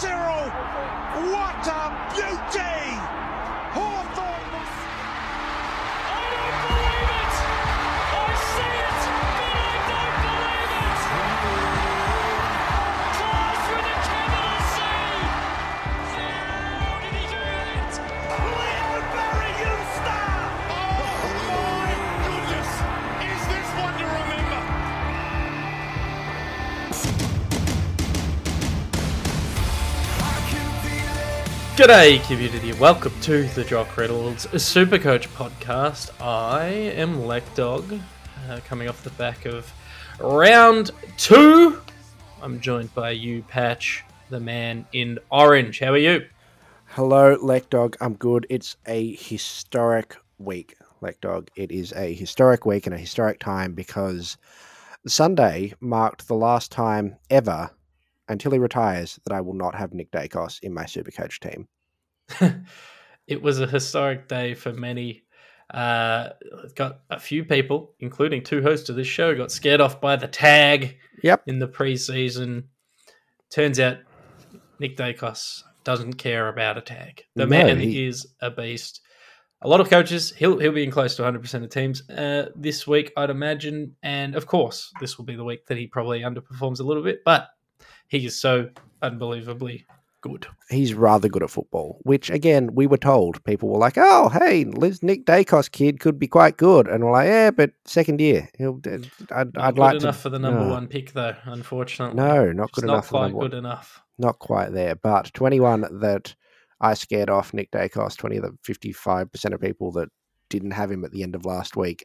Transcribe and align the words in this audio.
Cyril, 0.00 0.48
what 1.30 1.66
a 1.68 1.92
beauty! 2.14 2.69
G'day, 31.80 32.22
community. 32.26 32.74
Welcome 32.74 33.18
to 33.22 33.44
the 33.44 33.64
Jock 33.64 33.96
Reynolds 33.96 34.44
Supercoach 34.48 35.28
podcast. 35.28 36.10
I 36.20 36.66
am 36.66 37.20
Lekdog, 37.20 37.98
uh, 38.50 38.60
coming 38.66 38.86
off 38.86 39.02
the 39.02 39.08
back 39.12 39.46
of 39.46 39.72
round 40.18 40.90
two. 41.16 41.80
I'm 42.42 42.60
joined 42.60 42.94
by 42.94 43.12
you, 43.12 43.40
Patch, 43.44 44.04
the 44.28 44.38
man 44.38 44.84
in 44.92 45.18
orange. 45.30 45.80
How 45.80 45.92
are 45.92 45.96
you? 45.96 46.26
Hello, 46.88 47.38
Lekdog. 47.38 47.96
I'm 48.02 48.12
good. 48.12 48.46
It's 48.50 48.76
a 48.86 49.14
historic 49.14 50.16
week, 50.36 50.76
Lekdog. 51.00 51.48
It 51.56 51.72
is 51.72 51.94
a 51.94 52.12
historic 52.12 52.66
week 52.66 52.84
and 52.84 52.94
a 52.94 52.98
historic 52.98 53.40
time 53.40 53.72
because 53.72 54.36
Sunday 55.06 55.72
marked 55.80 56.28
the 56.28 56.34
last 56.34 56.70
time 56.70 57.16
ever 57.30 57.70
until 58.30 58.52
he 58.52 58.58
retires 58.58 59.18
that 59.24 59.34
I 59.34 59.40
will 59.40 59.54
not 59.54 59.74
have 59.74 59.92
Nick 59.92 60.10
Daicos 60.10 60.60
in 60.62 60.72
my 60.72 60.84
Supercoach 60.84 61.38
team. 61.40 61.68
it 63.26 63.42
was 63.42 63.60
a 63.60 63.66
historic 63.66 64.28
day 64.28 64.54
for 64.54 64.72
many. 64.72 65.24
Uh, 65.72 66.30
got 66.74 67.00
a 67.10 67.18
few 67.20 67.44
people, 67.44 67.94
including 68.00 68.42
two 68.42 68.62
hosts 68.62 68.88
of 68.88 68.96
this 68.96 69.06
show, 69.06 69.34
got 69.36 69.52
scared 69.52 69.80
off 69.80 70.00
by 70.00 70.16
the 70.16 70.26
tag 70.28 70.96
Yep. 71.22 71.42
in 71.46 71.58
the 71.58 71.68
preseason. 71.68 72.64
Turns 73.50 73.78
out 73.78 73.98
Nick 74.78 74.96
Daicos 74.96 75.62
doesn't 75.84 76.14
care 76.14 76.48
about 76.48 76.78
a 76.78 76.80
tag. 76.80 77.22
The 77.36 77.44
No, 77.46 77.50
man 77.50 77.78
he- 77.78 78.06
is 78.06 78.26
a 78.40 78.50
beast. 78.50 79.00
A 79.62 79.68
lot 79.68 79.80
of 79.80 79.90
coaches, 79.90 80.32
he'll 80.36 80.58
he'll 80.58 80.72
be 80.72 80.82
in 80.84 80.90
close 80.90 81.16
to 81.16 81.22
100% 81.22 81.62
of 81.62 81.68
teams 81.70 82.08
uh, 82.08 82.48
this 82.56 82.86
week, 82.86 83.12
I'd 83.16 83.28
imagine. 83.28 83.94
And 84.02 84.34
of 84.34 84.46
course, 84.46 84.90
this 85.00 85.18
will 85.18 85.26
be 85.26 85.36
the 85.36 85.44
week 85.44 85.66
that 85.66 85.76
he 85.76 85.86
probably 85.86 86.20
underperforms 86.20 86.80
a 86.80 86.82
little 86.82 87.02
bit, 87.02 87.20
but 87.26 87.48
he 88.10 88.26
is 88.26 88.38
so 88.38 88.68
unbelievably 89.02 89.86
good. 90.20 90.46
He's 90.68 90.92
rather 90.92 91.28
good 91.28 91.42
at 91.42 91.50
football, 91.50 91.98
which 92.02 92.28
again, 92.28 92.74
we 92.74 92.86
were 92.86 92.98
told. 92.98 93.42
People 93.44 93.70
were 93.70 93.78
like, 93.78 93.94
oh, 93.96 94.28
hey, 94.28 94.64
Liz 94.64 95.02
Nick 95.02 95.24
Daicos 95.24 95.70
kid 95.70 95.98
could 96.00 96.18
be 96.18 96.28
quite 96.28 96.58
good. 96.58 96.86
And 96.88 97.02
we're 97.04 97.12
like, 97.12 97.26
yeah, 97.28 97.50
but 97.50 97.70
second 97.86 98.20
year. 98.20 98.48
He'll, 98.58 98.80
I'd, 98.86 99.54
Not 99.54 99.64
I'd 99.64 99.74
good 99.76 99.78
like 99.80 99.96
enough 100.02 100.16
to. 100.16 100.22
for 100.22 100.28
the 100.28 100.38
number 100.38 100.60
no. 100.66 100.70
one 100.72 100.88
pick, 100.88 101.12
though. 101.12 101.34
Unfortunately, 101.44 102.16
No, 102.16 102.52
not 102.52 102.70
good 102.72 102.84
not 102.84 102.92
enough 102.94 103.06
for 103.06 103.10
quite 103.12 103.22
number 103.22 103.38
one. 103.38 103.50
good 103.50 103.56
enough. 103.58 104.02
not 104.18 104.38
quite 104.38 104.72
there, 104.72 104.94
but 104.96 105.32
21 105.32 106.00
that 106.00 106.34
I 106.80 106.94
scared 106.94 107.30
off 107.30 107.54
Nick 107.54 107.70
Daicos, 107.70 108.16
20 108.16 108.36
of 108.38 108.42
the 108.42 108.74
55% 108.74 109.54
of 109.54 109.60
people 109.60 109.92
that 109.92 110.08
didn't 110.50 110.72
have 110.72 110.90
him 110.90 111.04
at 111.04 111.12
the 111.12 111.22
end 111.22 111.34
of 111.34 111.46
last 111.46 111.76
week. 111.76 112.04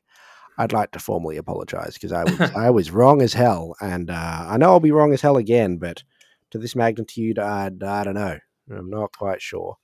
I'd 0.58 0.74
like 0.74 0.92
to 0.92 1.00
formally 1.00 1.38
apologize 1.38 1.94
because 1.96 2.12
I 2.12 2.24
was 2.26 2.42
I 2.56 2.70
was 2.70 2.92
wrong 2.92 3.22
as 3.22 3.34
hell, 3.34 3.76
and 3.82 4.10
uh, 4.10 4.46
I 4.50 4.58
know 4.58 4.72
I'll 4.72 4.80
be 4.80 4.92
wrong 4.92 5.14
as 5.14 5.22
hell 5.22 5.38
again. 5.38 5.78
But 5.78 6.04
to 6.52 6.58
this 6.58 6.76
magnitude, 6.76 7.40
I, 7.40 7.68
I 7.68 8.04
don't 8.04 8.14
know. 8.14 8.40
I'm 8.70 8.90
not 8.90 9.12
quite 9.18 9.42
sure. 9.42 9.78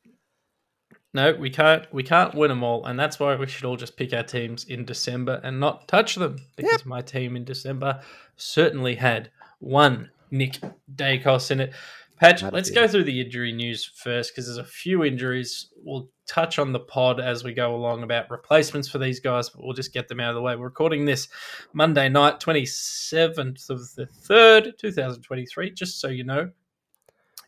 No, 1.14 1.34
we 1.34 1.50
can't. 1.50 1.86
We 1.94 2.04
can't 2.04 2.34
win 2.34 2.50
them 2.50 2.64
all, 2.64 2.86
and 2.86 2.98
that's 2.98 3.20
why 3.20 3.36
we 3.36 3.48
should 3.48 3.66
all 3.66 3.76
just 3.76 3.98
pick 3.98 4.14
our 4.14 4.24
teams 4.24 4.64
in 4.66 4.86
December 4.86 5.42
and 5.44 5.60
not 5.60 5.88
touch 5.88 6.16
them. 6.16 6.38
Because 6.56 6.86
my 6.86 7.02
team 7.02 7.36
in 7.36 7.44
December 7.44 8.02
certainly 8.38 8.96
had 8.96 9.30
one 9.60 10.10
Nick 10.32 10.60
Daicos 10.96 11.52
in 11.52 11.60
it. 11.60 11.74
Patch, 12.22 12.44
let's 12.44 12.70
go 12.70 12.88
through 12.88 13.06
the 13.06 13.20
injury 13.20 13.52
news 13.52 13.84
first 13.84 14.32
because 14.32 14.46
there's 14.46 14.60
a 14.60 14.64
few 14.64 15.04
injuries. 15.04 15.70
We'll 15.84 16.08
touch 16.28 16.60
on 16.60 16.72
the 16.72 16.80
pod 16.80 17.20
as 17.20 17.44
we 17.44 17.52
go 17.52 17.74
along 17.74 18.04
about 18.04 18.30
replacements 18.30 18.88
for 18.88 19.00
these 19.00 19.20
guys, 19.20 19.50
but 19.50 19.64
we'll 19.64 19.74
just 19.74 19.92
get 19.92 20.08
them 20.08 20.20
out 20.20 20.30
of 20.30 20.36
the 20.36 20.42
way. 20.44 20.56
We're 20.56 20.66
recording 20.66 21.04
this 21.04 21.30
Monday 21.74 22.10
night, 22.10 22.40
27th 22.40 23.72
of 23.72 23.96
the 23.96 24.06
3rd, 24.06 24.78
2023, 24.78 25.72
just 25.72 26.00
so 26.00 26.10
you 26.10 26.24
know 26.24 26.52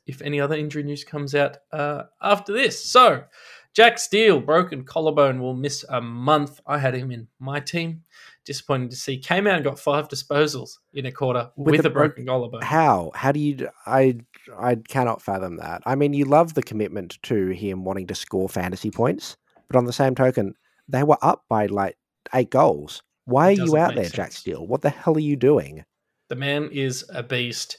if 0.08 0.24
any 0.24 0.42
other 0.42 0.56
injury 0.56 0.82
news 0.82 1.04
comes 1.04 1.36
out 1.36 1.58
uh, 1.72 2.06
after 2.20 2.52
this. 2.52 2.84
So, 2.84 3.26
Jack 3.74 4.00
Steele, 4.00 4.40
broken 4.40 4.84
collarbone, 4.84 5.40
will 5.40 5.56
miss 5.56 5.86
a 5.90 6.02
month. 6.02 6.60
I 6.66 6.80
had 6.80 6.96
him 6.96 7.12
in 7.12 7.28
my 7.40 7.60
team. 7.60 8.02
Disappointing 8.46 8.90
to 8.90 8.96
see. 8.96 9.18
Came 9.18 9.48
out 9.48 9.56
and 9.56 9.64
got 9.64 9.80
five 9.80 10.10
disposals 10.10 10.72
in 10.94 11.06
a 11.06 11.12
quarter 11.12 11.50
with, 11.56 11.78
With 11.78 11.86
a 11.86 11.90
a 11.90 11.92
bro- 11.92 12.08
broken 12.08 12.26
collarbone. 12.26 12.62
How? 12.62 13.12
How 13.16 13.32
do 13.32 13.40
you? 13.40 13.70
I 13.86 14.18
I 14.60 14.76
cannot 14.76 15.22
fathom 15.22 15.58
that. 15.58 15.82
I 15.86 15.96
mean, 15.96 16.14
you 16.14 16.26
love 16.26 16.54
the 16.54 16.64
commitment 16.64 17.18
to 17.24 17.50
him 17.50 17.86
wanting 17.86 18.08
to 18.08 18.16
score 18.16 18.50
fantasy 18.50 18.92
points, 18.92 19.38
but 19.70 19.78
on 19.78 19.86
the 19.86 19.94
same 19.94 20.16
token, 20.16 20.56
they 20.88 21.04
were 21.04 21.18
up 21.22 21.46
by 21.48 21.68
like 21.68 21.98
eight 22.34 22.50
goals. 22.50 23.02
Why 23.26 23.50
are 23.50 23.52
you 23.54 23.78
out 23.78 23.96
there, 23.96 24.04
Jack 24.06 24.32
sense. 24.32 24.38
Steele? 24.40 24.68
What 24.68 24.82
the 24.82 24.90
hell 24.90 25.16
are 25.16 25.20
you 25.22 25.36
doing? 25.38 25.86
The 26.30 26.36
man 26.36 26.70
is 26.72 27.06
a 27.14 27.24
beast. 27.24 27.78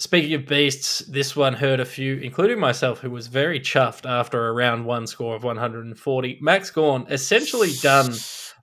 Speaking 0.00 0.34
of 0.34 0.46
beasts, 0.46 1.00
this 1.00 1.34
one 1.34 1.54
hurt 1.54 1.80
a 1.80 1.84
few, 1.84 2.16
including 2.18 2.60
myself, 2.60 3.00
who 3.00 3.10
was 3.10 3.26
very 3.26 3.58
chuffed 3.58 4.08
after 4.08 4.46
a 4.46 4.52
round 4.52 4.84
one 4.84 5.06
score 5.08 5.34
of 5.34 5.42
140. 5.42 6.38
Max 6.40 6.70
Gawn 6.70 7.06
essentially 7.10 7.72
done, 7.82 8.12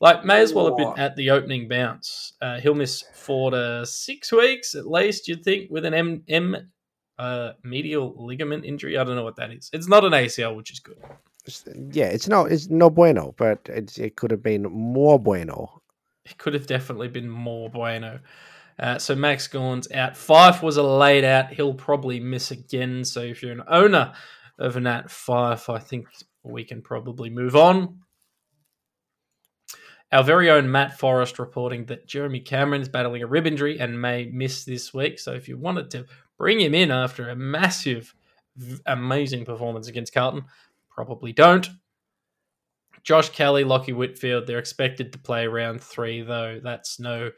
like, 0.02 0.26
may 0.26 0.42
as 0.42 0.54
well 0.54 0.66
have 0.68 0.78
been 0.78 0.94
at 0.98 1.16
the 1.16 1.32
opening 1.32 1.68
bounce. 1.68 2.34
Uh, 2.42 2.60
he'll 2.60 2.76
miss 2.76 3.04
four 3.14 3.52
to 3.52 3.86
six 3.86 4.32
weeks 4.32 4.76
at 4.76 4.88
least, 4.88 5.28
you'd 5.28 5.44
think, 5.44 5.70
with 5.70 5.86
an 5.86 5.94
M, 5.94 6.24
M 6.28 6.72
uh, 7.18 7.52
medial 7.64 8.16
ligament 8.18 8.66
injury. 8.66 8.98
I 8.98 9.04
don't 9.04 9.16
know 9.16 9.24
what 9.24 9.38
that 9.38 9.52
is. 9.52 9.70
It's 9.74 9.88
not 9.88 10.04
an 10.06 10.12
ACL, 10.12 10.56
which 10.56 10.72
is 10.72 10.80
good. 10.80 10.98
Yeah, 11.92 12.06
it's 12.06 12.28
not 12.28 12.52
it's 12.52 12.70
no 12.70 12.90
bueno, 12.90 13.36
but 13.38 13.60
it's, 13.68 13.98
it 14.00 14.16
could 14.16 14.32
have 14.32 14.42
been 14.42 14.64
more 14.64 15.20
bueno. 15.20 15.82
It 16.26 16.38
could 16.40 16.56
have 16.56 16.66
definitely 16.66 17.08
been 17.08 17.30
more 17.30 17.70
bueno. 17.70 18.20
Uh, 18.80 18.98
so 18.98 19.16
Max 19.16 19.48
Gawn's 19.48 19.90
out. 19.92 20.14
Fyfe 20.14 20.62
was 20.62 20.78
a 20.78 20.84
laid 20.84 21.24
out. 21.24 21.52
He'll 21.52 21.74
probably 21.74 22.20
miss 22.20 22.52
again. 22.52 23.06
So 23.06 23.22
if 23.22 23.42
you're 23.42 23.52
an 23.52 23.64
owner 23.68 24.14
of 24.58 24.76
an 24.76 24.88
at 24.88 25.08
Fyfe, 25.08 25.70
I 25.70 25.80
think 25.80 26.08
we 26.44 26.64
can 26.64 26.82
probably 26.82 27.30
move 27.30 27.56
on. 27.56 28.00
Our 30.12 30.24
very 30.24 30.50
own 30.50 30.72
Matt 30.72 30.98
Forrest 30.98 31.40
reporting 31.40 31.86
that 31.86 32.08
Jeremy 32.08 32.40
Cameron 32.40 32.82
is 32.82 32.90
battling 32.90 33.24
a 33.24 33.28
rib 33.28 33.48
injury 33.48 33.80
and 33.80 34.00
may 34.00 34.26
miss 34.32 34.64
this 34.64 34.94
week. 34.94 35.20
So 35.20 35.34
if 35.34 35.48
you 35.48 35.58
wanted 35.58 35.90
to 35.92 36.06
bring 36.38 36.60
him 36.60 36.76
in 36.76 36.92
after 36.92 37.30
a 37.30 37.36
massive, 37.36 38.14
amazing 38.86 39.46
performance 39.46 39.88
against 39.88 40.14
Carlton, 40.14 40.44
probably 40.90 41.34
don't. 41.34 41.68
Josh 43.04 43.30
Kelly, 43.30 43.64
Lachie 43.64 43.96
Whitfield, 43.96 44.48
they're 44.48 44.58
expected 44.58 45.12
to 45.12 45.20
play 45.20 45.46
round 45.48 45.82
three, 45.82 46.22
though 46.22 46.60
that's 46.64 47.00
no 47.00 47.32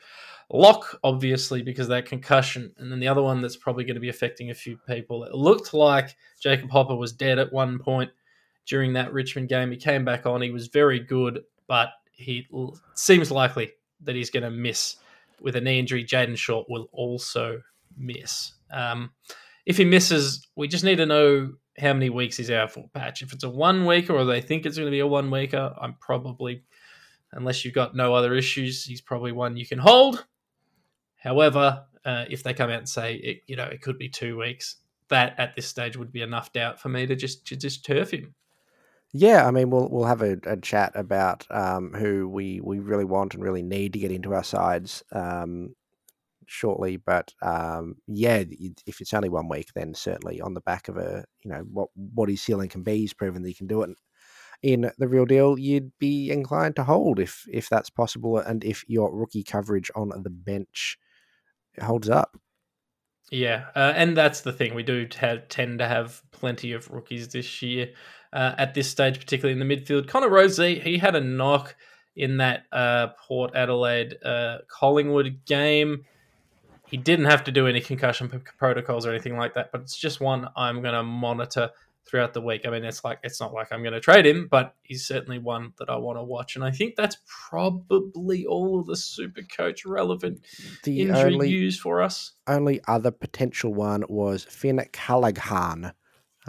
lock, 0.49 0.97
obviously, 1.03 1.61
because 1.61 1.89
that 1.89 2.05
concussion. 2.05 2.71
And 2.77 2.89
then 2.91 2.99
the 2.99 3.07
other 3.09 3.21
one 3.21 3.41
that's 3.41 3.57
probably 3.57 3.83
going 3.83 3.95
to 3.95 4.01
be 4.01 4.09
affecting 4.09 4.49
a 4.49 4.55
few 4.55 4.77
people. 4.87 5.25
It 5.25 5.33
looked 5.33 5.73
like 5.73 6.15
Jacob 6.39 6.69
Hopper 6.69 6.95
was 6.95 7.11
dead 7.11 7.37
at 7.37 7.51
one 7.51 7.79
point 7.79 8.11
during 8.65 8.93
that 8.93 9.11
Richmond 9.11 9.49
game. 9.49 9.71
He 9.71 9.77
came 9.77 10.05
back 10.05 10.25
on. 10.25 10.41
He 10.41 10.51
was 10.51 10.67
very 10.67 10.99
good, 10.99 11.41
but 11.67 11.89
he 12.17 12.47
seems 12.95 13.31
likely 13.31 13.71
that 14.01 14.15
he's 14.15 14.29
going 14.29 14.43
to 14.43 14.51
miss 14.51 14.97
with 15.39 15.55
a 15.55 15.61
knee 15.61 15.79
injury. 15.79 16.03
Jayden 16.03 16.37
Short 16.37 16.67
will 16.69 16.89
also 16.91 17.61
miss. 17.95 18.53
Um, 18.71 19.11
if 19.65 19.77
he 19.77 19.85
misses, 19.85 20.45
we 20.55 20.67
just 20.67 20.83
need 20.83 20.97
to 20.97 21.05
know 21.05 21.53
how 21.77 21.93
many 21.93 22.09
weeks 22.09 22.37
he's 22.37 22.51
out 22.51 22.71
for 22.71 22.89
patch. 22.93 23.21
If 23.21 23.33
it's 23.33 23.43
a 23.43 23.49
one 23.49 23.85
weeker 23.85 24.13
or 24.13 24.25
they 24.25 24.41
think 24.41 24.65
it's 24.65 24.77
going 24.77 24.87
to 24.87 24.91
be 24.91 24.99
a 24.99 25.07
one 25.07 25.29
weeker, 25.29 25.73
I'm 25.79 25.95
probably, 25.99 26.63
unless 27.31 27.63
you've 27.63 27.75
got 27.75 27.95
no 27.95 28.13
other 28.13 28.33
issues, 28.33 28.83
he's 28.83 29.01
probably 29.01 29.31
one 29.31 29.57
you 29.57 29.67
can 29.67 29.79
hold. 29.79 30.25
However, 31.17 31.85
uh, 32.03 32.25
if 32.29 32.41
they 32.41 32.53
come 32.53 32.69
out 32.69 32.79
and 32.79 32.89
say 32.89 33.15
it, 33.15 33.41
you 33.47 33.55
know, 33.55 33.65
it 33.65 33.81
could 33.81 33.97
be 33.97 34.09
two 34.09 34.37
weeks, 34.37 34.77
that 35.09 35.35
at 35.37 35.55
this 35.55 35.67
stage 35.67 35.97
would 35.97 36.11
be 36.11 36.21
enough 36.21 36.51
doubt 36.51 36.79
for 36.79 36.89
me 36.89 37.05
to 37.05 37.15
just 37.15 37.45
to 37.47 37.55
just 37.55 37.85
turf 37.85 38.11
him. 38.11 38.33
Yeah, 39.19 39.47
I 39.47 39.51
mean, 39.51 39.71
we'll 39.71 39.89
we'll 39.89 40.05
have 40.05 40.21
a, 40.21 40.37
a 40.45 40.57
chat 40.57 40.91
about 40.93 41.47
um, 41.49 41.91
who 41.91 42.29
we, 42.29 42.61
we 42.63 42.77
really 42.77 43.03
want 43.03 43.33
and 43.33 43.41
really 43.41 43.63
need 43.63 43.93
to 43.93 43.99
get 43.99 44.11
into 44.11 44.35
our 44.35 44.43
sides 44.43 45.01
um, 45.11 45.73
shortly. 46.45 46.97
But 46.97 47.33
um, 47.41 47.95
yeah, 48.05 48.43
if 48.85 49.01
it's 49.01 49.15
only 49.15 49.29
one 49.29 49.49
week, 49.49 49.69
then 49.73 49.95
certainly 49.95 50.39
on 50.39 50.53
the 50.53 50.61
back 50.61 50.87
of 50.87 50.97
a 50.97 51.25
you 51.43 51.49
know 51.49 51.61
what 51.61 51.89
what 51.95 52.29
his 52.29 52.43
ceiling 52.43 52.69
can 52.69 52.83
be, 52.83 52.97
he's 52.97 53.13
proven 53.15 53.41
that 53.41 53.47
he 53.47 53.55
can 53.55 53.65
do 53.65 53.81
it 53.81 53.89
in 54.61 54.91
the 54.99 55.07
real 55.07 55.25
deal. 55.25 55.57
You'd 55.57 55.93
be 55.97 56.29
inclined 56.29 56.75
to 56.75 56.83
hold 56.83 57.19
if 57.19 57.43
if 57.51 57.69
that's 57.69 57.89
possible, 57.89 58.37
and 58.37 58.63
if 58.63 58.83
your 58.87 59.11
rookie 59.11 59.43
coverage 59.43 59.89
on 59.95 60.09
the 60.09 60.29
bench 60.29 60.95
holds 61.81 62.07
up. 62.07 62.37
Yeah, 63.31 63.65
uh, 63.75 63.93
and 63.95 64.15
that's 64.15 64.41
the 64.41 64.53
thing. 64.53 64.73
We 64.73 64.83
do 64.83 65.07
have, 65.17 65.49
tend 65.49 65.79
to 65.79 65.87
have 65.87 66.21
plenty 66.31 66.71
of 66.71 66.89
rookies 66.91 67.27
this 67.27 67.61
year 67.61 67.89
uh, 68.33 68.55
at 68.57 68.73
this 68.73 68.89
stage, 68.89 69.19
particularly 69.19 69.59
in 69.59 69.67
the 69.67 69.75
midfield. 69.75 70.07
Connor 70.07 70.29
Rozee, 70.29 70.81
he 70.81 70.97
had 70.97 71.15
a 71.15 71.21
knock 71.21 71.75
in 72.15 72.37
that 72.37 72.63
uh, 72.71 73.07
Port 73.27 73.55
Adelaide 73.55 74.15
uh, 74.23 74.59
Collingwood 74.67 75.39
game. 75.45 76.05
He 76.87 76.97
didn't 76.97 77.25
have 77.25 77.43
to 77.45 77.51
do 77.51 77.67
any 77.67 77.81
concussion 77.81 78.29
p- 78.29 78.37
protocols 78.57 79.05
or 79.05 79.11
anything 79.11 79.37
like 79.37 79.53
that, 79.55 79.71
but 79.71 79.81
it's 79.81 79.97
just 79.97 80.21
one 80.21 80.47
I'm 80.55 80.81
going 80.81 80.93
to 80.93 81.03
monitor 81.03 81.69
throughout 82.05 82.33
the 82.33 82.39
week. 82.41 82.65
I 82.65 82.69
mean, 82.69 82.85
it's 82.85 83.03
like 83.03 83.19
it's 83.23 83.41
not 83.41 83.53
like 83.53 83.71
I'm 83.73 83.81
going 83.81 83.93
to 83.93 83.99
trade 83.99 84.25
him, 84.25 84.47
but 84.49 84.73
he's 84.83 85.05
certainly 85.05 85.39
one 85.39 85.73
that 85.79 85.89
I 85.89 85.97
want 85.97 86.17
to 86.17 86.23
watch. 86.23 86.55
And 86.55 86.63
I 86.63 86.71
think 86.71 86.95
that's 86.95 87.17
probably 87.27 88.45
all 88.45 88.79
of 88.79 88.85
the 88.87 88.95
super 88.95 89.41
coach 89.41 89.85
relevant 89.85 90.39
The 90.83 91.01
injury 91.01 91.33
only 91.33 91.47
news 91.49 91.77
for 91.77 92.01
us. 92.01 92.31
only 92.47 92.79
other 92.87 93.11
potential 93.11 93.73
one 93.73 94.05
was 94.07 94.45
Finn 94.45 94.81
Callaghan. 94.93 95.85
Uh, 95.85 95.91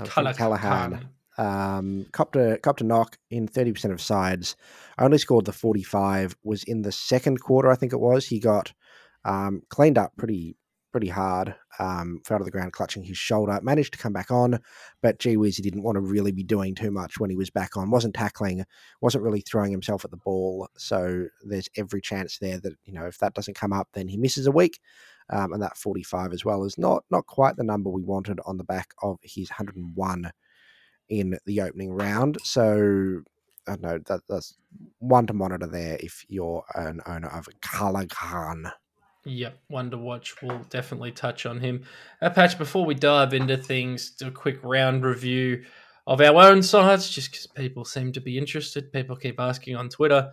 Finn 0.04 0.08
Callaghan. 0.08 0.36
Callaghan. 0.36 1.08
Um, 1.38 2.06
copped 2.12 2.36
a 2.36 2.58
copped 2.62 2.80
a 2.80 2.84
knock 2.84 3.16
in 3.30 3.46
thirty 3.46 3.72
percent 3.72 3.94
of 3.94 4.00
sides. 4.00 4.56
Only 4.98 5.18
scored 5.18 5.44
the 5.44 5.52
forty 5.52 5.82
five. 5.82 6.36
Was 6.42 6.64
in 6.64 6.82
the 6.82 6.92
second 6.92 7.40
quarter, 7.40 7.70
I 7.70 7.76
think 7.76 7.92
it 7.92 8.00
was. 8.00 8.26
He 8.26 8.40
got 8.40 8.72
um, 9.24 9.62
cleaned 9.70 9.98
up 9.98 10.12
pretty 10.16 10.56
pretty 10.90 11.08
hard. 11.08 11.54
Um, 11.78 12.20
fell 12.24 12.38
to 12.38 12.44
the 12.44 12.50
ground, 12.50 12.72
clutching 12.72 13.04
his 13.04 13.18
shoulder. 13.18 13.58
Managed 13.62 13.92
to 13.92 13.98
come 13.98 14.12
back 14.12 14.30
on, 14.30 14.58
but 15.02 15.18
gee 15.18 15.36
whiz, 15.36 15.56
he 15.56 15.62
didn't 15.62 15.82
want 15.82 15.96
to 15.96 16.00
really 16.00 16.32
be 16.32 16.42
doing 16.42 16.74
too 16.74 16.90
much 16.90 17.18
when 17.18 17.30
he 17.30 17.36
was 17.36 17.50
back 17.50 17.76
on. 17.76 17.90
wasn't 17.90 18.14
tackling, 18.14 18.64
wasn't 19.00 19.22
really 19.22 19.40
throwing 19.40 19.70
himself 19.70 20.04
at 20.04 20.10
the 20.10 20.16
ball. 20.16 20.68
So 20.76 21.26
there's 21.44 21.68
every 21.76 22.00
chance 22.00 22.38
there 22.38 22.58
that 22.60 22.74
you 22.84 22.92
know 22.92 23.06
if 23.06 23.18
that 23.18 23.34
doesn't 23.34 23.54
come 23.54 23.72
up, 23.72 23.88
then 23.92 24.08
he 24.08 24.16
misses 24.16 24.46
a 24.46 24.52
week. 24.52 24.80
Um, 25.30 25.52
and 25.52 25.62
that 25.62 25.76
45 25.76 26.32
as 26.32 26.44
well 26.44 26.64
is 26.64 26.78
not 26.78 27.04
not 27.10 27.26
quite 27.26 27.56
the 27.56 27.64
number 27.64 27.90
we 27.90 28.02
wanted 28.02 28.40
on 28.46 28.56
the 28.56 28.64
back 28.64 28.94
of 29.02 29.18
his 29.22 29.50
101 29.50 30.32
in 31.08 31.38
the 31.46 31.60
opening 31.60 31.92
round. 31.92 32.38
So 32.42 33.22
I 33.66 33.72
don't 33.72 33.82
know 33.82 33.98
that, 34.06 34.20
that's 34.28 34.56
one 34.98 35.26
to 35.26 35.32
monitor 35.32 35.66
there 35.66 35.98
if 36.00 36.24
you're 36.28 36.64
an 36.74 37.00
owner 37.06 37.28
of 37.28 37.48
Callaghan. 37.60 38.70
Yep, 39.24 39.58
one 39.68 39.90
to 39.90 39.98
watch. 39.98 40.40
We'll 40.42 40.64
definitely 40.70 41.12
touch 41.12 41.44
on 41.44 41.60
him. 41.60 41.84
Uh, 42.22 42.30
Patch, 42.30 42.56
before 42.56 42.86
we 42.86 42.94
dive 42.94 43.34
into 43.34 43.56
things, 43.56 44.10
do 44.10 44.28
a 44.28 44.30
quick 44.30 44.58
round 44.62 45.04
review 45.04 45.64
of 46.06 46.22
our 46.22 46.50
own 46.50 46.62
sides, 46.62 47.10
just 47.10 47.30
because 47.30 47.46
people 47.46 47.84
seem 47.84 48.12
to 48.12 48.20
be 48.20 48.38
interested. 48.38 48.92
People 48.92 49.16
keep 49.16 49.38
asking 49.38 49.76
on 49.76 49.90
Twitter. 49.90 50.32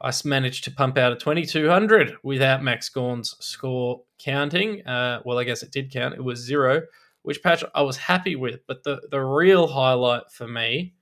I 0.00 0.12
managed 0.24 0.64
to 0.64 0.70
pump 0.70 0.96
out 0.96 1.12
a 1.12 1.16
2200 1.16 2.16
without 2.22 2.62
Max 2.62 2.88
Gawn's 2.88 3.36
score 3.40 4.00
counting. 4.18 4.86
Uh, 4.86 5.20
well, 5.26 5.38
I 5.38 5.44
guess 5.44 5.62
it 5.62 5.72
did 5.72 5.92
count. 5.92 6.14
It 6.14 6.24
was 6.24 6.38
zero, 6.38 6.82
which 7.22 7.42
patch 7.42 7.62
I 7.74 7.82
was 7.82 7.96
happy 7.96 8.36
with. 8.36 8.60
But 8.66 8.82
the, 8.84 9.00
the 9.10 9.20
real 9.20 9.66
highlight 9.66 10.30
for 10.30 10.46
me, 10.48 10.94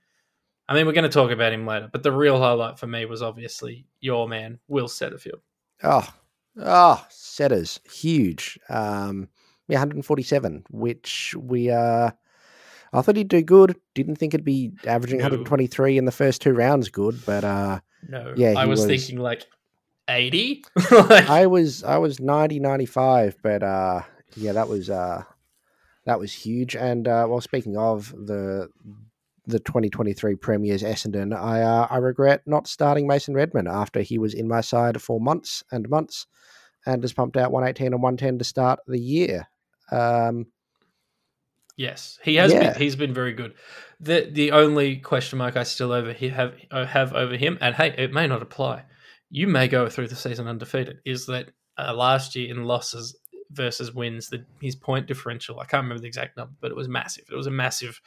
I 0.67 0.73
mean, 0.73 0.85
we're 0.85 0.93
going 0.93 1.03
to 1.03 1.09
talk 1.09 1.31
about 1.31 1.53
him 1.53 1.65
later, 1.65 1.89
but 1.91 2.03
the 2.03 2.11
real 2.11 2.39
highlight 2.39 2.77
for 2.79 2.87
me 2.87 3.05
was 3.05 3.21
obviously 3.21 3.85
your 4.01 4.27
man, 4.27 4.59
Will 4.67 4.87
Setterfield. 4.87 5.41
Oh, 5.83 6.07
oh, 6.61 7.05
setters, 7.09 7.79
huge. 7.91 8.59
Um, 8.69 9.29
yeah, 9.67 9.79
147, 9.79 10.65
which 10.71 11.35
we 11.37 11.69
uh, 11.71 12.11
I 12.91 13.01
thought 13.01 13.15
he'd 13.15 13.27
do 13.27 13.41
good. 13.41 13.75
Didn't 13.95 14.15
think 14.17 14.33
it'd 14.33 14.43
be 14.45 14.71
averaging 14.85 15.19
No. 15.19 15.25
123 15.25 15.97
in 15.97 16.05
the 16.05 16.11
first 16.11 16.41
two 16.41 16.53
rounds. 16.53 16.89
Good, 16.89 17.23
but 17.25 17.43
uh, 17.43 17.79
No, 18.07 18.33
Yeah, 18.35 18.53
I 18.57 18.65
was, 18.65 18.79
was- 18.81 18.87
thinking 18.87 19.19
like 19.23 19.45
80. 20.07 20.63
like, 20.91 21.29
I 21.29 21.45
was 21.45 21.83
I 21.83 21.97
was 21.99 22.19
90 22.19 22.59
95 22.59 23.37
but 23.43 23.61
uh 23.61 24.01
yeah 24.35 24.53
that 24.53 24.67
was 24.67 24.89
uh 24.89 25.23
that 26.09 26.19
was 26.19 26.33
huge 26.33 26.75
and 26.75 27.07
uh 27.07 27.27
well 27.29 27.39
speaking 27.39 27.77
of 27.77 28.09
the 28.25 28.67
the 29.45 29.59
2023 29.59 30.35
premiers 30.35 30.81
Essendon 30.81 31.35
I 31.39 31.61
uh, 31.61 31.87
I 31.87 31.97
regret 31.97 32.41
not 32.47 32.67
starting 32.67 33.05
Mason 33.05 33.35
Redman 33.35 33.67
after 33.67 34.01
he 34.01 34.17
was 34.17 34.33
in 34.33 34.47
my 34.47 34.61
side 34.61 34.99
for 34.99 35.19
months 35.21 35.63
and 35.71 35.87
months 35.87 36.25
and 36.87 37.03
has 37.03 37.13
pumped 37.13 37.37
out 37.37 37.51
118 37.51 37.93
and 37.93 38.01
110 38.01 38.39
to 38.39 38.43
start 38.43 38.79
the 38.87 38.97
year 38.99 39.47
um 39.91 40.47
yes, 41.77 42.17
he 42.23 42.35
has 42.37 42.53
Yeah. 42.53 42.71
been. 42.71 42.81
He's 42.81 42.95
been 42.95 43.13
very 43.13 43.33
good. 43.33 43.53
The 43.99 44.29
the 44.31 44.51
only 44.51 44.97
question 44.97 45.37
mark 45.37 45.55
I 45.55 45.63
still 45.63 45.91
over 45.91 46.11
have 46.13 46.55
have 46.71 47.13
over 47.13 47.37
him, 47.37 47.57
and 47.61 47.75
hey, 47.75 47.93
it 47.97 48.11
may 48.11 48.25
not 48.27 48.41
apply. 48.41 48.85
You 49.29 49.47
may 49.47 49.67
go 49.67 49.87
through 49.89 50.07
the 50.07 50.15
season 50.15 50.47
undefeated. 50.47 50.97
Is 51.05 51.27
that 51.27 51.51
uh, 51.77 51.93
last 51.93 52.35
year 52.35 52.49
in 52.49 52.63
losses 52.63 53.15
versus 53.51 53.93
wins, 53.93 54.29
that 54.29 54.45
his 54.61 54.75
point 54.75 55.07
differential? 55.07 55.59
I 55.59 55.65
can't 55.65 55.83
remember 55.83 56.01
the 56.01 56.07
exact 56.07 56.37
number, 56.37 56.53
but 56.61 56.71
it 56.71 56.77
was 56.77 56.87
massive. 56.87 57.25
It 57.31 57.35
was 57.35 57.47
a 57.47 57.51
massive 57.51 58.01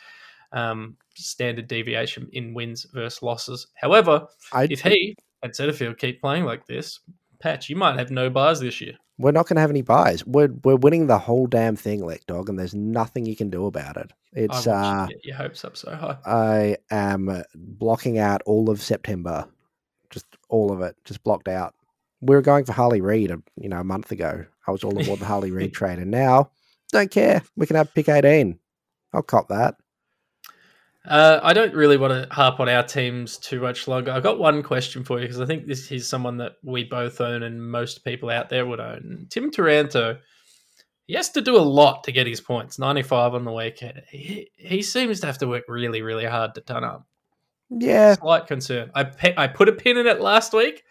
um, 0.52 0.96
standard 1.14 1.68
deviation 1.68 2.28
in 2.32 2.54
wins 2.54 2.86
versus 2.92 3.22
losses. 3.22 3.66
However, 3.74 4.26
I 4.52 4.64
if 4.70 4.82
he 4.82 5.16
and 5.42 5.52
Setterfield 5.52 5.98
keep 5.98 6.20
playing 6.20 6.44
like 6.44 6.66
this, 6.66 7.00
Patch, 7.40 7.68
you 7.68 7.76
might 7.76 7.98
have 7.98 8.10
no 8.10 8.30
bars 8.30 8.60
this 8.60 8.80
year. 8.80 8.94
we're 9.18 9.32
not 9.32 9.46
going 9.46 9.56
to 9.56 9.60
have 9.60 9.70
any 9.70 9.82
buys 9.82 10.24
we're 10.26 10.48
we're 10.64 10.76
winning 10.76 11.06
the 11.06 11.18
whole 11.18 11.46
damn 11.46 11.76
thing 11.76 12.00
Lekdog 12.00 12.48
and 12.48 12.58
there's 12.58 12.74
nothing 12.74 13.26
you 13.26 13.36
can 13.36 13.50
do 13.50 13.66
about 13.66 13.96
it 13.96 14.10
it's 14.34 14.66
I 14.66 15.04
uh 15.04 15.06
you 15.10 15.18
your 15.24 15.36
hopes 15.36 15.64
up 15.64 15.76
so 15.76 15.94
high. 15.94 16.16
I 16.24 16.76
am 16.90 17.42
blocking 17.54 18.18
out 18.18 18.42
all 18.46 18.70
of 18.70 18.80
September, 18.80 19.46
just 20.10 20.26
all 20.48 20.72
of 20.72 20.80
it, 20.80 20.96
just 21.04 21.22
blocked 21.22 21.48
out. 21.48 21.74
We 22.20 22.34
were 22.34 22.42
going 22.42 22.64
for 22.64 22.72
Harley 22.72 23.00
Reid, 23.00 23.32
you 23.56 23.68
know, 23.68 23.80
a 23.80 23.84
month 23.84 24.10
ago. 24.12 24.46
I 24.66 24.70
was 24.70 24.84
all 24.84 25.00
aboard 25.00 25.20
the 25.20 25.26
Harley 25.26 25.50
Reid 25.50 25.72
trade, 25.74 25.98
and 25.98 26.10
now 26.10 26.50
don't 26.92 27.10
care. 27.10 27.42
We 27.56 27.66
can 27.66 27.76
have 27.76 27.94
pick 27.94 28.08
eighteen. 28.08 28.58
I'll 29.12 29.22
cop 29.22 29.48
that. 29.48 29.76
Uh, 31.04 31.40
I 31.42 31.52
don't 31.52 31.74
really 31.74 31.96
want 31.96 32.12
to 32.12 32.32
harp 32.32 32.60
on 32.60 32.68
our 32.68 32.84
teams 32.84 33.36
too 33.36 33.60
much 33.60 33.88
longer. 33.88 34.12
I've 34.12 34.22
got 34.22 34.38
one 34.38 34.62
question 34.62 35.02
for 35.02 35.18
you 35.18 35.24
because 35.24 35.40
I 35.40 35.46
think 35.46 35.66
this 35.66 35.90
is 35.90 36.08
someone 36.08 36.36
that 36.36 36.52
we 36.62 36.84
both 36.84 37.20
own 37.20 37.42
and 37.42 37.70
most 37.70 38.04
people 38.04 38.30
out 38.30 38.48
there 38.48 38.64
would 38.64 38.78
own. 38.78 39.26
Tim 39.28 39.50
Taranto, 39.50 40.18
he 41.08 41.14
has 41.14 41.30
to 41.30 41.40
do 41.40 41.56
a 41.56 41.58
lot 41.58 42.04
to 42.04 42.12
get 42.12 42.28
his 42.28 42.40
points. 42.40 42.78
95 42.78 43.34
on 43.34 43.44
the 43.44 43.52
weekend. 43.52 44.02
He, 44.10 44.50
he 44.56 44.80
seems 44.80 45.18
to 45.20 45.26
have 45.26 45.38
to 45.38 45.48
work 45.48 45.64
really, 45.66 46.02
really 46.02 46.24
hard 46.24 46.54
to 46.54 46.60
turn 46.60 46.84
up. 46.84 47.04
Yeah, 47.68 48.14
Slight 48.14 48.46
concern. 48.46 48.90
I 48.94 49.04
pe- 49.04 49.34
I 49.36 49.48
put 49.48 49.68
a 49.68 49.72
pin 49.72 49.96
in 49.96 50.06
it 50.06 50.20
last 50.20 50.52
week. 50.52 50.84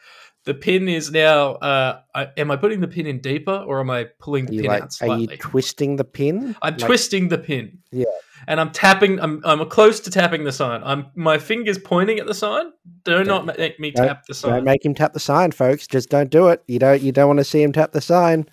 The 0.45 0.53
pin 0.53 0.87
is 0.87 1.11
now. 1.11 1.51
Uh, 1.53 2.01
I, 2.15 2.27
am 2.37 2.49
I 2.49 2.55
putting 2.55 2.79
the 2.79 2.87
pin 2.87 3.05
in 3.05 3.19
deeper 3.19 3.53
or 3.53 3.79
am 3.79 3.89
I 3.91 4.05
pulling 4.19 4.45
the 4.47 4.55
you 4.55 4.61
pin 4.61 4.71
like? 4.71 4.83
out 4.83 4.97
Are 5.01 5.17
you 5.17 5.27
twisting 5.27 5.97
the 5.97 6.03
pin? 6.03 6.55
I'm 6.61 6.73
Like- 6.73 6.79
twisting 6.85 7.27
the 7.27 7.37
pin. 7.37 7.79
Yeah. 7.91 8.05
And 8.47 8.59
I'm 8.59 8.71
tapping. 8.71 9.19
I'm 9.19 9.39
I'm 9.45 9.63
close 9.69 9.99
to 9.99 10.09
tapping 10.09 10.45
the 10.45 10.51
sign. 10.51 10.81
I'm 10.83 11.05
my 11.13 11.37
fingers 11.37 11.77
pointing 11.77 12.17
at 12.17 12.25
the 12.25 12.33
sign. 12.33 12.71
Do 13.03 13.23
not 13.23 13.45
make 13.45 13.79
me 13.79 13.91
tap 13.91 14.25
the 14.25 14.33
sign. 14.33 14.51
Don't 14.51 14.63
make 14.63 14.83
him 14.83 14.95
tap 14.95 15.13
the 15.13 15.19
sign, 15.19 15.51
folks. 15.51 15.85
Just 15.85 16.09
don't 16.09 16.31
do 16.31 16.47
it. 16.47 16.63
You 16.67 16.79
don't. 16.79 17.03
You 17.03 17.11
don't 17.11 17.27
want 17.27 17.37
to 17.37 17.43
see 17.43 17.61
him 17.61 17.71
tap 17.71 17.91
the 17.91 18.01
sign. 18.01 18.47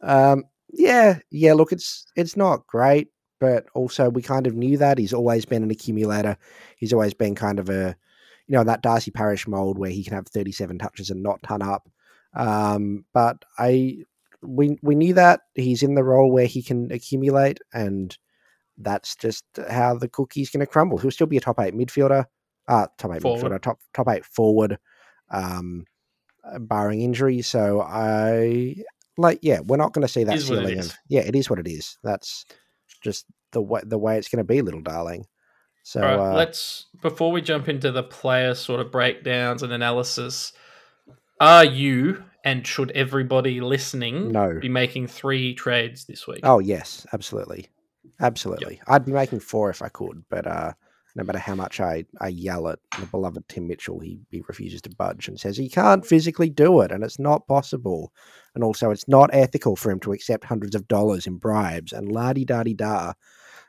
Um, 0.00 0.44
yeah, 0.72 1.18
yeah. 1.30 1.52
Look, 1.52 1.72
it's 1.72 2.06
it's 2.16 2.38
not 2.38 2.66
great, 2.66 3.08
but 3.38 3.66
also 3.74 4.08
we 4.08 4.22
kind 4.22 4.46
of 4.46 4.54
knew 4.54 4.78
that 4.78 4.96
he's 4.96 5.12
always 5.12 5.44
been 5.44 5.62
an 5.62 5.70
accumulator. 5.70 6.38
He's 6.78 6.94
always 6.94 7.12
been 7.12 7.34
kind 7.34 7.58
of 7.58 7.68
a, 7.68 7.96
you 8.46 8.56
know, 8.56 8.64
that 8.64 8.82
Darcy 8.82 9.10
Parish 9.10 9.46
mold 9.46 9.78
where 9.78 9.90
he 9.90 10.04
can 10.04 10.14
have 10.14 10.26
thirty-seven 10.28 10.78
touches 10.78 11.10
and 11.10 11.22
not 11.22 11.42
ton 11.42 11.62
up. 11.62 11.88
Um, 12.34 13.04
but 13.12 13.44
I, 13.58 13.98
we 14.42 14.78
we 14.82 14.94
knew 14.94 15.14
that 15.14 15.40
he's 15.54 15.82
in 15.82 15.94
the 15.94 16.04
role 16.04 16.30
where 16.30 16.46
he 16.46 16.62
can 16.62 16.90
accumulate, 16.92 17.60
and 17.72 18.16
that's 18.76 19.16
just 19.16 19.44
how 19.70 19.96
the 19.96 20.08
cookie's 20.08 20.50
going 20.50 20.60
to 20.60 20.66
crumble. 20.66 20.98
He'll 20.98 21.10
still 21.10 21.26
be 21.26 21.36
a 21.36 21.40
top 21.40 21.60
eight 21.60 21.74
midfielder, 21.74 22.26
uh, 22.68 22.86
top 22.98 23.14
eight 23.14 23.22
Forward. 23.22 23.52
midfielder, 23.52 23.62
top 23.62 23.78
top 23.92 24.08
eight 24.08 24.24
forward, 24.24 24.78
um, 25.30 25.84
uh, 26.44 26.58
barring 26.58 27.00
injury. 27.00 27.40
So 27.42 27.80
I 27.80 28.76
like, 29.16 29.38
yeah, 29.42 29.60
we're 29.60 29.76
not 29.76 29.92
going 29.92 30.06
to 30.06 30.12
see 30.12 30.24
that 30.24 30.40
ceiling 30.40 30.78
of 30.78 30.98
yeah, 31.08 31.22
it 31.22 31.36
is 31.36 31.48
what 31.48 31.60
it 31.60 31.68
is. 31.68 31.98
That's 32.02 32.44
just 33.00 33.26
the 33.52 33.62
way 33.62 33.80
the 33.84 33.98
way 33.98 34.18
it's 34.18 34.28
going 34.28 34.38
to 34.38 34.44
be, 34.44 34.60
little 34.60 34.82
darling. 34.82 35.26
So 35.84 36.00
right, 36.00 36.18
uh, 36.18 36.34
let's 36.34 36.86
before 37.02 37.30
we 37.30 37.42
jump 37.42 37.68
into 37.68 37.92
the 37.92 38.02
player 38.02 38.54
sort 38.54 38.80
of 38.80 38.90
breakdowns 38.90 39.62
and 39.62 39.70
analysis. 39.72 40.52
Are 41.40 41.64
you 41.64 42.24
and 42.42 42.66
should 42.66 42.90
everybody 42.92 43.60
listening 43.60 44.32
No. 44.32 44.58
be 44.60 44.68
making 44.70 45.08
three 45.08 45.54
trades 45.54 46.06
this 46.06 46.26
week? 46.26 46.40
Oh 46.42 46.58
yes, 46.58 47.06
absolutely, 47.12 47.68
absolutely. 48.18 48.80
I'd 48.88 49.04
be 49.04 49.12
making 49.12 49.40
four 49.40 49.68
if 49.68 49.82
I 49.82 49.88
could, 49.88 50.24
but 50.30 50.46
uh, 50.46 50.72
no 51.16 51.22
matter 51.22 51.38
how 51.38 51.54
much 51.54 51.80
I, 51.80 52.06
I 52.18 52.28
yell 52.28 52.66
at 52.68 52.78
the 52.98 53.04
beloved 53.06 53.46
Tim 53.48 53.66
Mitchell, 53.68 54.00
he 54.00 54.20
he 54.30 54.42
refuses 54.48 54.80
to 54.82 54.90
budge 54.90 55.28
and 55.28 55.38
says 55.38 55.58
he 55.58 55.68
can't 55.68 56.06
physically 56.06 56.48
do 56.48 56.80
it, 56.80 56.92
and 56.92 57.04
it's 57.04 57.18
not 57.18 57.46
possible, 57.46 58.10
and 58.54 58.64
also 58.64 58.90
it's 58.90 59.06
not 59.06 59.28
ethical 59.34 59.76
for 59.76 59.90
him 59.90 60.00
to 60.00 60.12
accept 60.12 60.44
hundreds 60.44 60.74
of 60.74 60.88
dollars 60.88 61.26
in 61.26 61.36
bribes 61.36 61.92
and 61.92 62.10
la 62.10 62.32
di 62.32 62.46
da 62.46 62.62
di 62.62 62.72
da. 62.72 63.12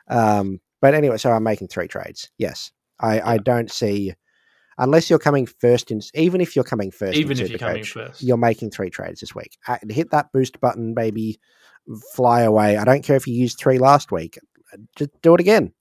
Um, 0.08 0.62
but 0.86 0.94
anyway, 0.94 1.18
so 1.18 1.32
I'm 1.32 1.42
making 1.42 1.70
three 1.70 1.88
trades. 1.88 2.30
Yes, 2.38 2.70
I 3.00 3.20
I 3.20 3.38
don't 3.40 3.72
see 3.72 4.14
unless 4.78 5.10
you're 5.10 5.18
coming 5.18 5.48
first 5.48 5.90
in, 5.90 6.00
even 6.14 6.42
if 6.42 6.56
you're 6.56 6.64
coming 6.64 6.92
first, 6.92 7.18
Even 7.18 7.40
if 7.40 7.50
you're 7.50 7.58
coming 7.58 7.84
first. 7.84 8.22
you're 8.22 8.38
making 8.38 8.70
three 8.70 8.92
trades 8.92 9.20
this 9.20 9.34
week. 9.34 9.58
Uh, 9.68 9.78
hit 9.90 10.12
that 10.12 10.32
boost 10.32 10.62
button, 10.62 10.94
baby. 10.94 11.40
Fly 12.14 12.42
away. 12.42 12.78
I 12.78 12.84
don't 12.84 13.04
care 13.04 13.16
if 13.16 13.26
you 13.26 13.34
used 13.34 13.58
three 13.58 13.80
last 13.80 14.12
week. 14.12 14.38
Just 14.96 15.10
do 15.24 15.34
it 15.34 15.40
again. 15.40 15.74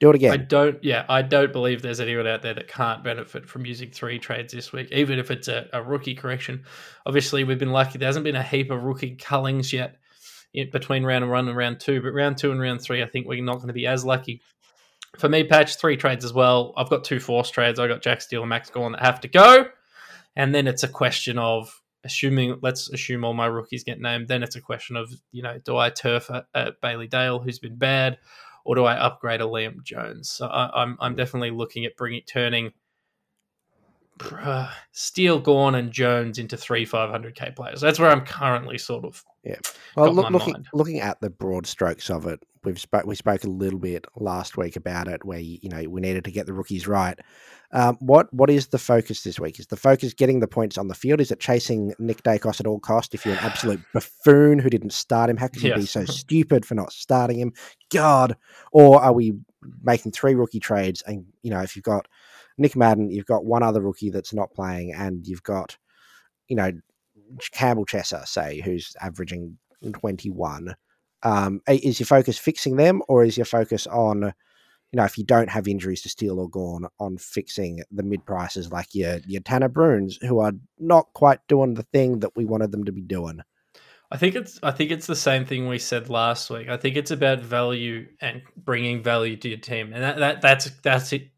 Do 0.00 0.10
it 0.10 0.16
again. 0.16 0.32
I 0.32 0.38
don't. 0.38 0.82
Yeah, 0.82 1.04
I 1.08 1.22
don't 1.22 1.52
believe 1.52 1.80
there's 1.80 2.00
anyone 2.00 2.26
out 2.26 2.42
there 2.42 2.54
that 2.54 2.66
can't 2.66 3.04
benefit 3.04 3.48
from 3.48 3.64
using 3.64 3.92
three 3.92 4.18
trades 4.18 4.52
this 4.52 4.72
week, 4.72 4.88
even 4.90 5.20
if 5.20 5.30
it's 5.30 5.46
a, 5.46 5.68
a 5.72 5.84
rookie 5.84 6.16
correction. 6.16 6.64
Obviously, 7.06 7.44
we've 7.44 7.60
been 7.60 7.70
lucky. 7.70 7.98
There 7.98 8.08
hasn't 8.08 8.24
been 8.24 8.34
a 8.34 8.42
heap 8.42 8.72
of 8.72 8.82
rookie 8.82 9.14
cullings 9.14 9.72
yet 9.72 9.98
between 10.64 11.04
round 11.04 11.28
one 11.28 11.48
and 11.48 11.56
round 11.56 11.80
two, 11.80 12.00
but 12.02 12.12
round 12.12 12.38
two 12.38 12.50
and 12.50 12.60
round 12.60 12.80
three, 12.82 13.02
I 13.02 13.06
think 13.06 13.26
we're 13.26 13.42
not 13.42 13.56
going 13.56 13.68
to 13.68 13.72
be 13.74 13.86
as 13.86 14.04
lucky. 14.04 14.40
For 15.18 15.28
me, 15.28 15.44
patch 15.44 15.76
three 15.76 15.96
trades 15.96 16.24
as 16.24 16.32
well. 16.32 16.74
I've 16.76 16.90
got 16.90 17.04
two 17.04 17.20
force 17.20 17.50
trades. 17.50 17.78
I 17.78 17.88
got 17.88 18.02
Jack 18.02 18.20
Steele 18.20 18.42
and 18.42 18.50
Max 18.50 18.70
Gawn 18.70 18.92
that 18.92 19.02
have 19.02 19.20
to 19.22 19.28
go, 19.28 19.66
and 20.36 20.54
then 20.54 20.66
it's 20.66 20.82
a 20.82 20.88
question 20.88 21.38
of 21.38 21.80
assuming. 22.04 22.58
Let's 22.62 22.90
assume 22.90 23.24
all 23.24 23.34
my 23.34 23.46
rookies 23.46 23.84
get 23.84 24.00
named. 24.00 24.28
Then 24.28 24.42
it's 24.42 24.56
a 24.56 24.60
question 24.60 24.96
of 24.96 25.10
you 25.32 25.42
know, 25.42 25.58
do 25.64 25.76
I 25.76 25.90
turf 25.90 26.30
at, 26.30 26.46
at 26.54 26.80
Bailey 26.80 27.06
Dale, 27.06 27.38
who's 27.38 27.58
been 27.58 27.76
bad, 27.76 28.18
or 28.64 28.74
do 28.74 28.84
I 28.84 28.94
upgrade 28.94 29.40
a 29.40 29.44
Liam 29.44 29.82
Jones? 29.82 30.30
So 30.30 30.46
I, 30.46 30.82
I'm 30.82 30.96
I'm 31.00 31.16
definitely 31.16 31.50
looking 31.50 31.84
at 31.86 31.96
bringing 31.96 32.22
turning 32.26 32.72
uh, 34.32 34.70
Steele, 34.92 35.38
Gawn, 35.38 35.74
and 35.74 35.92
Jones 35.92 36.38
into 36.38 36.56
three 36.56 36.86
500k 36.86 37.54
players. 37.54 37.80
That's 37.80 37.98
where 37.98 38.10
I'm 38.10 38.24
currently 38.24 38.78
sort 38.78 39.04
of. 39.04 39.24
Yeah. 39.44 39.56
Well, 39.96 40.12
look, 40.12 40.30
looking 40.30 40.52
mind. 40.54 40.68
looking 40.72 41.00
at 41.00 41.20
the 41.20 41.30
broad 41.30 41.66
strokes 41.66 42.10
of 42.10 42.26
it, 42.26 42.40
we've 42.64 42.80
spoke 42.80 43.06
we 43.06 43.14
spoke 43.14 43.44
a 43.44 43.50
little 43.50 43.78
bit 43.78 44.04
last 44.16 44.56
week 44.56 44.76
about 44.76 45.08
it, 45.08 45.24
where 45.24 45.38
you 45.38 45.68
know 45.68 45.82
we 45.88 46.00
needed 46.00 46.24
to 46.24 46.30
get 46.30 46.46
the 46.46 46.52
rookies 46.52 46.86
right. 46.86 47.18
Um, 47.72 47.96
what 48.00 48.32
what 48.32 48.50
is 48.50 48.68
the 48.68 48.78
focus 48.78 49.22
this 49.22 49.38
week? 49.38 49.58
Is 49.58 49.66
the 49.66 49.76
focus 49.76 50.14
getting 50.14 50.40
the 50.40 50.48
points 50.48 50.78
on 50.78 50.88
the 50.88 50.94
field? 50.94 51.20
Is 51.20 51.30
it 51.30 51.40
chasing 51.40 51.94
Nick 51.98 52.22
Daicos 52.22 52.60
at 52.60 52.66
all 52.66 52.80
cost? 52.80 53.14
If 53.14 53.24
you're 53.24 53.34
an 53.34 53.44
absolute 53.44 53.80
buffoon 53.92 54.58
who 54.58 54.70
didn't 54.70 54.92
start 54.92 55.30
him, 55.30 55.36
how 55.36 55.48
could 55.48 55.62
you 55.62 55.74
be 55.74 55.86
so 55.86 56.04
stupid 56.06 56.64
for 56.64 56.74
not 56.74 56.92
starting 56.92 57.38
him? 57.38 57.52
God! 57.90 58.36
Or 58.72 59.00
are 59.00 59.12
we 59.12 59.34
making 59.82 60.12
three 60.12 60.34
rookie 60.34 60.60
trades? 60.60 61.02
And 61.06 61.26
you 61.42 61.50
know, 61.50 61.60
if 61.60 61.76
you've 61.76 61.84
got 61.84 62.06
Nick 62.58 62.76
Madden, 62.76 63.10
you've 63.10 63.26
got 63.26 63.44
one 63.44 63.62
other 63.62 63.80
rookie 63.80 64.10
that's 64.10 64.34
not 64.34 64.52
playing, 64.52 64.92
and 64.92 65.26
you've 65.26 65.42
got 65.42 65.78
you 66.48 66.56
know 66.56 66.72
Campbell 67.52 67.86
Chesser, 67.86 68.26
say, 68.26 68.60
who's 68.60 68.94
averaging 69.00 69.58
21. 69.92 70.74
Um, 71.22 71.60
is 71.68 71.98
your 71.98 72.06
focus 72.06 72.38
fixing 72.38 72.76
them, 72.76 73.02
or 73.08 73.24
is 73.24 73.36
your 73.36 73.44
focus 73.46 73.86
on, 73.88 74.22
you 74.22 74.96
know, 74.96 75.04
if 75.04 75.18
you 75.18 75.24
don't 75.24 75.50
have 75.50 75.66
injuries 75.66 76.02
to 76.02 76.08
Steele 76.08 76.38
or 76.38 76.48
Gawn, 76.48 76.86
on 77.00 77.18
fixing 77.18 77.82
the 77.90 78.02
mid 78.02 78.24
prices 78.24 78.70
like 78.70 78.94
your 78.94 79.18
your 79.26 79.42
Tanner 79.42 79.68
Bruhns, 79.68 80.22
who 80.24 80.38
are 80.38 80.52
not 80.78 81.12
quite 81.14 81.40
doing 81.48 81.74
the 81.74 81.82
thing 81.82 82.20
that 82.20 82.36
we 82.36 82.44
wanted 82.44 82.72
them 82.72 82.84
to 82.84 82.92
be 82.92 83.02
doing? 83.02 83.40
I 84.10 84.16
think 84.16 84.36
it's 84.36 84.58
I 84.62 84.70
think 84.70 84.90
it's 84.90 85.06
the 85.06 85.16
same 85.16 85.44
thing 85.44 85.68
we 85.68 85.78
said 85.78 86.08
last 86.08 86.48
week. 86.50 86.68
I 86.68 86.76
think 86.76 86.96
it's 86.96 87.10
about 87.10 87.40
value 87.40 88.06
and 88.20 88.42
bringing 88.56 89.02
value 89.02 89.36
to 89.36 89.48
your 89.48 89.58
team, 89.58 89.92
and 89.92 90.02
that, 90.02 90.18
that 90.18 90.40
that's 90.40 90.70
that's 90.82 91.12
it. 91.12 91.30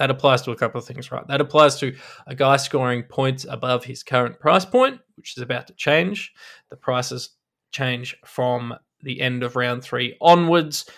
That 0.00 0.10
applies 0.10 0.40
to 0.42 0.50
a 0.50 0.56
couple 0.56 0.78
of 0.78 0.86
things, 0.86 1.12
right? 1.12 1.26
That 1.28 1.42
applies 1.42 1.76
to 1.80 1.94
a 2.26 2.34
guy 2.34 2.56
scoring 2.56 3.02
points 3.02 3.44
above 3.46 3.84
his 3.84 4.02
current 4.02 4.40
price 4.40 4.64
point, 4.64 4.98
which 5.16 5.36
is 5.36 5.42
about 5.42 5.66
to 5.66 5.74
change. 5.74 6.32
The 6.70 6.76
prices 6.76 7.36
change 7.70 8.16
from 8.24 8.74
the 9.02 9.20
end 9.20 9.42
of 9.42 9.56
round 9.56 9.84
three 9.84 10.16
onwards. 10.18 10.88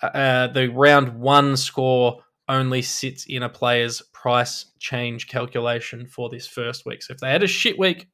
Uh, 0.00 0.46
the 0.46 0.68
round 0.68 1.18
one 1.18 1.56
score 1.56 2.22
only 2.48 2.82
sits 2.82 3.26
in 3.26 3.42
a 3.42 3.48
player's 3.48 4.00
price 4.12 4.66
change 4.78 5.26
calculation 5.26 6.06
for 6.06 6.28
this 6.28 6.46
first 6.46 6.86
week. 6.86 7.02
So 7.02 7.14
if 7.14 7.18
they 7.18 7.32
had 7.32 7.42
a 7.42 7.48
shit 7.48 7.76
week 7.76 8.06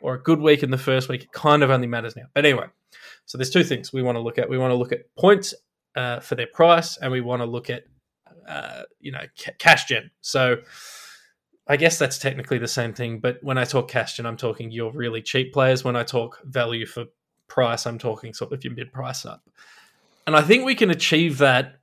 or 0.00 0.14
a 0.14 0.22
good 0.22 0.40
week 0.40 0.62
in 0.62 0.70
the 0.70 0.78
first 0.78 1.10
week, 1.10 1.24
it 1.24 1.32
kind 1.32 1.62
of 1.62 1.68
only 1.68 1.86
matters 1.86 2.16
now. 2.16 2.24
But 2.32 2.46
anyway, 2.46 2.68
so 3.26 3.36
there's 3.36 3.50
two 3.50 3.64
things 3.64 3.92
we 3.92 4.00
want 4.00 4.16
to 4.16 4.22
look 4.22 4.38
at. 4.38 4.48
We 4.48 4.56
want 4.56 4.70
to 4.70 4.76
look 4.76 4.92
at 4.92 5.14
points 5.18 5.52
uh, 5.94 6.20
for 6.20 6.36
their 6.36 6.46
price, 6.46 6.96
and 6.96 7.12
we 7.12 7.20
want 7.20 7.42
to 7.42 7.46
look 7.46 7.68
at 7.68 7.82
uh, 8.48 8.82
you 9.00 9.12
know 9.12 9.22
ca- 9.38 9.52
cash 9.58 9.86
gen. 9.86 10.10
So 10.20 10.58
I 11.66 11.76
guess 11.76 11.98
that's 11.98 12.18
technically 12.18 12.58
the 12.58 12.68
same 12.68 12.92
thing. 12.92 13.20
But 13.20 13.38
when 13.42 13.58
I 13.58 13.64
talk 13.64 13.88
cash 13.88 14.16
gen, 14.16 14.26
I'm 14.26 14.36
talking 14.36 14.70
your 14.70 14.92
really 14.92 15.22
cheap 15.22 15.52
players. 15.52 15.84
When 15.84 15.96
I 15.96 16.02
talk 16.02 16.40
value 16.44 16.86
for 16.86 17.04
price, 17.46 17.86
I'm 17.86 17.98
talking 17.98 18.34
sort 18.34 18.52
of 18.52 18.64
your 18.64 18.74
mid 18.74 18.92
price 18.92 19.24
up. 19.24 19.42
And 20.26 20.36
I 20.36 20.42
think 20.42 20.64
we 20.64 20.74
can 20.74 20.90
achieve 20.90 21.38
that. 21.38 21.76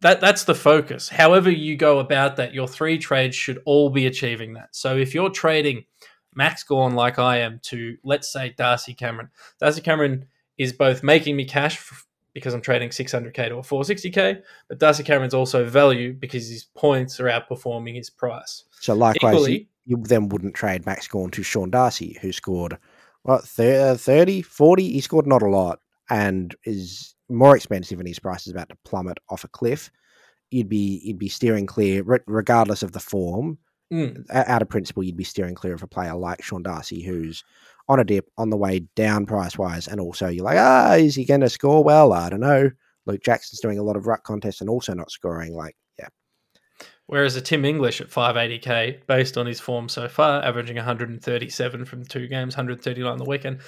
That 0.00 0.20
that's 0.20 0.44
the 0.44 0.54
focus. 0.54 1.08
However 1.08 1.50
you 1.50 1.76
go 1.76 1.98
about 1.98 2.36
that, 2.36 2.54
your 2.54 2.68
three 2.68 2.98
trades 2.98 3.34
should 3.34 3.60
all 3.64 3.90
be 3.90 4.06
achieving 4.06 4.54
that. 4.54 4.68
So 4.70 4.96
if 4.96 5.12
you're 5.14 5.30
trading 5.30 5.84
Max 6.34 6.62
Gawn 6.62 6.94
like 6.94 7.18
I 7.18 7.38
am 7.38 7.58
to 7.64 7.96
let's 8.04 8.32
say 8.32 8.54
Darcy 8.56 8.94
Cameron, 8.94 9.30
Darcy 9.58 9.80
Cameron 9.80 10.26
is 10.56 10.72
both 10.72 11.02
making 11.02 11.34
me 11.34 11.44
cash 11.44 11.76
f- 11.78 12.06
because 12.38 12.54
I'm 12.54 12.60
trading 12.60 12.90
600k 12.90 13.48
to 13.48 13.56
a 13.56 13.62
460k, 13.62 14.42
but 14.68 14.78
Darcy 14.78 15.02
Cameron's 15.02 15.34
also 15.34 15.64
value 15.64 16.12
because 16.12 16.48
his 16.48 16.64
points 16.64 17.20
are 17.20 17.26
outperforming 17.26 17.94
his 17.94 18.10
price. 18.10 18.64
So 18.80 18.94
likewise, 18.94 19.34
you, 19.34 19.38
Equally- 19.38 19.68
you 19.86 19.96
then 20.02 20.28
wouldn't 20.28 20.54
trade 20.54 20.86
Max 20.86 21.08
Gawn 21.08 21.30
to 21.30 21.42
Sean 21.42 21.70
Darcy, 21.70 22.18
who 22.20 22.32
scored 22.32 22.78
what 23.22 23.44
30, 23.44 24.42
40? 24.42 24.92
He 24.92 25.00
scored 25.00 25.26
not 25.26 25.42
a 25.42 25.48
lot 25.48 25.80
and 26.08 26.54
is 26.64 27.14
more 27.28 27.56
expensive, 27.56 27.98
and 27.98 28.08
his 28.08 28.18
price 28.18 28.46
is 28.46 28.52
about 28.52 28.68
to 28.70 28.76
plummet 28.84 29.18
off 29.28 29.44
a 29.44 29.48
cliff. 29.48 29.90
You'd 30.50 30.68
be 30.68 31.00
you'd 31.04 31.18
be 31.18 31.28
steering 31.28 31.66
clear, 31.66 32.02
regardless 32.26 32.82
of 32.82 32.92
the 32.92 33.00
form. 33.00 33.58
Mm. 33.92 34.24
Out 34.30 34.62
of 34.62 34.68
principle, 34.68 35.02
you'd 35.02 35.16
be 35.16 35.24
steering 35.24 35.54
clear 35.54 35.74
of 35.74 35.82
a 35.82 35.86
player 35.86 36.14
like 36.14 36.42
Sean 36.42 36.62
Darcy, 36.62 37.02
who's 37.02 37.44
on 37.88 38.00
a 38.00 38.04
dip, 38.04 38.28
on 38.36 38.50
the 38.50 38.56
way 38.56 38.80
down 38.96 39.26
price 39.26 39.56
wise, 39.56 39.88
and 39.88 40.00
also 40.00 40.28
you're 40.28 40.44
like, 40.44 40.58
ah, 40.58 40.94
is 40.94 41.14
he 41.14 41.24
going 41.24 41.40
to 41.40 41.48
score 41.48 41.82
well? 41.82 42.12
I 42.12 42.28
don't 42.28 42.40
know. 42.40 42.70
Luke 43.06 43.22
Jackson's 43.22 43.60
doing 43.60 43.78
a 43.78 43.82
lot 43.82 43.96
of 43.96 44.06
ruck 44.06 44.22
contests 44.24 44.60
and 44.60 44.68
also 44.68 44.92
not 44.92 45.10
scoring. 45.10 45.54
Like, 45.54 45.74
yeah, 45.98 46.08
Whereas 47.06 47.36
a 47.36 47.40
Tim 47.40 47.64
English 47.64 48.02
at 48.02 48.10
580k, 48.10 49.06
based 49.06 49.38
on 49.38 49.46
his 49.46 49.58
form 49.58 49.88
so 49.88 50.08
far, 50.08 50.44
averaging 50.44 50.76
137 50.76 51.84
from 51.86 52.04
two 52.04 52.28
games, 52.28 52.54
139 52.54 53.10
on 53.10 53.18
the 53.18 53.24
weekend. 53.24 53.60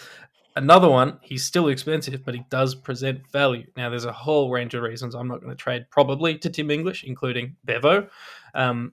Another 0.57 0.91
one, 0.91 1.19
he's 1.23 1.45
still 1.45 1.69
expensive, 1.69 2.23
but 2.25 2.35
he 2.35 2.43
does 2.51 2.75
present 2.75 3.21
value. 3.31 3.65
Now, 3.77 3.89
there's 3.89 4.05
a 4.05 4.13
whole 4.13 4.51
range 4.51 4.75
of 4.75 4.83
reasons 4.83 5.15
I'm 5.15 5.29
not 5.29 5.41
going 5.41 5.51
to 5.51 5.57
trade 5.57 5.87
probably 5.91 6.37
to 6.39 6.51
Tim 6.51 6.71
English, 6.71 7.05
including 7.05 7.57
Bevo. 7.65 8.09
Um, 8.55 8.93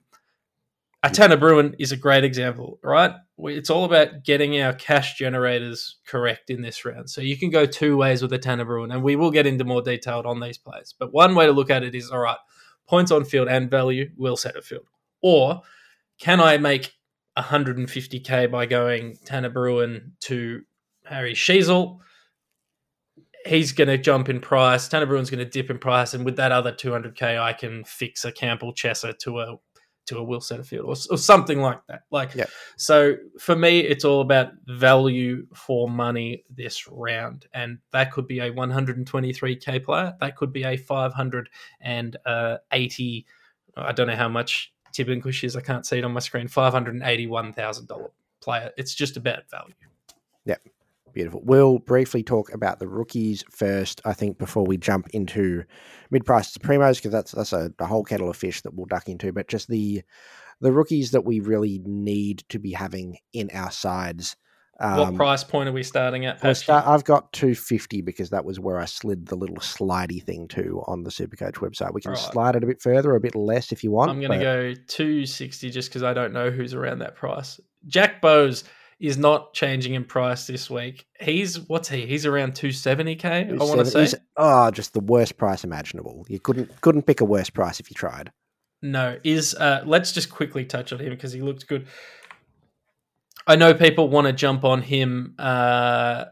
a 1.02 1.10
Tanner 1.10 1.36
Bruhn 1.36 1.74
is 1.78 1.92
a 1.92 1.96
great 1.96 2.24
example, 2.24 2.78
right? 2.82 3.12
It's 3.40 3.70
all 3.70 3.84
about 3.84 4.24
getting 4.24 4.60
our 4.60 4.72
cash 4.72 5.16
generators 5.16 5.98
correct 6.06 6.50
in 6.50 6.60
this 6.60 6.84
round. 6.84 7.08
So 7.08 7.20
you 7.20 7.36
can 7.36 7.50
go 7.50 7.66
two 7.66 7.96
ways 7.96 8.20
with 8.20 8.32
a 8.32 8.38
Tanner 8.38 8.64
Bruhn, 8.64 8.92
and 8.92 9.02
we 9.02 9.14
will 9.14 9.30
get 9.30 9.46
into 9.46 9.64
more 9.64 9.80
detailed 9.80 10.26
on 10.26 10.40
these 10.40 10.58
players. 10.58 10.94
But 10.98 11.12
one 11.12 11.34
way 11.36 11.46
to 11.46 11.52
look 11.52 11.70
at 11.70 11.84
it 11.84 11.94
is 11.94 12.10
all 12.10 12.18
right, 12.18 12.36
points 12.88 13.12
on 13.12 13.24
field 13.24 13.48
and 13.48 13.70
value 13.70 14.10
Will 14.16 14.36
Setterfield. 14.36 14.86
Or 15.22 15.62
can 16.18 16.40
I 16.40 16.58
make 16.58 16.92
150k 17.36 18.50
by 18.50 18.66
going 18.66 19.16
Tanner 19.24 19.50
Bruhn 19.50 20.12
to 20.22 20.62
Harry 21.04 21.34
Sheezel? 21.34 21.98
He's 23.46 23.70
going 23.70 23.88
to 23.88 23.98
jump 23.98 24.28
in 24.28 24.40
price. 24.40 24.88
Tanner 24.88 25.06
Bruhn's 25.06 25.30
going 25.30 25.38
to 25.38 25.44
dip 25.44 25.70
in 25.70 25.78
price, 25.78 26.12
and 26.12 26.24
with 26.24 26.36
that 26.36 26.50
other 26.50 26.72
200k, 26.72 27.40
I 27.40 27.52
can 27.52 27.84
fix 27.84 28.24
a 28.24 28.32
Campbell 28.32 28.74
Chesser 28.74 29.16
to 29.20 29.40
a 29.40 29.56
to 30.08 30.18
a 30.18 30.22
Will 30.22 30.40
Setterfield 30.40 30.84
or, 30.84 30.96
or 31.12 31.18
something 31.18 31.60
like 31.60 31.80
that. 31.86 32.02
Like, 32.10 32.34
Yeah. 32.34 32.46
so 32.76 33.16
for 33.38 33.56
me, 33.56 33.80
it's 33.80 34.04
all 34.04 34.20
about 34.20 34.52
value 34.66 35.46
for 35.54 35.88
money 35.88 36.44
this 36.50 36.86
round, 36.88 37.46
and 37.54 37.78
that 37.92 38.12
could 38.12 38.26
be 38.26 38.40
a 38.40 38.50
123k 38.52 39.84
player. 39.84 40.14
That 40.20 40.36
could 40.36 40.52
be 40.52 40.64
a 40.64 40.76
580. 40.76 43.26
I 43.76 43.92
don't 43.92 44.06
know 44.06 44.16
how 44.16 44.28
much 44.28 44.72
Tim 44.92 45.10
English 45.10 45.44
is. 45.44 45.56
I 45.56 45.60
can't 45.60 45.86
see 45.86 45.98
it 45.98 46.04
on 46.04 46.12
my 46.12 46.20
screen. 46.20 46.48
Five 46.48 46.72
hundred 46.72 46.94
and 46.94 47.04
eighty-one 47.04 47.52
thousand 47.52 47.86
dollar 47.86 48.10
player. 48.40 48.70
It's 48.76 48.94
just 48.94 49.16
about 49.16 49.48
value. 49.50 49.74
Beautiful. 51.12 51.40
We'll 51.44 51.78
briefly 51.78 52.22
talk 52.22 52.52
about 52.52 52.78
the 52.78 52.88
rookies 52.88 53.44
first, 53.50 54.00
I 54.04 54.12
think, 54.12 54.38
before 54.38 54.64
we 54.64 54.76
jump 54.76 55.08
into 55.10 55.64
mid 56.10 56.24
prices 56.24 56.52
to 56.54 56.60
primos, 56.60 56.96
because 56.96 57.12
that's 57.12 57.32
that's 57.32 57.52
a, 57.52 57.72
a 57.78 57.86
whole 57.86 58.04
kettle 58.04 58.30
of 58.30 58.36
fish 58.36 58.60
that 58.62 58.74
we'll 58.74 58.86
duck 58.86 59.08
into. 59.08 59.32
But 59.32 59.48
just 59.48 59.68
the 59.68 60.02
the 60.60 60.72
rookies 60.72 61.12
that 61.12 61.24
we 61.24 61.40
really 61.40 61.80
need 61.84 62.44
to 62.48 62.58
be 62.58 62.72
having 62.72 63.18
in 63.32 63.48
our 63.54 63.70
sides. 63.70 64.36
what 64.80 64.98
Um, 65.08 65.16
price 65.16 65.44
point 65.44 65.68
are 65.68 65.72
we 65.72 65.82
starting 65.84 66.26
at? 66.26 66.38
Start, 66.56 66.84
I've 66.86 67.04
got 67.04 67.32
250 67.32 68.02
because 68.02 68.30
that 68.30 68.44
was 68.44 68.58
where 68.58 68.78
I 68.78 68.84
slid 68.84 69.26
the 69.26 69.36
little 69.36 69.56
slidey 69.58 70.20
thing 70.22 70.48
to 70.48 70.82
on 70.88 71.04
the 71.04 71.10
Supercoach 71.10 71.54
website. 71.56 71.94
We 71.94 72.00
can 72.00 72.12
Alright. 72.12 72.32
slide 72.32 72.56
it 72.56 72.64
a 72.64 72.66
bit 72.66 72.80
further, 72.82 73.12
or 73.12 73.16
a 73.16 73.20
bit 73.20 73.36
less 73.36 73.70
if 73.70 73.84
you 73.84 73.92
want. 73.92 74.10
I'm 74.10 74.20
going 74.20 74.32
to 74.32 74.38
but- 74.38 74.42
go 74.42 74.74
260 74.88 75.70
just 75.70 75.90
because 75.90 76.02
I 76.02 76.12
don't 76.12 76.32
know 76.32 76.50
who's 76.50 76.74
around 76.74 76.98
that 77.00 77.14
price. 77.14 77.60
Jack 77.86 78.20
Bowes 78.20 78.64
is 79.00 79.16
not 79.16 79.54
changing 79.54 79.94
in 79.94 80.04
price 80.04 80.46
this 80.46 80.68
week. 80.68 81.06
He's 81.20 81.60
what's 81.68 81.88
he? 81.88 82.06
He's 82.06 82.26
around 82.26 82.52
270k. 82.54 83.24
I 83.60 83.64
want 83.64 83.78
to 83.80 83.86
say. 83.86 84.00
he's- 84.00 84.14
oh, 84.36 84.70
just 84.70 84.92
the 84.92 85.00
worst 85.00 85.36
price 85.36 85.64
imaginable. 85.64 86.26
You 86.28 86.40
couldn't 86.40 86.80
couldn't 86.80 87.02
pick 87.02 87.20
a 87.20 87.24
worse 87.24 87.50
price 87.50 87.80
if 87.80 87.90
you 87.90 87.94
tried. 87.94 88.32
No, 88.82 89.16
is 89.24 89.54
uh, 89.54 89.82
let's 89.84 90.12
just 90.12 90.30
quickly 90.30 90.64
touch 90.64 90.92
on 90.92 91.00
him 91.00 91.10
because 91.10 91.32
he 91.32 91.40
looked 91.40 91.66
good. 91.66 91.86
I 93.46 93.56
know 93.56 93.72
people 93.74 94.08
want 94.08 94.26
to 94.26 94.32
jump 94.32 94.64
on 94.64 94.82
him. 94.82 95.34
Uh, 95.38 96.26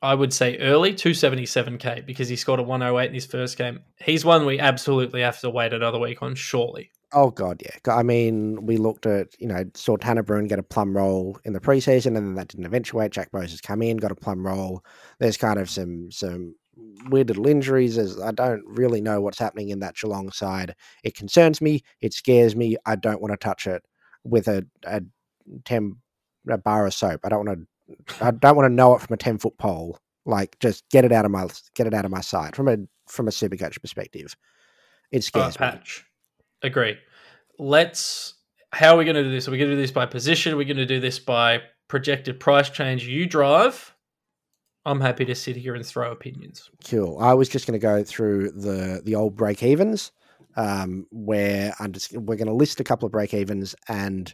I 0.00 0.14
would 0.14 0.32
say 0.32 0.56
early 0.58 0.92
277k 0.94 2.06
because 2.06 2.28
he 2.28 2.36
scored 2.36 2.60
a 2.60 2.62
108 2.62 3.08
in 3.08 3.14
his 3.14 3.26
first 3.26 3.58
game. 3.58 3.80
He's 4.00 4.24
one 4.24 4.46
we 4.46 4.60
absolutely 4.60 5.22
have 5.22 5.40
to 5.40 5.50
wait 5.50 5.72
another 5.72 5.98
week 5.98 6.22
on, 6.22 6.36
surely. 6.36 6.92
Oh 7.12 7.30
god, 7.30 7.62
yeah. 7.64 7.94
I 7.94 8.02
mean, 8.02 8.66
we 8.66 8.76
looked 8.76 9.06
at 9.06 9.28
you 9.40 9.48
know 9.48 9.64
saw 9.74 9.96
Tanner 9.96 10.22
Bruhn 10.22 10.48
get 10.48 10.58
a 10.58 10.62
plum 10.62 10.94
roll 10.94 11.38
in 11.44 11.54
the 11.54 11.60
preseason, 11.60 12.08
and 12.08 12.16
then 12.16 12.34
that 12.34 12.48
didn't 12.48 12.66
eventuate. 12.66 13.12
Jack 13.12 13.30
Bowes 13.30 13.50
has 13.50 13.62
come 13.62 13.80
in, 13.82 13.96
got 13.96 14.12
a 14.12 14.16
plum 14.16 14.46
roll. 14.46 14.84
There's 15.18 15.38
kind 15.38 15.58
of 15.58 15.70
some 15.70 16.10
some 16.10 16.54
weird 17.08 17.28
little 17.28 17.46
injuries. 17.46 17.96
As 17.96 18.20
I 18.20 18.32
don't 18.32 18.62
really 18.66 19.00
know 19.00 19.22
what's 19.22 19.38
happening 19.38 19.70
in 19.70 19.80
that 19.80 19.96
Geelong 19.96 20.30
side. 20.32 20.74
It 21.02 21.14
concerns 21.14 21.62
me. 21.62 21.82
It 22.02 22.12
scares 22.12 22.54
me. 22.54 22.76
I 22.84 22.96
don't 22.96 23.22
want 23.22 23.32
to 23.32 23.38
touch 23.38 23.66
it 23.66 23.82
with 24.24 24.46
a 24.46 24.66
a 24.84 25.00
ten 25.64 25.96
a 26.48 26.58
bar 26.58 26.86
of 26.86 26.92
soap. 26.94 27.20
I 27.24 27.30
don't 27.30 27.46
want 27.46 27.60
to. 27.60 27.66
I 28.24 28.32
don't 28.32 28.56
want 28.56 28.66
to 28.66 28.74
know 28.74 28.94
it 28.94 29.00
from 29.00 29.14
a 29.14 29.18
ten 29.18 29.38
foot 29.38 29.56
pole. 29.56 29.98
Like, 30.26 30.58
just 30.60 30.84
get 30.90 31.06
it 31.06 31.12
out 31.12 31.24
of 31.24 31.30
my 31.30 31.48
get 31.74 31.86
it 31.86 31.94
out 31.94 32.04
of 32.04 32.10
my 32.10 32.20
sight 32.20 32.54
from 32.54 32.68
a 32.68 32.76
from 33.06 33.28
a 33.28 33.32
super 33.32 33.56
coach 33.56 33.80
perspective. 33.80 34.36
It 35.10 35.24
scares 35.24 35.58
me. 35.58 35.70
patch. 35.70 36.04
Agree. 36.62 36.96
Let's. 37.58 38.34
How 38.72 38.94
are 38.94 38.98
we 38.98 39.04
going 39.04 39.16
to 39.16 39.22
do 39.22 39.30
this? 39.30 39.48
Are 39.48 39.50
we 39.50 39.58
going 39.58 39.70
to 39.70 39.76
do 39.76 39.80
this 39.80 39.90
by 39.90 40.06
position? 40.06 40.52
Are 40.52 40.56
we 40.56 40.64
going 40.64 40.76
to 40.76 40.86
do 40.86 41.00
this 41.00 41.18
by 41.18 41.62
projected 41.88 42.38
price 42.38 42.68
change 42.68 43.06
you 43.06 43.26
drive? 43.26 43.94
I'm 44.84 45.00
happy 45.00 45.24
to 45.26 45.34
sit 45.34 45.56
here 45.56 45.74
and 45.74 45.84
throw 45.84 46.10
opinions. 46.12 46.70
Cool. 46.88 47.18
I 47.20 47.34
was 47.34 47.48
just 47.48 47.66
going 47.66 47.78
to 47.78 47.84
go 47.84 48.02
through 48.02 48.52
the 48.52 49.02
the 49.04 49.14
old 49.14 49.36
break 49.36 49.62
evens, 49.62 50.12
um, 50.56 51.06
where 51.10 51.74
I'm 51.78 51.92
just, 51.92 52.16
we're 52.16 52.36
going 52.36 52.48
to 52.48 52.54
list 52.54 52.80
a 52.80 52.84
couple 52.84 53.06
of 53.06 53.12
break 53.12 53.34
evens, 53.34 53.74
and 53.88 54.32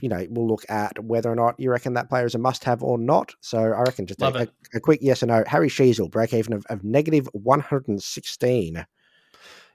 you 0.00 0.08
know 0.08 0.24
we'll 0.30 0.46
look 0.46 0.64
at 0.68 1.02
whether 1.02 1.30
or 1.30 1.34
not 1.34 1.58
you 1.58 1.70
reckon 1.70 1.94
that 1.94 2.08
player 2.08 2.26
is 2.26 2.34
a 2.34 2.38
must 2.38 2.64
have 2.64 2.82
or 2.82 2.96
not. 2.96 3.34
So 3.40 3.58
I 3.58 3.80
reckon 3.80 4.06
just 4.06 4.22
a, 4.22 4.42
a, 4.42 4.48
a 4.74 4.80
quick 4.80 5.00
yes 5.02 5.22
or 5.22 5.26
no. 5.26 5.42
Harry 5.46 5.68
Sheezel 5.68 6.10
break 6.10 6.32
even 6.32 6.52
of, 6.52 6.64
of 6.68 6.84
negative 6.84 7.28
116. 7.32 8.86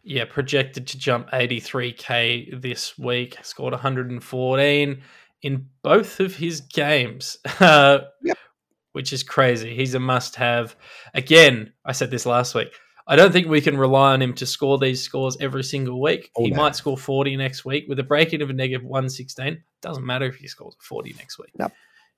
Yeah, 0.07 0.25
projected 0.25 0.87
to 0.87 0.97
jump 0.97 1.29
83k 1.31 2.61
this 2.61 2.97
week. 2.97 3.37
Scored 3.43 3.73
114 3.73 5.01
in 5.43 5.65
both 5.83 6.19
of 6.19 6.35
his 6.35 6.61
games, 6.61 7.37
uh, 7.59 7.99
Yep. 8.23 8.37
which 8.93 9.13
is 9.13 9.23
crazy. 9.23 9.75
He's 9.75 9.93
a 9.93 9.99
must-have. 9.99 10.75
Again, 11.13 11.73
I 11.85 11.91
said 11.91 12.09
this 12.09 12.25
last 12.25 12.55
week. 12.55 12.69
I 13.09 13.15
don't 13.15 13.31
think 13.31 13.47
we 13.47 13.61
can 13.61 13.77
rely 13.77 14.13
on 14.13 14.21
him 14.21 14.33
to 14.35 14.45
score 14.45 14.77
these 14.77 15.01
scores 15.01 15.37
every 15.39 15.63
single 15.63 16.01
week. 16.01 16.29
Oh, 16.37 16.43
he 16.43 16.51
no. 16.51 16.57
might 16.57 16.75
score 16.75 16.97
40 16.97 17.37
next 17.37 17.63
week 17.65 17.85
with 17.87 17.99
a 17.99 18.03
break-in 18.03 18.41
of 18.41 18.49
a 18.49 18.53
negative 18.53 18.83
116. 18.85 19.63
Doesn't 19.81 20.05
matter 20.05 20.25
if 20.25 20.35
he 20.35 20.47
scores 20.47 20.75
40 20.81 21.13
next 21.17 21.37
week. 21.39 21.51
Nope. 21.57 21.71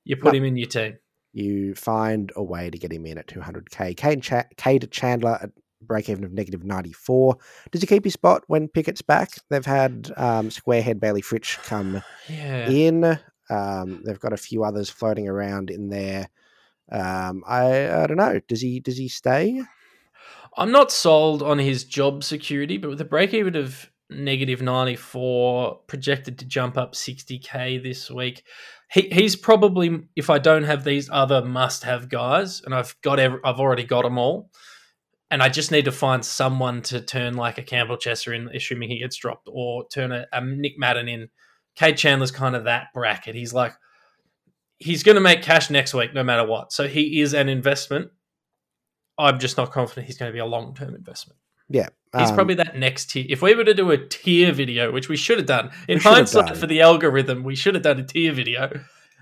You 0.03 0.15
put 0.15 0.25
Nope. 0.25 0.35
him 0.35 0.45
in 0.45 0.57
your 0.57 0.67
team. 0.69 0.97
You 1.33 1.75
find 1.75 2.31
a 2.35 2.43
way 2.43 2.71
to 2.71 2.77
get 2.77 2.91
him 2.91 3.05
in 3.05 3.19
at 3.19 3.27
200k. 3.27 3.95
Cade, 3.97 4.23
Cha- 4.23 4.45
Cade 4.57 4.89
Chandler 4.89 5.37
at 5.41 5.51
break 5.81 6.09
even 6.09 6.23
of 6.23 6.31
negative 6.33 6.63
94. 6.63 7.37
Does 7.71 7.81
he 7.81 7.87
keep 7.87 8.03
his 8.03 8.13
spot 8.13 8.43
when 8.47 8.67
Pickett's 8.67 9.01
back? 9.01 9.31
They've 9.49 9.65
had 9.65 10.11
um, 10.17 10.49
Squarehead 10.49 10.99
Bailey 10.99 11.21
Fritsch 11.21 11.57
come 11.63 12.01
Yeah. 12.27 12.69
in. 12.69 13.19
Um, 13.49 14.03
they've 14.05 14.19
got 14.19 14.33
a 14.33 14.37
few 14.37 14.63
others 14.63 14.89
floating 14.89 15.27
around 15.27 15.69
in 15.69 15.89
there. 15.89 16.29
Um, 16.91 17.43
I 17.47 18.03
I 18.03 18.07
don't 18.07 18.17
know. 18.17 18.39
Does 18.47 18.61
he 18.61 18.79
does 18.79 18.97
he 18.97 19.07
stay? 19.07 19.61
I'm 20.57 20.71
not 20.71 20.91
sold 20.91 21.41
on 21.43 21.59
his 21.59 21.83
job 21.83 22.23
security, 22.23 22.77
but 22.77 22.89
with 22.89 23.01
a 23.01 23.05
break 23.05 23.33
even 23.33 23.55
of 23.55 23.89
negative 24.09 24.61
94, 24.63 25.81
projected 25.87 26.39
to 26.39 26.45
jump 26.45 26.77
up 26.77 26.93
60k 26.93 27.81
this 27.83 28.09
week, 28.09 28.43
he, 28.91 29.01
he's 29.11 29.35
probably, 29.35 30.01
if 30.15 30.31
I 30.31 30.39
don't 30.39 30.63
have 30.63 30.83
these 30.83 31.07
other 31.11 31.43
must 31.45 31.83
have 31.83 32.09
guys, 32.09 32.61
and 32.65 32.73
I've 32.73 32.95
got 33.03 33.19
ev- 33.19 33.39
I've 33.43 33.59
already 33.59 33.83
got 33.83 34.01
them 34.03 34.17
all, 34.17 34.49
and 35.31 35.43
I 35.43 35.49
just 35.49 35.71
need 35.71 35.85
to 35.85 35.91
find 35.91 36.23
someone 36.25 36.81
to 36.83 37.01
turn 37.01 37.35
like 37.35 37.57
a 37.57 37.63
Campbell 37.63 37.97
Chesser 37.97 38.35
in, 38.35 38.49
assuming 38.55 38.89
he 38.89 38.99
gets 38.99 39.15
dropped, 39.15 39.47
or 39.51 39.87
turn 39.87 40.11
a, 40.11 40.25
a 40.31 40.43
Nick 40.43 40.73
Madden 40.77 41.07
in. 41.07 41.29
Cade 41.75 41.97
Chandler's 41.97 42.31
kind 42.31 42.55
of 42.55 42.65
that 42.65 42.87
bracket. 42.93 43.35
He's 43.35 43.53
like, 43.53 43.73
he's 44.79 45.03
going 45.03 45.15
to 45.15 45.21
make 45.21 45.41
cash 45.41 45.69
next 45.69 45.93
week 45.93 46.13
no 46.13 46.23
matter 46.23 46.45
what. 46.45 46.73
So 46.73 46.87
he 46.87 47.21
is 47.21 47.33
an 47.33 47.47
investment. 47.47 48.11
I'm 49.17 49.39
just 49.39 49.55
not 49.55 49.71
confident 49.71 50.07
he's 50.07 50.17
going 50.17 50.29
to 50.29 50.33
be 50.33 50.39
a 50.39 50.45
long 50.45 50.73
term 50.73 50.95
investment. 50.95 51.39
Yeah, 51.69 51.89
He's 52.17 52.29
um, 52.29 52.35
probably 52.35 52.55
that 52.55 52.75
next 52.75 53.11
tier. 53.11 53.25
If 53.29 53.43
we 53.43 53.53
were 53.53 53.63
to 53.63 53.75
do 53.75 53.91
a 53.91 53.97
tier 53.97 54.51
video, 54.51 54.91
which 54.91 55.09
we 55.09 55.17
should 55.17 55.37
have 55.37 55.45
done, 55.45 55.69
in 55.87 55.95
We 55.95 55.99
should 55.99 56.03
have 56.03 56.13
hindsight 56.15 56.47
done. 56.47 56.55
for 56.55 56.65
the 56.65 56.81
algorithm, 56.81 57.43
we 57.43 57.55
should 57.55 57.75
have 57.75 57.83
done 57.83 57.99
a 57.99 58.03
tier 58.03 58.33
video. 58.33 58.81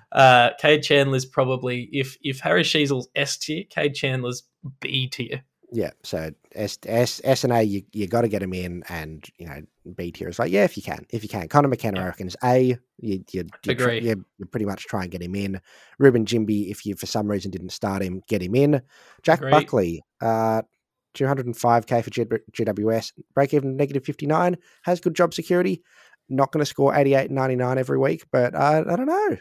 Uh, 0.10 0.52
Cade 0.60 0.84
Chandler's 0.84 1.26
probably 1.26 1.90
if 1.92 2.16
if 2.22 2.40
Harry 2.40 2.64
Sheezel's 2.64 3.10
S 3.14 3.38
tier, 3.38 3.66
Cade 3.70 3.94
Chandler's 3.94 4.44
B 4.80 5.10
tier. 5.10 5.44
Yeah. 5.72 5.92
So 6.04 6.32
S 6.56 6.78
S 6.86 7.22
S 7.24 7.44
and 7.44 7.54
A, 7.54 7.62
you 7.62 7.84
you 7.92 8.08
got 8.08 8.22
to 8.22 8.28
get 8.28 8.42
him 8.42 8.54
in, 8.54 8.84
and 8.90 9.26
you 9.38 9.48
know 9.48 9.62
B 9.96 10.12
tier 10.12 10.30
is 10.30 10.40
like 10.40 10.52
yeah, 10.52 10.64
if 10.64 10.78
you 10.78 10.84
can, 10.84 11.06
if 11.10 11.24
you 11.24 11.30
can. 11.30 11.48
Connor 11.48 11.68
McKenna, 11.68 12.02
I 12.02 12.06
reckon 12.06 12.28
is 12.28 12.38
A. 12.44 12.78
You 13.00 13.24
you 13.32 13.46
you, 13.64 13.72
Agree. 13.72 14.00
you, 14.00 14.26
you 14.38 14.46
pretty 14.46 14.66
much 14.66 14.86
try 14.86 15.04
and 15.04 15.12
get 15.12 15.22
him 15.22 15.36
in. 15.36 15.60
Reuben 16.00 16.26
Ginbey, 16.26 16.72
if 16.72 16.86
you 16.86 16.96
for 16.96 17.06
some 17.06 17.28
reason 17.28 17.52
didn't 17.52 17.72
start 17.72 18.02
him, 18.02 18.22
get 18.28 18.42
him 18.42 18.56
in. 18.56 18.82
Jack 19.24 19.40
Agree. 19.40 19.52
Buckley, 19.52 20.04
uh, 20.22 20.62
205k 21.16 22.04
for 22.04 22.10
G- 22.10 22.26
GWS, 22.26 23.14
break 23.34 23.54
even 23.54 23.76
negative 23.76 24.06
59, 24.06 24.58
has 24.84 25.00
good 25.02 25.16
job 25.16 25.34
security. 25.34 25.84
Not 26.30 26.52
going 26.52 26.62
to 26.62 26.66
score 26.66 26.96
88 26.96 27.32
99 27.32 27.78
every 27.78 27.98
week, 27.98 28.26
but 28.32 28.56
uh, 28.56 28.84
I 28.88 28.96
don't 28.96 29.06
know. 29.06 29.38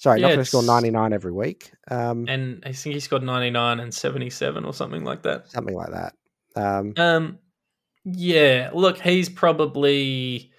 Sorry, 0.00 0.18
not 0.22 0.28
going 0.28 0.38
to 0.38 0.44
score 0.46 0.62
99 0.62 1.12
every 1.12 1.30
week. 1.30 1.72
Um, 1.90 2.24
And 2.26 2.62
I 2.64 2.72
think 2.72 2.94
he's 2.94 3.06
got 3.06 3.22
99 3.22 3.80
and 3.80 3.92
77 3.92 4.64
or 4.64 4.72
something 4.72 5.04
like 5.04 5.22
that. 5.24 5.50
something 5.50 5.74
like 5.74 5.90
that. 5.90 6.14
Um, 6.56 6.94
Um, 6.96 7.38
yeah, 8.06 8.70
look, 8.72 8.98
he's 8.98 9.28
probably 9.28 10.52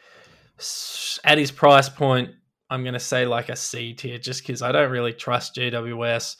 at 1.23 1.39
his 1.39 1.49
price 1.49 1.89
point. 1.89 2.29
I'm 2.69 2.83
going 2.83 2.93
to 2.93 2.99
say 2.99 3.25
like 3.25 3.49
a 3.49 3.55
C 3.55 3.93
tier, 3.93 4.19
just 4.19 4.43
because 4.45 4.61
I 4.61 4.71
don't 4.71 4.91
really 4.91 5.11
trust 5.11 5.55
GWS. 5.55 6.37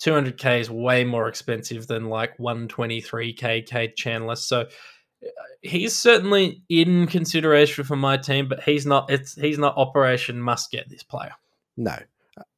200k 0.00 0.60
is 0.60 0.70
way 0.70 1.02
more 1.02 1.26
expensive 1.26 1.88
than 1.88 2.04
like 2.04 2.38
123k 2.38 3.66
Cade 3.66 3.96
Chandler, 3.96 4.36
so 4.36 4.60
uh, 4.60 5.28
he's 5.62 5.96
certainly 5.96 6.62
in 6.68 7.06
consideration 7.08 7.82
for 7.82 7.96
my 7.96 8.16
team. 8.16 8.46
But 8.46 8.62
he's 8.62 8.86
not. 8.86 9.10
It's 9.10 9.34
he's 9.34 9.58
not 9.58 9.76
operation 9.76 10.40
must 10.40 10.70
get 10.70 10.88
this 10.88 11.02
player. 11.02 11.32
No, 11.76 11.96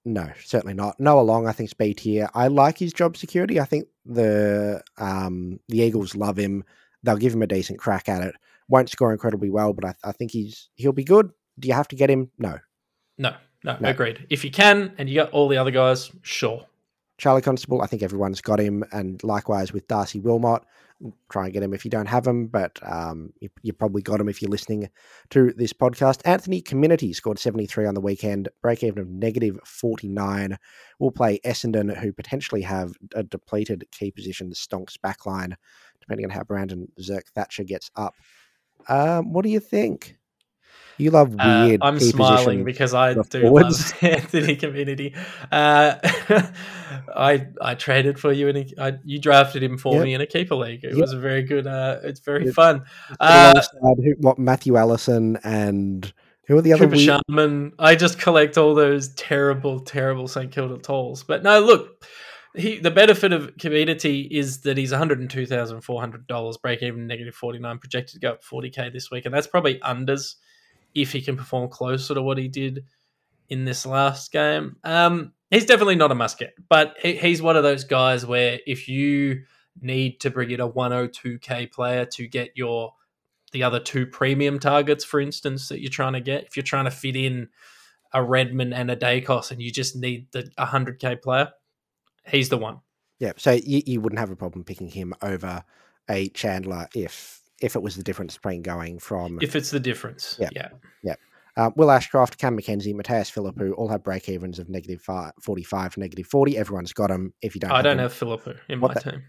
no, 0.08 0.30
certainly 0.42 0.74
not. 0.74 0.98
Noah 0.98 1.20
Long, 1.20 1.46
I 1.46 1.52
think, 1.52 1.68
is 1.68 1.74
B 1.74 1.92
tier. 1.94 2.28
I 2.34 2.48
like 2.48 2.78
his 2.78 2.92
job 2.92 3.16
security. 3.16 3.60
I 3.60 3.64
think 3.64 3.88
the 4.06 4.82
um, 4.96 5.60
the 5.68 5.78
Eagles 5.80 6.14
love 6.16 6.38
him. 6.38 6.64
They'll 7.02 7.16
give 7.16 7.34
him 7.34 7.42
a 7.42 7.46
decent 7.46 7.78
crack 7.78 8.08
at 8.08 8.22
it. 8.22 8.34
Won't 8.68 8.90
score 8.90 9.12
incredibly 9.12 9.50
well, 9.50 9.72
but 9.72 9.84
I, 9.84 9.94
I 10.04 10.12
think 10.12 10.30
he's 10.30 10.70
he'll 10.74 10.92
be 10.92 11.04
good. 11.04 11.30
Do 11.58 11.68
you 11.68 11.74
have 11.74 11.88
to 11.88 11.96
get 11.96 12.10
him? 12.10 12.30
No. 12.38 12.58
No, 13.18 13.34
no, 13.64 13.76
No. 13.80 13.88
agreed. 13.88 14.26
If 14.30 14.44
you 14.44 14.50
can, 14.50 14.94
and 14.98 15.08
you 15.08 15.16
got 15.16 15.30
all 15.30 15.48
the 15.48 15.56
other 15.58 15.70
guys, 15.70 16.10
sure. 16.22 16.64
Charlie 17.18 17.42
Constable, 17.42 17.82
I 17.82 17.86
think 17.86 18.02
everyone's 18.02 18.40
got 18.40 18.60
him, 18.60 18.84
and 18.92 19.22
likewise 19.24 19.72
with 19.72 19.88
Darcy 19.88 20.20
Wilmot. 20.20 20.62
Try 21.30 21.44
and 21.44 21.52
get 21.52 21.62
him 21.62 21.74
if 21.74 21.84
you 21.84 21.90
don't 21.92 22.06
have 22.06 22.26
him, 22.26 22.46
but 22.46 22.78
um, 22.82 23.32
you, 23.40 23.48
you 23.62 23.72
probably 23.72 24.02
got 24.02 24.20
him 24.20 24.28
if 24.28 24.42
you're 24.42 24.50
listening 24.50 24.88
to 25.30 25.52
this 25.52 25.72
podcast. 25.72 26.20
Anthony 26.24 26.60
Caminiti 26.60 27.14
scored 27.14 27.38
73 27.38 27.86
on 27.86 27.94
the 27.94 28.00
weekend, 28.00 28.48
break 28.62 28.82
even 28.82 29.00
of 29.00 29.08
negative 29.08 29.60
49. 29.64 30.56
We'll 30.98 31.12
play 31.12 31.38
Essendon, 31.44 31.96
who 31.96 32.12
potentially 32.12 32.62
have 32.62 32.94
a 33.14 33.22
depleted 33.22 33.84
key 33.92 34.10
position, 34.10 34.48
the 34.48 34.56
Stonks 34.56 34.96
backline, 34.96 35.54
depending 36.00 36.26
on 36.26 36.30
how 36.30 36.42
Brandon 36.42 36.88
Zerk 37.00 37.28
Thatcher 37.32 37.62
gets 37.62 37.92
up. 37.94 38.14
Um, 38.88 39.32
what 39.32 39.44
do 39.44 39.50
you 39.50 39.60
think? 39.60 40.17
You 40.98 41.10
love 41.12 41.34
Uh. 41.38 41.76
I'm 41.80 42.00
smiling 42.00 42.64
because 42.64 42.92
I 42.92 43.14
do 43.14 43.40
forwards. 43.42 43.92
love 43.92 44.02
Anthony 44.12 44.56
Caminiti. 44.56 45.16
Uh, 45.50 45.94
I 47.14 47.46
I 47.60 47.74
traded 47.74 48.18
for 48.18 48.32
you 48.32 48.48
and 48.48 48.58
he, 48.58 48.74
I, 48.78 48.94
you 49.04 49.20
drafted 49.20 49.62
him 49.62 49.78
for 49.78 49.94
Yep. 49.94 50.04
me 50.04 50.14
in 50.14 50.20
a 50.20 50.26
keeper 50.26 50.54
league. 50.56 50.84
It 50.84 50.92
Yep. 50.92 51.00
was 51.00 51.12
a 51.12 51.18
very 51.18 51.42
good. 51.42 51.66
Uh, 51.66 51.98
it's 52.02 52.20
very 52.20 52.46
Yep. 52.46 52.54
fun. 52.54 52.82
Uh, 53.20 53.60
who, 53.80 54.14
what 54.18 54.38
Matthew 54.38 54.76
Allison 54.76 55.38
and 55.44 56.12
who 56.46 56.56
are 56.56 56.62
the 56.62 56.72
other 56.72 56.84
Cooper 56.86 56.96
weird, 56.96 57.20
Sharman. 57.28 57.72
I 57.78 57.94
just 57.94 58.18
collect 58.18 58.56
all 58.58 58.74
those 58.74 59.08
terrible, 59.14 59.80
terrible 59.80 60.26
St 60.28 60.50
Kilda 60.50 60.78
tolls. 60.78 61.22
But 61.22 61.42
no, 61.42 61.60
look, 61.60 62.04
he 62.56 62.78
the 62.78 62.90
benefit 62.90 63.32
of 63.32 63.54
Caminiti 63.56 64.26
is 64.30 64.62
that 64.62 64.76
he's 64.78 64.90
one 64.90 64.98
hundred 64.98 65.20
and 65.20 65.30
two 65.30 65.46
thousand 65.46 65.82
four 65.82 66.00
hundred 66.00 66.26
dollars, 66.26 66.56
break 66.56 66.82
even 66.82 67.06
negative 67.06 67.34
forty 67.34 67.58
nine, 67.58 67.78
projected 67.78 68.14
to 68.14 68.20
go 68.20 68.32
up 68.32 68.42
forty 68.42 68.70
k 68.70 68.88
this 68.90 69.10
week, 69.10 69.26
and 69.26 69.34
that's 69.34 69.46
probably 69.46 69.78
unders 69.80 70.34
if 70.94 71.12
he 71.12 71.20
can 71.20 71.36
perform 71.36 71.68
closer 71.68 72.14
to 72.14 72.22
what 72.22 72.38
he 72.38 72.48
did 72.48 72.84
in 73.48 73.64
this 73.64 73.86
last 73.86 74.32
game. 74.32 74.76
Um, 74.84 75.32
he's 75.50 75.66
definitely 75.66 75.96
not 75.96 76.12
a 76.12 76.14
must 76.14 76.38
get, 76.38 76.54
but 76.68 76.96
he, 77.00 77.16
he's 77.16 77.42
one 77.42 77.56
of 77.56 77.62
those 77.62 77.84
guys 77.84 78.26
where 78.26 78.60
if 78.66 78.88
you 78.88 79.42
need 79.80 80.20
to 80.20 80.30
bring 80.30 80.50
in 80.50 80.60
a 80.60 80.66
one 80.66 80.90
hundred 80.90 81.14
two 81.14 81.38
k 81.38 81.66
player 81.66 82.04
to 82.04 82.26
get 82.26 82.50
your 82.54 82.94
the 83.52 83.62
other 83.62 83.80
two 83.80 84.06
premium 84.06 84.58
targets, 84.58 85.04
for 85.04 85.20
instance, 85.20 85.68
that 85.68 85.80
you're 85.80 85.90
trying 85.90 86.12
to 86.12 86.20
get. 86.20 86.44
If 86.44 86.56
you're 86.56 86.64
trying 86.64 86.84
to 86.84 86.90
fit 86.90 87.16
in 87.16 87.48
a 88.12 88.22
Redman 88.22 88.72
and 88.72 88.90
a 88.90 88.96
Daicos 88.96 89.50
and 89.50 89.62
you 89.62 89.70
just 89.70 89.96
need 89.96 90.30
the 90.32 90.50
100k 90.58 91.22
player, 91.22 91.50
he's 92.26 92.48
the 92.48 92.58
one. 92.58 92.80
Yeah, 93.18 93.32
so 93.36 93.52
you, 93.52 93.82
you 93.86 94.00
wouldn't 94.00 94.18
have 94.20 94.30
a 94.30 94.36
problem 94.36 94.64
picking 94.64 94.88
him 94.88 95.14
over 95.22 95.64
a 96.08 96.28
Chandler 96.30 96.88
if 96.94 97.37
if 97.60 97.76
it 97.76 97.82
was 97.82 97.96
the 97.96 98.02
difference 98.02 98.36
between 98.36 98.62
going 98.62 98.98
from 98.98 99.38
If 99.42 99.56
it's 99.56 99.70
the 99.70 99.80
difference. 99.80 100.36
Yeah. 100.38 100.68
yeah. 101.02 101.14
uh, 101.56 101.70
Will 101.76 101.90
Ashcroft, 101.90 102.38
Cam 102.38 102.56
McKenzie, 102.56 102.94
Mattaes 102.94 103.32
Phillipou 103.32 103.74
all 103.76 103.88
have 103.88 104.04
break 104.04 104.28
evens 104.28 104.58
of 104.58 104.68
45 105.42 105.96
negative 105.96 106.26
40. 106.26 106.56
Everyone's 106.56 106.92
got 106.92 107.08
them. 107.08 107.34
If 107.42 107.54
you 107.54 107.60
don't, 107.60 107.72
I 107.72 107.82
don't 107.82 107.96
them- 107.96 108.04
have 108.04 108.12
Phillipou 108.14 108.56
in 108.68 108.78
my 108.78 108.94
the- 108.94 109.00
team. 109.00 109.22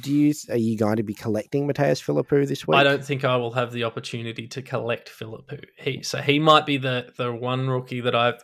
Do 0.00 0.12
you 0.12 0.34
are 0.50 0.56
you 0.56 0.76
going 0.76 0.96
to 0.96 1.04
be 1.04 1.14
collecting 1.14 1.68
Mattaes 1.68 2.02
Phillipou 2.02 2.48
this 2.48 2.66
week? 2.66 2.76
I 2.76 2.82
don't 2.82 3.04
think 3.04 3.24
I 3.24 3.36
will 3.36 3.52
have 3.52 3.70
the 3.72 3.84
opportunity 3.84 4.48
to 4.48 4.62
collect 4.62 5.08
Phillipou. 5.08 5.62
He 5.78 6.02
so 6.02 6.20
he 6.20 6.40
might 6.40 6.66
be 6.66 6.76
the 6.76 7.12
the 7.16 7.32
one 7.32 7.68
rookie 7.68 8.00
that 8.00 8.14
I've 8.14 8.42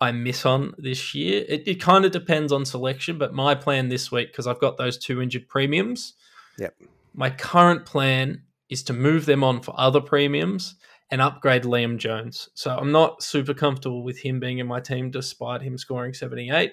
I 0.00 0.12
miss 0.12 0.46
on 0.46 0.72
this 0.78 1.14
year. 1.14 1.44
It, 1.46 1.64
it 1.66 1.74
kind 1.80 2.06
of 2.06 2.12
depends 2.12 2.52
on 2.52 2.64
selection, 2.64 3.18
but 3.18 3.34
my 3.34 3.54
plan 3.54 3.88
this 3.88 4.10
week 4.10 4.28
because 4.32 4.46
I've 4.46 4.60
got 4.60 4.78
those 4.78 4.96
two 4.96 5.20
injured 5.20 5.46
premiums. 5.48 6.14
Yep. 6.58 6.74
My 7.12 7.28
current 7.28 7.84
plan 7.84 8.44
is 8.72 8.82
to 8.84 8.92
move 8.92 9.26
them 9.26 9.44
on 9.44 9.60
for 9.60 9.74
other 9.78 10.00
premiums 10.00 10.76
and 11.10 11.20
upgrade 11.20 11.64
Liam 11.64 11.98
Jones. 11.98 12.48
So 12.54 12.74
I'm 12.74 12.90
not 12.90 13.22
super 13.22 13.52
comfortable 13.52 14.02
with 14.02 14.18
him 14.18 14.40
being 14.40 14.58
in 14.58 14.66
my 14.66 14.80
team 14.80 15.10
despite 15.10 15.60
him 15.60 15.76
scoring 15.76 16.14
78. 16.14 16.72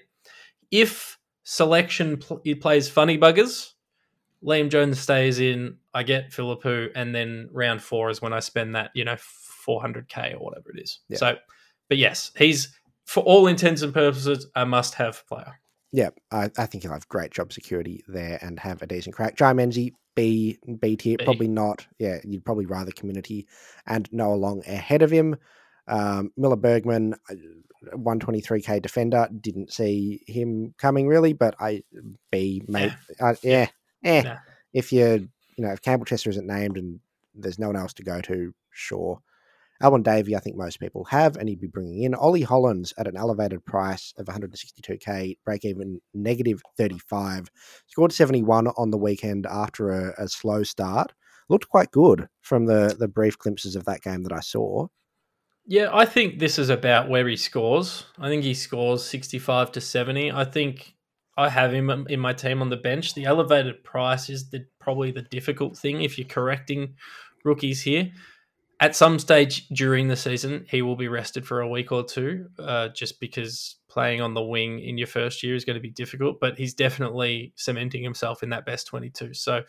If 0.72 1.18
selection 1.44 2.18
pl- 2.18 2.42
he 2.44 2.56
plays 2.56 2.90
funny 2.90 3.18
buggers, 3.18 3.74
Liam 4.44 4.70
Jones 4.70 5.00
stays 5.00 5.40
in, 5.40 5.78
I 5.94 6.04
get 6.04 6.32
Phillipou, 6.32 6.92
and 6.96 7.14
then 7.14 7.50
round 7.52 7.82
four 7.82 8.10
is 8.10 8.22
when 8.22 8.32
I 8.32 8.40
spend 8.40 8.76
that, 8.76 8.92
you 8.94 9.04
know, 9.04 9.18
400k 9.68 10.36
or 10.36 10.40
whatever 10.40 10.72
it 10.72 10.82
is. 10.82 11.00
Yeah. 11.10 11.18
So, 11.18 11.36
but 11.90 11.98
yes, 11.98 12.32
he's 12.38 12.74
for 13.06 13.24
all 13.24 13.48
intents 13.48 13.82
and 13.82 13.94
purposes 13.94 14.48
a 14.56 14.66
must-have 14.66 15.28
player. 15.28 15.60
Yeah, 15.92 16.12
I, 16.32 16.52
I 16.58 16.68
think 16.68 16.84
he'll 16.84 16.94
have 16.94 17.08
great 17.08 17.32
job 17.32 17.52
security 17.52 18.04
there 18.08 18.38
and 18.42 18.60
have 18.60 18.82
a 18.82 18.88
decent 18.88 19.16
crack. 19.16 19.36
Jai 19.36 19.54
Menzie, 19.54 19.94
B, 20.20 20.60
B 20.80 20.98
tier, 20.98 21.18
B. 21.18 21.24
probably 21.24 21.48
not. 21.48 21.88
Yeah, 21.98 22.20
you'd 22.26 22.44
probably 22.44 22.66
rather 22.66 22.92
Caminiti 22.92 23.46
and 23.88 24.12
Noah 24.12 24.36
Long 24.36 24.62
ahead 24.68 25.02
of 25.02 25.10
him. 25.10 25.38
Um, 25.88 26.32
Miller 26.36 26.58
Bergman, 26.58 27.16
uh, 27.30 27.36
123k 27.96 28.82
defender, 28.82 29.30
didn't 29.40 29.72
see 29.72 30.22
him 30.28 30.76
coming 30.78 31.08
really, 31.08 31.32
but 31.32 31.56
I 31.60 31.84
B, 32.32 32.62
mate, 32.68 32.92
uh, 33.22 33.36
yeah, 33.42 33.68
eh. 34.04 34.22
Nah. 34.24 34.38
If 34.74 34.92
you, 34.92 35.30
you 35.56 35.64
know, 35.64 35.72
if 35.72 35.82
Campbell 35.82 36.06
Chesser 36.06 36.28
isn't 36.28 36.46
named 36.46 36.78
and 36.78 37.00
there's 37.34 37.58
no 37.58 37.68
one 37.68 37.78
else 37.78 37.94
to 37.94 38.04
go 38.04 38.20
to, 38.22 38.54
sure. 38.72 39.22
Alwyn 39.82 40.04
Davey, 40.04 40.36
I 40.36 40.40
think 40.40 40.58
most 40.58 40.80
people 40.80 41.06
have, 41.06 41.38
and 41.38 41.48
he'd 41.48 41.62
be 41.62 41.68
bringing 41.68 42.04
in 42.04 42.14
Ollie 42.14 42.42
Hollands 42.42 42.94
at 42.98 43.08
an 43.08 43.16
elevated 43.16 43.66
price 43.66 44.14
of 44.18 44.26
162k, 44.26 45.38
break 45.46 45.64
even 45.64 46.02
negative 46.14 46.62
35. 46.78 47.50
Scored 47.88 48.12
71 48.12 48.68
on 48.68 48.92
the 48.92 48.98
weekend 48.98 49.46
after 49.46 49.92
a, 49.92 50.24
a 50.24 50.28
slow 50.28 50.64
start. 50.64 51.14
Looked 51.48 51.70
quite 51.70 51.92
good 51.92 52.28
from 52.42 52.66
the 52.66 52.96
the 53.00 53.08
brief 53.08 53.38
glimpses 53.38 53.76
of 53.76 53.86
that 53.86 54.02
game 54.02 54.24
that 54.24 54.34
I 54.34 54.42
saw. 54.42 54.88
Yeah, 55.66 55.90
I 55.94 56.06
think 56.06 56.40
this 56.40 56.60
is 56.60 56.70
about 56.70 57.10
where 57.10 57.28
he 57.28 57.36
scores. 57.36 58.06
I 58.18 58.28
think 58.28 58.44
he 58.44 58.54
scores 58.54 59.06
65 59.06 59.72
to 59.74 59.82
70. 59.82 60.32
I 60.32 60.44
think 60.44 60.96
I 61.38 61.48
have 61.48 61.74
him 61.74 61.90
um, 61.90 62.08
in 62.10 62.20
my 62.20 62.34
team 62.34 62.62
on 62.62 62.70
the 62.70 62.76
bench. 62.76 63.14
The 63.14 63.26
elevated 63.26 63.84
price 63.84 64.30
is 64.30 64.50
the 64.50 64.66
probably 64.80 65.12
the 65.12 65.22
difficult 65.22 65.78
thing 65.78 66.02
if 66.02 66.18
you're 66.18 66.28
correcting 66.28 66.96
rookies 67.46 67.82
here. 67.82 68.12
At 68.82 68.96
some 68.96 69.20
stage 69.20 69.68
during 69.70 70.08
the 70.08 70.16
season, 70.16 70.66
he 70.70 70.82
will 70.82 70.96
be 70.96 71.10
rested 71.10 71.46
for 71.46 71.60
a 71.60 71.68
week 71.68 71.92
or 71.92 72.04
two, 72.04 72.48
uh, 72.58 72.90
just 72.90 73.20
because 73.20 73.76
playing 73.90 74.22
on 74.22 74.34
the 74.34 74.42
wing 74.42 74.80
in 74.80 74.98
your 74.98 75.08
first 75.08 75.44
year 75.44 75.56
is 75.56 75.66
going 75.66 75.76
to 75.76 75.82
be 75.82 75.90
difficult. 75.90 76.40
But 76.40 76.58
he's 76.58 76.74
definitely 76.74 77.52
cementing 77.56 78.04
himself 78.04 78.42
in 78.42 78.50
that 78.52 78.66
best 78.66 78.88
22. 78.88 79.34
So 79.34 79.64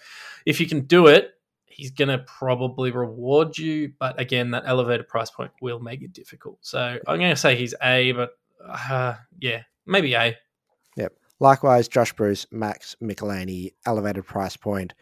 if 0.47 0.61
you 0.61 0.69
can 0.69 0.83
do 0.83 1.09
it, 1.09 1.33
he's 1.67 1.91
going 1.91 2.09
to 2.09 2.19
probably 2.19 2.93
reward 2.93 3.59
you. 3.59 3.93
But 3.99 4.21
again, 4.21 4.53
that 4.53 4.65
elevated 4.67 5.09
price 5.09 5.31
point 5.31 5.51
will 5.61 5.81
make 5.81 6.03
it 6.03 6.13
difficult. 6.13 6.59
So 6.61 6.99
I'm 7.07 7.19
going 7.19 7.31
to 7.31 7.37
say 7.37 7.57
he's 7.57 7.75
A, 7.83 8.13
but 8.13 8.31
uh, 8.65 9.15
yeah, 9.41 9.63
maybe 9.87 10.15
A. 10.15 10.37
Yep. 10.97 11.15
Likewise, 11.41 11.89
Josh 11.89 12.13
Bruce, 12.13 12.47
Max 12.53 12.97
Michelini, 13.03 13.73
elevated 13.87 14.27
price 14.27 14.57
point. 14.57 14.95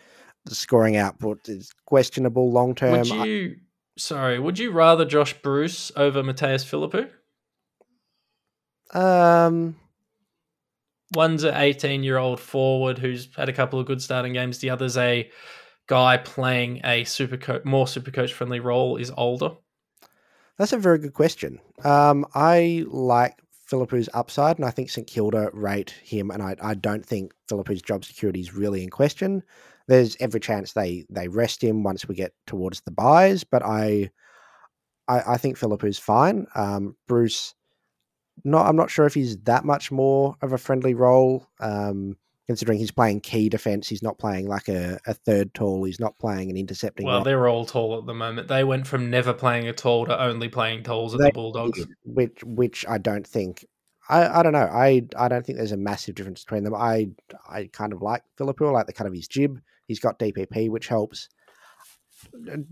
The 0.44 0.54
scoring 0.54 0.96
output 0.96 1.48
is 1.48 1.72
questionable 1.84 2.52
long 2.52 2.74
term. 2.74 3.00
Would 3.00 3.08
you, 3.08 3.56
sorry, 3.98 4.38
would 4.38 4.58
you 4.58 4.70
rather 4.70 5.04
Josh 5.04 5.34
Bruce 5.42 5.92
over 5.96 6.22
Mattaes 6.22 6.64
Phillipou? 6.64 7.10
Um, 8.98 9.76
One's 11.14 11.44
an 11.44 11.54
18 11.54 12.02
year 12.02 12.18
old 12.18 12.40
forward 12.40 12.98
who's 12.98 13.28
had 13.36 13.48
a 13.48 13.52
couple 13.52 13.80
of 13.80 13.86
good 13.86 14.02
starting 14.02 14.32
games. 14.32 14.58
The 14.58 14.70
other's 14.70 14.96
a 14.96 15.30
guy 15.86 16.18
playing 16.18 16.80
a 16.84 17.04
super 17.04 17.36
co- 17.36 17.60
more 17.64 17.88
super 17.88 18.10
coach 18.10 18.32
friendly 18.32 18.60
role, 18.60 18.96
is 18.96 19.10
older. 19.16 19.52
That's 20.58 20.72
a 20.72 20.78
very 20.78 20.98
good 20.98 21.14
question. 21.14 21.60
Um, 21.84 22.26
I 22.34 22.84
like 22.88 23.38
Phillipou's 23.70 24.08
upside, 24.12 24.56
and 24.56 24.64
I 24.64 24.70
think 24.70 24.90
St 24.90 25.06
Kilda 25.06 25.50
rate 25.52 25.90
him, 26.02 26.30
and 26.30 26.42
I, 26.42 26.56
I 26.60 26.74
don't 26.74 27.06
think 27.06 27.32
Phillipou's 27.48 27.82
job 27.82 28.04
security 28.04 28.40
is 28.40 28.54
really 28.54 28.82
in 28.82 28.90
question. 28.90 29.42
There's 29.88 30.16
every 30.20 30.38
chance 30.40 30.72
they 30.72 31.06
they 31.10 31.28
rest 31.28 31.64
him 31.64 31.82
once 31.82 32.06
we 32.06 32.14
get 32.14 32.32
towards 32.46 32.82
the 32.82 32.90
buys, 32.92 33.42
but 33.42 33.64
I 33.64 34.10
I, 35.08 35.34
I 35.34 35.36
think 35.38 35.58
Phillipou's 35.58 35.98
fine. 35.98 36.46
Um, 36.54 36.94
Bruce, 37.08 37.54
not 38.44 38.66
I'm 38.66 38.76
not 38.76 38.90
sure 38.90 39.06
if 39.06 39.14
he's 39.14 39.38
that 39.44 39.64
much 39.64 39.90
more 39.90 40.36
of 40.42 40.52
a 40.52 40.58
friendly 40.58 40.94
role. 40.94 41.46
Um, 41.58 42.16
considering 42.46 42.78
he's 42.78 42.90
playing 42.90 43.20
key 43.20 43.48
defense, 43.48 43.88
he's 43.88 44.02
not 44.02 44.18
playing 44.18 44.46
like 44.46 44.68
a, 44.68 44.98
a 45.06 45.12
third 45.14 45.52
tall. 45.52 45.84
He's 45.84 46.00
not 46.00 46.18
playing 46.18 46.50
an 46.50 46.56
intercepting. 46.56 47.06
Well, 47.06 47.16
role. 47.16 47.24
they're 47.24 47.48
all 47.48 47.66
tall 47.66 47.98
at 47.98 48.06
the 48.06 48.14
moment. 48.14 48.48
They 48.48 48.64
went 48.64 48.86
from 48.86 49.10
never 49.10 49.32
playing 49.34 49.68
a 49.68 49.72
tall 49.72 50.06
to 50.06 50.22
only 50.22 50.48
playing 50.48 50.82
talls 50.82 51.14
at 51.14 51.20
They 51.20 51.26
the 51.26 51.32
Bulldogs. 51.32 51.86
which 52.04 52.44
which 52.44 52.86
I 52.86 52.98
don't 52.98 53.26
think. 53.26 53.64
I, 54.10 54.40
I 54.40 54.42
don't 54.42 54.52
know. 54.52 54.68
I 54.70 55.02
I 55.16 55.28
don't 55.28 55.44
think 55.44 55.58
there's 55.58 55.72
a 55.72 55.76
massive 55.78 56.14
difference 56.14 56.44
between 56.44 56.64
them. 56.64 56.74
I 56.74 57.08
I 57.48 57.68
kind 57.72 57.92
of 57.92 58.02
like 58.02 58.22
Phillipou. 58.38 58.68
I 58.68 58.70
like 58.70 58.86
the 58.86 58.92
cut 58.94 59.06
of 59.06 59.12
his 59.14 59.28
jib. 59.28 59.60
He's 59.88 59.98
got 59.98 60.18
DPP, 60.18 60.70
which 60.70 60.86
helps. 60.86 61.28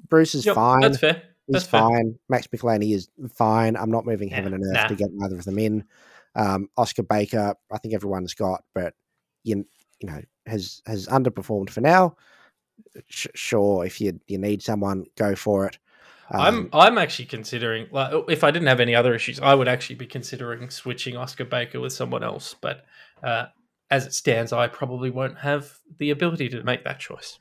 Bruce 0.09 0.35
is 0.35 0.47
Yep, 0.47 0.55
fine. 0.55 0.81
That's 0.81 0.99
fair. 0.99 1.23
He's 1.47 1.55
That's 1.55 1.67
fair. 1.67 1.81
fine. 1.81 2.19
Max 2.29 2.47
Michelini 2.49 2.95
is 2.95 3.09
fine. 3.33 3.77
I'm 3.77 3.91
not 3.91 4.05
moving 4.05 4.29
heaven 4.29 4.53
and 4.53 4.65
earth 4.65 4.73
nah. 4.73 4.87
to 4.87 4.95
get 4.95 5.09
either 5.23 5.37
of 5.37 5.45
them 5.45 5.59
in. 5.59 5.85
Um, 6.35 6.69
Oscar 6.77 7.03
Baker, 7.03 7.55
I 7.73 7.79
think 7.79 7.95
everyone's 7.95 8.35
got, 8.35 8.63
but 8.75 8.95
you 9.43 9.67
you 10.01 10.09
know 10.09 10.21
has 10.47 10.83
has 10.87 11.07
underperformed 11.07 11.71
for 11.71 11.81
now. 11.81 12.17
Sh- 13.09 13.29
sure, 13.35 13.87
if 13.87 14.01
you 14.01 14.21
you 14.27 14.39
need 14.39 14.63
someone, 14.63 15.07
go 15.17 15.35
for 15.35 15.67
it. 15.67 15.79
Um, 16.31 16.41
I'm 16.41 16.69
I'm 16.73 16.99
actually 16.99 17.27
considering 17.27 17.87
like 17.93 18.13
if 18.29 18.43
I 18.43 18.51
didn't 18.51 18.69
have 18.69 18.81
any 18.81 18.95
other 18.95 19.15
issues, 19.15 19.41
I 19.41 19.55
would 19.55 19.69
actually 19.69 19.97
be 19.97 20.07
considering 20.07 20.69
switching 20.69 21.17
Oscar 21.17 21.45
Baker 21.45 21.81
with 21.81 21.93
someone 21.93 22.25
else. 22.25 22.55
But 22.61 22.85
uh, 23.23 23.47
as 23.91 24.07
it 24.07 24.15
stands, 24.15 24.53
I 24.53 24.69
probably 24.69 25.11
won't 25.11 25.39
have 25.39 25.79
the 25.99 26.11
ability 26.11 26.49
to 26.51 26.63
make 26.63 26.85
that 26.85 26.99
choice. 26.99 27.39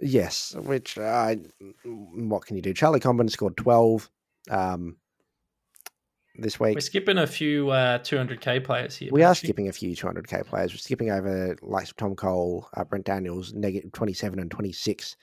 Yes, 0.00 0.54
which 0.56 0.98
uh, 0.98 1.36
what 1.84 2.46
can 2.46 2.56
you 2.56 2.62
do? 2.62 2.74
Charlie 2.74 3.00
Comben 3.00 3.30
scored 3.30 3.56
twelve 3.56 4.10
um, 4.50 4.96
this 6.36 6.58
week. 6.58 6.74
We're 6.74 6.80
skipping 6.80 7.18
a 7.18 7.26
few 7.26 7.70
uh, 7.70 7.98
200k 7.98 8.64
players 8.64 8.96
here. 8.96 9.10
We 9.12 9.22
are 9.22 9.34
skipping 9.34 9.68
a 9.68 9.72
few 9.72 9.94
200k 9.94 10.46
players. 10.46 10.72
We're 10.72 10.78
skipping 10.78 11.10
over 11.10 11.56
likes 11.62 11.90
of 11.90 11.96
Tom 11.96 12.16
Cole, 12.16 12.68
uh, 12.76 12.84
Brent 12.84 13.06
Daniels, 13.06 13.52
negative 13.52 13.92
27 13.92 14.38
and 14.40 14.50
26 14.50 15.16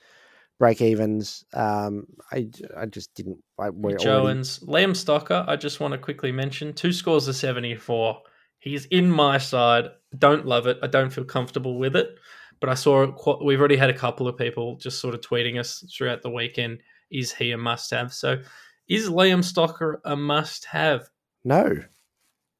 break 0.58 0.80
evens. 0.80 1.44
Um, 1.52 2.06
I, 2.30 2.48
I 2.76 2.86
just 2.86 3.14
didn't. 3.14 3.42
I, 3.58 3.70
we're 3.70 3.92
Mitch 3.92 4.06
already- 4.06 4.38
Liam 4.40 4.92
Stocker. 4.92 5.46
I 5.46 5.56
just 5.56 5.80
want 5.80 5.92
to 5.92 5.98
quickly 5.98 6.32
mention 6.32 6.72
two 6.72 6.92
scores 6.92 7.28
of 7.28 7.36
74. 7.36 8.22
He's 8.62 8.84
in 8.86 9.10
my 9.10 9.38
side. 9.38 9.90
Don't 10.16 10.46
love 10.46 10.68
it. 10.68 10.78
I 10.82 10.86
don't 10.86 11.10
feel 11.10 11.24
comfortable 11.24 11.78
with 11.78 11.96
it. 11.96 12.16
But 12.60 12.68
I 12.68 12.74
saw 12.74 13.12
we've 13.44 13.58
already 13.58 13.76
had 13.76 13.90
a 13.90 13.98
couple 13.98 14.28
of 14.28 14.38
people 14.38 14.76
just 14.76 15.00
sort 15.00 15.14
of 15.14 15.20
tweeting 15.20 15.58
us 15.58 15.84
throughout 15.92 16.22
the 16.22 16.30
weekend. 16.30 16.78
Is 17.10 17.32
he 17.32 17.50
a 17.50 17.58
must 17.58 17.90
have? 17.90 18.12
So 18.14 18.40
is 18.88 19.08
Liam 19.08 19.40
Stocker 19.40 19.96
a 20.04 20.14
must 20.14 20.66
have? 20.66 21.08
No, 21.44 21.76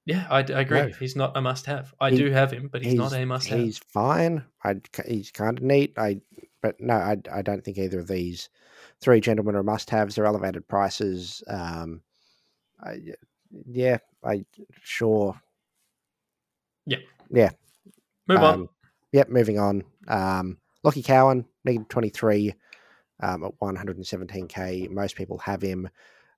Yeah, 0.04 0.26
I, 0.28 0.38
I 0.38 0.62
agree. 0.62 0.80
No. 0.80 0.88
He's 0.98 1.14
not 1.14 1.36
a 1.36 1.40
must 1.40 1.66
have. 1.66 1.94
I 2.00 2.10
He- 2.10 2.16
do 2.16 2.32
have 2.32 2.50
him, 2.50 2.68
but 2.72 2.82
he's, 2.82 2.94
not 2.94 3.12
a 3.12 3.24
must 3.24 3.46
have. 3.46 3.60
He's 3.60 3.78
fine. 3.78 4.44
I, 4.64 4.80
he's 5.06 5.30
kind 5.30 5.56
of 5.56 5.62
neat. 5.62 5.96
I, 5.96 6.20
but 6.62 6.80
no, 6.80 6.94
I, 6.94 7.18
I 7.32 7.42
don't 7.42 7.64
think 7.64 7.78
either 7.78 8.00
of 8.00 8.08
these 8.08 8.48
three 9.00 9.20
gentlemen 9.20 9.54
are 9.54 9.62
must 9.62 9.88
haves. 9.88 10.16
They're 10.16 10.26
elevated 10.26 10.66
prices. 10.66 11.44
Um, 11.46 12.00
I, 12.82 12.98
yeah, 13.70 13.98
I 14.24 14.44
sure. 14.82 15.40
Move 18.28 18.38
on. 18.42 18.54
Um, 18.54 18.68
Yep, 19.12 19.28
moving 19.28 19.58
on. 19.58 19.82
Um, 20.08 20.56
Lachie 20.86 21.04
Cowan, 21.04 21.44
negative 21.64 21.88
23. 21.88 22.54
um, 23.20 23.44
at 23.44 23.52
117k. 23.60 24.90
Most 24.90 25.16
people 25.16 25.38
have 25.38 25.60
him. 25.62 25.88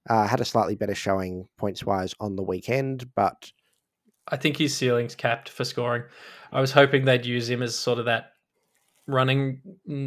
Uh, 0.08 0.26
had 0.26 0.40
a 0.40 0.44
slightly 0.44 0.74
better 0.74 0.94
showing 0.94 1.48
points 1.56 1.84
wise 1.84 2.14
on 2.20 2.36
the 2.36 2.42
weekend, 2.42 3.14
but 3.14 3.50
I 4.28 4.36
think 4.36 4.56
his 4.58 4.76
ceiling's 4.76 5.14
capped 5.14 5.48
for 5.48 5.64
scoring. 5.64 6.02
I 6.52 6.60
was 6.60 6.72
hoping 6.72 7.04
they'd 7.04 7.24
use 7.24 7.48
him 7.48 7.62
as 7.62 7.74
sort 7.74 7.98
of 7.98 8.04
that 8.04 8.32
running 9.06 9.60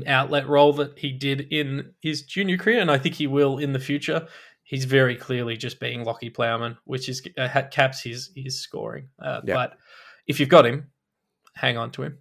outlet 0.06 0.48
role 0.48 0.74
that 0.74 1.00
he 1.00 1.12
did 1.14 1.48
in 1.52 1.94
his 2.02 2.22
junior 2.24 2.58
career, 2.58 2.80
and 2.80 2.92
I 2.92 2.98
think 3.00 3.16
he 3.16 3.28
will 3.28 3.58
in 3.58 3.74
the 3.74 3.80
future. 3.80 4.28
He's 4.64 4.86
very 4.86 5.16
clearly 5.16 5.58
just 5.58 5.80
being 5.80 6.04
Lachie 6.04 6.34
Plowman, 6.34 6.78
which 6.84 7.10
is 7.10 7.22
uh, 7.38 7.64
caps 7.72 8.02
his 8.02 8.32
his 8.36 8.60
scoring. 8.62 9.10
Uh, 9.20 9.42
Yeah. 9.46 9.54
But 9.56 9.78
if 10.28 10.40
you've 10.40 10.50
got 10.50 10.66
him, 10.66 10.92
hang 11.56 11.78
on 11.78 11.92
to 11.92 12.04
him. 12.04 12.18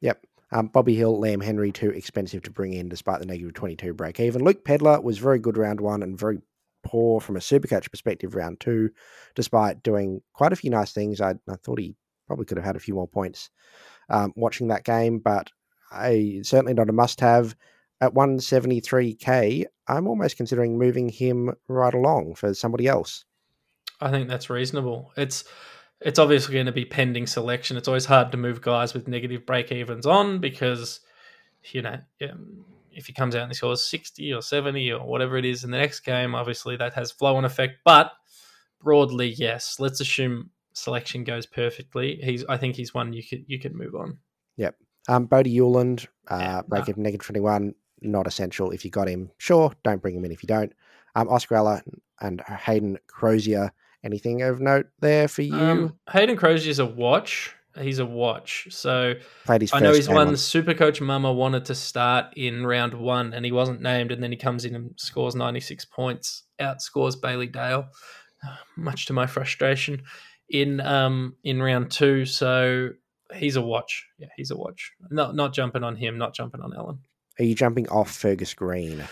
Yep. 0.00 0.24
Um, 0.52 0.68
Bobby 0.68 0.94
Hill, 0.94 1.18
Liam 1.18 1.42
Henry, 1.42 1.72
too 1.72 1.90
expensive 1.90 2.42
to 2.42 2.50
bring 2.50 2.72
in 2.72 2.88
despite 2.88 3.20
the 3.20 3.26
negative 3.26 3.54
22 3.54 3.92
break 3.94 4.20
even. 4.20 4.44
Luke 4.44 4.64
Pedlar 4.64 5.00
was 5.00 5.18
very 5.18 5.38
good 5.38 5.58
round 5.58 5.80
one 5.80 6.02
and 6.02 6.18
very 6.18 6.38
poor 6.84 7.20
from 7.20 7.36
a 7.36 7.40
supercoach 7.40 7.90
perspective 7.90 8.34
round 8.34 8.60
two, 8.60 8.90
despite 9.34 9.82
doing 9.82 10.22
quite 10.32 10.52
a 10.52 10.56
few 10.56 10.70
nice 10.70 10.92
things. 10.92 11.20
I, 11.20 11.34
I 11.48 11.56
thought 11.62 11.78
he 11.78 11.94
probably 12.26 12.46
could 12.46 12.56
have 12.56 12.64
had 12.64 12.76
a 12.76 12.80
few 12.80 12.94
more 12.94 13.08
points 13.08 13.50
um, 14.08 14.32
watching 14.36 14.68
that 14.68 14.84
game, 14.84 15.18
but 15.18 15.50
I 15.90 16.40
certainly 16.42 16.74
not 16.74 16.90
a 16.90 16.92
must 16.92 17.20
have. 17.20 17.54
At 18.00 18.14
173k, 18.14 19.64
I'm 19.88 20.06
almost 20.06 20.36
considering 20.36 20.78
moving 20.78 21.08
him 21.08 21.52
right 21.66 21.92
along 21.92 22.36
for 22.36 22.54
somebody 22.54 22.86
else. 22.86 23.24
I 24.00 24.10
think 24.10 24.28
that's 24.28 24.48
reasonable. 24.48 25.10
It's 25.16 25.44
it's 26.00 26.18
obviously 26.18 26.54
going 26.54 26.66
to 26.66 26.72
be 26.72 26.84
pending 26.84 27.26
selection. 27.26 27.76
It's 27.76 27.88
always 27.88 28.04
hard 28.06 28.30
to 28.32 28.38
move 28.38 28.60
guys 28.60 28.94
with 28.94 29.08
negative 29.08 29.44
break 29.46 29.72
evens 29.72 30.06
on 30.06 30.40
because 30.40 31.00
you 31.72 31.82
know 31.82 31.98
um, 32.22 32.64
if 32.92 33.06
he 33.06 33.12
comes 33.12 33.34
out 33.34 33.42
and 33.42 33.50
he 33.50 33.54
scores 33.54 33.82
sixty 33.82 34.32
or 34.32 34.42
seventy 34.42 34.92
or 34.92 35.04
whatever 35.06 35.36
it 35.36 35.44
is 35.44 35.64
in 35.64 35.70
the 35.70 35.78
next 35.78 36.00
game, 36.00 36.34
obviously 36.34 36.76
that 36.76 36.94
has 36.94 37.10
flow 37.10 37.36
on 37.36 37.44
effect. 37.44 37.78
But 37.84 38.12
broadly, 38.80 39.28
yes, 39.28 39.76
let's 39.80 40.00
assume 40.00 40.50
selection 40.72 41.24
goes 41.24 41.46
perfectly. 41.46 42.20
He's 42.22 42.44
I 42.48 42.56
think 42.56 42.76
he's 42.76 42.94
one 42.94 43.12
you 43.12 43.22
could 43.24 43.44
you 43.46 43.58
could 43.58 43.74
move 43.74 43.94
on. 43.94 44.18
Yep. 44.56 44.76
Um, 45.08 45.24
Bodhi 45.26 45.56
Uwland, 45.58 46.06
uh, 46.30 46.36
Yeah, 46.38 46.62
break 46.68 46.86
no. 46.86 46.90
even 46.90 47.02
negative 47.02 47.24
21, 47.26 47.74
not 48.02 48.26
essential. 48.26 48.70
If 48.72 48.84
you 48.84 48.90
got 48.90 49.08
him, 49.08 49.30
sure, 49.38 49.72
don't 49.82 50.02
bring 50.02 50.14
him 50.14 50.24
in 50.24 50.32
if 50.32 50.42
you 50.42 50.46
don't. 50.46 50.72
Um, 51.14 51.28
Oscar 51.28 51.54
Ella 51.56 51.82
and 52.20 52.42
Hayden 52.42 52.98
Crozier, 53.06 53.72
anything 54.04 54.42
of 54.42 54.60
note 54.60 54.86
there 55.00 55.28
for 55.28 55.42
you? 55.42 55.54
Um, 55.54 55.98
Hayden 56.10 56.36
Crozier 56.36 56.70
is 56.70 56.78
a 56.78 56.86
watch. 56.86 57.54
He's 57.80 57.98
a 57.98 58.06
watch. 58.06 58.66
So 58.70 59.14
I 59.48 59.80
know 59.80 59.92
he's 59.92 60.08
one 60.08 60.36
super 60.36 60.74
coach 60.74 61.00
Mama 61.00 61.32
wanted 61.32 61.66
to 61.66 61.74
start 61.74 62.26
in 62.36 62.66
round 62.66 62.94
one 62.94 63.32
and 63.32 63.44
he 63.44 63.52
wasn't 63.52 63.80
named 63.80 64.10
and 64.10 64.22
then 64.22 64.32
he 64.32 64.36
comes 64.36 64.64
in 64.64 64.74
and 64.74 64.90
scores 64.96 65.36
96 65.36 65.84
points, 65.84 66.44
outscores 66.60 67.20
Bailey 67.20 67.46
Dale, 67.46 67.86
much 68.76 69.06
to 69.06 69.12
my 69.12 69.26
frustration 69.26 70.02
in 70.48 70.80
um 70.80 71.36
in 71.44 71.62
round 71.62 71.90
two. 71.90 72.24
So 72.24 72.90
he's 73.34 73.56
a 73.56 73.62
watch. 73.62 74.06
Yeah, 74.18 74.28
he's 74.36 74.50
a 74.50 74.56
watch. 74.56 74.92
Not 75.10 75.36
not 75.36 75.52
jumping 75.54 75.84
on 75.84 75.96
him, 75.96 76.18
not 76.18 76.34
jumping 76.34 76.60
on 76.60 76.74
Ellen. 76.74 76.98
Are 77.38 77.44
you 77.44 77.54
jumping 77.54 77.88
off 77.88 78.10
Fergus 78.10 78.54
Green? 78.54 79.04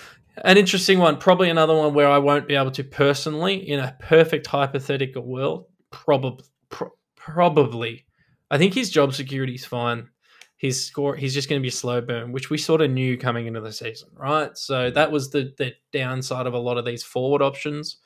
An 0.45 0.59
interesting 0.59 0.99
one, 0.99 1.17
probably 1.19 1.49
another 1.49 1.75
one 1.75 1.95
where 1.95 2.09
I 2.09 2.19
won't 2.19 2.47
be 2.47 2.55
able 2.55 2.71
to 2.73 2.85
personally, 2.85 3.69
in 3.69 3.81
a 3.81 3.97
perfect 4.01 4.47
hypothetical 4.47 5.23
world, 5.23 5.67
probably, 5.91 6.45
pro- 6.69 6.93
probably. 7.17 8.07
I 8.51 8.59
think 8.59 8.75
his 8.75 8.91
job 8.91 9.15
security 9.15 9.55
is 9.55 9.65
fine. 9.65 10.09
His 10.59 10.85
score, 10.85 11.17
he's 11.17 11.35
just 11.35 11.49
going 11.49 11.61
to 11.61 11.63
be 11.63 11.69
a 11.69 11.73
slow 11.73 12.01
burn, 12.01 12.33
which 12.33 12.49
we 12.51 12.59
sort 12.59 12.81
of 12.81 12.91
knew 12.91 13.19
coming 13.19 13.47
into 13.47 13.61
the 13.61 13.73
season, 13.73 14.09
right? 14.15 14.57
So 14.57 14.91
that 14.91 15.13
was 15.13 15.31
the 15.31 15.53
the 15.59 15.75
downside 15.93 16.47
of 16.47 16.55
a 16.55 16.59
lot 16.59 16.79
of 16.79 16.87
these 16.87 17.03
forward 17.03 17.43
options, 17.43 17.99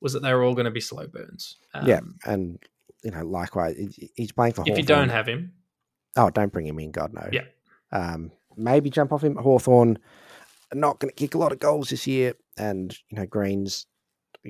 was 0.00 0.14
that 0.14 0.20
they 0.22 0.32
were 0.32 0.42
all 0.42 0.54
going 0.54 0.64
to 0.64 0.70
be 0.70 0.80
slow 0.80 1.06
burns. 1.06 1.56
yeah, 1.84 1.98
Um, 1.98 2.16
and 2.24 2.58
you 3.02 3.10
know, 3.10 3.24
likewise, 3.24 3.76
he's 4.14 4.32
playing 4.32 4.54
for. 4.54 4.64
If 4.66 4.78
you 4.78 4.84
don't 4.84 5.10
have 5.10 5.28
him, 5.28 5.52
oh, 6.16 6.30
don't 6.30 6.52
bring 6.52 6.66
him 6.66 6.78
in, 6.78 6.90
God 6.90 7.12
no. 7.12 7.28
Yeah. 7.30 7.44
Um, 7.92 8.32
maybe 8.56 8.88
jump 8.88 9.12
off 9.12 9.22
him. 9.22 9.36
Hawthorn 9.36 9.98
not 10.74 10.98
going 11.00 11.10
to 11.10 11.14
kick 11.14 11.34
a 11.34 11.38
lot 11.38 11.52
of 11.52 11.58
goals 11.58 11.90
this 11.90 12.06
year, 12.06 12.34
and 12.56 12.96
you 13.08 13.18
know, 13.18 13.26
Green's 13.26 13.86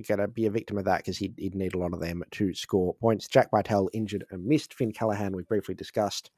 going 0.07 0.21
to 0.21 0.29
be 0.29 0.47
a 0.47 0.51
victim 0.51 0.79
of 0.79 0.85
that 0.85 0.99
because 0.99 1.19
he'd, 1.19 1.35
he'd 1.37 1.55
need 1.55 1.75
a 1.75 1.79
lot 1.79 1.93
of 1.93 2.01
them 2.01 2.23
to 2.31 2.55
score 2.55 2.95
points. 2.95 3.27
Jack 3.27 3.51
Bytel 3.51 3.89
injured 3.93 4.25
and 4.31 4.45
missed. 4.45 4.75
Finn 4.75 4.93
Callaghan 4.93 5.35
we 5.35 5.43
briefly 5.43 5.75
discussed. 5.75 6.31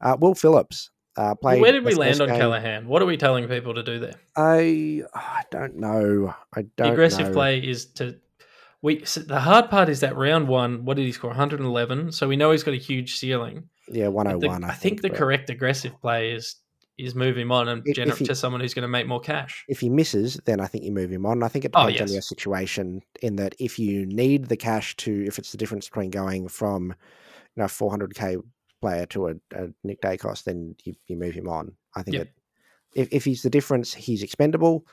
Uh, 0.00 0.16
Will 0.20 0.34
Phillips 0.34 0.90
uh, 1.16 1.34
played. 1.34 1.60
where 1.60 1.72
did 1.72 1.84
we 1.84 1.94
land 1.94 2.20
on 2.20 2.28
game. 2.28 2.38
Callaghan? 2.38 2.86
What 2.88 3.00
are 3.00 3.06
we 3.06 3.16
telling 3.16 3.48
people 3.48 3.74
to 3.74 3.82
do 3.82 3.98
there? 3.98 4.14
I 4.36 5.02
I 5.14 5.42
don't 5.50 5.76
know. 5.76 6.34
I 6.54 6.62
don't 6.62 6.88
the 6.88 6.92
aggressive 6.92 7.28
know. 7.28 7.32
play 7.32 7.58
is 7.58 7.86
to 7.94 8.16
we 8.82 8.96
the 9.16 9.38
hard 9.40 9.70
part 9.70 9.88
is 9.88 10.00
that 10.00 10.16
round 10.16 10.48
one 10.48 10.84
what 10.84 10.96
did 10.96 11.06
he 11.06 11.12
score 11.12 11.30
111 11.30 12.10
so 12.12 12.26
we 12.26 12.34
know 12.36 12.50
he's 12.50 12.64
got 12.64 12.74
a 12.74 12.78
huge 12.78 13.14
ceiling 13.14 13.68
Yeah, 13.88 14.06
But 14.10 14.24
the- 14.40 14.48
101. 14.48 14.64
I, 14.64 14.72
think, 14.74 15.02
the 15.02 15.08
but 15.08 15.18
correct 15.18 15.50
aggressive 15.50 15.98
play 16.00 16.32
is 16.32 16.56
is 16.98 17.14
move 17.14 17.36
him 17.38 17.50
on 17.50 17.68
and 17.68 17.80
If- 17.82 17.90
if 17.90 17.96
generate 17.96 18.18
he- 18.18 18.24
to 18.26 18.34
someone 18.34 18.60
who's 18.60 18.74
going 18.74 18.82
to 18.82 18.88
make 18.88 19.06
more 19.06 19.20
cash 19.20 19.64
If 19.68 19.80
he 19.80 19.88
misses, 19.88 20.38
then 20.44 20.60
I 20.60 20.66
think 20.66 20.84
you 20.84 20.92
move 20.92 21.10
him 21.10 21.24
on. 21.26 21.42
I 21.42 21.48
think 21.48 21.64
it 21.64 21.70
Oh, 21.74 21.86
depends 21.88 22.10
on 22.10 22.14
your 22.14 22.22
situation. 22.22 23.00
In 23.22 23.36
that, 23.36 23.54
if 23.58 23.78
you 23.78 24.04
need 24.06 24.46
the 24.46 24.56
cash 24.56 24.96
to, 24.98 25.24
if 25.26 25.38
it's 25.38 25.52
the 25.52 25.58
difference 25.58 25.88
between 25.88 26.10
going 26.10 26.48
from, 26.48 26.94
you 27.56 27.62
know, 27.62 27.64
400k 27.64 28.36
player 28.80 29.06
to 29.06 29.28
a, 29.28 29.34
a 29.54 29.68
Nick 29.84 30.02
Daicos, 30.02 30.44
then 30.44 30.74
you, 30.84 30.94
you 31.06 31.16
move 31.16 31.34
him 31.34 31.48
on. 31.48 31.72
I 31.96 32.02
think 32.02 32.16
Yep. 32.16 32.26
it, 32.26 32.32
if 32.94 33.08
if 33.12 33.24
he's 33.24 33.42
the 33.42 33.50
difference, 33.50 33.94
he's 33.94 34.22
expendable. 34.22 34.84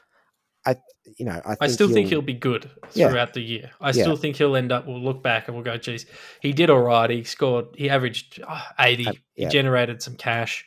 I 0.66 0.76
you 1.18 1.26
know 1.26 1.42
I, 1.46 1.50
think 1.56 1.58
I 1.62 1.68
still 1.68 1.90
think 1.90 2.10
he'll 2.10 2.22
be 2.22 2.34
good 2.34 2.70
Yeah. 2.94 3.10
throughout 3.10 3.34
the 3.34 3.42
year. 3.42 3.72
I 3.82 3.88
Yeah. 3.88 4.04
still 4.04 4.16
think 4.18 4.36
he'll 4.36 4.56
end 4.56 4.72
up. 4.72 4.86
We'll 4.88 5.02
look 5.02 5.24
back 5.24 5.48
and 5.48 5.56
we'll 5.56 5.64
go, 5.66 5.78
"Geez, 5.78 6.06
he 6.42 6.52
did 6.54 6.70
all 6.70 6.82
right. 6.82 7.10
He 7.10 7.24
scored. 7.24 7.66
He 7.76 7.90
averaged 7.90 8.42
oh, 8.48 8.62
eighty. 8.80 9.08
Uh, 9.08 9.14
yeah. 9.36 9.48
He 9.48 9.52
generated 9.52 10.02
some 10.02 10.16
cash." 10.16 10.66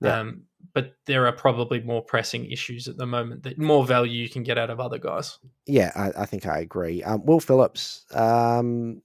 Yeah. 0.00 0.20
Um, 0.20 0.42
but 0.76 0.94
there 1.06 1.26
are 1.26 1.32
probably 1.32 1.80
more 1.80 2.02
pressing 2.02 2.50
issues 2.50 2.86
at 2.86 2.98
the 2.98 3.06
moment 3.06 3.44
that 3.44 3.56
more 3.56 3.82
value 3.82 4.20
you 4.20 4.28
can 4.28 4.42
get 4.42 4.58
out 4.58 4.68
of 4.68 4.78
other 4.78 4.98
guys. 4.98 5.38
yeah 5.66 5.90
I, 5.96 6.22
I 6.22 6.26
think 6.26 6.44
I 6.44 6.58
agree. 6.58 7.02
Um, 7.02 7.24
Will 7.24 7.40
Phillips 7.40 8.04
um, 8.12 9.00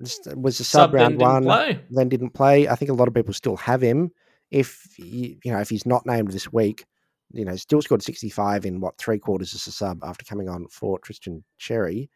was 0.00 0.60
a 0.60 0.64
sub, 0.64 0.88
sub 0.88 0.94
round 0.94 1.18
one. 1.18 1.44
play. 1.44 1.78
then 1.90 2.08
didn't 2.08 2.30
play. 2.30 2.68
I 2.68 2.74
think 2.74 2.90
a 2.90 2.94
lot 2.94 3.06
of 3.06 3.12
people 3.12 3.34
still 3.34 3.56
have 3.58 3.82
him. 3.82 4.12
If 4.50 4.98
you, 4.98 5.36
you 5.44 5.52
know, 5.52 5.60
if 5.60 5.68
he's 5.68 5.84
not 5.84 6.06
named 6.06 6.30
this 6.30 6.50
week, 6.50 6.86
you 7.34 7.44
know, 7.44 7.54
still 7.56 7.82
scored 7.82 8.02
65 8.02 8.64
in 8.64 8.80
what 8.80 8.96
three 8.96 9.18
quarters 9.18 9.52
as 9.52 9.66
a 9.66 9.72
sub 9.72 10.02
after 10.02 10.24
coming 10.24 10.48
on 10.48 10.68
for 10.68 10.98
Tristan 11.00 11.44
Xerri. 11.60 12.08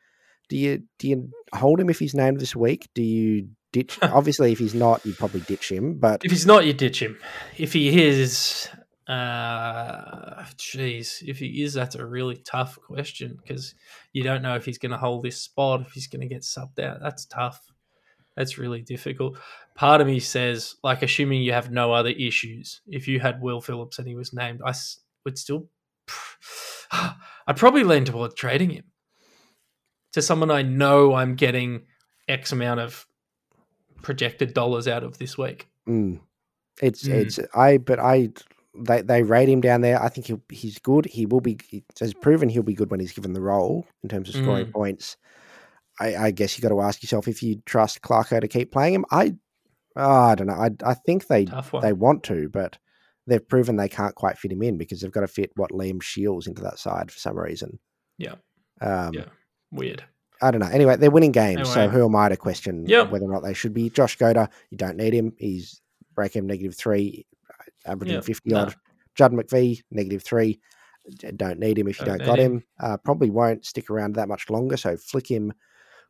Do 0.48 0.57
you 0.57 0.85
do 0.98 1.09
you 1.09 1.31
hold 1.53 1.79
him 1.79 1.90
if 1.90 1.98
he's 1.98 2.14
named 2.14 2.40
this 2.40 2.57
week? 2.57 2.88
Do 2.94 3.03
you 3.03 3.48
ditch? 3.72 3.98
Obviously, 4.03 4.53
if 4.53 4.59
he's 4.59 4.74
not, 4.74 5.05
you 5.05 5.14
probably 5.14 5.40
ditch 5.40 5.70
him. 5.70 5.98
But 5.98 6.24
If 6.24 6.31
he's 6.31 6.46
not, 6.46 6.66
you 6.66 6.72
ditch 6.72 7.01
him. 7.03 7.18
If 7.57 7.72
he 7.72 8.03
is, 8.03 8.68
uh, 9.08 10.44
jeez, 10.56 11.22
if 11.26 11.38
he 11.38 11.62
is, 11.62 11.72
that's 11.72 11.94
a 11.94 12.04
really 12.04 12.36
tough 12.36 12.78
question 12.86 13.38
because 13.40 13.74
you 14.12 14.22
don't 14.22 14.42
know 14.42 14.54
if 14.54 14.64
he's 14.64 14.78
going 14.78 14.92
to 14.92 14.98
hold 14.98 15.22
this 15.22 15.40
spot, 15.40 15.80
if 15.80 15.92
he's 15.92 16.06
going 16.06 16.20
to 16.20 16.28
get 16.28 16.42
subbed 16.42 16.78
out. 16.78 17.00
That's 17.00 17.24
tough. 17.24 17.60
That's 18.36 18.58
really 18.58 18.82
difficult. 18.82 19.38
Part 19.74 20.00
of 20.00 20.06
me 20.06 20.20
says, 20.20 20.76
like, 20.84 21.02
assuming 21.02 21.42
you 21.42 21.52
have 21.52 21.70
no 21.70 21.92
other 21.92 22.10
issues, 22.10 22.82
if 22.86 23.08
you 23.08 23.18
had 23.18 23.40
Will 23.40 23.60
Phillips 23.60 23.98
and 23.98 24.06
he 24.06 24.14
was 24.14 24.32
named, 24.32 24.60
I 24.64 24.74
would 25.24 25.38
still, 25.38 25.68
I'd 26.92 27.56
probably 27.56 27.84
lean 27.84 28.04
toward 28.04 28.36
trading 28.36 28.70
him 28.70 28.84
to 30.12 30.22
someone 30.22 30.50
I 30.50 30.62
know 30.62 31.14
I'm 31.14 31.34
getting 31.34 31.82
X 32.28 32.52
amount 32.52 32.80
of 32.80 33.06
projected 34.02 34.54
dollars 34.54 34.86
out 34.86 35.02
of 35.02 35.18
this 35.18 35.38
week. 35.38 35.68
mm, 35.88 36.20
it's 36.80 37.04
Mm. 37.04 37.12
it's 37.12 37.40
I. 37.54 37.78
But 37.78 37.98
I. 37.98 38.30
They, 38.84 39.02
they 39.02 39.22
rate 39.22 39.48
him 39.48 39.60
down 39.60 39.80
there. 39.80 40.02
I 40.02 40.08
think 40.08 40.26
he'll, 40.26 40.42
he's 40.50 40.78
good. 40.78 41.06
He 41.06 41.26
will 41.26 41.40
be. 41.40 41.58
He 41.68 41.84
has 42.00 42.14
proven 42.14 42.48
he'll 42.48 42.62
be 42.62 42.74
good 42.74 42.90
when 42.90 43.00
he's 43.00 43.12
given 43.12 43.32
the 43.32 43.40
role 43.40 43.86
in 44.02 44.08
terms 44.08 44.28
of 44.28 44.36
scoring 44.36 44.66
Mm. 44.66 44.72
points. 44.72 45.16
I, 46.00 46.16
I 46.16 46.30
guess 46.30 46.56
you 46.56 46.62
got 46.62 46.68
to 46.68 46.80
ask 46.80 47.02
yourself 47.02 47.26
if 47.28 47.42
you 47.42 47.60
trust 47.66 48.02
Clarko 48.02 48.40
to 48.40 48.48
keep 48.48 48.70
playing 48.70 48.94
him. 48.94 49.04
I, 49.10 49.34
oh, 49.96 50.10
I 50.10 50.34
don't 50.36 50.46
know. 50.46 50.54
I, 50.54 50.70
I 50.84 50.94
think 50.94 51.26
they 51.26 51.46
they 51.82 51.92
want 51.92 52.22
to, 52.24 52.48
but 52.48 52.78
they've 53.26 53.46
proven 53.46 53.76
they 53.76 53.88
can't 53.88 54.14
quite 54.14 54.38
fit 54.38 54.52
him 54.52 54.62
in 54.62 54.78
because 54.78 55.00
they've 55.00 55.10
got 55.12 55.20
to 55.22 55.28
fit 55.28 55.50
what 55.56 55.72
Liam 55.72 56.00
Shiels 56.00 56.46
into 56.46 56.62
that 56.62 56.78
side 56.78 57.10
for 57.10 57.18
some 57.18 57.36
reason. 57.36 57.78
Yeah. 58.16 58.36
Um, 58.80 59.12
Yeah. 59.14 59.24
Weird. 59.72 60.04
I 60.40 60.52
don't 60.52 60.60
know. 60.60 60.68
Anyway, 60.68 60.94
they're 60.96 61.10
winning 61.10 61.32
games, 61.32 61.68
so 61.74 61.88
who 61.88 62.04
am 62.04 62.14
I 62.14 62.28
to 62.28 62.36
question 62.36 62.86
Yep. 62.86 63.10
whether 63.10 63.24
or 63.24 63.32
not 63.32 63.42
they 63.42 63.54
should 63.54 63.74
be? 63.74 63.90
Josh 63.90 64.16
Goater, 64.16 64.48
you 64.70 64.78
don't 64.78 64.96
need 64.96 65.12
him. 65.12 65.32
He's 65.36 65.80
break 66.14 66.34
him 66.34 66.46
negative 66.46 66.76
three, 66.76 67.26
averaging 67.88 68.16
Yep. 68.16 68.24
50 68.24 68.51
No. 68.51 68.59
odd. 68.61 68.74
Judd 69.14 69.33
McVee, 69.33 69.81
negative 69.90 70.22
three. 70.22 70.61
Don't 71.37 71.59
need 71.59 71.79
him 71.79 71.88
if 71.88 71.98
you 71.98 72.07
Don't 72.07 72.18
don't, 72.18 72.27
got 72.27 72.38
him. 72.38 72.53
him. 72.59 72.64
Uh, 72.81 72.96
probably 72.98 73.31
won't 73.31 73.64
stick 73.64 73.88
around 73.90 74.14
that 74.16 74.29
much 74.29 74.51
longer. 74.51 74.77
So 74.77 74.96
flick 74.96 75.27
him 75.31 75.53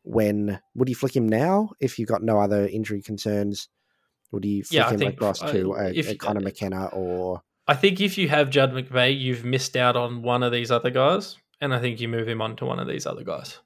when. 0.02 0.60
Would 0.74 0.88
you 0.88 0.94
flick 0.94 1.14
him 1.16 1.28
now 1.28 1.70
if 1.80 1.98
you've 1.98 2.08
got 2.08 2.22
no 2.22 2.40
other 2.40 2.66
injury 2.66 3.00
concerns? 3.00 3.68
Would 4.32 4.44
you 4.44 4.64
flick 4.64 4.76
Yeah, 4.76 4.90
him 4.90 4.98
think, 4.98 5.14
across 5.14 5.40
uh, 5.42 5.52
to 5.52 5.72
a, 5.74 5.88
if- 5.94 6.10
a 6.10 6.16
Connor 6.16 6.40
McKenna 6.40 6.86
or 6.92 7.42
I 7.66 7.74
think 7.74 8.00
if 8.00 8.16
you 8.18 8.28
have 8.30 8.48
Judd 8.50 8.72
McVee, 8.72 9.18
you've 9.20 9.44
missed 9.44 9.76
out 9.76 9.94
on 9.94 10.22
one 10.22 10.42
of 10.42 10.52
these 10.52 10.70
other 10.70 10.88
guys, 10.90 11.36
and 11.60 11.74
I 11.74 11.78
think 11.80 12.00
you 12.00 12.08
move 12.08 12.26
him 12.26 12.40
on 12.40 12.56
to 12.56 12.64
one 12.64 12.78
of 12.80 12.88
these 12.88 13.04
other 13.06 13.22
guys. 13.24 13.58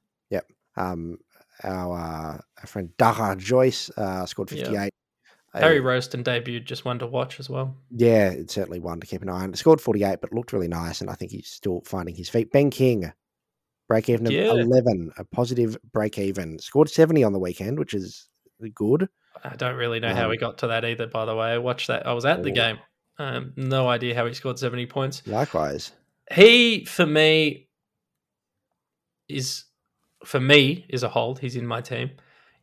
Um, 0.75 1.19
our, 1.65 1.99
uh, 1.99 2.39
our 2.61 2.67
friend 2.67 2.89
Darragh 2.99 3.39
Joyce 3.39 3.91
uh, 3.97 4.25
scored 4.25 4.51
Yeah. 4.53 4.65
58. 4.65 4.91
Harry 5.55 5.81
Rowston 5.81 6.23
debuted, 6.25 6.65
just 6.65 6.85
one 6.85 6.99
to 7.01 7.07
watch 7.07 7.39
as 7.39 7.51
well. 7.51 7.77
yeah, 7.91 8.31
it's 8.31 8.55
certainly 8.55 8.81
one 8.81 9.01
to 9.01 9.07
keep 9.07 9.21
an 9.23 9.29
eye 9.29 9.43
on. 9.43 9.55
Scored 9.55 9.81
48, 9.81 10.21
but 10.21 10.33
looked 10.33 10.53
really 10.53 10.69
nice, 10.69 11.01
and 11.01 11.11
I 11.11 11.15
think 11.15 11.31
he's 11.31 11.49
still 11.51 11.83
finding 11.85 12.15
his 12.15 12.29
feet. 12.31 12.51
Ben 12.53 12.71
King, 12.71 13.13
break 13.89 14.09
even 14.09 14.27
of 14.27 14.33
Yeah. 14.33 14.51
11, 14.53 15.13
a 15.19 15.25
positive 15.25 15.77
break 15.93 16.17
even. 16.19 16.59
Scored 16.59 16.89
70 16.89 17.23
on 17.25 17.33
the 17.35 17.39
weekend, 17.39 17.79
which 17.79 17.93
is 17.95 18.29
good. 18.75 19.09
I 19.45 19.57
don't 19.57 19.77
really 19.77 20.01
know 20.01 20.15
how 20.15 20.27
Um, 20.27 20.33
he 20.33 20.39
got 20.39 20.57
to 20.59 20.69
that 20.69 20.85
either. 20.85 21.07
By 21.07 21.25
the 21.27 21.35
way, 21.37 21.49
I 21.49 21.59
watched 21.59 21.89
that. 21.89 22.07
I 22.07 22.13
was 22.15 22.25
at 22.25 22.43
the 22.43 22.51
Oh. 22.51 22.55
game. 22.55 22.79
Um, 23.19 23.53
no 23.57 23.89
idea 23.89 24.15
how 24.15 24.25
he 24.27 24.33
scored 24.35 24.59
seventy 24.59 24.87
points. 24.87 25.23
Likewise. 25.27 25.93
He, 26.33 26.85
for 26.87 27.05
me, 27.05 27.69
is 29.29 29.65
for 30.25 30.41
me 30.41 30.87
is 30.89 31.03
a 31.03 31.09
hold. 31.09 31.41
He's 31.41 31.57
in 31.57 31.67
my 31.67 31.81
team. 31.81 32.11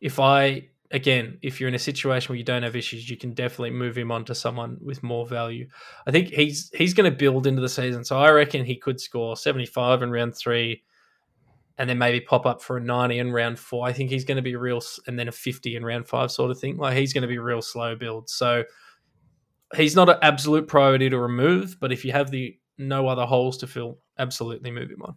If 0.00 0.18
I 0.18 0.69
again, 0.90 1.38
if 1.42 1.60
you're 1.60 1.68
in 1.68 1.74
a 1.74 1.78
situation 1.78 2.32
where 2.32 2.38
you 2.38 2.44
don't 2.44 2.62
have 2.62 2.76
issues, 2.76 3.08
you 3.08 3.16
can 3.16 3.32
definitely 3.32 3.70
move 3.70 3.96
him 3.96 4.10
on 4.10 4.24
to 4.24 4.34
someone 4.34 4.78
with 4.80 5.02
more 5.02 5.26
value. 5.26 5.68
I 6.06 6.10
think 6.10 6.28
he's 6.28 6.70
he's 6.74 6.94
going 6.94 7.10
to 7.10 7.16
build 7.16 7.46
into 7.46 7.62
the 7.62 7.68
season, 7.68 8.04
so 8.04 8.18
I 8.18 8.30
reckon 8.30 8.64
he 8.64 8.76
could 8.76 9.00
score 9.00 9.36
75 9.36 10.02
in 10.02 10.10
round 10.10 10.36
three, 10.36 10.82
and 11.78 11.88
then 11.88 11.98
maybe 11.98 12.20
pop 12.20 12.46
up 12.46 12.62
for 12.62 12.76
a 12.76 12.80
90 12.80 13.18
in 13.18 13.32
round 13.32 13.58
four. 13.58 13.86
I 13.86 13.92
think 13.92 14.10
he's 14.10 14.24
going 14.24 14.36
to 14.36 14.42
be 14.42 14.56
real, 14.56 14.80
and 15.06 15.18
then 15.18 15.28
a 15.28 15.32
50 15.32 15.76
in 15.76 15.84
round 15.84 16.08
five 16.08 16.30
sort 16.30 16.50
of 16.50 16.58
thing. 16.58 16.76
Like 16.76 16.96
he's 16.96 17.12
going 17.12 17.22
to 17.22 17.28
be 17.28 17.38
real 17.38 17.62
slow 17.62 17.94
build. 17.94 18.28
So 18.28 18.64
he's 19.74 19.96
not 19.96 20.08
an 20.08 20.16
absolute 20.22 20.66
priority 20.66 21.08
to 21.10 21.18
remove, 21.18 21.76
but 21.80 21.92
if 21.92 22.04
you 22.04 22.12
have 22.12 22.30
the 22.30 22.58
no 22.78 23.08
other 23.08 23.26
holes 23.26 23.58
to 23.58 23.66
fill, 23.66 23.98
absolutely 24.18 24.70
move 24.70 24.90
him 24.90 25.02
on. 25.02 25.16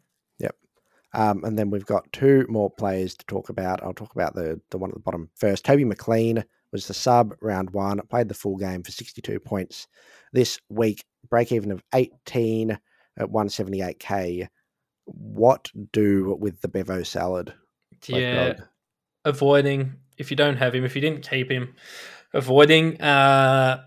Um, 1.13 1.43
and 1.43 1.57
then 1.57 1.69
we've 1.69 1.85
got 1.85 2.11
two 2.11 2.45
more 2.49 2.69
players 2.69 3.15
to 3.15 3.25
talk 3.25 3.49
about. 3.49 3.83
I'll 3.83 3.93
talk 3.93 4.15
about 4.15 4.33
the, 4.33 4.59
the 4.71 4.77
one 4.77 4.89
at 4.89 4.95
the 4.95 5.01
bottom 5.01 5.29
first. 5.35 5.63
Toby 5.63 5.85
McLean 5.85 6.43
was 6.71 6.87
the 6.87 6.93
sub 6.93 7.35
round 7.41 7.69
one, 7.69 8.01
played 8.09 8.29
the 8.29 8.33
full 8.33 8.57
game 8.57 8.81
for 8.83 8.91
62 8.91 9.39
points 9.39 9.87
this 10.31 10.59
week, 10.69 11.03
break 11.29 11.51
even 11.51 11.71
of 11.71 11.83
18 11.93 12.71
at 12.71 13.27
178k. 13.29 14.47
What 15.05 15.69
do 15.91 16.35
with 16.39 16.61
the 16.61 16.67
Bevo 16.67 17.03
salad? 17.03 17.53
Yeah, 18.07 18.55
avoiding 19.23 19.97
if 20.17 20.31
you 20.31 20.37
don't 20.37 20.57
have 20.57 20.75
him, 20.75 20.83
if 20.83 20.95
you 20.95 21.01
didn't 21.01 21.27
keep 21.27 21.49
him, 21.49 21.75
avoiding. 22.33 22.99
Uh, 23.01 23.83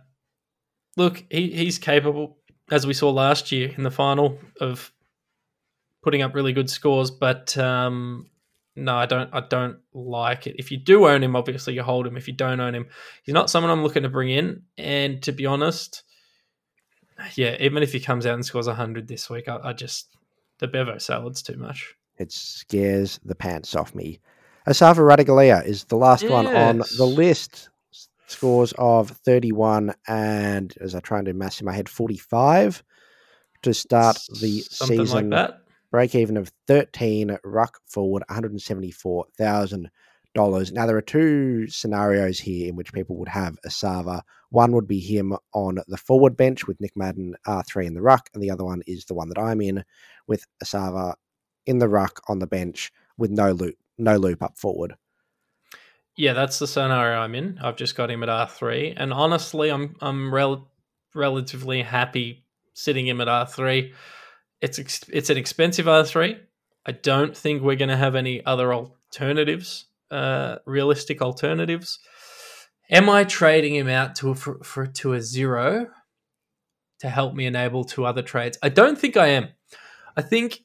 look, 0.96 1.24
he, 1.30 1.50
he's 1.50 1.78
capable, 1.78 2.38
as 2.70 2.86
we 2.86 2.94
saw 2.94 3.10
last 3.10 3.52
year 3.52 3.72
in 3.76 3.82
the 3.82 3.90
final, 3.90 4.38
of 4.60 4.92
putting 6.06 6.22
up 6.22 6.36
really 6.36 6.52
good 6.52 6.70
scores. 6.70 7.10
But 7.10 7.58
um, 7.58 8.30
no, 8.76 8.94
I 8.94 9.06
don't. 9.06 9.28
I 9.32 9.40
don't 9.40 9.78
like 9.92 10.46
it. 10.46 10.54
If 10.56 10.70
you 10.70 10.78
do 10.78 11.08
own 11.08 11.20
him, 11.20 11.34
obviously 11.34 11.74
you 11.74 11.82
hold 11.82 12.06
him. 12.06 12.16
If 12.16 12.28
you 12.28 12.34
don't 12.34 12.60
own 12.60 12.76
him, 12.76 12.86
he's 13.24 13.32
not 13.32 13.50
someone 13.50 13.72
I'm 13.72 13.82
looking 13.82 14.04
to 14.04 14.08
bring 14.08 14.30
in. 14.30 14.62
And 14.78 15.20
to 15.24 15.32
be 15.32 15.46
honest, 15.46 16.04
yeah, 17.34 17.56
even 17.58 17.82
if 17.82 17.92
he 17.92 17.98
comes 17.98 18.24
out 18.24 18.34
and 18.34 18.46
scores 18.46 18.68
hundred 18.68 19.08
this 19.08 19.28
week, 19.28 19.48
I, 19.48 19.58
I 19.64 19.72
just 19.72 20.06
the 20.60 20.68
Bevo 20.68 20.98
salad's 20.98 21.42
too 21.42 21.56
much. 21.56 21.92
It 22.18 22.30
scares 22.30 23.18
the 23.24 23.34
pants 23.34 23.74
off 23.74 23.92
me. 23.92 24.20
Esava 24.68 24.98
Ratugolea 24.98 25.66
is 25.66 25.84
the 25.84 25.96
last 25.96 26.28
one 26.30 26.46
on 26.46 26.82
the 26.96 27.06
list. 27.06 27.68
Scores 28.28 28.72
of 28.76 29.10
31 29.10 29.94
and, 30.08 30.74
as 30.80 30.96
I 30.96 31.00
try 31.00 31.18
and 31.18 31.26
do 31.26 31.32
maths 31.32 31.60
in 31.60 31.64
my 31.64 31.72
head, 31.72 31.88
45 31.88 32.82
to 33.62 33.72
start 33.72 34.18
the 34.40 34.62
Something 34.62 34.98
season. 34.98 35.30
like 35.30 35.30
that. 35.30 35.60
Break 35.90 36.14
even 36.14 36.36
of 36.36 36.52
13 36.66 37.38
ruck 37.44 37.78
forward 37.86 38.22
$174,000 38.30 39.88
now 40.36 40.84
there 40.84 40.96
are 40.96 41.02
two 41.02 41.66
scenarios 41.68 42.38
here 42.38 42.68
in 42.68 42.76
which 42.76 42.92
people 42.92 43.16
would 43.16 43.28
have 43.28 43.56
Esava 43.66 44.20
one 44.50 44.72
would 44.72 44.86
be 44.86 45.00
him 45.00 45.34
on 45.54 45.78
the 45.88 45.96
forward 45.96 46.36
bench 46.36 46.66
with 46.66 46.78
Nick 46.78 46.94
Madden 46.94 47.34
R3 47.46 47.86
in 47.86 47.94
the 47.94 48.02
ruck 48.02 48.28
and 48.34 48.42
the 48.42 48.50
other 48.50 48.64
one 48.64 48.82
is 48.86 49.06
the 49.06 49.14
one 49.14 49.30
that 49.30 49.38
I'm 49.38 49.62
in 49.62 49.82
with 50.26 50.44
Esava 50.62 51.14
in 51.64 51.78
the 51.78 51.88
ruck 51.88 52.20
on 52.28 52.38
the 52.38 52.46
bench 52.46 52.92
with 53.16 53.30
no 53.30 53.52
loop 53.52 53.76
no 53.96 54.16
loop 54.16 54.42
up 54.42 54.58
forward 54.58 54.94
Yeah, 56.16 56.32
that's 56.32 56.58
the 56.58 56.66
scenario 56.66 57.18
I'm 57.18 57.34
in. 57.34 57.58
I've 57.62 57.76
just 57.76 57.94
got 57.96 58.10
him 58.10 58.22
at 58.22 58.28
R 58.28 58.48
three, 58.48 58.94
and 58.96 59.12
honestly, 59.12 59.70
I'm 59.70 59.96
I'm 60.00 60.32
rel- 60.32 60.68
relatively 61.14 61.82
happy 61.82 62.44
sitting 62.72 63.06
him 63.06 63.20
at 63.20 63.28
R 63.28 63.46
three. 63.46 63.92
It's 64.60 64.78
ex- 64.78 65.08
it's 65.12 65.30
an 65.30 65.36
expensive 65.36 65.88
R 65.88 66.04
three. 66.04 66.38
I 66.84 66.92
don't 66.92 67.36
think 67.36 67.62
we're 67.62 67.76
going 67.76 67.88
to 67.88 67.96
have 67.96 68.14
any 68.14 68.44
other 68.44 68.72
alternatives, 68.72 69.86
uh, 70.10 70.56
realistic 70.66 71.20
alternatives. 71.20 71.98
Am 72.90 73.10
I 73.10 73.24
trading 73.24 73.74
him 73.74 73.88
out 73.88 74.14
to 74.16 74.30
a, 74.30 74.34
for, 74.34 74.62
for 74.62 74.86
to 74.86 75.14
a 75.14 75.20
zero 75.20 75.88
to 77.00 77.08
help 77.08 77.34
me 77.34 77.46
enable 77.46 77.84
two 77.84 78.06
other 78.06 78.22
trades? 78.22 78.56
I 78.62 78.68
don't 78.68 78.96
think 78.96 79.16
I 79.16 79.28
am. 79.28 79.48
I 80.16 80.22
think 80.22 80.60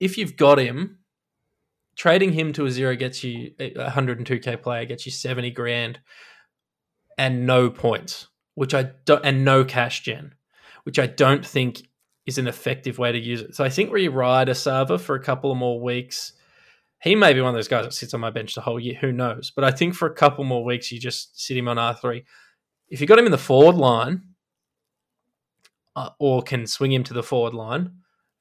if 0.00 0.18
you've 0.18 0.36
got 0.36 0.58
him, 0.58 0.98
trading 1.96 2.32
him 2.32 2.52
to 2.52 2.66
a 2.66 2.70
zero 2.70 2.96
gets 2.96 3.22
you 3.22 3.52
a 3.58 3.90
102k 3.90 4.60
player 4.62 4.84
gets 4.84 5.06
you 5.06 5.12
70 5.12 5.50
grand 5.50 6.00
and 7.16 7.46
no 7.46 7.70
points 7.70 8.28
which 8.54 8.74
i 8.74 8.90
don't 9.04 9.24
and 9.24 9.44
no 9.44 9.64
cash 9.64 10.02
gen 10.02 10.34
which 10.84 10.98
i 10.98 11.06
don't 11.06 11.46
think 11.46 11.82
is 12.26 12.38
an 12.38 12.46
effective 12.46 12.98
way 12.98 13.12
to 13.12 13.18
use 13.18 13.42
it 13.42 13.54
so 13.54 13.64
i 13.64 13.68
think 13.68 13.96
you 13.96 14.10
ride 14.10 14.48
a 14.48 14.54
Sava 14.54 14.98
for 14.98 15.14
a 15.14 15.22
couple 15.22 15.50
of 15.50 15.58
more 15.58 15.80
weeks 15.80 16.32
he 17.02 17.14
may 17.14 17.34
be 17.34 17.40
one 17.40 17.50
of 17.50 17.54
those 17.54 17.68
guys 17.68 17.84
that 17.84 17.92
sits 17.92 18.14
on 18.14 18.20
my 18.20 18.30
bench 18.30 18.54
the 18.54 18.60
whole 18.60 18.80
year 18.80 18.96
who 19.00 19.12
knows 19.12 19.50
but 19.54 19.64
i 19.64 19.70
think 19.70 19.94
for 19.94 20.06
a 20.06 20.14
couple 20.14 20.44
more 20.44 20.64
weeks 20.64 20.90
you 20.90 20.98
just 20.98 21.40
sit 21.40 21.56
him 21.56 21.68
on 21.68 21.76
r3 21.76 22.24
if 22.88 23.00
you 23.00 23.06
got 23.06 23.18
him 23.18 23.26
in 23.26 23.32
the 23.32 23.38
forward 23.38 23.76
line 23.76 24.22
uh, 25.96 26.10
or 26.18 26.42
can 26.42 26.66
swing 26.66 26.92
him 26.92 27.04
to 27.04 27.14
the 27.14 27.22
forward 27.22 27.54
line 27.54 27.92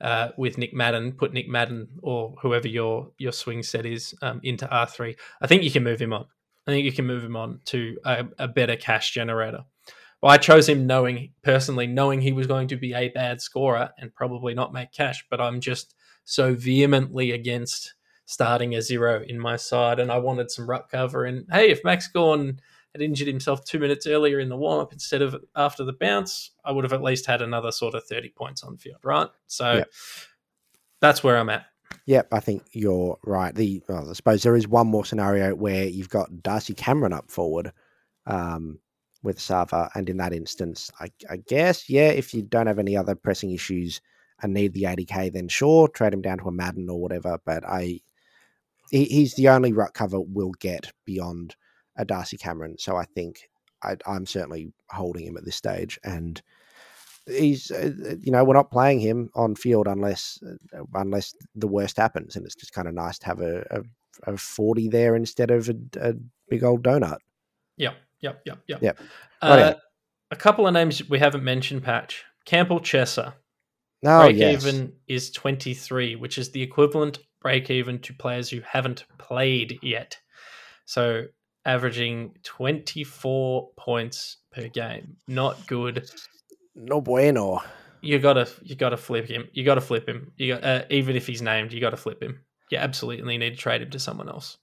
uh, 0.01 0.29
with 0.37 0.57
Nick 0.57 0.73
Madden, 0.73 1.13
put 1.13 1.33
Nick 1.33 1.47
Madden 1.47 1.87
or 2.01 2.35
whoever 2.41 2.67
your 2.67 3.11
your 3.17 3.31
swing 3.31 3.63
set 3.63 3.85
is 3.85 4.13
um, 4.21 4.41
into 4.43 4.69
R 4.69 4.85
three. 4.85 5.15
I 5.41 5.47
think 5.47 5.63
you 5.63 5.71
can 5.71 5.83
move 5.83 6.01
him 6.01 6.13
on. 6.13 6.25
I 6.67 6.71
think 6.71 6.85
you 6.85 6.91
can 6.91 7.05
move 7.05 7.23
him 7.23 7.35
on 7.35 7.59
to 7.65 7.97
a, 8.05 8.25
a 8.37 8.47
better 8.47 8.75
cash 8.75 9.11
generator. 9.11 9.63
Well, 10.23 10.31
I 10.31 10.37
chose 10.37 10.69
him 10.69 10.87
knowing 10.87 11.33
personally 11.41 11.85
knowing 11.85 12.21
he 12.21 12.31
was 12.31 12.47
going 12.47 12.69
to 12.69 12.77
be 12.77 12.93
a 12.93 13.09
bad 13.09 13.41
scorer 13.41 13.89
and 13.97 14.15
probably 14.15 14.53
not 14.53 14.71
make 14.71 14.93
cash. 14.93 15.25
But 15.29 15.41
I'm 15.41 15.59
just 15.59 15.95
so 16.23 16.55
vehemently 16.55 17.31
against 17.31 17.93
starting 18.25 18.73
a 18.73 18.81
zero 18.81 19.21
in 19.27 19.37
my 19.37 19.57
side, 19.57 19.99
and 19.99 20.09
I 20.09 20.19
wanted 20.19 20.49
some 20.49 20.69
ruck 20.69 20.89
cover. 20.89 21.25
And 21.25 21.45
hey, 21.51 21.71
if 21.71 21.83
Max 21.83 22.07
Gawn 22.07 22.61
had 22.93 23.01
injured 23.01 23.27
himself 23.27 23.65
two 23.65 23.79
minutes 23.79 24.07
earlier 24.07 24.39
in 24.39 24.47
the 24.47 24.55
warm 24.55 24.79
up 24.79 24.93
instead 24.93 25.21
of 25.21 25.35
after 25.57 25.83
the 25.83 25.91
bounce, 25.91 26.51
I 26.63 26.71
would 26.71 26.85
have 26.85 26.93
at 26.93 27.03
least 27.03 27.25
had 27.25 27.41
another 27.41 27.73
sort 27.73 27.93
of 27.93 28.05
30 28.05 28.29
points 28.29 28.63
on 28.63 28.77
field, 28.77 29.01
right? 29.03 29.27
So 29.47 29.73
Yep. 29.73 29.91
that's 31.01 31.21
where 31.21 31.37
I'm 31.37 31.49
at. 31.49 31.65
Yep, 32.05 32.29
I 32.31 32.39
think 32.39 32.63
you're 32.71 33.17
right. 33.25 33.53
The 33.53 33.83
well, 33.89 34.09
I 34.09 34.13
suppose 34.13 34.41
there 34.41 34.55
is 34.55 34.69
one 34.69 34.87
more 34.87 35.03
scenario 35.03 35.53
where 35.53 35.83
you've 35.83 36.07
got 36.07 36.41
Darcy 36.41 36.73
Cameron 36.73 37.11
up 37.11 37.29
forward 37.29 37.73
um, 38.25 38.79
with 39.23 39.39
Sava, 39.39 39.89
and 39.95 40.09
in 40.09 40.17
that 40.17 40.33
instance, 40.33 40.91
I, 40.99 41.11
I 41.29 41.37
guess 41.37 41.89
yeah, 41.89 42.09
if 42.09 42.33
you 42.33 42.43
don't 42.43 42.67
have 42.67 42.79
any 42.79 42.95
other 42.95 43.15
pressing 43.15 43.51
issues 43.51 44.01
and 44.41 44.53
need 44.53 44.73
the 44.73 44.83
80k, 44.83 45.31
then 45.31 45.47
sure, 45.47 45.87
trade 45.87 46.13
him 46.13 46.21
down 46.21 46.39
to 46.39 46.49
a 46.49 46.51
Madden 46.51 46.89
or 46.89 46.99
whatever. 46.99 47.39
But 47.45 47.63
I, 47.65 48.01
he, 48.91 49.05
he's 49.05 49.33
the 49.35 49.47
only 49.49 49.71
ruck 49.71 49.93
cover 49.93 50.19
we'll 50.19 50.53
get 50.59 50.91
beyond 51.05 51.55
a 51.97 52.05
Darcy 52.05 52.37
Cameron, 52.37 52.77
so 52.77 52.97
I 52.97 53.05
think 53.05 53.49
I, 53.81 53.95
I'm 54.05 54.25
certainly 54.25 54.73
holding 54.89 55.25
him 55.25 55.37
at 55.37 55.45
this 55.45 55.55
stage, 55.55 55.99
and 56.03 56.41
he's 57.27 57.71
uh, 57.71 58.15
you 58.19 58.31
know 58.31 58.43
we're 58.43 58.53
not 58.53 58.71
playing 58.71 58.99
him 58.99 59.29
on 59.35 59.55
field 59.55 59.87
unless 59.87 60.39
uh, 60.45 60.83
unless 60.95 61.33
the 61.55 61.67
worst 61.67 61.97
happens 61.97 62.35
and 62.35 62.45
it's 62.45 62.55
just 62.55 62.73
kind 62.73 62.87
of 62.87 62.93
nice 62.93 63.17
to 63.17 63.25
have 63.25 63.39
a, 63.39 63.65
a, 63.71 64.33
a 64.33 64.37
40 64.37 64.89
there 64.89 65.15
instead 65.15 65.49
of 65.49 65.69
a, 65.69 65.75
a 66.01 66.13
big 66.49 66.63
old 66.63 66.83
donut 66.83 67.19
Yep, 67.77 67.95
yep, 68.23 68.41
yep, 68.45 68.59
yep. 68.67 68.81
Yep. 68.81 68.99
Uh, 69.41 69.73
a 70.31 70.35
couple 70.35 70.65
of 70.65 70.73
names 70.73 71.07
we 71.09 71.19
haven't 71.19 71.43
mentioned, 71.43 71.83
Patch. 71.83 72.23
Campbell 72.45 72.79
Chesser. 72.79 73.33
no 74.01 74.19
break 74.21 74.35
Oh, 74.35 74.39
yes 74.39 74.65
even 74.65 74.93
is 75.07 75.29
23, 75.31 76.15
which 76.15 76.37
is 76.37 76.51
the 76.51 76.61
equivalent 76.61 77.19
break 77.41 77.69
even 77.69 77.99
to 77.99 78.13
players 78.13 78.49
who 78.49 78.61
haven't 78.61 79.05
played 79.19 79.77
yet. 79.83 80.17
So 80.85 81.25
averaging 81.65 82.35
24 82.43 83.69
points 83.77 84.37
per 84.51 84.67
game. 84.69 85.17
Not 85.27 85.67
good. 85.67 86.09
no 86.75 86.99
bueno 87.01 87.61
You 88.01 88.19
gotta 88.19 88.49
you 88.63 88.75
gotta 88.75 88.97
flip 88.97 89.27
him. 89.27 89.47
You 89.53 89.63
gotta 89.63 89.81
flip 89.81 90.07
him. 90.09 90.31
You 90.37 90.55
got, 90.55 90.63
uh, 90.63 90.83
even 90.89 91.15
if 91.15 91.27
he's 91.27 91.41
named, 91.41 91.71
you 91.71 91.79
gotta 91.79 91.97
flip 91.97 92.21
him. 92.21 92.41
You 92.71 92.79
absolutely 92.79 93.37
need 93.37 93.51
to 93.51 93.55
trade 93.55 93.81
him 93.81 93.91
to 93.91 93.99
someone 93.99 94.29
else. 94.29 94.57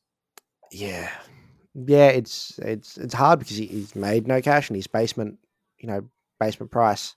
yeah 0.73 1.11
yeah 1.87 2.09
it's 2.09 2.59
it's 2.59 2.97
it's 2.99 3.15
hard 3.15 3.39
because 3.39 3.57
he, 3.57 3.67
he's 3.67 3.95
made 3.95 4.27
no 4.27 4.41
cash 4.41 4.69
and 4.69 4.77
his 4.77 4.87
basement 4.87 5.39
you 5.79 5.89
know 5.89 6.03
basement 6.39 6.71
price 6.71 7.15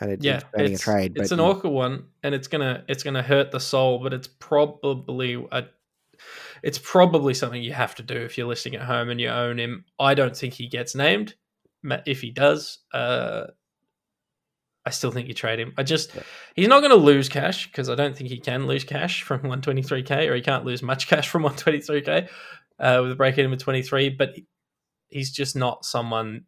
and 0.00 0.12
it, 0.12 0.22
yeah, 0.22 0.40
it's 0.54 0.72
it's, 0.72 0.80
a 0.80 0.84
trade. 0.84 1.12
it's 1.16 1.32
an 1.32 1.40
awkward 1.40 1.70
one, 1.70 2.04
and 2.22 2.34
it's 2.34 2.48
gonna 2.48 2.84
it's 2.88 3.02
gonna 3.02 3.22
hurt 3.22 3.50
the 3.50 3.60
soul, 3.60 3.98
but 3.98 4.12
it's 4.12 4.28
probably 4.28 5.44
a 5.50 5.64
it's 6.62 6.78
probably 6.78 7.34
something 7.34 7.62
you 7.62 7.72
have 7.72 7.94
to 7.96 8.02
do 8.02 8.16
if 8.16 8.38
you're 8.38 8.46
listening 8.46 8.76
at 8.76 8.86
home 8.86 9.08
and 9.08 9.20
you 9.20 9.28
own 9.28 9.58
him. 9.58 9.84
I 9.98 10.14
don't 10.14 10.36
think 10.36 10.54
he 10.54 10.68
gets 10.68 10.94
named. 10.94 11.34
If 12.06 12.20
he 12.20 12.30
does, 12.30 12.78
uh, 12.92 13.46
I 14.84 14.90
still 14.90 15.10
think 15.10 15.28
you 15.28 15.34
trade 15.34 15.60
him. 15.60 15.74
I 15.76 15.84
just 15.84 16.14
Yeah. 16.14 16.22
he's 16.56 16.68
not 16.68 16.80
going 16.80 16.90
to 16.90 16.96
lose 16.96 17.28
cash 17.28 17.66
because 17.66 17.88
I 17.88 17.94
don't 17.94 18.16
think 18.16 18.30
he 18.30 18.38
can 18.38 18.66
lose 18.66 18.82
cash 18.82 19.22
from 19.22 19.40
123k, 19.42 20.28
or 20.28 20.34
he 20.34 20.40
can't 20.40 20.64
lose 20.64 20.82
much 20.82 21.06
cash 21.08 21.28
from 21.28 21.44
123k 21.44 22.28
uh, 22.78 23.00
with 23.02 23.12
a 23.12 23.16
break 23.16 23.38
in 23.38 23.52
of 23.52 23.58
23. 23.58 24.10
But 24.10 24.36
he's 25.08 25.30
just 25.30 25.56
not 25.56 25.84
someone. 25.84 26.44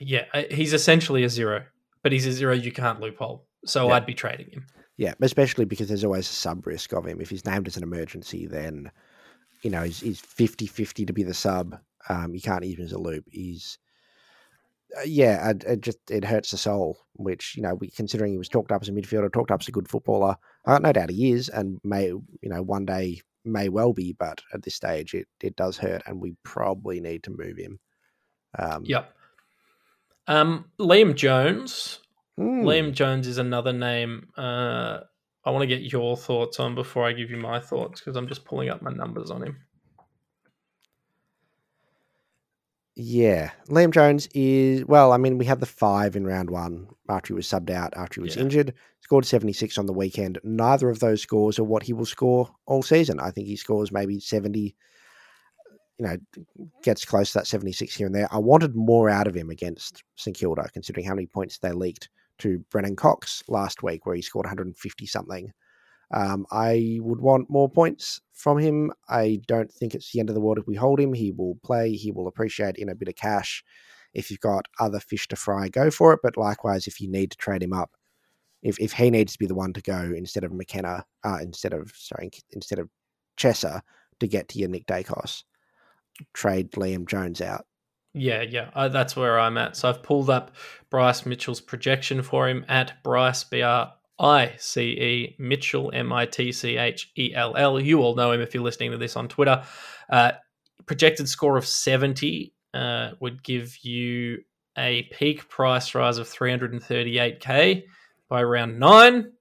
Yeah, 0.00 0.24
he's 0.50 0.72
essentially 0.72 1.24
a 1.24 1.28
zero, 1.28 1.64
but 2.02 2.12
he's 2.12 2.26
a 2.26 2.32
zero 2.32 2.54
you 2.54 2.72
can't 2.72 3.00
loophole. 3.00 3.46
So 3.64 3.88
Yeah. 3.88 3.94
I'd 3.94 4.06
be 4.06 4.14
trading 4.14 4.50
him. 4.50 4.66
Yeah, 4.98 5.14
especially 5.20 5.66
because 5.66 5.88
there's 5.88 6.04
always 6.04 6.28
a 6.28 6.32
sub 6.32 6.66
risk 6.66 6.92
of 6.92 7.06
him. 7.06 7.20
If 7.20 7.30
he's 7.30 7.44
named 7.44 7.66
as 7.66 7.76
an 7.76 7.82
emergency, 7.82 8.46
then 8.46 8.90
you 9.62 9.70
know 9.70 9.82
he's, 9.82 10.00
he's 10.00 10.20
50-50 10.20 11.06
to 11.06 11.12
be 11.12 11.22
the 11.22 11.34
sub. 11.34 11.78
Um, 12.08 12.34
you 12.34 12.40
can't 12.40 12.64
use 12.64 12.78
him 12.78 12.84
as 12.84 12.92
a 12.92 12.98
loop. 12.98 13.24
He's 13.30 13.78
uh, 14.96 15.02
yeah, 15.04 15.50
it, 15.50 15.64
it 15.64 15.80
just 15.80 15.98
it 16.10 16.24
hurts 16.24 16.50
the 16.50 16.56
soul. 16.56 16.98
Which 17.14 17.56
you 17.56 17.62
know, 17.62 17.74
we, 17.74 17.90
considering 17.90 18.32
he 18.32 18.38
was 18.38 18.48
talked 18.48 18.72
up 18.72 18.82
as 18.82 18.88
a 18.88 18.92
midfielder, 18.92 19.32
talked 19.32 19.50
up 19.50 19.60
as 19.60 19.68
a 19.68 19.72
good 19.72 19.88
footballer, 19.88 20.36
I 20.64 20.72
got 20.72 20.82
no 20.82 20.92
doubt 20.92 21.10
he 21.10 21.32
is, 21.32 21.48
and 21.48 21.78
may 21.84 22.06
you 22.06 22.22
know 22.44 22.62
one 22.62 22.86
day 22.86 23.20
may 23.46 23.68
well 23.68 23.92
be. 23.92 24.12
But 24.12 24.42
at 24.52 24.62
this 24.62 24.74
stage, 24.74 25.14
it 25.14 25.26
it 25.40 25.56
does 25.56 25.76
hurt, 25.78 26.02
and 26.06 26.20
we 26.20 26.34
probably 26.42 27.00
need 27.00 27.22
to 27.24 27.30
move 27.30 27.56
him. 27.56 27.78
Um, 28.58 28.84
Yep. 28.84 29.12
Um, 30.28 30.70
Liam 30.80 31.14
Jones. 31.14 32.00
hmm, 32.36 32.64
Liam 32.64 32.92
Jones 32.92 33.26
is 33.26 33.38
another 33.38 33.72
name. 33.72 34.28
Uh, 34.36 35.00
I 35.44 35.50
want 35.50 35.62
to 35.62 35.66
get 35.68 35.92
your 35.92 36.16
thoughts 36.16 36.58
on 36.58 36.74
before 36.74 37.06
I 37.06 37.12
give 37.12 37.30
you 37.30 37.36
my 37.36 37.60
thoughts 37.60 38.00
because 38.00 38.16
I'm 38.16 38.26
just 38.26 38.44
pulling 38.44 38.68
up 38.68 38.82
my 38.82 38.90
numbers 38.90 39.30
on 39.30 39.42
him. 39.42 39.65
Yeah, 42.98 43.50
Liam 43.68 43.92
Jones 43.92 44.26
is 44.34 44.86
well. 44.86 45.12
I 45.12 45.18
mean, 45.18 45.36
we 45.36 45.44
had 45.44 45.60
the 45.60 45.66
five 45.66 46.16
in 46.16 46.26
round 46.26 46.48
one 46.48 46.88
after 47.10 47.28
he 47.28 47.36
was 47.36 47.46
subbed 47.46 47.68
out 47.68 47.92
after 47.94 48.20
he 48.20 48.24
was 48.24 48.36
Yeah. 48.36 48.42
injured. 48.42 48.72
Scored 49.02 49.26
seventy 49.26 49.52
six 49.52 49.76
on 49.76 49.84
the 49.84 49.92
weekend. 49.92 50.38
Neither 50.42 50.88
of 50.88 50.98
those 51.00 51.20
scores 51.20 51.58
are 51.58 51.64
what 51.64 51.82
he 51.82 51.92
will 51.92 52.06
score 52.06 52.50
all 52.64 52.82
season. 52.82 53.20
I 53.20 53.30
think 53.30 53.48
he 53.48 53.56
scores 53.56 53.92
maybe 53.92 54.18
seventy. 54.18 54.74
You 55.98 56.06
know, 56.06 56.16
gets 56.82 57.04
close 57.04 57.32
to 57.32 57.38
that 57.38 57.46
seventy 57.46 57.72
six 57.72 57.94
here 57.94 58.06
and 58.06 58.14
there. 58.14 58.28
I 58.32 58.38
wanted 58.38 58.74
more 58.74 59.10
out 59.10 59.26
of 59.26 59.34
him 59.34 59.50
against 59.50 60.02
St 60.16 60.36
Kilda, 60.36 60.68
considering 60.72 61.06
how 61.06 61.14
many 61.14 61.26
points 61.26 61.58
they 61.58 61.72
leaked 61.72 62.08
to 62.38 62.58
Brennan 62.70 62.96
Cox 62.96 63.42
last 63.46 63.82
week, 63.82 64.06
where 64.06 64.16
he 64.16 64.22
scored 64.22 64.46
one 64.46 64.50
hundred 64.50 64.68
and 64.68 64.78
fifty 64.78 65.04
something. 65.04 65.52
Um, 66.12 66.46
I 66.50 66.98
would 67.00 67.20
want 67.20 67.50
more 67.50 67.68
points 67.68 68.20
from 68.32 68.58
him. 68.58 68.92
I 69.08 69.40
don't 69.46 69.72
think 69.72 69.94
it's 69.94 70.12
the 70.12 70.20
end 70.20 70.28
of 70.28 70.34
the 70.34 70.40
world 70.40 70.58
if 70.58 70.66
we 70.66 70.76
hold 70.76 71.00
him. 71.00 71.12
He 71.12 71.32
will 71.32 71.58
play. 71.64 71.92
He 71.92 72.12
will 72.12 72.28
appreciate 72.28 72.76
in 72.76 72.88
a 72.88 72.94
bit 72.94 73.08
of 73.08 73.16
cash. 73.16 73.64
If 74.14 74.30
you've 74.30 74.40
got 74.40 74.66
other 74.78 75.00
fish 75.00 75.28
to 75.28 75.36
fry, 75.36 75.68
go 75.68 75.90
for 75.90 76.12
it. 76.12 76.20
But 76.22 76.36
likewise, 76.36 76.86
if 76.86 77.00
you 77.00 77.10
need 77.10 77.32
to 77.32 77.36
trade 77.36 77.62
him 77.62 77.72
up, 77.72 77.90
if 78.62 78.78
if 78.80 78.92
he 78.92 79.10
needs 79.10 79.32
to 79.32 79.38
be 79.38 79.46
the 79.46 79.54
one 79.54 79.72
to 79.72 79.82
go 79.82 80.12
instead 80.16 80.44
of 80.44 80.52
McKenna, 80.52 81.04
uh, 81.24 81.38
instead 81.42 81.72
of 81.72 81.92
sorry, 81.94 82.30
instead 82.52 82.78
of 82.78 82.88
Chesser 83.36 83.80
to 84.20 84.26
get 84.26 84.48
to 84.48 84.58
your 84.58 84.68
Nick 84.68 84.86
Daicos, 84.86 85.42
trade 86.32 86.70
Liam 86.72 87.06
Jones 87.06 87.40
out. 87.40 87.66
Yeah, 88.14 88.40
yeah, 88.40 88.70
I, 88.74 88.88
that's 88.88 89.14
where 89.14 89.38
I'm 89.38 89.58
at. 89.58 89.76
So 89.76 89.90
I've 89.90 90.02
pulled 90.02 90.30
up 90.30 90.52
Bryce 90.88 91.26
Mitchell's 91.26 91.60
projection 91.60 92.22
for 92.22 92.48
him 92.48 92.64
at 92.66 93.02
Bryce 93.02 93.44
B 93.44 93.60
R 93.60 93.92
I 94.18 94.54
C 94.58 94.82
E 94.82 95.36
Mitchell 95.38 95.90
M 95.92 96.12
I 96.12 96.26
T 96.26 96.52
C 96.52 96.76
H 96.76 97.10
E 97.16 97.32
L 97.34 97.56
L. 97.56 97.80
You 97.80 98.00
all 98.00 98.14
know 98.14 98.32
him 98.32 98.40
if 98.40 98.54
you're 98.54 98.62
listening 98.62 98.92
to 98.92 98.98
this 98.98 99.16
on 99.16 99.28
Twitter. 99.28 99.62
Uh, 100.08 100.32
projected 100.86 101.28
score 101.28 101.56
of 101.56 101.66
70 101.66 102.52
uh, 102.72 103.10
would 103.20 103.42
give 103.42 103.76
you 103.82 104.38
a 104.78 105.04
peak 105.12 105.48
price 105.48 105.94
rise 105.94 106.18
of 106.18 106.28
338k 106.28 107.82
by 108.28 108.42
round 108.42 108.78
nine. 108.78 109.32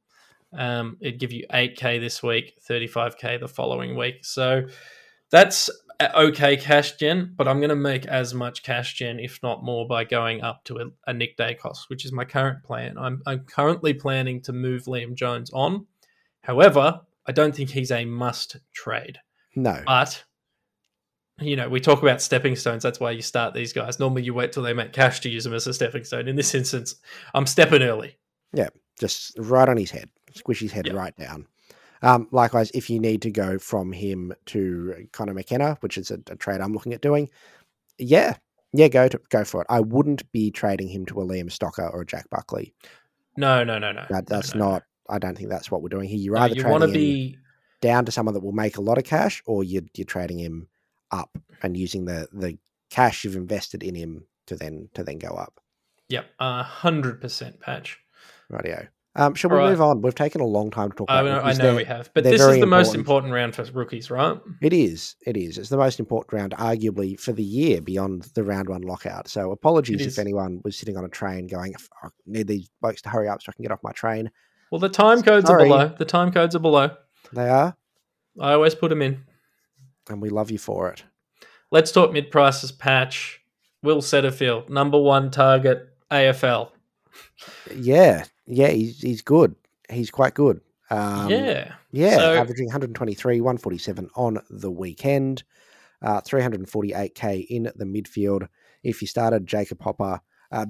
Um, 0.57 0.97
it'd 1.01 1.19
give 1.19 1.33
you 1.33 1.45
8k 1.53 1.99
this 1.99 2.23
week, 2.23 2.53
35k 2.69 3.39
the 3.39 3.47
following 3.47 3.97
week. 3.97 4.23
So 4.23 4.63
that's 5.29 5.69
okay 6.01 6.57
cash 6.57 6.95
gen, 6.97 7.33
but 7.35 7.47
I'm 7.47 7.59
going 7.59 7.69
to 7.69 7.75
make 7.75 8.05
as 8.05 8.33
much 8.33 8.63
cash 8.63 8.93
gen, 8.95 9.19
if 9.19 9.39
not 9.41 9.63
more, 9.63 9.87
by 9.87 10.03
going 10.03 10.41
up 10.41 10.63
to 10.65 10.77
a, 10.77 10.85
a 11.07 11.13
Nick 11.13 11.37
Daicos, 11.37 11.89
which 11.89 12.05
is 12.05 12.11
my 12.11 12.25
current 12.25 12.63
plan. 12.63 12.97
I'm, 12.97 13.21
I'm 13.25 13.41
currently 13.41 13.93
planning 13.93 14.41
to 14.41 14.53
move 14.53 14.83
Liam 14.85 15.15
Jones 15.15 15.51
on. 15.53 15.85
However, 16.41 17.01
I 17.25 17.31
don't 17.31 17.55
think 17.55 17.71
he's 17.71 17.91
a 17.91 18.05
must 18.05 18.57
trade. 18.73 19.19
No, 19.55 19.81
But 19.85 20.23
you 21.39 21.55
know, 21.55 21.67
we 21.67 21.79
talk 21.81 22.01
about 22.01 22.21
stepping 22.21 22.55
stones. 22.55 22.81
That's 22.83 22.99
why 22.99 23.11
you 23.11 23.21
start 23.21 23.53
these 23.53 23.73
guys. 23.73 23.99
Normally, 23.99 24.23
you 24.23 24.33
wait 24.33 24.51
till 24.53 24.63
they 24.63 24.73
make 24.73 24.93
cash 24.93 25.19
to 25.21 25.29
use 25.29 25.43
them 25.43 25.53
as 25.53 25.67
a 25.67 25.73
stepping 25.73 26.03
stone. 26.05 26.27
In 26.27 26.35
this 26.35 26.55
instance, 26.55 26.95
I'm 27.33 27.45
stepping 27.45 27.81
early. 27.81 28.17
Yeah, 28.53 28.69
just 28.99 29.37
right 29.37 29.67
on 29.67 29.75
his 29.77 29.91
head, 29.91 30.09
squish 30.33 30.61
his 30.61 30.71
head 30.71 30.87
Yep. 30.87 30.95
right 30.95 31.15
down. 31.17 31.47
Um, 32.05 32.27
likewise, 32.31 32.69
if 32.75 32.89
you 32.89 32.99
need 32.99 33.23
to 33.23 33.31
go 33.31 33.57
from 33.57 33.91
him 33.91 34.31
to 34.47 35.07
Connor 35.11 35.33
McKenna, 35.33 35.77
which 35.79 35.97
is 35.97 36.11
a, 36.11 36.19
a 36.29 36.35
trade 36.35 36.61
I'm 36.61 36.71
looking 36.71 36.93
at 36.93 37.01
doing, 37.01 37.29
yeah, 37.97 38.35
yeah, 38.73 38.89
go 38.89 39.07
to 39.07 39.19
go 39.29 39.43
for 39.43 39.61
it. 39.61 39.67
I 39.69 39.79
wouldn't 39.79 40.31
be 40.31 40.51
trading 40.51 40.87
him 40.87 41.05
to 41.07 41.21
a 41.21 41.25
Liam 41.25 41.45
Stocker 41.45 41.91
or 41.91 42.01
a 42.01 42.05
Jack 42.05 42.29
Buckley. 42.29 42.75
No, 43.37 43.63
no, 43.63 43.79
no, 43.79 43.91
no. 43.91 44.05
That, 44.09 44.27
that's 44.27 44.53
no, 44.53 44.65
no. 44.65 44.71
not. 44.71 44.83
I 45.09 45.17
don't 45.17 45.35
think 45.35 45.49
that's 45.49 45.71
what 45.71 45.81
we're 45.81 45.89
doing 45.89 46.07
here. 46.07 46.19
You're 46.19 46.35
No, 46.35 46.41
either 46.41 46.55
you 46.55 46.61
trading 46.61 46.71
want 46.71 46.81
to 46.83 46.87
him 46.89 46.93
be 46.93 47.37
down 47.81 48.05
to 48.05 48.11
someone 48.11 48.33
that 48.35 48.43
will 48.43 48.51
make 48.51 48.77
a 48.77 48.81
lot 48.81 48.97
of 48.97 49.03
cash, 49.03 49.41
or 49.47 49.63
you're, 49.63 49.83
you're 49.95 50.05
trading 50.05 50.39
him 50.39 50.67
up 51.11 51.37
and 51.63 51.75
using 51.75 52.05
the 52.05 52.27
the 52.33 52.57
cash 52.91 53.23
you've 53.23 53.35
invested 53.35 53.81
in 53.81 53.95
him 53.95 54.25
to 54.45 54.55
then 54.55 54.89
to 54.93 55.03
then 55.03 55.17
go 55.17 55.29
up. 55.29 55.59
yep, 56.07 56.27
a 56.39 56.61
hundred 56.61 57.19
percent 57.19 57.59
patch. 57.59 57.99
Rightio. 58.51 58.89
Um, 59.17 59.33
shall 59.33 59.49
we 59.49 59.55
Alright. 59.55 59.71
move 59.71 59.81
on? 59.81 60.01
We've 60.01 60.13
taken 60.13 60.41
a 60.41 60.45
long 60.45 60.71
time 60.71 60.89
to 60.91 60.97
talk 60.97 61.09
I 61.09 61.21
about. 61.21 61.29
know, 61.29 61.35
I 61.39 61.41
rookies 61.43 61.59
know 61.59 61.75
we 61.75 61.83
have, 61.85 62.09
but 62.13 62.25
this 62.25 62.41
is 62.41 62.59
the 62.59 62.65
most 62.65 62.93
important. 62.95 62.99
important 62.99 63.33
round 63.33 63.55
for 63.55 63.63
rookies, 63.77 64.11
right? 64.11 64.37
It 64.61 64.73
is. 64.73 65.15
It 65.25 65.37
is. 65.37 65.57
It's 65.57 65.69
the 65.69 65.77
most 65.77 66.01
important 66.01 66.33
round, 66.33 66.51
arguably, 66.53 67.17
for 67.17 67.31
the 67.31 67.43
year 67.43 67.79
beyond 67.79 68.23
the 68.35 68.43
round 68.43 68.67
one 68.67 68.81
lockout. 68.81 69.29
So 69.29 69.51
apologies 69.51 70.05
if 70.05 70.19
anyone 70.19 70.59
was 70.65 70.77
sitting 70.77 70.97
on 70.97 71.05
a 71.05 71.09
train 71.09 71.47
going, 71.47 71.75
I 72.03 72.09
need 72.25 72.47
these 72.47 72.69
blokes 72.81 73.01
to 73.03 73.09
hurry 73.09 73.29
up 73.29 73.41
so 73.41 73.51
I 73.51 73.53
can 73.53 73.63
get 73.63 73.71
off 73.71 73.83
my 73.83 73.93
train. 73.93 74.29
Well, 74.69 74.79
the 74.79 74.89
time 74.89 75.21
codes 75.23 75.47
Sorry. 75.47 75.63
are 75.63 75.65
below. 75.65 75.95
The 75.97 76.05
time 76.05 76.33
codes 76.33 76.53
are 76.55 76.59
below. 76.59 76.89
They 77.31 77.47
are, 77.47 77.77
I 78.39 78.51
always 78.53 78.75
put 78.75 78.89
them 78.89 79.01
in. 79.01 79.23
and 80.09 80.21
we 80.21 80.29
love 80.29 80.51
you 80.51 80.57
for 80.57 80.89
it. 80.89 81.03
Let's 81.71 81.91
talk 81.91 82.11
mid 82.11 82.31
prices 82.31 82.71
patch. 82.73 83.39
Will 83.81 84.01
Setterfield, 84.01 84.67
number 84.69 84.99
one 84.99 85.31
target, 85.31 85.87
AFL. 86.11 86.71
Yeah. 87.73 88.25
Yeah, 88.47 88.67
he's, 88.69 89.01
he's 89.01 89.21
good. 89.21 89.55
He's 89.89 90.11
quite 90.11 90.33
good. 90.33 90.61
Um, 90.89 91.29
yeah. 91.29 91.73
Yeah, 91.91 92.17
So- 92.17 92.33
averaging 92.35 92.67
123, 92.67 93.41
147 93.41 94.09
on 94.15 94.39
the 94.49 94.69
weekend, 94.71 95.43
uh, 96.01 96.21
348k 96.21 97.47
in 97.49 97.71
the 97.75 97.85
midfield. 97.85 98.47
If 98.83 99.01
you 99.01 99.07
started 99.07 99.47
Jacob 99.47 99.81
Hopper, 99.81 100.21
uh, 100.51 100.65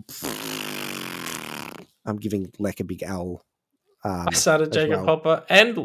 I'm 2.06 2.18
giving 2.18 2.52
Leck 2.60 2.80
a 2.80 2.84
big 2.84 3.04
L. 3.04 3.44
Um, 4.04 4.26
I 4.30 4.34
started 4.34 4.72
Jacob 4.72 4.98
well. 4.98 5.06
Hopper 5.06 5.44
and 5.50 5.76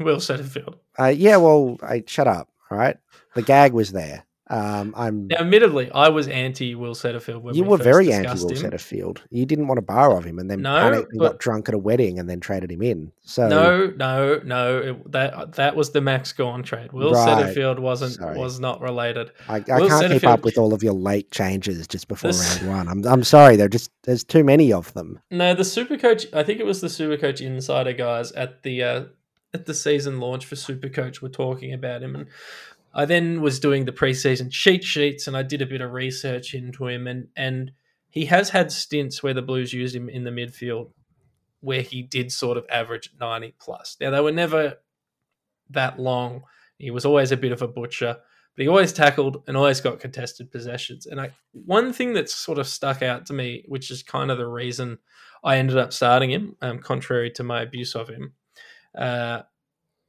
Will 0.00 0.16
Setterfield. 0.16 0.76
Uh, 0.98 1.06
yeah, 1.14 1.36
well, 1.36 1.76
I, 1.82 2.02
shut 2.06 2.26
up. 2.26 2.48
All 2.70 2.78
right, 2.78 2.96
the 3.34 3.42
gag 3.42 3.72
was 3.72 3.92
there. 3.92 4.24
Um, 4.48 4.94
I'm. 4.96 5.26
Now, 5.26 5.38
admittedly, 5.40 5.90
I 5.90 6.08
was 6.08 6.28
anti 6.28 6.76
Will 6.76 6.94
Setterfield 6.94 7.42
when 7.42 7.56
you 7.56 7.64
we 7.64 7.68
were 7.68 7.78
very 7.78 8.12
anti 8.12 8.30
Will. 8.34 8.50
Setterfield. 8.50 9.18
You 9.30 9.44
didn't 9.44 9.66
want 9.66 9.78
to 9.78 9.82
borrow 9.82 10.16
of 10.16 10.24
him, 10.24 10.38
and 10.38 10.48
then 10.48 10.62
No, 10.62 10.78
panicked 10.78 11.10
and 11.10 11.18
but- 11.18 11.32
got 11.32 11.38
drunk 11.40 11.68
at 11.68 11.74
a 11.74 11.78
wedding, 11.78 12.20
and 12.20 12.30
then 12.30 12.38
traded 12.38 12.70
him 12.70 12.80
in. 12.80 13.10
So 13.22 13.48
No, 13.48 13.92
no, 13.96 14.40
no. 14.44 14.78
It, 14.78 15.10
that 15.12 15.52
that 15.54 15.74
was 15.74 15.90
the 15.90 16.00
Max 16.00 16.32
Gawn 16.32 16.62
trade. 16.62 16.92
Will 16.92 17.12
Right. 17.12 17.28
Setterfield 17.28 17.80
wasn't 17.80 18.14
Sorry. 18.14 18.38
was 18.38 18.60
not 18.60 18.80
related. 18.80 19.32
I, 19.48 19.56
I 19.56 19.60
can't 19.62 20.12
keep 20.12 20.24
up 20.24 20.44
with 20.44 20.58
all 20.58 20.72
of 20.72 20.82
your 20.82 20.94
late 20.94 21.32
changes 21.32 21.84
just 21.88 22.06
before 22.06 22.28
This- 22.30 22.62
round 22.62 22.88
one. 22.88 22.88
I'm 22.88 23.12
I'm 23.12 23.24
sorry. 23.24 23.56
There 23.56 23.68
just 23.68 23.90
there's 24.04 24.22
too 24.22 24.44
many 24.44 24.72
of 24.72 24.92
them. 24.94 25.18
No, 25.30 25.54
the 25.54 25.64
Supercoach. 25.64 26.32
I 26.32 26.44
think 26.44 26.60
it 26.60 26.66
was 26.66 26.80
the 26.80 26.86
Supercoach 26.86 27.40
Insider 27.44 27.94
guys 27.94 28.30
at 28.32 28.62
the 28.62 28.82
uh, 28.82 29.04
at 29.52 29.66
the 29.66 29.74
season 29.74 30.20
launch 30.20 30.46
for 30.46 30.54
Supercoach 30.54 31.20
were 31.20 31.28
talking 31.28 31.72
about 31.72 32.02
him, 32.02 32.14
and 32.14 32.26
I 32.96 33.04
then 33.04 33.42
was 33.42 33.60
doing 33.60 33.84
the 33.84 33.92
preseason 33.92 34.50
cheat 34.50 34.82
sheets, 34.82 35.26
and 35.26 35.36
I 35.36 35.42
did 35.42 35.60
a 35.60 35.66
bit 35.66 35.82
of 35.82 35.92
research 35.92 36.54
into 36.54 36.88
him, 36.88 37.06
and 37.06 37.28
and 37.36 37.72
he 38.08 38.24
has 38.24 38.48
had 38.48 38.72
stints 38.72 39.22
where 39.22 39.34
the 39.34 39.42
Blues 39.42 39.72
used 39.72 39.94
him 39.94 40.08
in 40.08 40.24
the 40.24 40.30
midfield, 40.30 40.92
where 41.60 41.82
he 41.82 42.02
did 42.02 42.32
sort 42.32 42.56
of 42.56 42.64
average 42.70 43.10
ninety 43.20 43.54
plus. 43.60 43.98
Now 44.00 44.10
they 44.10 44.20
were 44.20 44.32
never 44.32 44.78
that 45.70 45.98
long. 45.98 46.44
He 46.78 46.90
was 46.90 47.04
always 47.04 47.32
a 47.32 47.36
bit 47.36 47.52
of 47.52 47.60
a 47.60 47.68
butcher, 47.68 48.16
but 48.56 48.62
he 48.62 48.68
always 48.68 48.94
tackled 48.94 49.42
and 49.46 49.56
always 49.58 49.82
got 49.82 50.00
contested 50.00 50.50
possessions. 50.50 51.04
And 51.04 51.20
I, 51.20 51.32
one 51.52 51.92
thing 51.92 52.14
that's 52.14 52.34
sort 52.34 52.58
of 52.58 52.66
stuck 52.66 53.02
out 53.02 53.26
to 53.26 53.34
me, 53.34 53.64
which 53.68 53.90
is 53.90 54.02
kind 54.02 54.30
of 54.30 54.38
the 54.38 54.46
reason 54.46 54.98
I 55.44 55.58
ended 55.58 55.76
up 55.76 55.92
starting 55.92 56.30
him, 56.30 56.56
um, 56.62 56.78
contrary 56.78 57.30
to 57.32 57.42
my 57.42 57.60
abuse 57.60 57.94
of 57.94 58.08
him, 58.08 58.32
uh, 58.96 59.42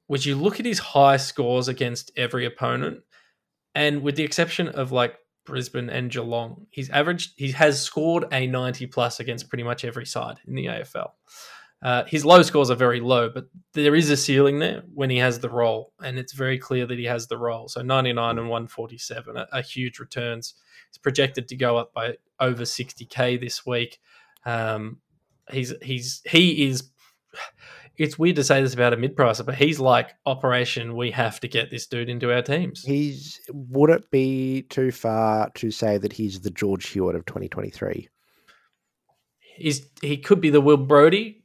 was 0.08 0.26
you 0.26 0.36
look 0.36 0.60
at 0.60 0.66
his 0.66 0.80
high 0.80 1.18
scores 1.18 1.68
against 1.68 2.12
every 2.16 2.46
opponent, 2.46 3.02
and 3.76 4.02
with 4.02 4.16
the 4.16 4.24
exception 4.24 4.70
of 4.70 4.92
like 4.92 5.18
Brisbane 5.46 5.90
and 5.90 6.12
Geelong, 6.12 6.68
he's 6.70 6.90
averaged 6.90 7.34
he 7.38 7.52
has 7.52 7.82
scored 7.82 8.26
a 8.32 8.48
90 8.48 8.88
plus 8.88 9.20
against 9.20 9.50
pretty 9.50 9.64
much 9.64 9.86
every 9.86 10.06
side 10.06 10.40
in 10.48 10.56
the 10.56 10.66
AFL. 10.66 11.12
Uh, 11.84 12.04
his 12.06 12.26
low 12.26 12.42
scores 12.42 12.72
are 12.72 12.76
very 12.76 13.00
low, 13.00 13.30
but 13.30 13.46
there 13.74 13.96
is 13.96 14.10
a 14.10 14.18
ceiling 14.18 14.58
there 14.58 14.82
when 14.94 15.12
he 15.12 15.18
has 15.18 15.40
the 15.40 15.50
role, 15.50 15.94
and 16.04 16.18
it's 16.18 16.34
very 16.34 16.58
clear 16.58 16.88
that 16.88 16.98
he 16.98 17.06
has 17.06 17.28
the 17.28 17.38
role. 17.38 17.68
So 17.68 17.82
99 17.82 18.40
and 18.40 18.50
147 18.50 19.38
are, 19.38 19.48
are 19.54 19.62
huge 19.62 20.00
returns. 20.00 20.56
He's 20.90 20.98
projected 20.98 21.48
to 21.50 21.56
go 21.56 21.78
up 21.78 21.94
by 21.94 22.18
over 22.40 22.64
60k 22.64 23.40
this 23.40 23.66
week. 23.66 24.00
Um, 24.46 24.98
he's 25.52 25.74
he's 25.82 26.22
he 26.26 26.68
is. 26.68 26.90
It's 27.98 28.20
weird 28.20 28.36
to 28.36 28.44
say 28.44 28.62
this 28.62 28.74
about 28.76 28.94
a 28.94 28.98
mid 28.98 29.16
pricer, 29.16 29.46
but 29.46 29.56
he's 29.56 29.80
like 29.80 30.12
operation. 30.26 30.96
We 30.96 31.10
have 31.12 31.40
to 31.40 31.48
get 31.48 31.72
this 31.72 31.88
dude 31.88 32.10
into 32.10 32.32
our 32.34 32.42
teams. 32.44 32.84
He's 32.84 33.40
would 33.52 33.90
it 33.90 34.10
be 34.12 34.64
too 34.70 34.92
far 34.92 35.50
to 35.56 35.72
say 35.72 35.98
that 35.98 36.14
he's 36.14 36.42
the 36.42 36.52
George 36.52 36.88
Hewitt 36.88 37.16
of 37.16 37.26
2023? 37.26 38.08
He's 39.56 39.88
he 40.02 40.18
could 40.18 40.42
be 40.42 40.50
the 40.50 40.62
Will 40.62 40.78
Brodie. 40.78 41.44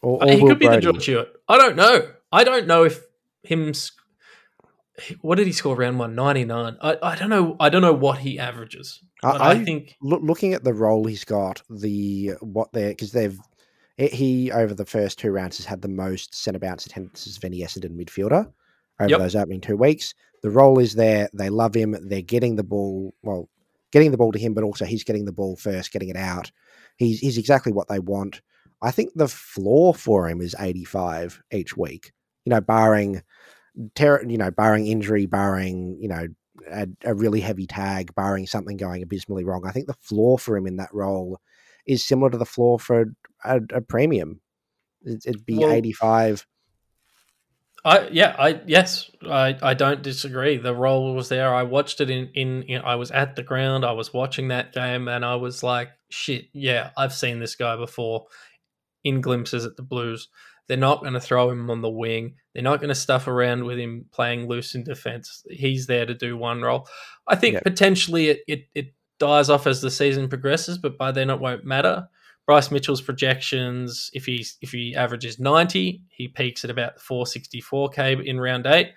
Or, 0.00 0.22
Uh, 0.22 0.28
he 0.28 0.40
Will 0.42 0.48
could 0.50 0.58
be 0.58 0.66
Brodie? 0.66 0.84
the 0.86 0.92
George 0.92 1.04
Hewitt. 1.06 1.32
I 1.48 1.58
don't 1.58 1.76
know. 1.76 2.08
I 2.32 2.44
don't 2.44 2.66
know 2.66 2.84
if 2.84 3.00
him. 3.42 3.72
What 5.20 5.36
did 5.36 5.46
he 5.46 5.52
score 5.52 5.76
round 5.76 5.98
one? 5.98 6.14
Ninety 6.14 6.44
nine. 6.44 6.76
I, 6.80 6.96
I 7.02 7.14
don't 7.16 7.30
know. 7.30 7.56
I 7.60 7.68
don't 7.68 7.82
know 7.82 7.92
what 7.94 8.18
he 8.18 8.38
averages. 8.38 9.00
I- 9.22 9.52
I, 9.52 9.64
think 9.64 9.94
Loo- 10.02 10.18
looking 10.20 10.52
at 10.52 10.64
the 10.64 10.74
role 10.74 11.04
he's 11.06 11.24
got, 11.24 11.62
the 11.70 12.32
what 12.40 12.72
they're 12.72 12.88
because 12.90 13.12
they've 13.12 13.38
it, 13.98 14.12
he 14.12 14.50
over 14.50 14.74
the 14.74 14.86
first 14.86 15.18
two 15.18 15.30
rounds 15.30 15.56
has 15.58 15.66
had 15.66 15.82
the 15.82 15.88
most 15.88 16.34
centre 16.34 16.58
bounce 16.58 16.86
attendances 16.86 17.36
of 17.36 17.44
any 17.44 17.60
Essendon 17.60 17.96
midfielder 17.96 18.50
over 19.00 19.10
Yep. 19.10 19.18
those 19.18 19.36
opening 19.36 19.60
two 19.60 19.76
weeks. 19.76 20.14
The 20.42 20.50
role 20.50 20.78
is 20.78 20.94
there. 20.94 21.28
They 21.32 21.50
love 21.50 21.74
him. 21.74 21.96
They're 22.08 22.22
getting 22.22 22.56
the 22.56 22.64
ball. 22.64 23.14
Well, 23.22 23.48
getting 23.92 24.10
the 24.10 24.16
ball 24.16 24.32
to 24.32 24.38
him, 24.38 24.54
but 24.54 24.64
also 24.64 24.84
he's 24.84 25.04
getting 25.04 25.24
the 25.24 25.32
ball 25.32 25.56
first, 25.56 25.92
getting 25.92 26.08
it 26.08 26.16
out. 26.16 26.50
He's 26.96 27.20
he's 27.20 27.38
exactly 27.38 27.72
what 27.72 27.88
they 27.88 27.98
want. 27.98 28.40
I 28.80 28.90
think 28.90 29.12
the 29.14 29.28
floor 29.28 29.94
for 29.94 30.28
him 30.28 30.40
is 30.40 30.56
85 30.58 31.42
each 31.52 31.76
week. 31.76 32.12
You 32.44 32.50
know, 32.50 32.60
barring 32.60 33.22
ter- 33.94 34.24
you 34.24 34.38
know, 34.38 34.50
barring 34.50 34.86
injury, 34.86 35.26
barring, 35.26 35.96
you 36.00 36.08
know, 36.08 36.26
a, 36.68 36.88
a 37.04 37.14
really 37.14 37.40
heavy 37.40 37.66
tag, 37.66 38.14
barring 38.14 38.46
something 38.46 38.76
going 38.76 39.02
abysmally 39.02 39.44
wrong. 39.44 39.64
I 39.66 39.70
think 39.70 39.86
the 39.86 39.94
floor 39.94 40.38
for 40.38 40.56
him 40.56 40.66
in 40.66 40.76
that 40.76 40.92
role 40.92 41.40
is 41.86 42.04
similar 42.04 42.30
to 42.30 42.38
the 42.38 42.44
floor 42.44 42.78
for 42.78 43.06
a, 43.44 43.60
a 43.74 43.80
premium. 43.80 44.40
It, 45.02 45.24
it'd 45.26 45.46
be 45.46 45.58
Well- 45.58 45.70
85. 45.72 46.46
I 47.84 48.06
yeah 48.12 48.36
I 48.38 48.60
yes 48.66 49.10
I, 49.28 49.58
I 49.60 49.74
don't 49.74 50.02
disagree. 50.02 50.56
The 50.56 50.74
role 50.74 51.14
was 51.16 51.28
there. 51.28 51.52
I 51.52 51.64
watched 51.64 52.00
it 52.00 52.10
in, 52.10 52.28
in 52.34 52.62
in 52.64 52.80
I 52.82 52.94
was 52.94 53.10
at 53.10 53.34
the 53.34 53.42
ground. 53.42 53.84
I 53.84 53.90
was 53.92 54.14
watching 54.14 54.48
that 54.48 54.72
game, 54.72 55.08
and 55.08 55.24
I 55.24 55.34
was 55.34 55.64
like, 55.64 55.88
shit, 56.08 56.44
yeah, 56.52 56.90
I've 56.96 57.12
seen 57.12 57.40
this 57.40 57.56
guy 57.56 57.76
before 57.76 58.26
in 59.02 59.20
glimpses 59.20 59.64
at 59.64 59.76
the 59.76 59.82
Blues. 59.82 60.28
They're 60.68 60.76
not 60.76 61.00
going 61.00 61.14
to 61.14 61.20
throw 61.20 61.50
him 61.50 61.68
on 61.70 61.80
the 61.82 61.90
wing. 61.90 62.36
They're 62.54 62.62
not 62.62 62.78
going 62.78 62.90
to 62.90 62.94
stuff 62.94 63.26
around 63.26 63.64
with 63.64 63.80
him 63.80 64.06
playing 64.12 64.46
loose 64.46 64.76
in 64.76 64.84
defense. 64.84 65.44
He's 65.50 65.88
there 65.88 66.06
to 66.06 66.14
do 66.14 66.36
one 66.36 66.62
role. 66.62 66.86
I 67.26 67.34
think 67.34 67.54
Yeah. 67.54 67.60
potentially 67.64 68.28
it, 68.28 68.40
it 68.46 68.64
it 68.76 68.94
dies 69.18 69.50
off 69.50 69.66
as 69.66 69.80
the 69.80 69.90
season 69.90 70.28
progresses, 70.28 70.78
but 70.78 70.96
by 70.96 71.10
then 71.10 71.30
it 71.30 71.40
won't 71.40 71.64
matter. 71.64 72.08
Bryce 72.46 72.70
Mitchell's 72.70 73.00
projections, 73.00 74.10
if 74.14 74.26
he's 74.26 74.56
if 74.60 74.70
he 74.72 74.94
averages 74.96 75.38
90, 75.38 76.02
he 76.08 76.28
peaks 76.28 76.64
at 76.64 76.70
about 76.70 76.98
464k 76.98 78.24
in 78.24 78.40
round 78.40 78.66
eight. 78.66 78.92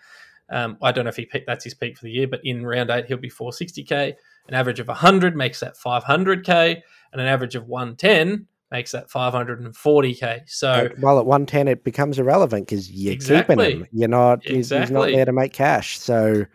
Um, 0.49 0.77
I 0.81 0.91
don't 0.91 1.05
know 1.05 1.09
if 1.09 1.15
he 1.15 1.27
that's 1.47 1.63
his 1.63 1.73
peak 1.73 1.97
for 1.97 2.05
the 2.05 2.11
year, 2.11 2.27
but 2.27 2.41
in 2.43 2.65
round 2.65 2.89
eight 2.89 3.05
he'll 3.05 3.17
be 3.17 3.29
460k. 3.29 4.13
An 4.47 4.53
average 4.53 4.79
of 4.79 4.87
100 4.87 5.35
makes 5.35 5.59
that 5.59 5.75
500k, 5.75 6.81
and 7.11 7.21
an 7.21 7.27
average 7.27 7.55
of 7.55 7.67
110 7.67 8.47
makes 8.71 8.91
that 8.91 9.09
540k. 9.09 10.41
So 10.47 10.89
well, 10.99 11.19
at 11.19 11.25
110, 11.25 11.67
it 11.67 11.83
becomes 11.83 12.19
irrelevant 12.19 12.67
because 12.67 12.91
you're 12.91 13.13
Exactly. 13.13 13.55
keeping 13.55 13.79
him. 13.81 13.87
You're 13.91 14.09
not, 14.09 14.43
he's, 14.43 14.69
he's 14.69 14.91
not 14.91 15.07
there 15.07 15.25
to 15.25 15.31
make 15.31 15.53
cash. 15.53 15.99
So 15.99 16.45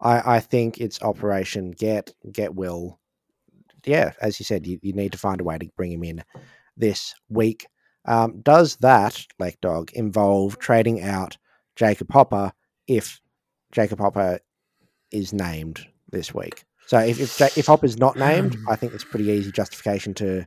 I, 0.00 0.36
I 0.36 0.40
think 0.40 0.78
it's 0.78 1.00
Operation 1.02 1.70
Get, 1.72 2.14
Get 2.30 2.54
Will. 2.54 2.98
Yeah, 3.88 4.12
as 4.20 4.38
you 4.38 4.44
said, 4.44 4.66
you, 4.66 4.78
you 4.82 4.92
need 4.92 5.12
to 5.12 5.18
find 5.18 5.40
a 5.40 5.44
way 5.44 5.56
to 5.56 5.66
bring 5.74 5.90
him 5.90 6.04
in 6.04 6.22
this 6.76 7.14
week. 7.30 7.66
Um, 8.04 8.40
does 8.42 8.76
that, 8.76 9.26
Lekdog, 9.40 9.92
involve 9.92 10.58
trading 10.58 11.02
out 11.02 11.38
Jacob 11.74 12.12
Hopper 12.12 12.52
if 12.86 13.20
Jacob 13.72 13.98
Hopper 13.98 14.40
is 15.10 15.32
named 15.32 15.86
this 16.10 16.34
week? 16.34 16.64
So 16.86 16.98
if 16.98 17.18
if, 17.18 17.56
if 17.56 17.66
Hopper's 17.66 17.98
not 17.98 18.16
named, 18.16 18.58
I 18.68 18.76
think 18.76 18.92
it's 18.92 19.04
pretty 19.04 19.30
easy 19.30 19.50
justification 19.50 20.12
to. 20.14 20.46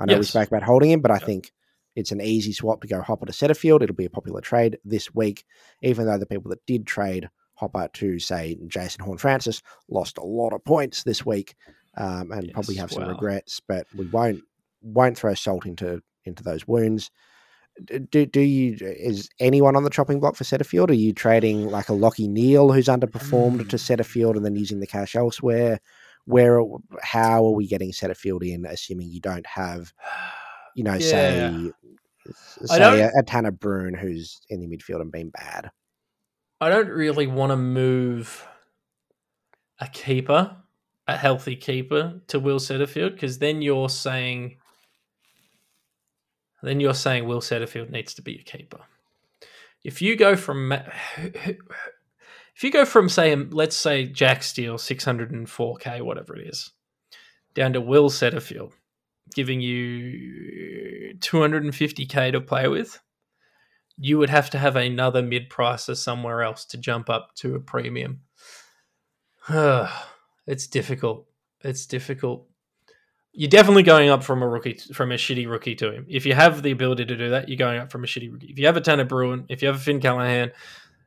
I 0.00 0.06
know 0.06 0.16
we 0.16 0.22
spoke 0.22 0.48
about 0.48 0.62
holding 0.62 0.90
him, 0.90 1.00
but 1.00 1.10
I 1.10 1.18
think 1.18 1.52
it's 1.94 2.12
an 2.12 2.22
easy 2.22 2.52
swap 2.52 2.80
to 2.82 2.88
go 2.88 3.02
Hopper 3.02 3.26
to 3.26 3.32
Setterfield. 3.32 3.82
It'll 3.82 3.96
be 3.96 4.04
a 4.06 4.10
popular 4.10 4.40
trade 4.40 4.78
this 4.84 5.14
week, 5.14 5.44
even 5.82 6.06
though 6.06 6.18
the 6.18 6.26
people 6.26 6.50
that 6.50 6.64
did 6.66 6.86
trade 6.86 7.28
Hopper 7.54 7.88
to 7.94 8.18
say 8.20 8.56
Jason 8.68 9.04
Horne-Francis 9.04 9.62
lost 9.90 10.16
a 10.16 10.24
lot 10.24 10.52
of 10.52 10.64
points 10.64 11.02
this 11.02 11.26
week 11.26 11.56
um, 11.98 12.32
and 12.32 12.52
probably 12.52 12.76
have 12.76 12.90
some 12.90 13.02
wow. 13.02 13.10
regrets. 13.10 13.60
But 13.60 13.86
we 13.94 14.06
won't 14.06 14.40
won't 14.80 15.18
throw 15.18 15.34
salt 15.34 15.66
into 15.66 16.00
into 16.24 16.42
those 16.42 16.66
wounds. 16.66 17.10
Do, 17.84 18.26
do 18.26 18.40
you 18.40 18.76
is 18.80 19.28
anyone 19.38 19.76
on 19.76 19.84
the 19.84 19.90
chopping 19.90 20.18
block 20.18 20.34
for 20.34 20.44
Setterfield? 20.44 20.90
Are 20.90 20.94
you 20.94 21.12
trading 21.12 21.68
like 21.68 21.88
a 21.88 21.92
Lachie 21.92 22.28
Neale 22.28 22.72
who's 22.72 22.86
underperformed 22.88 23.62
Hmm. 23.62 23.68
to 23.68 23.76
Setterfield 23.76 24.36
and 24.36 24.44
then 24.44 24.56
using 24.56 24.80
the 24.80 24.86
cash 24.86 25.14
elsewhere? 25.14 25.78
Where 26.24 26.60
how 27.02 27.44
are 27.46 27.54
we 27.54 27.66
getting 27.66 27.92
Setterfield 27.92 28.42
in, 28.42 28.66
assuming 28.66 29.08
you 29.08 29.20
don't 29.20 29.46
have, 29.46 29.92
you 30.74 30.82
know, 30.84 30.94
Yeah. 30.94 30.98
say 30.98 31.72
say 32.64 33.00
a, 33.00 33.10
a 33.16 33.22
Tanner 33.22 33.52
Bruhn 33.52 33.98
who's 33.98 34.40
in 34.48 34.60
the 34.60 34.66
midfield 34.66 35.00
and 35.00 35.12
been 35.12 35.30
bad? 35.30 35.70
I 36.60 36.68
don't 36.68 36.88
really 36.88 37.26
want 37.28 37.50
to 37.52 37.56
move 37.56 38.46
a 39.80 39.86
keeper, 39.86 40.56
a 41.08 41.16
healthy 41.16 41.56
keeper, 41.56 42.20
to 42.28 42.38
Will 42.38 42.60
Setterfield 42.60 43.14
because 43.14 43.38
then 43.38 43.62
you're 43.62 43.88
saying, 43.88 44.58
then 46.62 46.78
you're 46.78 46.94
saying 46.94 47.26
Will 47.26 47.40
Setterfield 47.40 47.90
needs 47.90 48.14
to 48.14 48.22
be 48.22 48.38
a 48.38 48.42
keeper. 48.42 48.80
If 49.82 50.00
you 50.00 50.14
go 50.16 50.36
from, 50.36 50.72
if 50.72 52.62
you 52.62 52.70
go 52.70 52.84
from 52.84 53.08
say, 53.08 53.34
let's 53.34 53.76
say 53.76 54.04
Jack 54.06 54.42
Steele 54.42 54.78
six 54.78 55.04
hundred 55.04 55.32
and 55.32 55.48
four 55.48 55.76
k, 55.76 56.00
whatever 56.00 56.36
it 56.36 56.46
is, 56.46 56.70
down 57.54 57.72
to 57.72 57.80
Will 57.80 58.10
Setterfield, 58.10 58.72
giving 59.34 59.60
you 59.60 61.14
two 61.20 61.40
hundred 61.40 61.64
and 61.64 61.74
fifty 61.74 62.06
k 62.06 62.30
to 62.30 62.40
play 62.40 62.68
with 62.68 63.00
you 64.00 64.16
would 64.18 64.30
have 64.30 64.48
to 64.50 64.58
have 64.58 64.76
another 64.76 65.22
mid 65.22 65.50
pricer 65.50 65.96
somewhere 65.96 66.42
else 66.42 66.64
to 66.66 66.78
jump 66.78 67.10
up 67.10 67.34
to 67.34 67.54
a 67.54 67.60
premium. 67.60 68.20
it's 70.48 70.66
difficult. 70.66 71.26
It's 71.60 71.86
difficult. 71.86 72.46
You're 73.32 73.50
definitely 73.50 73.82
going 73.82 74.08
up 74.08 74.24
from 74.24 74.42
a 74.42 74.48
rookie 74.48 74.78
from 74.94 75.12
a 75.12 75.16
shitty 75.16 75.48
rookie 75.48 75.74
to 75.76 75.92
him. 75.92 76.06
If 76.08 76.24
you 76.24 76.34
have 76.34 76.62
the 76.62 76.70
ability 76.70 77.04
to 77.04 77.16
do 77.16 77.30
that, 77.30 77.48
you're 77.48 77.58
going 77.58 77.78
up 77.78 77.92
from 77.92 78.02
a 78.02 78.06
shitty 78.06 78.32
rookie. 78.32 78.48
If 78.48 78.58
you 78.58 78.66
have 78.66 78.76
a 78.76 78.80
Tanner 78.80 79.04
Bruhn, 79.04 79.44
if 79.48 79.60
you 79.60 79.68
have 79.68 79.76
a 79.76 79.80
Finn 79.80 80.00
Callaghan, 80.00 80.50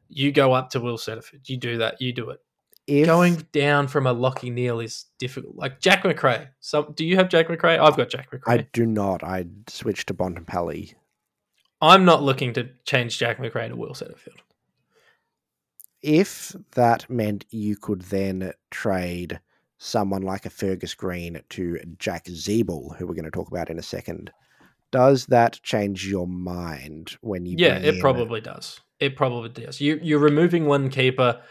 you 0.08 0.32
go 0.32 0.54
up 0.54 0.70
to 0.70 0.80
Will 0.80 0.98
Setterfield. 0.98 1.50
You 1.50 1.58
do 1.58 1.80
that. 1.80 2.00
You 2.00 2.14
do 2.14 2.30
it. 2.30 2.40
If 2.88 3.08
Going 3.08 3.48
down 3.52 3.88
from 3.88 4.06
a 4.06 4.14
Lachie 4.14 4.52
Neale 4.52 4.80
is 4.80 5.06
difficult. 5.18 5.56
Like 5.56 5.80
Jack 5.80 6.04
McRae. 6.04 6.50
So, 6.60 6.94
do 6.96 7.04
you 7.06 7.16
have 7.18 7.30
Jack 7.30 7.48
McRae? 7.48 7.80
I've 7.80 7.98
got 7.98 8.10
Jack 8.10 8.32
McRae. 8.32 8.48
I 8.48 8.68
do 8.74 8.86
not, 8.86 9.24
I 9.24 9.46
switched 9.68 10.08
to 10.08 10.14
Bontempelli. 10.14 10.94
I'm 11.82 12.06
not 12.06 12.22
looking 12.22 12.54
to 12.54 12.70
change 12.86 13.18
Jack 13.18 13.40
McRae 13.40 13.70
to 13.70 13.76
Will 13.76 13.94
Setterfield. 13.94 14.40
If 16.02 16.56
that 16.72 17.10
meant 17.10 17.46
you 17.50 17.78
could 17.78 18.02
then 18.04 18.54
trade 18.72 19.40
someone 19.78 20.22
like 20.22 20.46
a 20.46 20.50
Fergus 20.50 20.94
Greene 20.94 21.42
to 21.50 21.80
Jack 21.98 22.26
Ziebell, 22.26 22.96
who 22.98 23.08
we're 23.08 23.14
going 23.14 23.26
to 23.26 23.32
talk 23.32 23.50
about 23.50 23.70
in 23.70 23.80
a 23.80 23.84
second, 23.84 24.32
does 24.92 25.28
that 25.28 25.60
change 25.64 26.08
your 26.08 26.28
mind 26.28 27.18
when 27.22 27.46
you? 27.46 27.56
Yeah, 27.58 27.78
it 27.78 28.00
probably 28.02 28.42
does. 28.42 28.82
It 29.00 29.16
probably 29.16 29.50
does. 29.50 29.80
You 29.82 30.00
you're 30.02 30.20
removing 30.20 30.66
one 30.66 30.90
keeper 30.90 31.42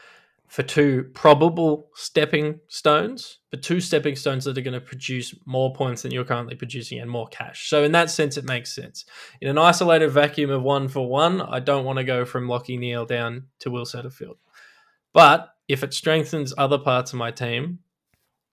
for 0.50 0.64
two 0.64 1.08
probable 1.14 1.88
stepping 1.94 2.58
stones, 2.66 3.38
but 3.52 3.62
two 3.62 3.80
stepping 3.80 4.16
stones 4.16 4.44
that 4.44 4.58
are 4.58 4.62
going 4.62 4.74
to 4.74 4.80
produce 4.80 5.32
more 5.46 5.72
points 5.72 6.02
than 6.02 6.10
you're 6.10 6.24
currently 6.24 6.56
producing 6.56 6.98
and 6.98 7.08
more 7.08 7.28
cash. 7.28 7.68
So 7.68 7.84
in 7.84 7.92
that 7.92 8.10
sense, 8.10 8.36
it 8.36 8.44
makes 8.44 8.74
sense. 8.74 9.04
In 9.40 9.46
an 9.46 9.58
isolated 9.58 10.08
vacuum 10.08 10.50
of 10.50 10.64
one 10.64 10.88
for 10.88 11.08
one, 11.08 11.40
I 11.40 11.60
don't 11.60 11.84
want 11.84 11.98
to 11.98 12.04
go 12.04 12.24
from 12.24 12.48
Lachie 12.48 12.80
Neale 12.80 13.06
down 13.06 13.44
to 13.60 13.70
Will 13.70 13.84
Setterfield. 13.84 14.38
But 15.12 15.54
if 15.68 15.84
it 15.84 15.94
strengthens 15.94 16.52
other 16.58 16.78
parts 16.78 17.12
of 17.12 17.20
my 17.20 17.30
team, 17.30 17.78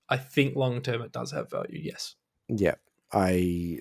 I 0.07 0.17
think 0.17 0.55
long 0.55 0.81
term 0.81 1.01
it 1.01 1.11
does 1.11 1.31
have 1.31 1.49
value. 1.49 1.79
Yes. 1.81 2.13
Yeah, 2.47 2.75
I, 3.11 3.79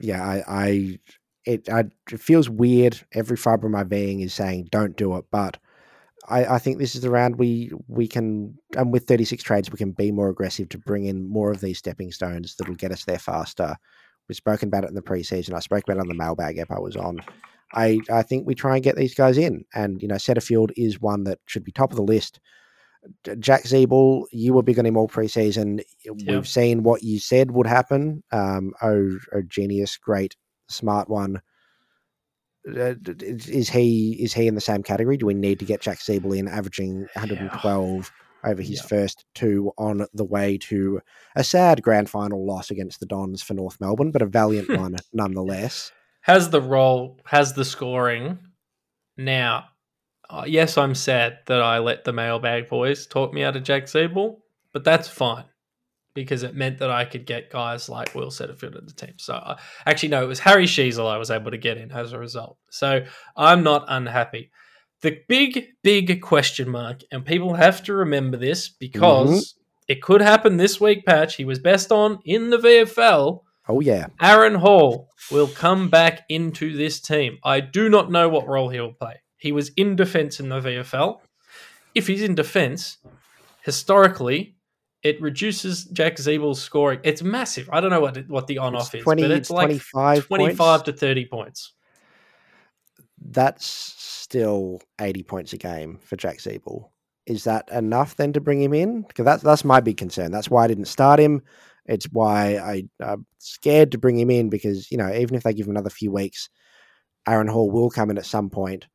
yeah, 0.00 0.24
I, 0.24 0.44
I, 0.48 0.98
it, 1.44 1.68
I, 1.68 1.80
it 2.10 2.18
feels 2.18 2.48
weird. 2.48 2.98
Every 3.12 3.36
fiber 3.36 3.66
of 3.66 3.72
my 3.74 3.84
being 3.84 4.20
is 4.20 4.32
saying 4.32 4.68
don't 4.70 4.96
do 4.96 5.18
it, 5.18 5.26
but 5.30 5.58
I, 6.28 6.54
I 6.54 6.58
think 6.58 6.78
this 6.78 6.94
is 6.94 7.02
the 7.02 7.10
round 7.10 7.36
we 7.36 7.70
we 7.88 8.08
can, 8.08 8.58
and 8.76 8.92
with 8.92 9.06
thirty 9.06 9.24
six 9.24 9.42
trades, 9.42 9.70
we 9.70 9.78
can 9.78 9.92
be 9.92 10.12
more 10.12 10.28
aggressive 10.28 10.68
to 10.70 10.78
bring 10.78 11.06
in 11.06 11.28
more 11.28 11.50
of 11.50 11.60
these 11.60 11.78
stepping 11.78 12.12
stones 12.12 12.56
that'll 12.56 12.74
get 12.74 12.92
us 12.92 13.04
there 13.04 13.18
faster. 13.18 13.76
We've 14.28 14.36
spoken 14.36 14.68
about 14.68 14.84
it 14.84 14.88
in 14.88 14.94
the 14.96 15.02
preseason. 15.02 15.54
I 15.54 15.60
spoke 15.60 15.84
about 15.84 15.98
it 15.98 16.00
on 16.00 16.08
the 16.08 16.14
mailbag 16.14 16.58
app 16.58 16.72
I 16.72 16.80
was 16.80 16.96
on. 16.96 17.20
I, 17.74 18.00
I 18.12 18.22
think 18.22 18.46
we 18.46 18.54
try 18.54 18.74
and 18.74 18.84
get 18.84 18.96
these 18.96 19.14
guys 19.14 19.38
in, 19.38 19.64
and 19.74 20.00
you 20.02 20.08
know, 20.08 20.16
Setterfield 20.16 20.70
is 20.76 21.00
one 21.00 21.24
that 21.24 21.38
should 21.46 21.64
be 21.64 21.72
top 21.72 21.90
of 21.90 21.96
the 21.96 22.02
list. 22.02 22.40
Jack 23.38 23.64
Ziebell, 23.64 24.24
you 24.32 24.52
were 24.52 24.62
big 24.62 24.78
on 24.78 24.86
him 24.86 24.96
all 24.96 25.08
preseason. 25.08 25.80
We've 26.26 26.48
seen 26.48 26.82
what 26.82 27.02
you 27.02 27.20
said 27.20 27.52
would 27.52 27.66
happen. 27.66 28.24
Um, 28.32 28.72
oh, 28.82 29.18
oh, 29.32 29.42
genius, 29.46 29.96
great, 29.96 30.34
smart 30.68 31.08
one. 31.08 31.40
Uh, 32.66 32.94
is 33.20 33.68
he 33.68 34.16
is 34.20 34.32
he 34.32 34.46
in 34.46 34.54
the 34.54 34.60
same 34.60 34.82
category? 34.82 35.16
Do 35.16 35.26
we 35.26 35.34
need 35.34 35.58
to 35.60 35.64
get 35.64 35.80
Jack 35.80 35.98
Ziebell 35.98 36.36
in, 36.36 36.48
averaging 36.48 37.00
112 37.14 38.12
yeah. 38.44 38.50
over 38.50 38.62
his 38.62 38.80
yeah. 38.80 38.86
first 38.86 39.24
two 39.34 39.72
on 39.78 40.06
the 40.12 40.24
way 40.24 40.58
to 40.58 41.00
a 41.36 41.44
sad 41.44 41.82
grand 41.82 42.10
final 42.10 42.44
loss 42.44 42.70
against 42.70 43.00
the 43.00 43.06
Dons 43.06 43.42
for 43.42 43.54
North 43.54 43.80
Melbourne, 43.80 44.10
but 44.10 44.22
a 44.22 44.26
valiant 44.26 44.68
one 44.78 44.96
nonetheless? 45.12 45.92
Has 46.22 46.50
the 46.50 46.60
role, 46.60 47.20
has 47.26 47.52
the 47.52 47.64
scoring. 47.64 48.38
Now, 49.16 49.66
uh, 50.28 50.44
yes, 50.46 50.76
I'm 50.76 50.96
sad 50.96 51.38
that 51.46 51.62
I 51.62 51.78
let 51.78 52.04
the 52.04 52.12
mailbag 52.12 52.68
boys 52.68 53.06
talk 53.06 53.32
me 53.32 53.44
out 53.44 53.54
of 53.54 53.62
Jack 53.62 53.84
Ziebell, 53.84 54.38
but 54.72 54.82
that's 54.82 55.08
fine 55.08 55.44
because 56.16 56.42
it 56.42 56.56
meant 56.56 56.78
that 56.78 56.90
I 56.90 57.04
could 57.04 57.26
get 57.26 57.50
guys 57.50 57.88
like 57.88 58.14
Will 58.14 58.30
Setterfield 58.30 58.76
in 58.76 58.86
the 58.86 58.92
team. 58.92 59.12
So 59.18 59.34
uh, 59.34 59.56
actually, 59.84 60.08
no, 60.08 60.24
it 60.24 60.26
was 60.26 60.40
Harry 60.40 60.64
Sheezel 60.64 61.08
I 61.08 61.18
was 61.18 61.30
able 61.30 61.52
to 61.52 61.58
get 61.58 61.76
in 61.76 61.92
as 61.92 62.12
a 62.12 62.18
result. 62.18 62.56
So 62.70 63.04
I'm 63.36 63.62
not 63.62 63.84
unhappy. 63.86 64.50
The 65.02 65.20
big, 65.28 65.66
big 65.82 66.22
question 66.22 66.70
mark, 66.70 67.02
and 67.12 67.24
people 67.24 67.54
have 67.54 67.84
to 67.84 67.94
remember 67.94 68.38
this 68.38 68.68
because 68.68 69.28
mm-hmm. 69.28 69.92
it 69.92 70.02
could 70.02 70.22
happen 70.22 70.56
this 70.56 70.80
week, 70.80 71.04
Patch. 71.04 71.36
He 71.36 71.44
was 71.44 71.58
best 71.58 71.92
on 71.92 72.18
in 72.24 72.50
the 72.50 72.56
VFL. 72.56 73.42
Oh, 73.68 73.80
yeah. 73.80 74.06
Aaron 74.20 74.54
Hall 74.54 75.10
will 75.30 75.48
come 75.48 75.90
back 75.90 76.22
into 76.30 76.74
this 76.74 76.98
team. 76.98 77.38
I 77.44 77.60
do 77.60 77.90
not 77.90 78.10
know 78.10 78.28
what 78.28 78.48
role 78.48 78.70
he 78.70 78.80
will 78.80 78.94
play. 78.94 79.20
He 79.36 79.52
was 79.52 79.70
in 79.76 79.96
defense 79.96 80.40
in 80.40 80.48
the 80.48 80.60
VFL. 80.60 81.20
If 81.94 82.06
he's 82.06 82.22
in 82.22 82.34
defense, 82.34 82.98
historically, 83.64 84.55
it 85.02 85.20
reduces 85.20 85.84
Jack 85.84 86.16
Ziebell's 86.16 86.60
scoring. 86.60 87.00
It's 87.02 87.22
massive. 87.22 87.68
I 87.72 87.80
don't 87.80 87.90
know 87.90 88.00
what 88.00 88.28
what 88.28 88.46
the 88.46 88.58
on 88.58 88.74
off 88.74 88.94
is, 88.94 89.04
but 89.04 89.18
it's 89.18 89.50
like 89.50 89.66
25, 89.66 90.26
25 90.26 90.84
to 90.84 90.92
30 90.92 91.26
points. 91.26 91.72
That's 93.18 93.66
still 93.66 94.80
80 95.00 95.22
points 95.22 95.52
a 95.52 95.58
game 95.58 95.98
for 96.02 96.16
Jack 96.16 96.38
Ziebell. 96.38 96.90
Is 97.26 97.44
that 97.44 97.68
enough 97.70 98.16
then 98.16 98.32
to 98.34 98.40
bring 98.40 98.62
him 98.62 98.72
in? 98.72 99.02
Because 99.02 99.24
that's 99.24 99.42
that's 99.42 99.64
my 99.64 99.80
big 99.80 99.96
concern. 99.96 100.30
That's 100.30 100.50
why 100.50 100.64
I 100.64 100.68
didn't 100.68 100.86
start 100.86 101.18
him. 101.20 101.42
It's 101.86 102.06
why 102.06 102.56
I, 102.56 102.82
I'm 103.00 103.26
scared 103.38 103.92
to 103.92 103.98
bring 103.98 104.18
him 104.18 104.28
in 104.28 104.48
because, 104.48 104.90
you 104.90 104.98
know, 104.98 105.12
even 105.14 105.36
if 105.36 105.44
they 105.44 105.54
give 105.54 105.66
him 105.66 105.70
another 105.70 105.90
few 105.90 106.10
weeks, 106.10 106.48
Aaron 107.28 107.46
Hall 107.46 107.70
will 107.70 107.90
come 107.90 108.10
in 108.10 108.18
at 108.18 108.26
some 108.26 108.50
point 108.50 108.86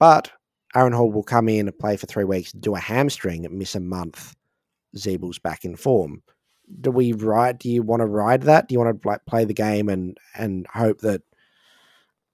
but 0.00 0.32
Aaron 0.74 0.94
Hall 0.94 1.12
will 1.12 1.22
come 1.22 1.48
in 1.48 1.68
and 1.68 1.78
play 1.78 1.96
for 1.96 2.06
three 2.06 2.24
weeks, 2.24 2.50
do 2.50 2.74
a 2.74 2.80
hamstring, 2.80 3.46
miss 3.50 3.76
a 3.76 3.80
month. 3.80 4.34
Ziebell's 4.96 5.38
back 5.38 5.64
in 5.64 5.76
form. 5.76 6.22
Do 6.80 6.90
we 6.90 7.12
ride? 7.12 7.58
Do 7.58 7.68
you 7.70 7.82
want 7.82 8.00
to 8.00 8.06
ride 8.06 8.42
that? 8.42 8.68
Do 8.68 8.74
you 8.74 8.78
want 8.78 9.02
to 9.02 9.08
like 9.08 9.24
play 9.26 9.44
the 9.44 9.54
game 9.54 9.88
and 9.88 10.16
and 10.36 10.66
hope 10.68 11.00
that 11.00 11.22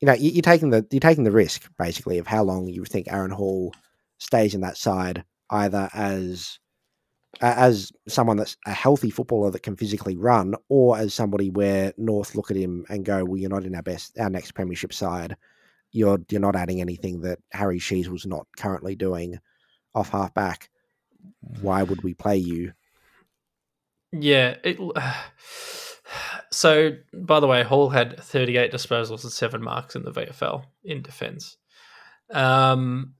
you 0.01 0.07
know 0.07 0.13
you're 0.15 0.43
taking 0.43 0.71
the 0.71 0.87
you're 0.91 1.01
taking 1.01 1.25
the 1.25 1.31
risk 1.31 1.71
basically 1.79 2.19
of 2.19 2.27
how 2.27 2.43
long 2.43 2.69
you 2.69 2.85
think 2.85 3.11
Aaron 3.11 3.31
Hall 3.31 3.73
stays 4.19 4.55
in 4.55 4.61
that 4.61 4.77
side, 4.77 5.25
either 5.51 5.89
as 5.95 6.59
as 7.41 7.93
someone 8.09 8.37
that's 8.37 8.57
a 8.67 8.73
healthy 8.73 9.11
footballer 9.11 9.51
that 9.51 9.63
can 9.63 9.77
physically 9.77 10.17
run, 10.17 10.55
or 10.69 10.99
as 10.99 11.15
somebody 11.15 11.51
where 11.51 11.93
North 11.97 12.35
look 12.35 12.51
at 12.51 12.57
him 12.57 12.85
and 12.89 13.05
go, 13.05 13.25
"Well, 13.25 13.39
you're 13.39 13.51
not 13.51 13.65
in 13.65 13.75
our 13.75 13.83
best, 13.83 14.19
our 14.19 14.31
next 14.31 14.53
premiership 14.53 14.93
side." 14.93 15.37
you're 15.97 16.19
you're 16.31 16.41
not 16.41 16.57
adding 16.57 16.81
anything 16.81 17.21
that 17.23 17.39
Harry 17.53 17.81
was 18.09 18.27
not 18.27 18.47
currently 18.59 18.95
doing 18.95 19.39
off 19.95 20.11
half 20.11 20.33
back. 20.35 20.69
Why 21.61 21.83
would 21.83 22.03
we 22.03 22.15
play 22.15 22.37
you? 22.37 22.73
Yeah. 24.13 24.57
It, 24.65 24.79
so, 26.51 26.93
by 27.13 27.41
the 27.41 27.47
way, 27.47 27.63
Hall 27.63 27.91
had 27.91 28.21
38 28.21 28.73
disposals 28.73 29.23
and 29.23 29.33
seven 29.33 29.63
marks 29.63 29.97
in 29.97 30.03
the 30.03 30.13
VFL 30.13 30.65
in 30.85 31.03
defence. 31.03 31.57
Um, 32.31 33.15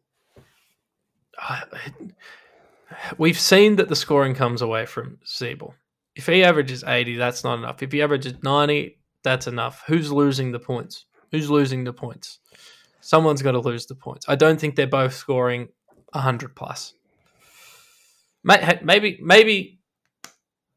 we've 3.19 3.39
seen 3.39 3.77
that 3.77 3.89
the 3.89 3.97
scoring 3.97 4.35
comes 4.35 4.63
away 4.63 4.87
from 4.87 5.19
Ziebell. 5.25 5.75
If 6.15 6.27
he 6.27 6.43
averages 6.45 6.83
80, 6.83 7.17
that's 7.17 7.45
not 7.45 7.59
enough. 7.59 7.83
If 7.83 7.93
he 7.93 8.03
averages 8.03 8.35
90, 8.43 8.99
that's 9.23 9.47
enough. 9.47 9.83
Who's 9.87 10.11
losing 10.11 10.53
the 10.53 10.59
points? 10.59 11.05
Who's 11.31 11.51
losing 11.51 11.85
the 11.85 11.93
points? 11.93 12.39
Someone's 13.01 13.43
got 13.43 13.53
to 13.53 13.61
lose 13.61 13.87
the 13.87 13.95
points. 13.95 14.27
I 14.29 14.35
don't 14.35 14.59
think 14.59 14.77
they're 14.77 14.87
both 14.87 15.15
scoring 15.15 15.69
100 16.13 16.57
plus. 16.57 16.95
Maybe, 18.47 19.19
maybe, 19.21 19.81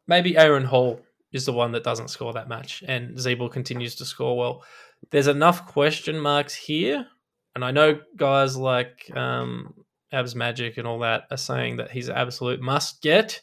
maybe 0.08 0.36
Aaron 0.36 0.66
Hall 0.66 1.02
is 1.32 1.46
the 1.46 1.54
one 1.54 1.72
that 1.74 1.84
doesn't 1.84 2.10
score 2.10 2.34
that 2.34 2.50
much, 2.50 2.84
and 2.88 3.16
Ziebell 3.16 3.52
continues 3.52 3.96
to 3.96 4.06
score 4.06 4.36
well. 4.36 4.64
There's 5.12 5.28
enough 5.28 5.68
question 5.68 6.20
marks 6.20 6.56
here, 6.56 7.06
and 7.54 7.64
I 7.64 7.70
know 7.70 8.00
guys 8.16 8.58
like 8.58 9.12
um, 9.16 9.76
Abs 10.12 10.36
Magic 10.36 10.78
and 10.78 10.88
all 10.88 11.00
that 11.00 11.28
are 11.30 11.38
saying 11.38 11.78
that 11.78 11.92
he's 11.92 12.10
an 12.10 12.16
absolute 12.16 12.60
must 12.60 13.04
get. 13.04 13.40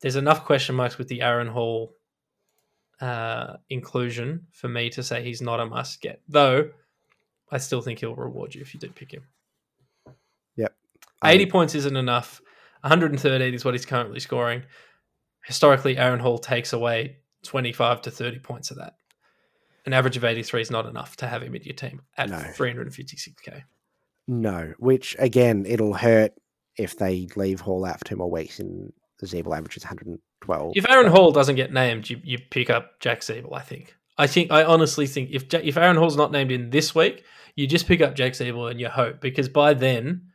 There's 0.00 0.16
enough 0.16 0.44
question 0.44 0.76
marks 0.76 0.96
with 0.96 1.08
the 1.08 1.22
Aaron 1.22 1.48
Hall 1.48 1.94
uh, 3.00 3.56
inclusion 3.70 4.46
for 4.52 4.68
me 4.68 4.88
to 4.90 5.02
say 5.02 5.22
he's 5.22 5.42
not 5.42 5.58
a 5.58 5.66
must 5.66 6.00
get. 6.00 6.20
Though 6.28 6.70
I 7.50 7.58
still 7.58 7.80
think 7.80 7.98
he'll 7.98 8.14
reward 8.14 8.54
you 8.54 8.60
if 8.60 8.72
you 8.72 8.78
do 8.78 8.88
pick 8.88 9.12
him. 9.12 9.24
Yep. 10.56 10.74
80 11.24 11.44
um, 11.44 11.50
points 11.50 11.74
isn't 11.74 11.96
enough. 11.96 12.40
113 12.84 13.54
is 13.54 13.64
what 13.64 13.72
he's 13.72 13.86
currently 13.86 14.20
scoring. 14.20 14.62
Historically, 15.44 15.96
Aaron 15.96 16.20
Hall 16.20 16.38
takes 16.38 16.74
away 16.74 17.16
25 17.44 18.02
to 18.02 18.10
30 18.10 18.38
points 18.40 18.70
of 18.70 18.76
that. 18.76 18.96
An 19.86 19.94
average 19.94 20.18
of 20.18 20.24
83 20.24 20.60
is 20.60 20.70
not 20.70 20.86
enough 20.86 21.16
to 21.16 21.26
have 21.26 21.42
him 21.42 21.54
in 21.54 21.62
your 21.62 21.74
team 21.74 22.02
at 22.18 22.28
no. 22.28 22.36
356k. 22.36 23.62
No, 24.28 24.74
which 24.78 25.16
again, 25.18 25.64
it'll 25.66 25.94
hurt 25.94 26.32
if 26.76 26.96
they 26.96 27.28
leave 27.36 27.60
Hall 27.60 27.86
out 27.86 27.98
for 27.98 28.04
two 28.04 28.16
more 28.16 28.30
weeks 28.30 28.58
and 28.58 28.92
the 29.18 29.26
Ziebell 29.26 29.56
averages 29.56 29.84
112. 29.84 30.72
If 30.76 30.88
Aaron 30.90 31.10
Hall 31.10 31.32
doesn't 31.32 31.56
get 31.56 31.72
named, 31.72 32.10
you, 32.10 32.20
you 32.22 32.38
pick 32.38 32.68
up 32.68 33.00
Jack 33.00 33.20
Ziebell, 33.20 33.54
I 33.54 33.60
think. 33.60 33.94
I 34.16 34.26
think 34.26 34.52
I 34.52 34.62
honestly 34.62 35.06
think 35.06 35.30
if 35.32 35.52
if 35.52 35.76
Aaron 35.76 35.96
Hall's 35.96 36.16
not 36.16 36.32
named 36.32 36.52
in 36.52 36.70
this 36.70 36.94
week, 36.94 37.24
you 37.56 37.66
just 37.66 37.88
pick 37.88 38.00
up 38.00 38.14
Jack 38.14 38.32
Ziebell 38.32 38.70
and 38.70 38.78
you 38.78 38.88
hope 38.88 39.20
because 39.20 39.48
by 39.48 39.74
then 39.74 40.30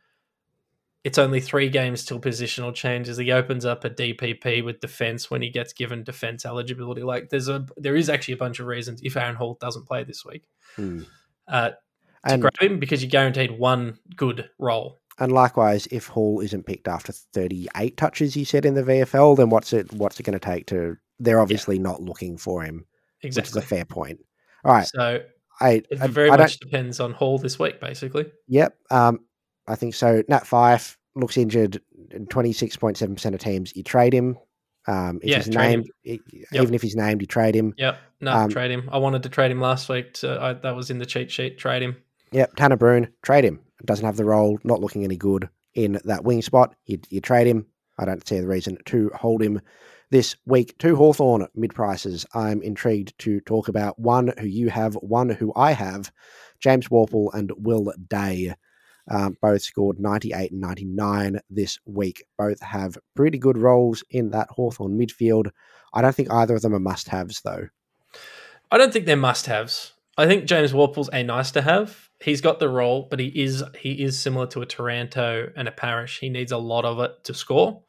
it's 1.02 1.18
only 1.18 1.40
three 1.40 1.68
games 1.68 2.04
till 2.04 2.20
positional 2.20 2.74
changes. 2.74 3.16
He 3.16 3.32
opens 3.32 3.64
up 3.64 3.84
a 3.84 3.90
DPP 3.90 4.64
with 4.64 4.80
defense 4.80 5.30
when 5.30 5.42
he 5.42 5.50
gets 5.50 5.72
given 5.72 6.04
defense 6.04 6.44
eligibility. 6.44 7.02
Like 7.02 7.30
there's 7.30 7.48
a 7.48 7.66
there 7.76 7.96
is 7.96 8.08
actually 8.08 8.34
a 8.34 8.38
bunch 8.38 8.60
of 8.60 8.66
reasons 8.66 9.00
if 9.02 9.16
Aaron 9.16 9.36
Hall 9.36 9.56
doesn't 9.60 9.86
play 9.86 10.04
this 10.04 10.24
week 10.24 10.44
hmm. 10.76 11.02
uh, 11.48 11.70
to 11.70 11.76
and, 12.24 12.42
grab 12.42 12.58
him 12.60 12.78
because 12.78 13.02
you're 13.02 13.10
guaranteed 13.10 13.58
one 13.58 13.98
good 14.16 14.50
role. 14.58 14.98
And 15.18 15.32
likewise, 15.32 15.86
if 15.90 16.06
Hall 16.06 16.40
isn't 16.40 16.64
picked 16.64 16.88
after 16.88 17.12
38 17.12 17.96
touches, 17.96 18.36
you 18.36 18.44
said 18.44 18.64
in 18.64 18.74
the 18.74 18.82
VFL, 18.82 19.36
then 19.36 19.50
what's 19.50 19.72
it 19.72 19.92
what's 19.92 20.20
it 20.20 20.24
going 20.24 20.38
to 20.38 20.44
take 20.44 20.66
to? 20.66 20.96
They're 21.18 21.40
obviously 21.40 21.76
yeah. 21.76 21.82
not 21.82 22.02
looking 22.02 22.38
for 22.38 22.62
him 22.62 22.86
Exactly. 23.22 23.48
Which 23.48 23.64
is 23.64 23.64
a 23.64 23.66
fair 23.66 23.84
point. 23.84 24.20
All 24.64 24.72
right. 24.72 24.86
So 24.86 25.20
I, 25.60 25.82
it 25.90 25.98
very 26.10 26.30
I, 26.30 26.36
much 26.36 26.58
depends 26.58 27.00
on 27.00 27.12
Hall 27.12 27.38
this 27.38 27.58
week, 27.58 27.80
basically. 27.80 28.26
Yep. 28.48 28.76
Um, 28.90 29.20
I 29.70 29.76
think 29.76 29.94
so. 29.94 30.22
Nat 30.28 30.44
Fyfe 30.44 30.96
looks 31.14 31.36
injured. 31.36 31.80
Twenty 32.28 32.52
six 32.52 32.76
point 32.76 32.96
seven 32.96 33.14
percent 33.14 33.34
of 33.34 33.40
teams, 33.40 33.74
you 33.76 33.84
trade 33.84 34.12
him. 34.12 34.36
Um, 34.88 35.20
if 35.22 35.28
yeah, 35.28 35.36
he's 35.36 35.48
named, 35.48 35.90
yep. 36.02 36.20
even 36.52 36.74
if 36.74 36.82
he's 36.82 36.96
named, 36.96 37.20
you 37.20 37.26
trade 37.26 37.54
him. 37.54 37.74
Yep. 37.76 37.98
No, 38.20 38.32
um, 38.32 38.50
trade 38.50 38.70
him. 38.70 38.88
I 38.90 38.98
wanted 38.98 39.22
to 39.22 39.28
trade 39.28 39.50
him 39.50 39.60
last 39.60 39.88
week. 39.88 40.16
So 40.16 40.40
I, 40.40 40.54
that 40.54 40.74
was 40.74 40.90
in 40.90 40.98
the 40.98 41.06
cheat 41.06 41.30
sheet. 41.30 41.58
Trade 41.58 41.82
him. 41.82 41.96
Yep. 42.32 42.56
Tanner 42.56 42.76
Bruhn, 42.76 43.12
trade 43.22 43.44
him. 43.44 43.60
Doesn't 43.84 44.04
have 44.04 44.16
the 44.16 44.24
role. 44.24 44.58
Not 44.64 44.80
looking 44.80 45.04
any 45.04 45.16
good 45.16 45.48
in 45.74 46.00
that 46.04 46.24
wing 46.24 46.42
spot. 46.42 46.74
You, 46.86 46.98
you 47.10 47.20
trade 47.20 47.46
him. 47.46 47.66
I 47.98 48.06
don't 48.06 48.26
see 48.26 48.40
the 48.40 48.48
reason 48.48 48.78
to 48.86 49.10
hold 49.14 49.42
him 49.42 49.60
this 50.10 50.34
week. 50.46 50.76
Two 50.78 50.96
Hawthorn 50.96 51.46
mid 51.54 51.74
prices. 51.74 52.26
I'm 52.34 52.62
intrigued 52.62 53.16
to 53.20 53.40
talk 53.42 53.68
about 53.68 53.98
one 53.98 54.32
who 54.38 54.46
you 54.46 54.70
have, 54.70 54.94
one 54.94 55.28
who 55.28 55.52
I 55.54 55.72
have. 55.72 56.10
James 56.58 56.88
Worpel 56.88 57.32
and 57.34 57.52
Will 57.56 57.92
Day. 58.08 58.54
Um, 59.10 59.36
both 59.42 59.62
scored 59.62 59.98
98 59.98 60.52
and 60.52 60.60
99 60.60 61.40
this 61.50 61.78
week. 61.84 62.24
Both 62.38 62.60
have 62.60 62.96
pretty 63.16 63.38
good 63.38 63.58
roles 63.58 64.04
in 64.10 64.30
that 64.30 64.48
Hawthorn 64.50 64.98
midfield. 64.98 65.50
I 65.92 66.00
don't 66.00 66.14
think 66.14 66.30
either 66.30 66.54
of 66.54 66.62
them 66.62 66.74
are 66.74 66.80
must 66.80 67.08
haves, 67.08 67.40
though. 67.42 67.68
I 68.70 68.78
don't 68.78 68.92
think 68.92 69.06
they're 69.06 69.16
must 69.16 69.46
haves. 69.46 69.92
I 70.16 70.26
think 70.26 70.44
James 70.44 70.72
Worpel's 70.72 71.10
a 71.12 71.22
nice 71.22 71.50
to 71.52 71.62
have. 71.62 72.10
He's 72.20 72.40
got 72.40 72.58
the 72.58 72.68
role, 72.68 73.06
but 73.10 73.18
he 73.18 73.28
is 73.28 73.64
he 73.78 74.02
is 74.02 74.18
similar 74.18 74.46
to 74.48 74.60
a 74.60 74.66
Taranto 74.66 75.50
and 75.56 75.66
a 75.66 75.72
Parish. 75.72 76.20
He 76.20 76.28
needs 76.28 76.52
a 76.52 76.58
lot 76.58 76.84
of 76.84 77.00
it 77.00 77.24
to 77.24 77.34
score, 77.34 77.82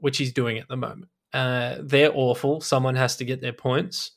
which 0.00 0.18
he's 0.18 0.32
doing 0.32 0.58
at 0.58 0.68
the 0.68 0.76
moment. 0.76 1.10
Uh, 1.32 1.76
they're 1.80 2.10
awful. 2.12 2.60
Someone 2.60 2.96
has 2.96 3.16
to 3.16 3.24
get 3.24 3.40
their 3.40 3.52
points. 3.52 4.12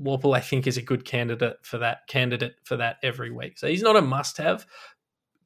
Worpel, 0.00 0.36
I 0.36 0.40
think, 0.40 0.66
is 0.66 0.76
a 0.76 0.82
good 0.82 1.04
candidate 1.04 1.58
for 1.62 1.78
that 1.78 2.08
candidate 2.08 2.56
for 2.64 2.76
that 2.78 2.96
every 3.02 3.30
week. 3.30 3.58
So 3.58 3.68
he's 3.68 3.82
not 3.82 3.96
a 3.96 4.02
must 4.02 4.38
have. 4.38 4.66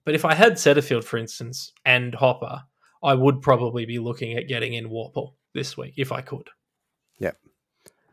But 0.08 0.14
if 0.14 0.24
I 0.24 0.32
had 0.32 0.54
Setterfield, 0.54 1.04
for 1.04 1.18
instance, 1.18 1.70
and 1.84 2.14
Hopper, 2.14 2.62
I 3.02 3.12
would 3.12 3.42
probably 3.42 3.84
be 3.84 3.98
looking 3.98 4.38
at 4.38 4.48
getting 4.48 4.72
in 4.72 4.88
Worpel 4.88 5.34
this 5.52 5.76
week 5.76 5.92
if 5.98 6.12
I 6.12 6.22
could. 6.22 6.48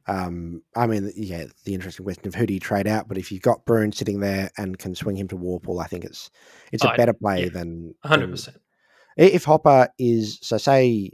Um, 0.07 0.61
I 0.75 0.87
mean, 0.87 1.11
yeah, 1.15 1.45
the 1.63 1.73
interesting 1.73 2.03
question 2.03 2.27
of 2.27 2.35
who 2.35 2.45
do 2.45 2.53
you 2.53 2.59
trade 2.59 2.85
out? 2.85 3.07
But 3.07 3.17
if 3.17 3.31
you've 3.31 3.41
got 3.41 3.65
Bruhn 3.65 3.93
sitting 3.93 4.19
there 4.19 4.51
and 4.57 4.77
can 4.77 4.93
swing 4.93 5.15
him 5.15 5.29
to 5.29 5.37
Warple, 5.37 5.81
I 5.81 5.87
think 5.87 6.03
it's 6.03 6.29
it's 6.73 6.83
a 6.83 6.89
I- 6.89 6.97
better 6.97 7.13
play 7.13 7.43
yeah, 7.43 7.49
than 7.49 7.95
100%. 8.03 8.57
if 9.15 9.45
Hopper 9.45 9.87
is 9.97 10.37
so 10.41 10.57
say 10.57 11.11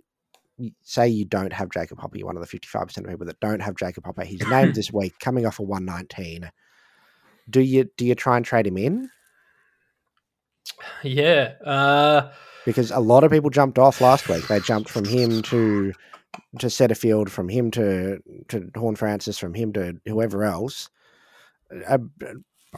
say 0.81 1.07
you 1.07 1.25
don't 1.25 1.53
have 1.53 1.69
Jacob 1.69 1.99
Hopper, 1.99 2.17
you're 2.17 2.25
one 2.25 2.37
of 2.37 2.41
the 2.41 2.59
55% 2.59 2.97
of 2.97 3.05
people 3.05 3.27
that 3.27 3.39
don't 3.39 3.61
have 3.61 3.75
Jacob 3.75 4.05
Hopper. 4.05 4.23
He's 4.23 4.41
named 4.49 4.73
this 4.73 4.91
week, 4.91 5.13
coming 5.19 5.45
off 5.45 5.59
a 5.59 5.61
119. 5.61 6.51
Do 7.51 7.61
you 7.61 7.85
do 7.97 8.05
you 8.05 8.15
try 8.15 8.35
and 8.37 8.43
trade 8.43 8.65
him 8.65 8.77
in? 8.77 9.11
Yeah. 11.03 11.53
Uh, 11.65 12.31
Because 12.65 12.91
a 12.91 12.99
lot 12.99 13.23
of 13.23 13.31
people 13.31 13.49
jumped 13.49 13.79
off 13.79 14.01
last 14.01 14.29
week. 14.29 14.47
They 14.47 14.59
jumped 14.59 14.89
from 14.89 15.05
him 15.05 15.41
to 15.43 15.93
to 16.59 16.67
Setterfield, 16.67 17.29
from 17.29 17.49
him 17.49 17.71
to 17.71 18.21
to 18.49 18.69
Horne-Francis, 18.75 19.37
from 19.37 19.53
him 19.53 19.73
to 19.73 19.99
whoever 20.05 20.43
else. 20.43 20.89
Uh, 21.87 21.99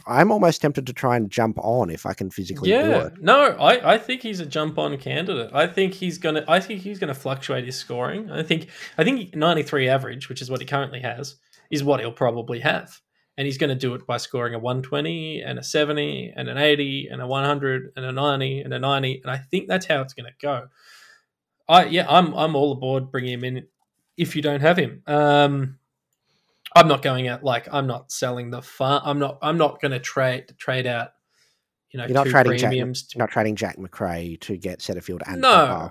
I'm 0.06 0.32
almost 0.32 0.60
tempted 0.60 0.86
to 0.88 0.92
try 0.92 1.16
and 1.16 1.30
jump 1.30 1.56
on 1.58 1.88
if 1.88 2.04
I 2.04 2.14
can 2.14 2.30
physically 2.30 2.70
do 2.70 2.74
yeah. 2.74 3.06
it. 3.06 3.22
No, 3.22 3.50
I, 3.58 3.94
I 3.94 3.98
think 3.98 4.22
he's 4.22 4.40
a 4.40 4.46
jump 4.46 4.76
on 4.76 4.96
candidate. 4.98 5.50
I 5.52 5.68
think 5.68 5.94
he's 5.94 6.18
gonna 6.18 6.44
I 6.48 6.58
think 6.60 6.80
he's 6.80 6.98
gonna 6.98 7.14
fluctuate 7.14 7.64
his 7.64 7.76
scoring. 7.76 8.30
I 8.30 8.42
think 8.42 8.68
I 8.98 9.04
think 9.04 9.36
93 9.36 9.88
average, 9.88 10.28
which 10.28 10.42
is 10.42 10.50
what 10.50 10.60
he 10.60 10.66
currently 10.66 11.00
has, 11.00 11.36
is 11.70 11.84
what 11.84 12.00
he'll 12.00 12.12
probably 12.12 12.60
have. 12.60 13.00
And 13.36 13.46
he's 13.46 13.58
going 13.58 13.70
to 13.70 13.74
do 13.76 13.94
it 13.94 14.06
by 14.06 14.16
scoring 14.18 14.54
a 14.54 14.58
120 14.60 15.42
and 15.42 15.58
a 15.58 15.62
70 15.62 16.34
and 16.36 16.48
an 16.48 16.56
80 16.56 17.08
and 17.10 17.20
a 17.20 17.26
100 17.26 17.92
and 17.96 18.04
a 18.04 18.12
90 18.12 18.60
and 18.60 18.72
a 18.72 18.78
90. 18.78 19.20
And 19.22 19.30
I 19.30 19.38
think 19.38 19.66
that's 19.66 19.86
how 19.86 20.02
it's 20.02 20.14
going 20.14 20.26
to 20.26 20.34
go. 20.40 20.68
I 21.68 21.86
yeah, 21.86 22.06
I'm 22.08 22.34
I'm 22.34 22.54
all 22.54 22.72
aboard 22.72 23.10
bringing 23.10 23.32
him 23.32 23.44
in 23.44 23.66
if 24.16 24.36
you 24.36 24.42
don't 24.42 24.60
have 24.60 24.76
him. 24.76 25.02
Um, 25.06 25.78
I'm 26.76 26.88
not 26.88 27.02
going 27.02 27.28
out 27.28 27.42
like 27.42 27.68
I'm 27.72 27.86
not 27.86 28.12
selling 28.12 28.50
the 28.50 28.62
farm. 28.62 29.02
I'm 29.04 29.18
not 29.18 29.38
I'm 29.42 29.56
not 29.56 29.80
going 29.80 29.92
to 29.92 30.00
trade 30.00 30.52
trade 30.58 30.86
out. 30.86 31.10
You 31.90 31.98
know, 31.98 32.06
You're 32.06 32.14
not 32.14 32.26
trading 32.26 32.58
Jack, 32.58 32.70
premiums. 32.70 33.06
to- 33.08 33.18
not 33.18 33.30
trading 33.30 33.56
Jack 33.56 33.76
McRae 33.76 34.40
to 34.40 34.56
get 34.56 34.80
Setterfield 34.80 35.22
and 35.26 35.40
no. 35.40 35.90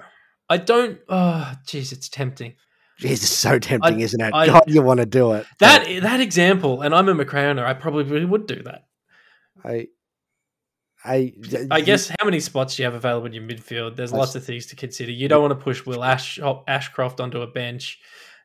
I 0.49 0.57
don't. 0.57 0.99
Oh, 1.07 1.53
jeez, 1.65 1.93
it's 1.93 2.09
tempting. 2.09 2.55
It's 2.99 3.27
so 3.27 3.59
tempting, 3.59 3.99
isn't 3.99 4.21
it? 4.21 4.33
I- 4.33 4.45
God, 4.47 4.63
you 4.67 4.81
want 4.81 4.99
to 4.99 5.05
do 5.05 5.33
it. 5.33 5.45
That 5.59 5.85
that 6.03 6.19
example, 6.19 6.81
and 6.81 6.93
I'm 6.93 7.09
a 7.09 7.15
McRae 7.15 7.45
owner. 7.45 7.65
I 7.65 7.73
probably 7.73 8.23
would 8.25 8.47
do 8.47 8.61
that. 8.63 8.85
I, 9.65 9.87
I, 11.05 11.33
I 11.71 11.81
guess 11.81 12.09
how 12.09 12.25
many 12.25 12.39
spots 12.39 12.75
do 12.75 12.83
you 12.83 12.85
have 12.85 12.93
available 12.93 13.25
in 13.27 13.33
your 13.33 13.43
midfield? 13.43 13.95
There's 13.95 14.13
lots 14.13 14.35
of 14.35 14.43
things 14.43 14.67
to 14.67 14.75
consider. 14.75 15.11
You 15.11 15.27
don't 15.27 15.41
want 15.41 15.57
to 15.57 15.63
push 15.63 15.85
Will 15.85 16.03
Ash, 16.03 16.39
Ashcroft 16.67 17.19
onto 17.19 17.41
a 17.41 17.47
bench. 17.47 17.99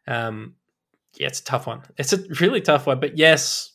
Um, 0.07 0.55
yeah, 1.16 1.26
it's 1.28 1.40
a 1.40 1.44
tough 1.44 1.66
one. 1.66 1.82
It's 1.96 2.12
a 2.12 2.18
really 2.40 2.61
tough 2.61 2.86
one. 2.86 3.01
But 3.01 3.16
yes, 3.18 3.72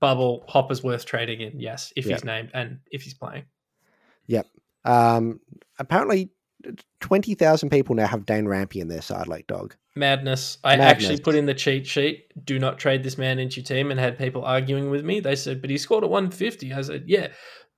Bubble 0.00 0.44
Hopper's 0.48 0.82
worth 0.82 1.04
trading 1.06 1.40
in. 1.40 1.60
Yes, 1.60 1.92
if 1.96 2.06
Yeah. 2.06 2.14
he's 2.16 2.24
named 2.24 2.50
and 2.54 2.80
if 2.90 3.02
he's 3.02 3.14
playing. 3.14 3.44
Yep. 4.26 4.46
Um, 4.84 5.40
apparently, 5.78 6.30
twenty 7.00 7.34
thousand 7.34 7.70
people 7.70 7.94
now 7.94 8.06
have 8.06 8.26
Dane 8.26 8.46
Rampe 8.46 8.80
in 8.80 8.88
their 8.88 9.02
side 9.02 9.26
like 9.26 9.46
dog. 9.46 9.74
Madness. 9.96 10.58
I 10.62 10.76
Madness. 10.76 11.04
actually 11.04 11.20
put 11.20 11.34
in 11.34 11.46
the 11.46 11.54
cheat 11.54 11.86
sheet. 11.86 12.26
Do 12.44 12.58
not 12.58 12.78
trade 12.78 13.02
this 13.02 13.18
man 13.18 13.38
into 13.38 13.56
your 13.60 13.64
team, 13.64 13.90
and 13.90 13.98
had 13.98 14.18
people 14.18 14.44
arguing 14.44 14.90
with 14.90 15.04
me. 15.04 15.20
They 15.20 15.36
said, 15.36 15.60
"But 15.60 15.70
he 15.70 15.78
scored 15.78 16.04
a 16.04 16.06
150." 16.06 16.72
I 16.72 16.80
said, 16.82 17.04
"Yeah, 17.06 17.28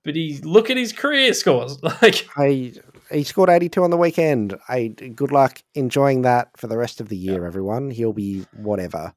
but 0.03 0.15
he 0.15 0.39
look 0.43 0.69
at 0.69 0.77
his 0.77 0.93
career 0.93 1.33
scores. 1.33 1.77
Like, 2.01 2.27
I 2.37 2.73
he 3.11 3.23
scored 3.23 3.49
eighty 3.49 3.69
two 3.69 3.83
on 3.83 3.89
the 3.89 3.97
weekend. 3.97 4.55
I 4.67 4.87
good 4.87 5.31
luck 5.31 5.61
enjoying 5.73 6.23
that 6.23 6.49
for 6.57 6.67
the 6.67 6.77
rest 6.77 7.01
of 7.01 7.09
the 7.09 7.17
year, 7.17 7.45
everyone. 7.45 7.91
He'll 7.91 8.13
be 8.13 8.45
whatever. 8.55 9.13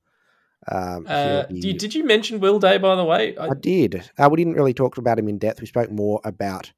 Um, 0.69 1.07
uh, 1.09 1.45
be- 1.47 1.61
did, 1.61 1.79
did 1.79 1.95
you 1.95 2.05
mention 2.05 2.41
Will 2.41 2.59
Day 2.59 2.79
by 2.79 2.97
the 2.97 3.05
way? 3.05 3.37
I, 3.37 3.49
I 3.49 3.55
did. 3.55 4.09
Uh, 4.19 4.29
we 4.31 4.37
didn't 4.37 4.55
really 4.55 4.75
talk 4.75 4.99
about 4.99 5.19
him 5.19 5.29
in 5.29 5.39
depth. 5.39 5.61
We 5.61 5.67
spoke 5.67 5.91
more 5.91 6.21
about 6.25 6.73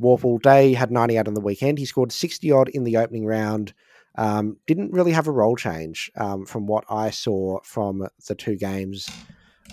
Worpel 0.00 0.40
Day. 0.40 0.74
Had 0.74 0.90
98 0.90 1.28
on 1.28 1.34
the 1.34 1.40
weekend. 1.40 1.78
He 1.78 1.84
scored 1.84 2.12
60 2.12 2.50
odd 2.52 2.68
in 2.68 2.84
the 2.84 2.96
opening 2.96 3.26
round. 3.26 3.74
Um, 4.16 4.56
didn't 4.66 4.92
really 4.92 5.12
have 5.12 5.28
a 5.28 5.32
role 5.32 5.56
change 5.56 6.10
um, 6.16 6.44
from 6.44 6.66
what 6.66 6.84
I 6.90 7.10
saw 7.10 7.60
from 7.62 8.06
the 8.26 8.34
two 8.34 8.56
games. 8.56 9.08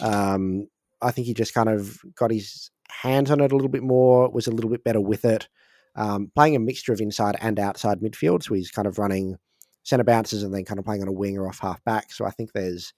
Um, 0.01 0.67
I 1.01 1.11
think 1.11 1.27
he 1.27 1.33
just 1.33 1.53
kind 1.53 1.69
of 1.69 1.99
got 2.15 2.31
his 2.31 2.69
hands 2.89 3.31
on 3.31 3.39
it 3.39 3.51
a 3.51 3.55
little 3.55 3.69
bit 3.69 3.83
more, 3.83 4.29
was 4.29 4.47
a 4.47 4.51
little 4.51 4.69
bit 4.69 4.83
better 4.83 5.01
with 5.01 5.25
it. 5.25 5.47
Um, 5.95 6.31
playing 6.35 6.55
a 6.55 6.59
mixture 6.59 6.93
of 6.93 6.99
inside 6.99 7.35
and 7.39 7.59
outside 7.59 8.01
midfield. 8.01 8.43
So 8.43 8.53
he's 8.53 8.71
kind 8.71 8.87
of 8.87 8.99
running 8.99 9.37
centre 9.83 10.03
bounces 10.03 10.43
and 10.43 10.53
then 10.53 10.65
kind 10.65 10.79
of 10.79 10.85
playing 10.85 11.01
on 11.01 11.07
a 11.07 11.13
wing 11.13 11.37
or 11.37 11.47
off 11.47 11.59
half 11.59 11.83
back. 11.83 12.11
So 12.11 12.25
I 12.25 12.31
think 12.31 12.51
there's, 12.51 12.93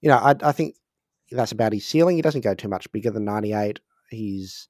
you 0.00 0.08
know, 0.08 0.16
I, 0.16 0.34
I 0.42 0.52
think 0.52 0.76
that's 1.30 1.52
about 1.52 1.72
his 1.72 1.86
ceiling. 1.86 2.16
He 2.16 2.22
doesn't 2.22 2.42
go 2.42 2.54
too 2.54 2.68
much 2.68 2.90
bigger 2.92 3.10
than 3.10 3.24
98. 3.24 3.80
He's, 4.10 4.68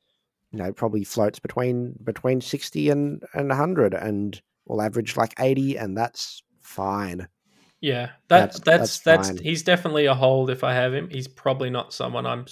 you 0.52 0.58
know, 0.58 0.72
probably 0.72 1.04
floats 1.04 1.38
between 1.38 1.94
between 2.04 2.40
60 2.40 2.90
and, 2.90 3.22
and 3.34 3.48
100 3.48 3.94
and 3.94 4.40
will 4.66 4.82
average 4.82 5.16
like 5.16 5.34
80, 5.38 5.76
and 5.76 5.96
that's 5.96 6.42
fine. 6.62 7.28
yeah, 7.80 8.10
that's 8.28 8.60
That's- 8.60 9.00
that's 9.00 9.00
that's 9.00 9.28
that's, 9.28 9.40
he's 9.40 9.62
definitely 9.62 10.06
a 10.06 10.14
hold 10.14 10.50
if 10.50 10.64
I 10.64 10.74
have 10.74 10.92
him. 10.94 11.08
He's 11.10 11.28
probably 11.28 11.70
not 11.70 11.92
someone 11.92 12.26
I'm 12.26 12.46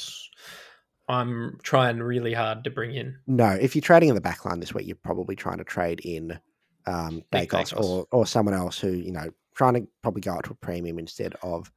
i'm 1.09 1.57
trying 1.63 2.01
really 2.01 2.33
hard 2.35 2.65
to 2.65 2.71
bring 2.71 2.95
in. 2.95 3.17
No, 3.27 3.51
if 3.51 3.77
you're 3.77 3.83
trading 3.83 4.09
in 4.09 4.15
the 4.15 4.21
back 4.21 4.45
line 4.45 4.59
this 4.61 4.75
week, 4.75 4.87
you're 4.87 4.97
probably 4.97 5.37
trying 5.37 5.59
to 5.59 5.65
trade 5.65 6.01
in 6.05 6.39
um, 6.87 7.23
Daicos. 7.33 7.79
or, 7.81 8.07
or 8.11 8.27
someone 8.27 8.55
else 8.55 8.79
who, 8.81 8.91
you 8.91 9.13
know, 9.13 9.31
trying 9.55 9.75
to 9.75 9.87
probably 10.03 10.21
go 10.21 10.33
out 10.33 10.45
to 10.45 10.51
a 10.51 10.55
premium 10.57 10.99
instead 10.99 11.35
of 11.43 11.71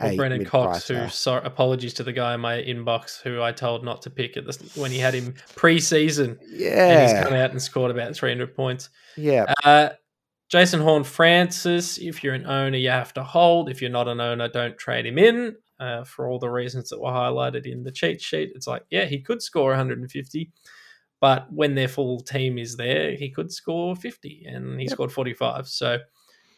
Or 0.00 0.14
Brennan 0.16 0.44
Cox, 0.44 0.86
who 0.88 1.08
sorry, 1.08 1.42
apologies 1.44 1.94
to 1.94 2.02
the 2.04 2.12
guy 2.12 2.34
in 2.34 2.40
my 2.40 2.56
inbox 2.62 3.20
who 3.20 3.42
I 3.42 3.52
told 3.52 3.84
not 3.84 4.02
to 4.02 4.10
pick 4.10 4.36
at 4.36 4.46
this 4.46 4.58
when 4.76 4.90
he 4.92 4.98
had 4.98 5.14
him 5.14 5.34
pre-season, 5.56 6.38
Yeah. 6.48 6.88
and 6.92 7.02
he's 7.02 7.24
come 7.26 7.34
out 7.34 7.50
and 7.50 7.60
scored 7.60 7.90
about 7.90 8.14
300 8.14 8.54
points. 8.54 8.90
yeah, 9.16 9.52
Uh, 9.64 9.90
Jason 10.48 10.80
Horne-Francis, 10.80 11.98
if 11.98 12.22
you're 12.24 12.34
an 12.34 12.46
owner, 12.46 12.78
you 12.78 12.90
have 12.90 13.12
to 13.14 13.22
hold. 13.22 13.68
If 13.68 13.82
you're 13.82 13.90
not 13.90 14.08
an 14.08 14.20
owner, 14.20 14.48
don't 14.48 14.78
trade 14.78 15.04
him 15.04 15.18
in 15.18 15.56
uh, 15.80 16.04
for 16.04 16.28
all 16.28 16.38
the 16.38 16.48
reasons 16.48 16.88
that 16.90 17.00
were 17.00 17.10
highlighted 17.10 17.66
in 17.66 17.82
the 17.82 17.92
cheat 17.92 18.20
sheet. 18.20 18.52
It's 18.54 18.66
like, 18.66 18.84
yeah, 18.90 19.04
he 19.04 19.20
could 19.20 19.42
score 19.42 19.70
150, 19.70 20.50
but 21.20 21.52
when 21.52 21.74
their 21.74 21.88
full 21.88 22.20
team 22.20 22.56
is 22.56 22.76
there, 22.76 23.14
he 23.16 23.28
could 23.30 23.52
score 23.52 23.94
50, 23.96 24.44
and 24.46 24.78
he 24.80 24.86
Yep. 24.86 24.92
scored 24.92 25.12
45. 25.12 25.68
So, 25.68 25.98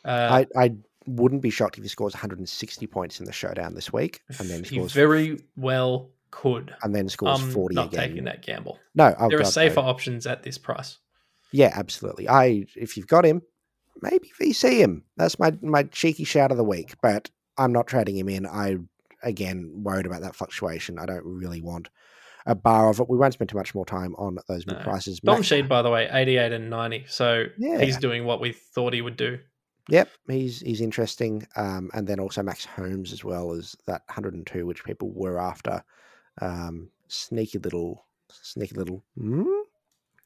uh, 0.05 0.45
I, 0.57 0.64
I 0.64 0.72
wouldn't 1.11 1.42
be 1.42 1.50
shocked 1.50 1.76
if 1.78 1.82
he 1.84 1.88
scores 1.88 2.14
160 2.14 2.86
points 2.86 3.20
in 3.20 3.26
the 3.26 3.32
showdown 3.32 3.74
this 3.74 3.92
week, 3.92 4.20
and 4.38 4.48
then 4.48 4.64
he 4.64 4.76
scores 4.76 4.92
very 4.92 5.38
well 5.56 6.11
could. 6.30 6.74
and 6.82 6.94
then 6.94 7.08
scores 7.08 7.40
I'm 7.40 7.50
40 7.50 7.74
not 7.74 7.88
again. 7.88 8.08
taking 8.08 8.24
that 8.24 8.42
gamble. 8.42 8.78
No, 8.94 9.14
oh 9.18 9.28
there 9.28 9.40
are 9.40 9.44
safer 9.44 9.80
no. 9.82 9.88
options 9.88 10.26
at 10.26 10.42
this 10.42 10.58
price. 10.58 10.98
Yeah, 11.52 11.72
absolutely. 11.74 12.28
I 12.28 12.66
if 12.76 12.96
you've 12.96 13.08
got 13.08 13.24
him, 13.24 13.42
maybe 14.00 14.30
VC 14.40 14.78
him. 14.78 15.04
That's 15.16 15.38
my 15.38 15.52
my 15.62 15.82
cheeky 15.84 16.24
shout 16.24 16.50
of 16.52 16.56
the 16.56 16.64
week. 16.64 16.94
But 17.02 17.30
I'm 17.58 17.72
not 17.72 17.86
trading 17.88 18.16
him 18.16 18.28
in. 18.28 18.46
I 18.46 18.76
again 19.22 19.70
worried 19.82 20.06
about 20.06 20.22
that 20.22 20.36
fluctuation. 20.36 20.98
I 20.98 21.06
don't 21.06 21.24
really 21.24 21.61
want 21.61 21.88
a 22.46 22.54
bar 22.54 22.88
of 22.88 23.00
it. 23.00 23.08
We 23.11 23.18
won't 23.18 23.34
spend 23.34 23.50
too 23.50 23.58
much 23.58 23.74
more 23.74 23.84
time 23.84 24.14
on 24.16 24.38
those 24.48 24.66
No. 24.66 24.74
prices. 24.76 25.20
Dom 25.20 25.36
Max- 25.36 25.48
Sheed, 25.48 25.68
by 25.68 25.82
the 25.82 25.90
way, 25.90 26.08
88 26.11 26.52
and 26.52 26.70
90. 26.70 27.04
So 27.06 27.44
Yeah. 27.58 27.80
he's 27.80 27.98
doing 27.98 28.24
what 28.24 28.40
we 28.40 28.52
thought 28.52 28.94
he 28.94 29.02
would 29.02 29.16
do. 29.18 29.40
Yep, 29.89 30.09
he's 30.28 30.61
he's 30.61 30.81
interesting. 30.81 31.47
Um, 31.57 31.91
and 31.95 32.07
then 32.07 32.20
also 32.20 32.43
Max 32.43 32.64
Holmes 32.64 33.12
as 33.12 33.24
well 33.24 33.53
as 33.53 33.74
that 33.87 34.03
102, 34.07 34.66
which 34.66 34.85
people 34.85 35.11
were 35.12 35.41
after. 35.41 35.83
Um, 36.41 36.91
sneaky 37.09 37.59
little, 37.59 38.07
sneaky 38.31 38.74
little. 38.76 39.05
Hmm? 39.18 39.45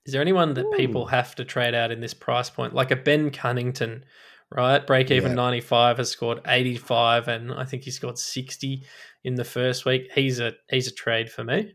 Is 0.07 0.13
there 0.13 0.21
anyone 0.21 0.53
that 0.55 0.71
people 0.73 1.07
have 1.07 1.35
to 1.37 1.45
trade 1.45 1.75
out 1.75 1.91
in 1.91 2.01
this 2.01 2.13
price 2.13 2.51
point? 2.51 2.75
Like 2.75 2.91
a 2.91 2.97
Ben 2.97 3.31
Cunnington, 3.31 4.05
right? 4.51 4.87
Break 4.87 5.11
even 5.11 5.31
Yeah. 5.31 5.37
95 5.37 5.97
has 5.97 6.11
scored 6.11 6.41
85 6.47 7.29
and 7.29 7.53
I 7.53 7.65
think 7.65 7.85
he 7.85 7.91
scored 7.91 8.19
60 8.19 8.85
in 9.25 9.35
the 9.37 9.45
first 9.45 9.87
week. 9.87 10.11
He's 10.15 10.41
a 10.41 10.53
he's 10.69 10.89
a 10.89 10.95
trade 10.95 11.31
for 11.31 11.43
me. 11.43 11.73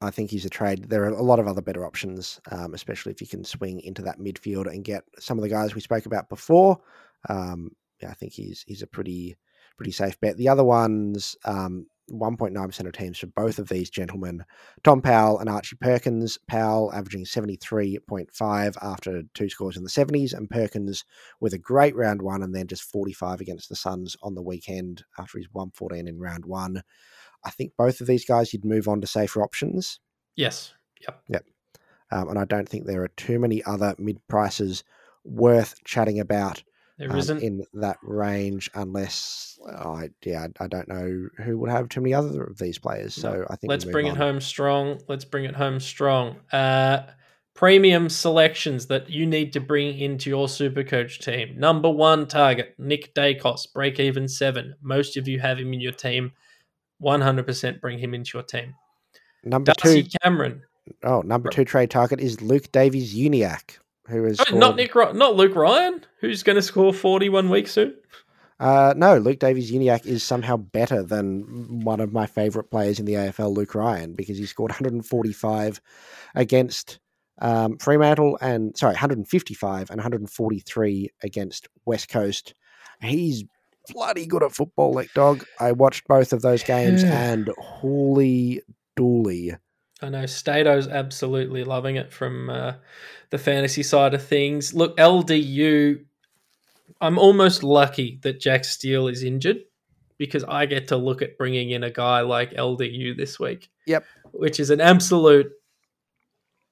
I 0.00 0.10
think 0.10 0.30
he's 0.30 0.44
a 0.44 0.50
trade. 0.50 0.88
There 0.88 1.04
are 1.04 1.08
a 1.08 1.22
lot 1.22 1.40
of 1.40 1.48
other 1.48 1.62
better 1.62 1.84
options, 1.84 2.40
um, 2.50 2.72
especially 2.72 3.12
if 3.12 3.20
you 3.20 3.26
can 3.26 3.44
swing 3.44 3.80
into 3.80 4.02
that 4.02 4.20
midfield 4.20 4.66
and 4.66 4.84
get 4.84 5.04
some 5.18 5.38
of 5.38 5.42
the 5.42 5.48
guys 5.48 5.74
we 5.74 5.80
spoke 5.80 6.06
about 6.06 6.28
before. 6.28 6.78
Um, 7.28 7.72
yeah, 8.00 8.10
I 8.10 8.14
think 8.14 8.32
he's 8.32 8.64
he's 8.66 8.82
a 8.82 8.86
pretty 8.86 9.36
pretty 9.76 9.92
safe 9.92 10.20
bet. 10.20 10.36
The 10.36 10.48
other 10.48 10.64
ones, 10.64 11.36
um, 11.44 11.86
1.9% 12.10 12.86
of 12.86 12.92
teams 12.92 13.18
for 13.18 13.26
both 13.26 13.58
of 13.58 13.68
these 13.68 13.90
gentlemen, 13.90 14.44
Tom 14.82 15.02
Powell 15.02 15.38
and 15.38 15.48
Archie 15.48 15.76
Perkins. 15.76 16.38
Powell 16.48 16.92
averaging 16.92 17.24
73.5 17.24 18.76
after 18.82 19.22
two 19.34 19.48
scores 19.48 19.76
in 19.76 19.82
the 19.82 19.90
70s, 19.90 20.32
and 20.32 20.48
Perkins 20.48 21.04
with 21.40 21.52
a 21.52 21.58
great 21.58 21.94
round 21.94 22.22
one 22.22 22.42
and 22.42 22.54
then 22.54 22.66
just 22.66 22.84
45 22.84 23.40
against 23.40 23.68
the 23.68 23.76
Suns 23.76 24.16
on 24.22 24.34
the 24.34 24.42
weekend 24.42 25.04
after 25.18 25.38
his 25.38 25.48
114 25.52 26.08
in 26.08 26.18
round 26.18 26.44
one. 26.44 26.82
I 27.48 27.50
think 27.50 27.72
both 27.78 28.02
of 28.02 28.06
these 28.06 28.26
guys 28.26 28.52
you'd 28.52 28.64
move 28.64 28.88
on 28.88 29.00
to 29.00 29.06
safer 29.06 29.42
options. 29.42 29.98
Yes. 30.36 30.74
Yep. 31.00 31.22
Yep. 31.28 31.44
Um, 32.10 32.28
and 32.28 32.38
I 32.38 32.44
don't 32.44 32.68
think 32.68 32.86
there 32.86 33.02
are 33.02 33.10
too 33.16 33.38
many 33.38 33.64
other 33.64 33.94
mid 33.98 34.18
prices 34.28 34.84
worth 35.24 35.74
chatting 35.84 36.20
about 36.20 36.62
There 36.98 37.10
um, 37.10 37.16
not 37.16 37.42
in 37.42 37.64
that 37.74 37.98
range 38.02 38.70
unless 38.74 39.58
I 39.66 40.10
yeah 40.24 40.46
I, 40.60 40.66
don't 40.66 40.88
know 40.88 41.28
who 41.38 41.58
would 41.58 41.70
have 41.70 41.88
too 41.88 42.00
many 42.00 42.14
other 42.14 42.44
of 42.44 42.58
these 42.58 42.78
players. 42.78 43.14
So 43.14 43.46
I 43.48 43.56
think 43.56 43.70
Let's 43.70 43.84
bring 43.84 44.06
it 44.06 44.16
home 44.16 44.40
strong. 44.40 45.00
Let's 45.08 45.24
bring 45.24 45.44
it 45.44 45.56
home 45.56 45.80
strong. 45.80 46.36
Uh, 46.52 47.06
premium 47.58 48.08
selections 48.08 48.86
that 48.86 49.10
you 49.10 49.26
need 49.26 49.52
to 49.52 49.60
bring 49.60 49.98
into 49.98 50.30
your 50.30 50.48
super 50.48 50.84
coach 50.84 51.18
team. 51.18 51.58
Number 51.58 51.90
one 51.90 52.28
target, 52.28 52.74
Nick 52.78 53.12
Daicos, 53.14 53.72
break 53.72 53.98
even 53.98 54.28
seven. 54.28 54.76
Most 54.80 55.16
of 55.16 55.26
you 55.26 55.40
have 55.40 55.58
him 55.58 55.72
in 55.72 55.80
your 55.80 55.92
team. 55.92 56.30
100% 57.02 57.80
bring 57.80 57.98
him 57.98 58.14
into 58.14 58.36
your 58.36 58.42
team. 58.42 58.74
Number 59.44 59.72
Darcy 59.72 60.04
two 60.04 60.08
Cameron. 60.22 60.62
oh 61.04 61.20
number 61.22 61.48
two 61.48 61.64
trade 61.64 61.90
target 61.90 62.20
is 62.20 62.40
Luke 62.42 62.70
Davies-Uniacke, 62.72 63.78
who 64.08 64.24
is 64.24 64.40
Oh, 64.40 64.56
not 64.56 64.76
Nick, 64.76 64.94
not 64.94 65.36
Luke 65.36 65.54
Ryan, 65.54 66.04
who's 66.20 66.42
going 66.42 66.56
to 66.56 66.62
score 66.62 66.92
41 66.92 67.48
weeks 67.50 67.72
soon. 67.72 67.94
Uh, 68.60 68.92
no, 68.96 69.18
Luke 69.18 69.38
Davies-Uniacke 69.38 70.06
is 70.06 70.24
somehow 70.24 70.56
better 70.56 71.04
than 71.04 71.82
one 71.84 72.00
of 72.00 72.12
my 72.12 72.26
favorite 72.26 72.70
players 72.70 72.98
in 72.98 73.06
the 73.06 73.14
AFL, 73.14 73.54
Luke 73.56 73.74
Ryan, 73.76 74.14
because 74.14 74.36
he 74.36 74.46
scored 74.46 74.72
145 74.72 75.80
against 76.34 76.98
um, 77.40 77.78
Fremantle 77.78 78.36
and 78.40 78.76
sorry, 78.76 78.94
155 78.94 79.90
and 79.90 79.98
143 79.98 81.10
against 81.22 81.68
West 81.84 82.08
Coast. 82.08 82.54
He's 83.00 83.44
bloody 83.92 84.26
good 84.26 84.42
at 84.42 84.52
football, 84.52 84.92
like 84.92 85.12
dog. 85.14 85.44
I 85.60 85.72
watched 85.72 86.06
both 86.06 86.32
of 86.32 86.42
those 86.42 86.62
games 86.62 87.02
and 87.04 87.48
holy 87.58 88.62
dooly. 88.98 89.58
I 90.00 90.08
know 90.10 90.24
Stato's 90.24 90.86
absolutely 90.88 91.64
loving 91.64 91.96
it 91.96 92.12
from 92.12 92.50
uh, 92.50 92.74
the 93.30 93.38
fantasy 93.38 93.82
side 93.82 94.14
of 94.14 94.22
things. 94.22 94.72
Look, 94.72 94.96
LDU, 94.96 96.04
I'm 97.00 97.18
almost 97.18 97.62
lucky 97.62 98.20
that 98.22 98.40
Jack 98.40 98.64
Steele 98.64 99.08
is 99.08 99.22
injured 99.22 99.58
because 100.16 100.44
I 100.44 100.66
get 100.66 100.88
to 100.88 100.96
look 100.96 101.22
at 101.22 101.38
bringing 101.38 101.70
in 101.70 101.84
a 101.84 101.90
guy 101.90 102.20
like 102.20 102.52
LDU 102.52 103.16
this 103.16 103.40
week. 103.40 103.70
Yep. 103.86 104.04
Which 104.32 104.60
is 104.60 104.70
an 104.70 104.80
absolute 104.80 105.50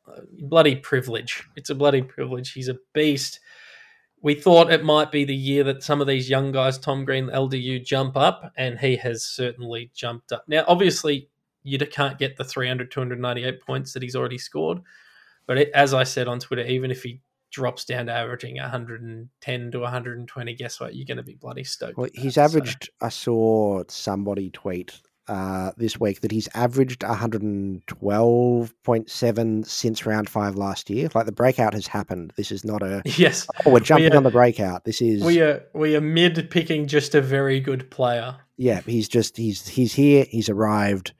uh, 0.06 0.20
bloody 0.38 0.76
privilege. 0.76 1.44
It's 1.56 1.70
a 1.70 1.74
bloody 1.74 2.02
privilege. 2.02 2.52
He's 2.52 2.68
a 2.68 2.78
beast. 2.92 3.40
We 4.22 4.34
thought 4.34 4.72
it 4.72 4.84
might 4.84 5.12
be 5.12 5.24
the 5.24 5.34
year 5.34 5.62
that 5.64 5.82
some 5.82 6.00
of 6.00 6.06
these 6.06 6.28
young 6.28 6.50
guys, 6.50 6.78
Tom 6.78 7.04
Green, 7.04 7.26
LDU, 7.26 7.84
jump 7.84 8.16
up, 8.16 8.52
and 8.56 8.78
he 8.78 8.96
has 8.96 9.24
certainly 9.24 9.90
jumped 9.94 10.32
up. 10.32 10.44
Now, 10.48 10.64
obviously, 10.66 11.28
you 11.62 11.78
can't 11.78 12.18
get 12.18 12.36
the 12.36 12.44
300, 12.44 12.90
298 12.90 13.60
points 13.60 13.92
that 13.92 14.02
he's 14.02 14.16
already 14.16 14.38
scored. 14.38 14.80
But 15.46 15.58
it, 15.58 15.70
as 15.74 15.94
I 15.94 16.04
said 16.04 16.28
on 16.28 16.40
Twitter, 16.40 16.62
even 16.62 16.90
if 16.90 17.02
he 17.02 17.20
drops 17.50 17.84
down 17.84 18.06
to 18.06 18.12
averaging 18.12 18.56
110 18.56 19.70
to 19.70 19.78
120, 19.78 20.54
guess 20.54 20.80
what? 20.80 20.94
You're 20.94 21.06
going 21.06 21.16
to 21.18 21.22
be 21.22 21.34
bloody 21.34 21.64
stoked. 21.64 21.96
Well, 21.96 22.10
he's 22.14 22.34
that. 22.34 22.50
So- 22.50 22.58
averaged. 22.58 22.90
I 23.00 23.08
saw 23.08 23.82
somebody 23.88 24.50
tweet 24.50 25.00
uh, 25.28 25.72
this 25.76 25.98
week 25.98 26.20
that 26.20 26.30
he's 26.30 26.48
averaged 26.54 27.00
112.7 27.00 29.66
since 29.66 30.06
round 30.06 30.28
five 30.28 30.56
last 30.56 30.90
year. 30.90 31.08
Like 31.14 31.26
the 31.26 31.32
breakout 31.32 31.74
has 31.74 31.86
happened. 31.86 32.32
This 32.36 32.52
is 32.52 32.64
not 32.64 32.82
a 32.82 33.02
yes, 33.04 33.46
oh, 33.64 33.70
we're 33.70 33.80
jumping 33.80 34.12
are- 34.12 34.16
on 34.16 34.22
the 34.22 34.30
breakout. 34.30 34.84
This 34.84 35.00
is 35.00 35.24
we 35.24 35.40
are 35.40 35.62
we 35.72 35.96
are 35.96 36.00
mid 36.00 36.50
picking 36.50 36.86
just 36.86 37.14
a 37.14 37.20
very 37.20 37.60
good 37.60 37.90
player. 37.90 38.36
yeah. 38.56 38.80
He's 38.80 39.08
just 39.08 39.36
he's 39.36 39.66
he's 39.66 39.94
here. 39.94 40.26
He's 40.28 40.48
arrived. 40.48 41.12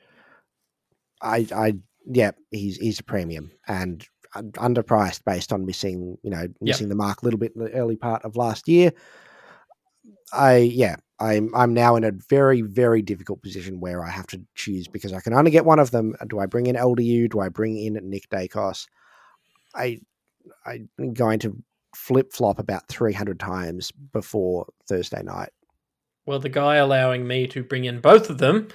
I 1.21 1.47
I 1.55 1.75
yeah. 2.07 2.33
He's 2.51 2.77
he's 2.77 3.01
a 3.01 3.05
premium 3.05 3.51
and 3.67 4.07
underpriced 4.35 5.25
based 5.25 5.53
on 5.53 5.65
missing 5.65 6.19
you 6.23 6.31
know 6.31 6.47
missing 6.61 6.91
the 6.91 6.95
mark 6.95 7.23
a 7.23 7.25
little 7.25 7.41
bit 7.41 7.53
in 7.57 7.65
the 7.65 7.73
early 7.73 7.97
part 7.97 8.25
of 8.25 8.37
last 8.37 8.69
year. 8.69 8.93
I 10.33 10.57
yeah, 10.57 10.97
I'm 11.19 11.55
I'm 11.55 11.73
now 11.73 11.97
in 11.97 12.05
a 12.05 12.13
very 12.13 12.63
very 12.63 13.03
difficult 13.03 13.43
position 13.43 13.81
where 13.81 14.05
I 14.05 14.11
have 14.11 14.27
to 14.29 14.41
choose 14.55 14.89
because 14.89 15.13
I 15.13 15.21
can 15.21 15.33
only 15.33 15.51
get 15.51 15.65
one 15.65 15.79
of 15.79 15.91
them. 15.91 16.15
Do 16.29 16.39
I 16.39 16.47
bring 16.47 16.67
in 16.67 16.77
LDU? 16.77 17.31
Do 17.31 17.41
I 17.41 17.49
bring 17.49 17.77
in 17.77 17.99
Nick 18.03 18.29
Daicos? 18.29 18.87
I 19.75 19.99
I'm 20.65 20.89
going 21.15 21.39
to 21.41 21.63
flip 21.95 22.33
flop 22.33 22.59
about 22.59 22.89
300 22.89 23.41
times 23.41 23.91
before 24.13 24.67
Thursday 24.89 25.23
night. 25.23 25.51
Well, 26.27 26.39
the 26.39 26.49
guy 26.49 26.77
allowing 26.77 27.27
me 27.27 27.47
to 27.49 27.63
bring 27.63 27.85
in 27.85 28.01
both 28.01 28.29
of 28.29 28.39
them 28.39 28.69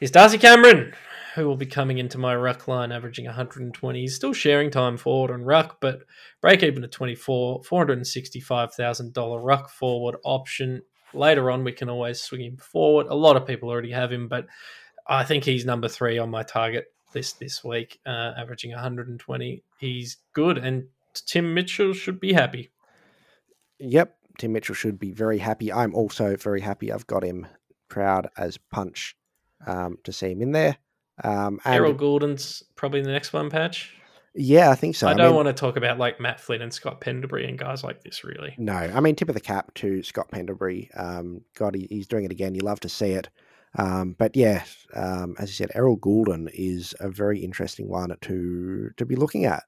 is 0.00 0.10
Darcy 0.10 0.38
Cameron, 0.38 0.94
who 1.34 1.46
will 1.46 1.56
be 1.56 1.66
coming 1.66 1.98
into 1.98 2.18
my 2.18 2.34
ruck 2.34 2.68
line, 2.68 2.92
averaging 2.92 3.24
120. 3.24 4.00
He's 4.00 4.14
still 4.14 4.32
sharing 4.32 4.70
time 4.70 4.96
forward 4.96 5.32
on 5.32 5.42
ruck, 5.42 5.78
but 5.80 6.02
break 6.40 6.62
even 6.62 6.84
at 6.84 6.92
24, 6.92 7.62
$465,000 7.62 9.42
ruck 9.42 9.68
forward 9.68 10.16
option. 10.24 10.82
Later 11.12 11.50
on, 11.50 11.64
we 11.64 11.72
can 11.72 11.88
always 11.88 12.20
swing 12.20 12.42
him 12.42 12.56
forward. 12.56 13.06
A 13.08 13.14
lot 13.14 13.36
of 13.36 13.46
people 13.46 13.68
already 13.68 13.90
have 13.90 14.12
him, 14.12 14.28
but 14.28 14.46
I 15.08 15.24
think 15.24 15.44
he's 15.44 15.64
number 15.64 15.88
three 15.88 16.18
on 16.18 16.30
my 16.30 16.44
target 16.44 16.86
list 17.14 17.40
this 17.40 17.64
week, 17.64 17.98
uh, 18.06 18.32
averaging 18.36 18.70
120. 18.70 19.64
He's 19.78 20.18
good, 20.32 20.58
and 20.58 20.84
Tim 21.26 21.52
Mitchell 21.52 21.92
should 21.94 22.20
be 22.20 22.32
happy. 22.32 22.70
Yep, 23.80 24.16
Tim 24.38 24.52
Mitchell 24.52 24.74
should 24.74 25.00
be 25.00 25.10
very 25.10 25.38
happy. 25.38 25.72
I'm 25.72 25.94
also 25.94 26.36
very 26.36 26.60
happy. 26.60 26.92
I've 26.92 27.06
got 27.06 27.24
him 27.24 27.46
proud 27.88 28.28
as 28.36 28.56
punch 28.70 29.16
um, 29.66 29.98
to 30.04 30.12
see 30.12 30.30
him 30.30 30.42
in 30.42 30.52
there. 30.52 30.76
Um, 31.22 31.60
and 31.64 31.74
Errol 31.74 31.94
Gulden's 31.94 32.62
probably 32.74 33.02
the 33.02 33.12
next 33.12 33.32
one, 33.32 33.50
Patch. 33.50 33.94
yeah, 34.34 34.70
I 34.70 34.74
think 34.74 34.96
so. 34.96 35.06
I 35.06 35.14
don't 35.14 35.28
mean, 35.28 35.36
want 35.36 35.48
to 35.48 35.52
talk 35.52 35.76
about 35.76 35.98
like 35.98 36.18
Matt 36.18 36.40
Flynn 36.40 36.62
and 36.62 36.72
Scott 36.74 37.00
Pendlebury 37.00 37.48
and 37.48 37.58
guys 37.58 37.84
like 37.84 38.02
this, 38.02 38.24
really. 38.24 38.54
No, 38.58 38.72
I 38.74 39.00
mean 39.00 39.14
tip 39.14 39.28
of 39.28 39.34
the 39.34 39.40
cap 39.40 39.72
to 39.74 40.02
Scott 40.02 40.30
Pendlebury. 40.30 40.90
Um, 40.96 41.42
God, 41.54 41.74
he, 41.76 41.86
he's 41.88 42.08
doing 42.08 42.24
it 42.24 42.32
again. 42.32 42.54
You 42.54 42.62
love 42.62 42.80
to 42.80 42.88
see 42.88 43.10
it. 43.12 43.28
Um, 43.76 44.14
but 44.18 44.36
yeah, 44.36 44.64
um, 44.94 45.34
as 45.38 45.48
you 45.50 45.54
said, 45.54 45.70
Errol 45.74 45.98
Gulden 45.98 46.48
is 46.52 46.94
a 47.00 47.08
very 47.08 47.40
interesting 47.44 47.88
one 47.88 48.16
to 48.22 48.90
to 48.96 49.06
be 49.06 49.16
looking 49.16 49.44
at. 49.44 49.62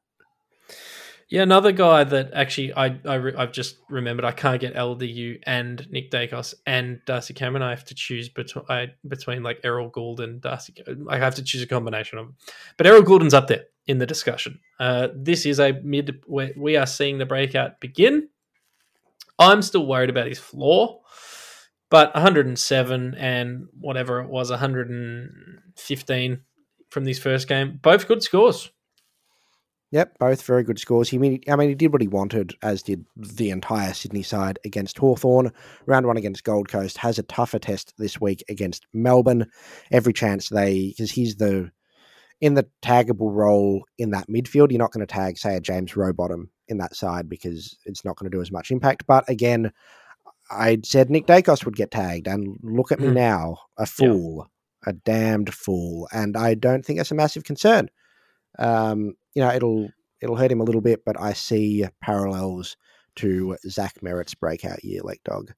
Yeah, 1.28 1.42
another 1.42 1.72
guy 1.72 2.04
that 2.04 2.30
actually 2.34 2.72
I, 2.74 2.98
I 3.04 3.32
I've 3.36 3.50
just 3.50 3.78
remembered 3.88 4.24
I 4.24 4.30
can't 4.30 4.60
get 4.60 4.74
LDU 4.74 5.40
and 5.42 5.84
Nick 5.90 6.12
Daicos 6.12 6.54
and 6.66 7.00
Darcy 7.04 7.34
Cameron. 7.34 7.64
I 7.64 7.70
have 7.70 7.84
to 7.86 7.96
choose 7.96 8.28
between 8.28 8.64
I, 8.68 8.88
between 9.08 9.42
like 9.42 9.60
Errol 9.64 9.88
Gould 9.88 10.20
and 10.20 10.40
Darcy. 10.40 10.74
I 11.10 11.18
have 11.18 11.34
to 11.34 11.42
choose 11.42 11.62
a 11.62 11.66
combination 11.66 12.18
of 12.18 12.26
them. 12.26 12.36
But 12.76 12.86
Errol 12.86 13.02
Gulden's 13.02 13.34
up 13.34 13.48
there 13.48 13.64
in 13.88 13.98
the 13.98 14.06
discussion. 14.06 14.60
Uh, 14.78 15.08
this 15.16 15.46
is 15.46 15.58
a 15.58 15.72
mid 15.82 16.22
where 16.26 16.52
we 16.56 16.76
are 16.76 16.86
seeing 16.86 17.18
the 17.18 17.26
breakout 17.26 17.80
begin. 17.80 18.28
I'm 19.38 19.62
still 19.62 19.86
worried 19.86 20.10
about 20.10 20.28
his 20.28 20.38
floor, 20.38 21.00
but 21.90 22.14
107 22.14 23.14
and 23.16 23.66
whatever 23.80 24.20
it 24.20 24.28
was, 24.28 24.50
115 24.50 26.40
from 26.90 27.04
this 27.04 27.18
first 27.18 27.48
game, 27.48 27.80
both 27.82 28.06
good 28.06 28.22
scores. 28.22 28.70
Yep, 29.92 30.18
both 30.18 30.42
very 30.42 30.64
good 30.64 30.80
scores. 30.80 31.08
He 31.08 31.18
mean, 31.18 31.40
I 31.48 31.54
mean, 31.54 31.68
he 31.68 31.74
did 31.74 31.92
what 31.92 32.02
he 32.02 32.08
wanted, 32.08 32.54
as 32.62 32.82
did 32.82 33.06
the 33.16 33.50
entire 33.50 33.94
Sydney 33.94 34.22
side 34.22 34.58
against 34.64 34.98
Hawthorn. 34.98 35.52
Round 35.86 36.06
one 36.06 36.16
against 36.16 36.42
Gold 36.44 36.68
Coast 36.68 36.98
has 36.98 37.18
a 37.18 37.22
tougher 37.22 37.60
test 37.60 37.94
this 37.96 38.20
week 38.20 38.42
against 38.48 38.84
Melbourne. 38.92 39.46
Every 39.92 40.12
chance 40.12 40.48
they, 40.48 40.88
because 40.88 41.12
he's 41.12 41.36
the 41.36 41.70
in 42.40 42.54
the 42.54 42.66
taggable 42.82 43.32
role 43.32 43.84
in 43.96 44.10
that 44.10 44.28
midfield. 44.28 44.70
You're 44.70 44.78
not 44.78 44.92
going 44.92 45.06
to 45.06 45.12
tag, 45.12 45.38
say, 45.38 45.56
a 45.56 45.60
James 45.60 45.92
Rowbottom 45.92 46.50
in 46.68 46.78
that 46.78 46.94
side 46.94 47.28
because 47.28 47.78
it's 47.86 48.04
not 48.04 48.16
going 48.16 48.30
to 48.30 48.36
do 48.36 48.42
as 48.42 48.52
much 48.52 48.70
impact. 48.70 49.06
But 49.06 49.26
again, 49.28 49.72
I 50.50 50.78
said 50.84 51.10
Nick 51.10 51.26
Daicos 51.26 51.64
would 51.64 51.76
get 51.76 51.92
tagged, 51.92 52.26
and 52.26 52.58
look 52.62 52.92
at 52.92 53.00
me 53.00 53.08
Mhm. 53.08 53.14
now, 53.14 53.58
a 53.78 53.86
fool, 53.86 54.48
a 54.84 54.92
damned 54.92 55.54
fool, 55.54 56.08
and 56.12 56.36
I 56.36 56.54
don't 56.54 56.84
think 56.84 56.98
that's 56.98 57.10
a 57.12 57.14
massive 57.14 57.44
concern. 57.44 57.88
Um, 58.58 59.14
you 59.36 59.42
know, 59.42 59.52
it'll 59.52 59.90
it'll 60.22 60.36
hurt 60.36 60.50
him 60.50 60.62
a 60.62 60.64
little 60.64 60.80
bit, 60.80 61.04
but 61.04 61.20
I 61.20 61.34
see 61.34 61.84
parallels 62.00 62.76
to 63.16 63.56
Zach 63.68 64.02
Merrett's 64.02 64.34
breakout 64.34 64.82
year, 64.82 65.02
like 65.04 65.20
dog. 65.24 65.52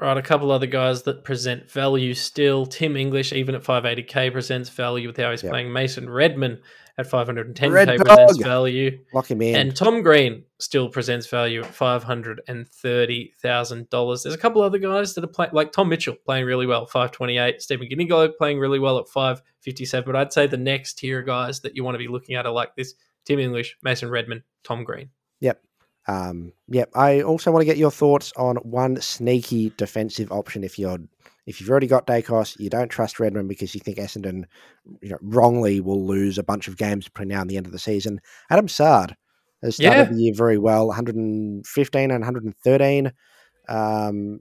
Right, 0.00 0.16
a 0.16 0.22
couple 0.22 0.52
other 0.52 0.66
guys 0.66 1.02
that 1.02 1.24
present 1.24 1.68
value 1.68 2.14
still. 2.14 2.66
Tim 2.66 2.96
English, 2.96 3.32
even 3.32 3.56
at 3.56 3.62
580k, 3.64 4.30
presents 4.30 4.68
value 4.68 5.08
with 5.08 5.16
how 5.16 5.32
he's 5.32 5.42
Yep. 5.42 5.50
playing. 5.50 5.72
Mason 5.72 6.08
Redman 6.08 6.60
at 6.96 7.06
510k 7.10 7.68
Red 7.72 7.88
presents 7.96 8.36
Dog. 8.38 8.44
value. 8.44 9.00
Lock 9.12 9.28
him 9.28 9.42
in. 9.42 9.56
And 9.56 9.74
Tom 9.76 10.02
Green 10.02 10.44
still 10.60 10.88
presents 10.88 11.26
value 11.26 11.62
at 11.62 11.74
five 11.74 12.04
hundred 12.04 12.42
and 12.46 12.68
thirty 12.68 13.32
thousand 13.42 13.90
dollars. 13.90 14.22
There's 14.22 14.36
a 14.36 14.38
couple 14.38 14.62
other 14.62 14.78
guys 14.78 15.14
that 15.14 15.24
are 15.24 15.28
playing, 15.28 15.50
like 15.52 15.72
Tom 15.72 15.88
Mitchell, 15.88 16.14
playing 16.24 16.44
really 16.46 16.66
well, 16.66 16.86
five 16.86 17.10
twenty 17.10 17.36
eight. 17.38 17.60
Stephen 17.60 17.88
Guinea 17.88 18.28
playing 18.38 18.60
really 18.60 18.78
well 18.78 18.98
at 18.98 19.08
five 19.08 19.42
fifty 19.62 19.84
seven. 19.84 20.12
But 20.12 20.16
I'd 20.20 20.32
say 20.32 20.46
the 20.46 20.56
next 20.56 20.94
tier 20.98 21.22
guys 21.22 21.58
that 21.62 21.74
you 21.74 21.82
want 21.82 21.96
to 21.96 21.98
be 21.98 22.06
looking 22.08 22.36
at 22.36 22.46
are 22.46 22.52
like 22.52 22.76
this: 22.76 22.94
Tim 23.24 23.40
English, 23.40 23.76
Mason 23.82 24.10
Redman, 24.10 24.44
Tom 24.62 24.84
Green. 24.84 25.10
Yep. 25.40 25.60
Um, 26.08 26.52
yep. 26.68 26.90
I 26.94 27.22
also 27.22 27.52
want 27.52 27.60
to 27.62 27.66
get 27.66 27.76
your 27.76 27.90
thoughts 27.90 28.32
on 28.36 28.56
one 28.56 29.00
sneaky 29.00 29.70
defensive 29.76 30.32
option. 30.32 30.64
If 30.64 30.78
you're 30.78 30.98
if 31.46 31.60
you've 31.60 31.70
already 31.70 31.86
got 31.86 32.06
Daicos, 32.06 32.58
you 32.58 32.68
don't 32.68 32.88
trust 32.90 33.20
Redman 33.20 33.48
because 33.48 33.74
you 33.74 33.80
think 33.80 33.98
Essendon 33.98 34.44
you 35.00 35.10
know, 35.10 35.18
wrongly 35.22 35.80
will 35.80 36.06
lose 36.06 36.36
a 36.38 36.42
bunch 36.42 36.68
of 36.68 36.76
games 36.76 37.06
between 37.06 37.28
now 37.28 37.40
and 37.40 37.48
the 37.48 37.56
end 37.56 37.66
of 37.66 37.72
the 37.72 37.78
season. 37.78 38.20
Adam 38.50 38.68
Saad 38.68 39.16
has 39.62 39.76
started 39.76 39.96
Yeah. 39.98 40.04
the 40.12 40.22
year 40.22 40.34
very 40.34 40.58
well, 40.58 40.88
115 40.88 42.10
and 42.10 42.20
113. 42.20 43.12
Um, 43.68 44.40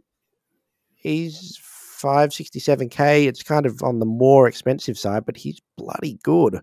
he's 0.95 1.57
567k. 2.01 3.25
It's 3.27 3.43
kind 3.43 3.65
of 3.65 3.81
on 3.83 3.99
the 3.99 4.05
more 4.05 4.47
expensive 4.47 4.97
side, 4.99 5.25
but 5.25 5.37
he's 5.37 5.59
bloody 5.77 6.19
good. 6.23 6.61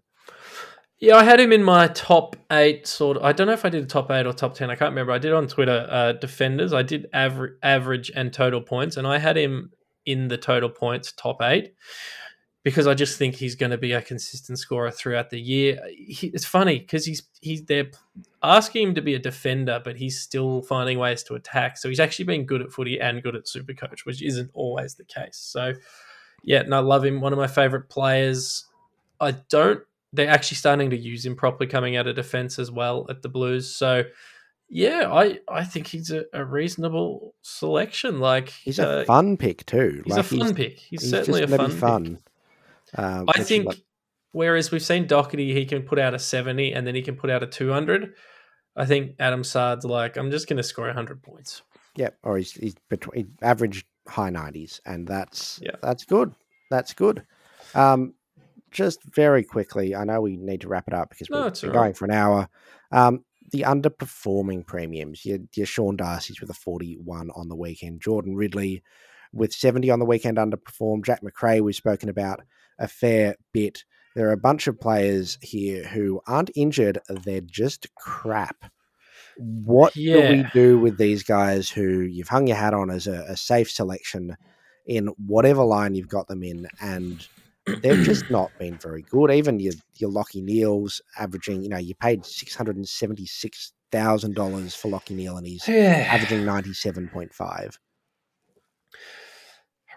Yeah, 1.01 1.17
I 1.17 1.25
had 1.25 1.41
him 1.41 1.53
in 1.53 1.63
my 1.63 1.89
top 1.89 2.37
eight. 2.51 2.87
Sort 2.87 3.17
of. 3.17 3.25
I 3.25 3.33
don't 3.33 3.47
know 3.47 3.53
if 3.53 3.65
I 3.65 3.69
did 3.69 3.85
a 3.85 3.87
top 3.87 4.11
eight 4.11 4.27
or 4.27 4.33
top 4.33 4.55
ten. 4.55 4.71
I 4.71 4.75
can't 4.75 4.91
remember. 4.91 5.13
I 5.13 5.19
did 5.19 5.33
on 5.33 5.49
Twitter. 5.49 5.87
Uh, 5.91 6.13
defenders. 6.13 6.73
I 6.73 6.83
did 6.83 7.07
average, 7.13 7.55
average 7.63 8.11
and 8.15 8.33
total 8.33 8.61
points, 8.61 8.97
and 8.97 9.07
I 9.07 9.19
had 9.19 9.37
him 9.37 9.73
in 10.07 10.29
the 10.29 10.39
total 10.39 10.69
points 10.69 11.13
top 11.13 11.43
eight 11.43 11.75
because 12.63 12.87
I 12.87 12.95
just 12.95 13.19
think 13.19 13.35
he's 13.35 13.55
going 13.55 13.71
to 13.71 13.79
be 13.79 13.93
a 13.93 14.01
consistent 14.01 14.59
scorer 14.59 14.91
throughout 14.91 15.31
the 15.31 15.41
year. 15.41 15.79
He, 15.95 16.29
it's 16.29 16.47
funny 16.47 16.79
because 16.79 17.05
he's 17.05 17.23
he's 17.41 17.65
they're 17.65 17.91
asking 18.43 18.89
him 18.89 18.95
to 18.95 19.03
be 19.03 19.15
a 19.15 19.19
defender, 19.19 19.81
but 19.85 19.97
he's 19.97 20.21
still 20.21 20.63
finding 20.63 20.99
ways 20.99 21.23
to 21.25 21.35
attack. 21.35 21.77
So 21.77 21.89
he's 21.89 22.01
actually 22.01 22.25
been 22.25 22.47
good 22.47 22.63
at 22.63 22.73
footy 22.73 22.99
and 23.01 23.23
good 23.23 23.37
at 23.37 23.47
super 23.47 23.75
coach, 23.75 24.07
which 24.07 24.23
isn't 24.23 24.51
always 24.55 24.95
the 24.95 25.05
case. 25.05 25.37
So 25.37 25.75
yeah, 26.43 26.61
and 26.61 26.75
I 26.75 26.79
love 26.79 27.05
him. 27.05 27.21
One 27.21 27.33
of 27.33 27.39
my 27.39 27.47
favorite 27.47 27.89
players. 27.91 28.65
I 29.21 29.33
don't 29.33 29.83
they're 30.15 30.31
actually 30.31 30.57
starting 30.57 30.91
to 30.91 30.97
use 30.97 31.25
him 31.27 31.37
properly 31.37 31.67
coming 31.69 31.97
out 31.97 32.07
of 32.07 32.17
defense 32.17 32.59
as 32.59 32.71
well 32.71 33.07
at 33.11 33.23
the 33.23 33.29
Blues. 33.29 33.75
So 33.75 34.05
yeah, 34.69 35.13
I, 35.13 35.41
I 35.49 35.65
think 35.65 35.87
he's 35.87 36.11
a, 36.11 36.25
a 36.33 36.45
reasonable 36.45 37.35
selection. 37.43 38.21
Like 38.21 38.49
He's 38.51 38.79
a 38.79 39.01
uh, 39.01 39.05
fun 39.05 39.37
pick 39.37 39.67
too. 39.67 40.03
he's 40.05 40.17
Like, 40.17 40.21
a 40.25 40.37
fun 40.37 40.55
pick. 40.55 40.79
He's, 40.79 41.03
he's 41.03 41.11
certainly 41.11 41.43
a 41.43 41.49
fun, 41.49 41.71
fun. 41.71 42.19
Um, 42.97 43.25
I 43.29 43.43
think 43.43 43.67
what- 43.67 43.81
whereas 44.33 44.71
we've 44.71 44.83
seen 44.83 45.07
Doherty, 45.07 45.53
he 45.53 45.67
can 45.67 45.83
put 45.83 45.99
out 45.99 46.15
a 46.15 46.19
70 46.19 46.73
and 46.73 46.87
then 46.87 46.95
he 46.95 47.03
can 47.03 47.17
put 47.17 47.31
out 47.31 47.43
a 47.43 47.47
200. 47.47 48.15
I 48.77 48.87
think 48.87 49.17
Adam 49.21 49.45
Saad's 49.45 49.85
like, 49.85 50.17
I'm 50.17 50.31
just 50.31 50.49
going 50.49 50.57
to 50.57 50.63
score 50.63 50.87
100 50.87 51.23
points. 51.23 51.63
Yep, 51.97 52.19
or 52.25 52.39
he's 52.39 52.51
he's 52.53 52.75
between 52.89 53.37
average 53.41 53.87
high 54.09 54.31
nineties, 54.31 54.81
and 54.85 55.07
that's 55.07 55.61
Yeah. 55.63 55.77
that's 55.81 56.05
good. 56.05 56.35
That's 56.69 56.93
good. 56.93 57.23
Um, 57.73 58.15
just 58.75 59.03
very 59.05 59.43
quickly, 59.45 59.95
I 59.95 60.05
know 60.05 60.21
we 60.21 60.37
need 60.37 60.61
to 60.63 60.69
wrap 60.69 60.89
it 60.89 60.95
up 60.95 61.09
because 61.09 61.31
No, 61.31 61.43
we're 61.43 61.69
we're 61.69 61.73
going 61.73 61.95
for 61.95 62.05
an 62.05 62.11
hour. 62.11 62.49
Um, 62.93 63.25
the 63.53 63.63
underperforming 63.63 64.67
premiums, 64.67 65.25
your, 65.25 65.39
your 65.55 65.67
Sean 65.67 65.97
Darcy's 65.97 66.41
with 66.41 66.51
a 66.51 66.55
forty-one 66.55 67.31
on 67.35 67.49
the 67.49 67.57
weekend, 67.57 68.03
Jordan 68.03 68.37
Ridley 68.37 68.83
with 69.33 69.53
seventy 69.53 69.91
on 69.91 70.01
the 70.01 70.05
weekend 70.05 70.37
underperformed. 70.37 71.05
Jack 71.05 71.23
Macrae 71.23 71.63
we've 71.63 71.75
spoken 71.75 72.09
about 72.09 72.41
a 72.79 72.89
fair 72.89 73.37
bit. 73.53 73.85
There 74.15 74.29
are 74.29 74.33
a 74.33 74.37
bunch 74.37 74.67
of 74.67 74.81
players 74.81 75.39
here 75.41 75.85
who 75.85 76.21
aren't 76.27 76.51
injured; 76.55 76.99
they're 77.09 77.41
just 77.41 77.87
crap. 77.95 78.71
What 79.37 79.95
do 79.95 80.21
we 80.21 80.47
do 80.53 80.79
with 80.79 80.97
these 80.97 81.23
guys 81.25 81.69
who 81.69 82.01
you've 82.01 82.29
hung 82.29 82.47
your 82.47 82.57
hat 82.57 82.75
on 82.75 82.91
as 82.91 83.07
a, 83.07 83.25
a 83.29 83.37
safe 83.37 83.71
selection 83.71 84.37
in 84.87 85.09
whatever 85.27 85.65
line 85.65 85.95
you've 85.95 86.09
got 86.09 86.29
them 86.29 86.43
in, 86.43 86.69
and 86.81 87.27
they've 87.83 88.01
just 88.03 88.25
not 88.31 88.53
been 88.59 88.79
very 88.79 89.03
good. 89.03 89.31
Even 89.31 89.61
your 89.61 89.75
your 89.97 90.11
Lachie 90.11 90.43
Neale's 90.43 91.01
averaging, 91.19 91.63
you 91.63 91.69
know, 91.69 91.79
you 91.79 91.95
paid 91.95 92.25
six 92.25 92.55
hundred 92.55 92.77
and 92.77 92.89
seventy 92.89 93.27
six 93.27 93.73
thousand 93.93 94.35
dollars 94.35 94.75
for 94.75 94.91
Lachie 94.91 95.15
Neale, 95.17 95.37
and 95.37 95.47
he's 95.47 95.67
Yeah. 95.69 96.09
averaging 96.11 96.45
ninety 96.45 96.73
seven 96.73 97.09
point 97.09 97.35
five. 97.35 97.79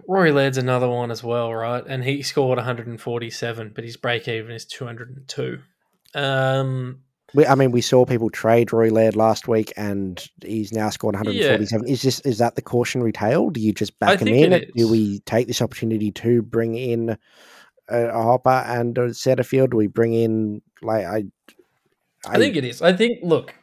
Rory 0.07 0.32
Laird's 0.32 0.57
another 0.59 0.88
one 0.88 1.09
as 1.09 1.24
well, 1.24 1.53
right? 1.53 1.84
And 1.88 2.03
he 2.03 2.22
scored 2.22 2.57
147, 2.57 3.72
but 3.74 3.84
his 3.84 3.97
break 3.97 4.28
even 4.28 4.51
is 4.51 4.65
202. 4.65 5.59
Um, 6.13 7.01
We, 7.34 7.45
I 7.47 7.55
mean, 7.55 7.72
we 7.72 7.82
saw 7.82 8.05
people 8.05 8.30
trade 8.30 8.72
Rory 8.72 8.91
Laird 8.91 9.15
last 9.15 9.47
week, 9.47 9.74
and 9.76 10.24
he's 10.45 10.72
now 10.72 10.89
scored 10.89 11.15
one 11.15 11.26
hundred 11.26 11.36
and 11.38 11.45
forty 11.45 11.65
seven. 11.65 11.88
Is 11.88 12.01
this 12.03 12.20
is 12.22 12.38
that 12.38 12.55
the 12.55 12.61
cautionary 12.61 13.11
tale? 13.11 13.49
Do 13.49 13.59
you 13.59 13.74
just 13.74 13.97
back 13.99 14.22
him 14.22 14.28
in? 14.30 14.51
Do 14.76 14.88
we 14.88 15.20
take 15.22 15.47
this 15.47 15.61
opportunity 15.61 16.11
to 16.11 16.41
bring 16.43 16.76
in 16.76 17.18
a, 17.90 18.12
Hopper 18.12 18.50
and 18.50 18.98
a 18.98 19.10
Setterfield? 19.10 19.72
Do 19.72 19.78
we 19.78 19.88
bring 19.88 20.14
in 20.14 20.62
like 20.82 21.06
I? 21.06 21.24
I 22.28 22.38
think 22.38 22.56
it 22.56 22.66
is. 22.66 22.82
I 22.82 22.94
think, 22.94 23.20
look, 23.24 23.54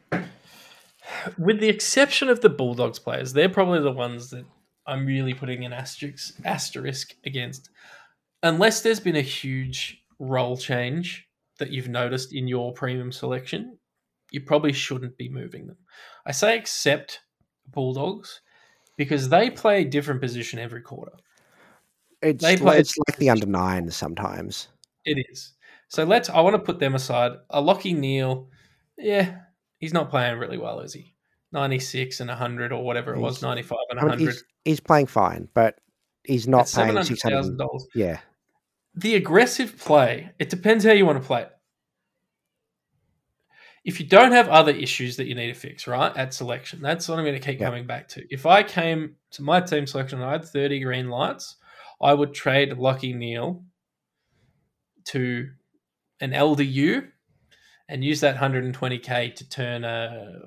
with 1.37 1.59
the 1.59 1.69
exception 1.69 2.29
of 2.29 2.41
the 2.41 2.49
Bulldogs 2.49 2.99
players, 2.99 3.33
they're 3.33 3.49
probably 3.49 3.81
the 3.81 3.91
ones 3.91 4.29
that 4.31 4.45
I'm 4.87 5.05
really 5.05 5.33
putting 5.33 5.65
an 5.65 5.73
asterisk, 5.73 6.35
asterisk 6.43 7.15
against. 7.25 7.69
Unless 8.43 8.81
there's 8.81 8.99
been 8.99 9.15
a 9.15 9.21
huge 9.21 10.01
role 10.19 10.57
change 10.57 11.27
that 11.59 11.71
you've 11.71 11.89
noticed 11.89 12.33
in 12.33 12.47
your 12.47 12.73
premium 12.73 13.11
selection, 13.11 13.77
you 14.31 14.41
probably 14.41 14.73
shouldn't 14.73 15.17
be 15.17 15.29
moving 15.29 15.67
them. 15.67 15.77
I 16.25 16.31
say 16.31 16.57
except 16.57 17.21
Bulldogs 17.67 18.41
because 18.97 19.29
they 19.29 19.49
play 19.49 19.81
a 19.81 19.85
different 19.85 20.21
position 20.21 20.59
every 20.59 20.81
quarter. 20.81 21.13
It's 22.21 22.43
they 22.43 22.51
like, 22.53 22.59
play- 22.61 22.79
it's 22.79 22.95
like 23.07 23.17
the 23.17 23.29
under 23.29 23.45
nine 23.45 23.89
sometimes. 23.91 24.67
It 25.05 25.23
is. 25.29 25.53
So 25.87 26.03
let's. 26.03 26.29
I 26.29 26.41
want 26.41 26.55
to 26.55 26.59
put 26.61 26.79
them 26.79 26.95
aside. 26.95 27.33
A 27.49 27.61
Lachie 27.61 27.95
Neale, 27.95 28.49
yeah, 28.97 29.37
he's 29.77 29.93
not 29.93 30.09
playing 30.09 30.37
really 30.39 30.57
well, 30.57 30.79
is 30.79 30.93
he? 30.93 31.13
Ninety 31.51 31.79
six 31.79 32.19
and 32.19 32.29
hundred 32.29 32.71
or 32.73 32.83
whatever 32.83 33.13
it 33.13 33.19
was, 33.19 33.41
ninety 33.41 33.61
five 33.61 33.77
and 33.91 33.99
I 33.99 34.03
mean, 34.03 34.09
hundred. 34.11 34.25
he's, 34.33 34.43
he's 34.65 34.79
playing 34.79 35.05
fine, 35.07 35.47
but 35.53 35.77
he's 36.23 36.47
not 36.47 36.67
Seven 36.67 36.87
paying 36.87 36.95
hundred 36.97 37.07
six 37.07 37.21
thousand 37.21 37.35
hundred. 37.53 37.57
dollars. 37.59 37.87
Yeah, 37.93 38.19
The 38.95 39.15
aggressive 39.15 39.77
play. 39.77 40.31
It 40.39 40.49
depends 40.49 40.83
how 40.83 40.91
you 40.91 41.05
want 41.05 41.21
to 41.21 41.25
play 41.25 41.43
it. 41.43 41.51
If 43.85 43.99
you 43.99 44.07
don't 44.07 44.31
have 44.31 44.49
other 44.49 44.71
issues 44.71 45.17
that 45.17 45.27
you 45.27 45.35
need 45.35 45.47
to 45.47 45.59
fix, 45.59 45.85
right, 45.85 46.15
at 46.17 46.33
selection, 46.33 46.81
that's 46.81 47.07
what 47.07 47.19
I'm 47.19 47.25
going 47.25 47.39
to 47.39 47.45
keep 47.45 47.59
Yeah. 47.59 47.67
coming 47.67 47.85
back 47.85 48.07
to. 48.09 48.25
If 48.33 48.47
I 48.47 48.63
came 48.63 49.15
to 49.31 49.43
my 49.43 49.61
team 49.61 49.85
selection 49.85 50.19
and 50.19 50.27
I 50.27 50.31
had 50.33 50.45
30 50.45 50.79
green 50.79 51.09
lights, 51.09 51.57
I 52.01 52.13
would 52.13 52.33
trade 52.33 52.71
Lachie 52.71 53.15
Neale 53.15 53.63
to 55.05 55.49
an 56.21 56.31
LDU 56.31 57.07
and 57.89 58.03
use 58.03 58.21
that 58.21 58.37
120k 58.37 59.35
to 59.35 59.49
turn 59.49 59.83
a, 59.83 60.39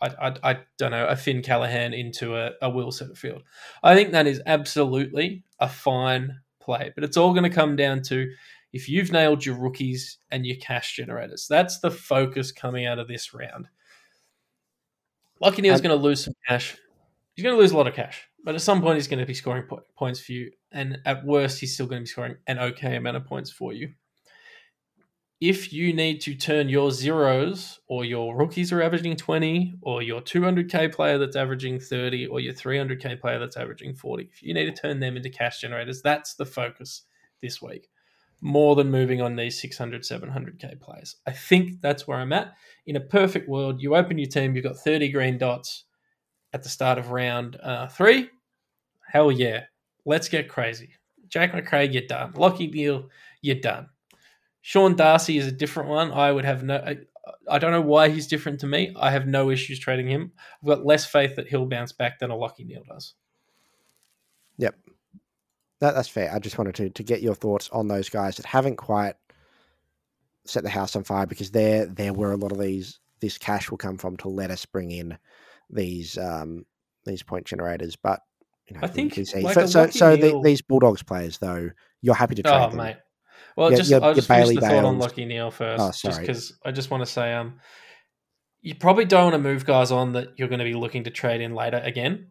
I, 0.00 0.06
I, 0.08 0.34
I 0.42 0.58
don't 0.78 0.92
know, 0.92 1.06
a 1.06 1.16
Finn 1.16 1.42
Callaghan 1.42 1.92
into 1.92 2.36
a, 2.36 2.52
a 2.62 2.70
Will 2.70 2.90
Setterfield. 2.90 3.42
I 3.82 3.94
think 3.94 4.12
that 4.12 4.26
is 4.26 4.40
absolutely 4.46 5.44
a 5.58 5.68
fine 5.68 6.40
play, 6.60 6.92
but 6.94 7.04
it's 7.04 7.16
all 7.16 7.32
going 7.32 7.44
to 7.44 7.50
come 7.50 7.76
down 7.76 8.02
to 8.02 8.30
if 8.72 8.88
you've 8.88 9.12
nailed 9.12 9.44
your 9.44 9.56
rookies 9.56 10.18
and 10.30 10.46
your 10.46 10.56
cash 10.56 10.96
generators. 10.96 11.46
That's 11.48 11.80
the 11.80 11.90
focus 11.90 12.52
coming 12.52 12.86
out 12.86 12.98
of 12.98 13.08
this 13.08 13.34
round. 13.34 13.66
Lachie 15.42 15.62
Neale's 15.62 15.80
going 15.80 15.96
to 15.96 16.02
lose 16.02 16.24
some 16.24 16.34
cash. 16.46 16.76
He's 17.34 17.42
going 17.42 17.56
to 17.56 17.60
lose 17.60 17.72
a 17.72 17.76
lot 17.76 17.86
of 17.86 17.94
cash, 17.94 18.28
but 18.44 18.54
at 18.54 18.62
some 18.62 18.80
point 18.80 18.96
he's 18.96 19.08
going 19.08 19.20
to 19.20 19.26
be 19.26 19.34
scoring 19.34 19.64
po- 19.68 19.82
points 19.96 20.20
for 20.20 20.32
you, 20.32 20.50
and 20.72 20.98
at 21.04 21.24
worst 21.24 21.60
he's 21.60 21.74
still 21.74 21.86
going 21.86 22.00
to 22.00 22.04
be 22.04 22.10
scoring 22.10 22.36
an 22.46 22.58
okay 22.58 22.96
amount 22.96 23.16
of 23.16 23.26
points 23.26 23.50
for 23.50 23.72
you. 23.72 23.92
If 25.40 25.72
you 25.72 25.94
need 25.94 26.20
to 26.22 26.34
turn 26.34 26.68
your 26.68 26.90
zeros, 26.90 27.80
or 27.86 28.04
your 28.04 28.36
rookies 28.36 28.72
are 28.72 28.82
averaging 28.82 29.16
20, 29.16 29.76
or 29.80 30.02
your 30.02 30.20
200k 30.20 30.92
player 30.92 31.16
that's 31.16 31.36
averaging 31.36 31.80
30, 31.80 32.26
or 32.26 32.40
your 32.40 32.52
300k 32.52 33.18
player 33.18 33.38
that's 33.38 33.56
averaging 33.56 33.94
40, 33.94 34.28
if 34.30 34.42
you 34.42 34.52
need 34.52 34.66
to 34.66 34.82
turn 34.82 35.00
them 35.00 35.16
into 35.16 35.30
cash 35.30 35.60
generators, 35.60 36.02
that's 36.02 36.34
the 36.34 36.44
focus 36.44 37.02
this 37.40 37.62
week 37.62 37.88
more 38.40 38.74
than 38.74 38.90
moving 38.90 39.20
on 39.20 39.36
these 39.36 39.60
600, 39.60 40.02
700k 40.02 40.80
players. 40.80 41.16
I 41.26 41.32
think 41.32 41.80
that's 41.80 42.06
where 42.06 42.18
I'm 42.18 42.32
at. 42.32 42.54
In 42.86 42.96
a 42.96 43.00
perfect 43.00 43.48
world, 43.48 43.80
you 43.80 43.94
open 43.94 44.18
your 44.18 44.28
team, 44.28 44.54
you've 44.54 44.64
got 44.64 44.76
30 44.76 45.10
green 45.10 45.38
dots 45.38 45.84
at 46.52 46.62
the 46.62 46.68
start 46.68 46.98
of 46.98 47.10
round 47.10 47.56
uh, 47.62 47.86
three. 47.88 48.30
Hell 49.06 49.30
yeah. 49.30 49.64
Let's 50.04 50.28
get 50.28 50.48
crazy. 50.48 50.90
Jack 51.28 51.54
Macrae, 51.54 51.90
you're 51.92 52.06
done. 52.06 52.32
Lachie 52.32 52.72
Neale, 52.72 53.08
you're 53.42 53.56
done. 53.56 53.88
Sean 54.62 54.96
Darcy 54.96 55.38
is 55.38 55.46
a 55.46 55.52
different 55.52 55.88
one. 55.88 56.10
I 56.12 56.32
would 56.32 56.44
have 56.44 56.62
no. 56.62 56.96
I, 57.48 57.58
don't 57.58 57.70
know 57.70 57.80
why 57.80 58.08
he's 58.08 58.26
different 58.26 58.60
to 58.60 58.66
me. 58.66 58.94
I 58.98 59.10
have 59.10 59.26
no 59.26 59.50
issues 59.50 59.78
trading 59.78 60.08
him. 60.08 60.32
I've 60.60 60.68
got 60.68 60.84
less 60.84 61.06
faith 61.06 61.36
that 61.36 61.48
he'll 61.48 61.66
bounce 61.66 61.92
back 61.92 62.18
than 62.18 62.30
a 62.30 62.34
Lachie 62.34 62.66
Neale 62.66 62.82
does. 62.88 63.14
Yep. 64.58 64.74
That, 65.80 65.94
that's 65.94 66.08
fair. 66.08 66.32
I 66.32 66.38
just 66.38 66.58
wanted 66.58 66.74
to, 66.76 66.90
to 66.90 67.02
get 67.02 67.22
your 67.22 67.34
thoughts 67.34 67.70
on 67.72 67.88
those 67.88 68.08
guys 68.08 68.36
that 68.36 68.46
haven't 68.46 68.76
quite 68.76 69.14
set 70.44 70.62
the 70.62 70.70
house 70.70 70.96
on 70.96 71.04
fire 71.04 71.26
because 71.26 71.50
there 71.50 71.86
there 71.86 72.12
were 72.12 72.32
a 72.32 72.36
lot 72.36 72.52
of 72.52 72.58
these 72.58 72.98
this 73.20 73.38
cash 73.38 73.70
will 73.70 73.78
come 73.78 73.98
from 73.98 74.16
to 74.16 74.28
let 74.28 74.50
us 74.50 74.64
bring 74.66 74.90
in 74.90 75.16
these 75.72 76.18
um 76.18 76.64
these 77.04 77.22
point 77.22 77.46
generators. 77.46 77.96
But 77.96 78.20
you 78.68 78.74
know, 78.74 78.80
I 78.82 78.86
think, 78.86 79.16
like, 79.16 79.54
so 79.54 79.66
so, 79.66 79.80
Lucky 79.82 79.98
so 79.98 80.16
the, 80.16 80.40
these 80.44 80.62
Bulldogs 80.62 81.02
players 81.02 81.38
though, 81.38 81.70
you're 82.02 82.14
happy 82.14 82.36
to 82.36 82.42
trade 82.42 82.54
Oh 82.54 82.68
them. 82.68 82.76
mate. 82.78 82.96
Well, 83.56 83.70
Your- 83.70 83.78
just 83.78 83.90
your- 83.90 84.00
I'll 84.00 84.08
your 84.10 84.14
just 84.16 84.28
finish 84.28 84.48
the 84.54 84.60
thought 84.60 84.84
on 84.84 84.98
Bales. 84.98 85.12
Lachie 85.12 85.26
Neale 85.26 85.50
first, 85.50 85.82
Oh, 85.82 86.08
just 86.08 86.20
because 86.20 86.58
I 86.64 86.70
just 86.70 86.90
want 86.90 87.02
to 87.04 87.06
say, 87.10 87.32
um, 87.34 87.58
you 88.62 88.74
probably 88.74 89.04
don't 89.06 89.24
want 89.24 89.34
to 89.34 89.38
move 89.38 89.64
guys 89.64 89.90
on 89.90 90.12
that 90.12 90.28
you're 90.36 90.48
going 90.48 90.58
to 90.60 90.64
be 90.64 90.74
looking 90.74 91.04
to 91.04 91.10
trade 91.10 91.40
in 91.40 91.54
later 91.54 91.78
again. 91.82 92.30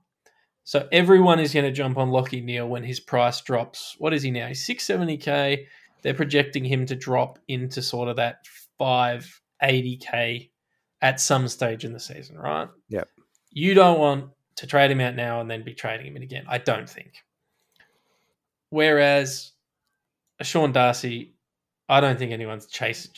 So 0.63 0.87
everyone 0.91 1.39
is 1.39 1.53
going 1.53 1.65
to 1.65 1.71
jump 1.71 1.97
on 1.97 2.09
Lachie 2.09 2.43
Neale 2.43 2.67
when 2.69 2.83
his 2.83 2.99
price 2.99 3.41
drops. 3.41 3.95
What 3.97 4.13
is 4.13 4.21
he 4.21 4.29
now? 4.31 4.47
He's 4.47 4.65
six 4.65 4.85
seventy 4.85 5.17
k. 5.17 5.65
They're 6.03 6.13
projecting 6.13 6.63
him 6.63 6.85
to 6.85 6.95
drop 6.95 7.39
into 7.47 7.81
sort 7.81 8.07
of 8.07 8.15
that 8.17 8.45
five 8.77 9.41
eighty 9.61 9.97
k 9.97 10.51
at 11.01 11.19
some 11.19 11.47
stage 11.47 11.83
in 11.83 11.91
the 11.93 11.99
season, 11.99 12.37
right? 12.37 12.67
Yep. 12.89 13.09
You 13.51 13.73
don't 13.73 13.99
want 13.99 14.31
to 14.55 14.67
trade 14.67 14.91
him 14.91 15.01
out 15.01 15.15
now 15.15 15.41
and 15.41 15.49
then 15.49 15.63
be 15.63 15.73
trading 15.73 16.05
him 16.05 16.17
in 16.17 16.23
again. 16.23 16.45
I 16.47 16.57
don't 16.57 16.89
think. 16.89 17.13
Whereas 18.69 19.51
a 20.39 20.43
Sean 20.43 20.71
Darcy, 20.71 21.35
I 21.87 22.01
don't 22.01 22.19
think 22.19 22.31
anyone's 22.31 22.67
chase 22.67 23.09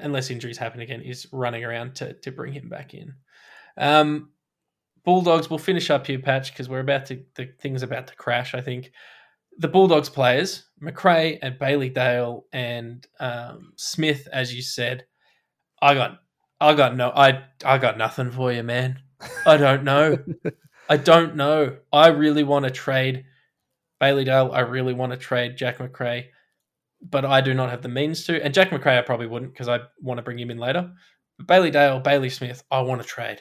unless 0.00 0.30
injuries 0.30 0.58
happen 0.58 0.80
again 0.80 1.00
is 1.02 1.26
running 1.32 1.64
around 1.64 1.94
to 1.96 2.14
to 2.14 2.32
bring 2.32 2.52
him 2.52 2.68
back 2.68 2.94
in. 2.94 3.14
Um, 3.76 4.30
Bulldogs 5.04 5.48
will 5.48 5.58
finish 5.58 5.90
up 5.90 6.06
here, 6.06 6.18
Patch, 6.18 6.52
because 6.52 6.68
we're 6.68 6.80
about 6.80 7.06
to 7.06 7.22
the 7.36 7.50
thing's 7.60 7.84
about 7.84 8.08
to 8.08 8.16
crash. 8.16 8.54
I 8.54 8.60
think 8.60 8.90
the 9.58 9.68
Bulldogs 9.68 10.08
players, 10.08 10.64
Macrae 10.80 11.38
and 11.40 11.58
Bailey 11.58 11.88
Dale 11.88 12.44
and 12.52 13.06
um, 13.20 13.72
Smith, 13.76 14.28
as 14.32 14.54
you 14.54 14.62
said, 14.62 15.06
I 15.80 15.94
got, 15.94 16.18
I 16.60 16.74
got 16.74 16.96
no, 16.96 17.10
I, 17.10 17.44
I 17.64 17.78
got 17.78 17.96
nothing 17.96 18.30
for 18.30 18.52
you, 18.52 18.62
man. 18.62 19.00
I 19.46 19.56
don't 19.56 19.84
know. 19.84 20.18
I 20.88 20.96
don't 20.96 21.36
know. 21.36 21.76
I 21.92 22.08
really 22.08 22.44
want 22.44 22.64
to 22.64 22.70
trade 22.70 23.24
Bailey 23.98 24.24
Dale. 24.24 24.50
I 24.52 24.60
really 24.60 24.94
want 24.94 25.12
to 25.12 25.18
trade 25.18 25.56
Jack 25.56 25.80
Macrae, 25.80 26.30
but 27.02 27.24
I 27.24 27.40
do 27.40 27.54
not 27.54 27.70
have 27.70 27.82
the 27.82 27.88
means 27.88 28.24
to. 28.26 28.42
And 28.42 28.54
Jack 28.54 28.72
Macrae, 28.72 28.98
I 28.98 29.02
probably 29.02 29.26
wouldn't 29.26 29.52
because 29.52 29.68
I 29.68 29.80
want 30.00 30.18
to 30.18 30.22
bring 30.22 30.38
him 30.38 30.50
in 30.50 30.58
later. 30.58 30.92
But 31.38 31.46
Bailey 31.46 31.70
Dale, 31.70 32.00
Bailey 32.00 32.30
Smith, 32.30 32.62
I 32.70 32.80
want 32.80 33.02
to 33.02 33.06
trade. 33.06 33.40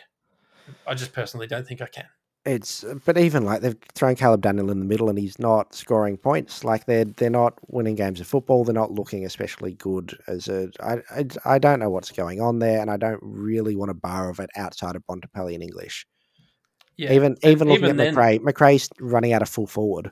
I 0.87 0.95
just 0.95 1.13
personally 1.13 1.47
don't 1.47 1.67
think 1.67 1.81
I 1.81 1.87
can. 1.87 2.05
It's 2.45 2.85
but 3.05 3.17
even 3.17 3.43
like 3.43 3.61
they've 3.61 3.75
thrown 3.95 4.15
Caleb 4.15 4.41
Daniel 4.41 4.69
in 4.69 4.77
the 4.79 4.85
middle 4.85 5.09
and 5.09 5.17
he's 5.17 5.39
not 5.39 5.73
scoring 5.73 6.15
points. 6.15 6.63
Like 6.63 6.85
they're 6.85 7.05
they're 7.05 7.29
not 7.31 7.57
winning 7.69 7.95
games 7.95 8.21
of 8.21 8.27
football. 8.27 8.63
They're 8.63 8.73
not 8.73 8.91
looking 8.91 9.25
especially 9.25 9.73
good 9.73 10.15
as 10.27 10.47
a. 10.47 10.69
I 10.79 10.97
I, 11.09 11.25
I 11.45 11.57
don't 11.57 11.79
know 11.79 11.89
what's 11.89 12.11
going 12.11 12.41
on 12.41 12.59
there, 12.59 12.81
and 12.81 12.91
I 12.91 12.97
don't 12.97 13.19
really 13.23 13.75
want 13.75 13.89
to 13.89 13.95
bar 13.95 14.29
of 14.29 14.39
it 14.39 14.51
outside 14.55 14.95
of 14.95 15.03
Bontempelli 15.07 15.55
and 15.55 15.63
English. 15.63 16.05
Yeah, 16.97 17.13
even 17.13 17.35
even 17.43 17.67
looking 17.67 17.85
even 17.85 17.99
at 17.99 18.03
then- 18.03 18.13
Macrae, 18.13 18.39
Macrae's 18.39 18.89
running 18.99 19.33
out 19.33 19.41
of 19.41 19.49
full 19.49 19.67
forward. 19.67 20.11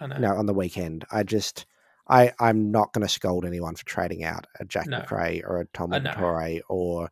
I 0.00 0.06
know. 0.06 0.14
You 0.14 0.20
know, 0.22 0.36
on 0.36 0.46
the 0.46 0.54
weekend, 0.54 1.04
I 1.12 1.22
just. 1.22 1.66
I, 2.10 2.32
I'm 2.40 2.70
not 2.70 2.94
going 2.94 3.06
to 3.06 3.12
scold 3.12 3.44
anyone 3.44 3.74
for 3.76 3.84
trading 3.84 4.24
out 4.24 4.46
a 4.58 4.64
Jack 4.64 4.86
No. 4.86 5.00
Macrae 5.00 5.42
or 5.46 5.60
a 5.60 5.66
Tom. 5.74 5.90
Torre 5.90 6.60
or 6.70 7.10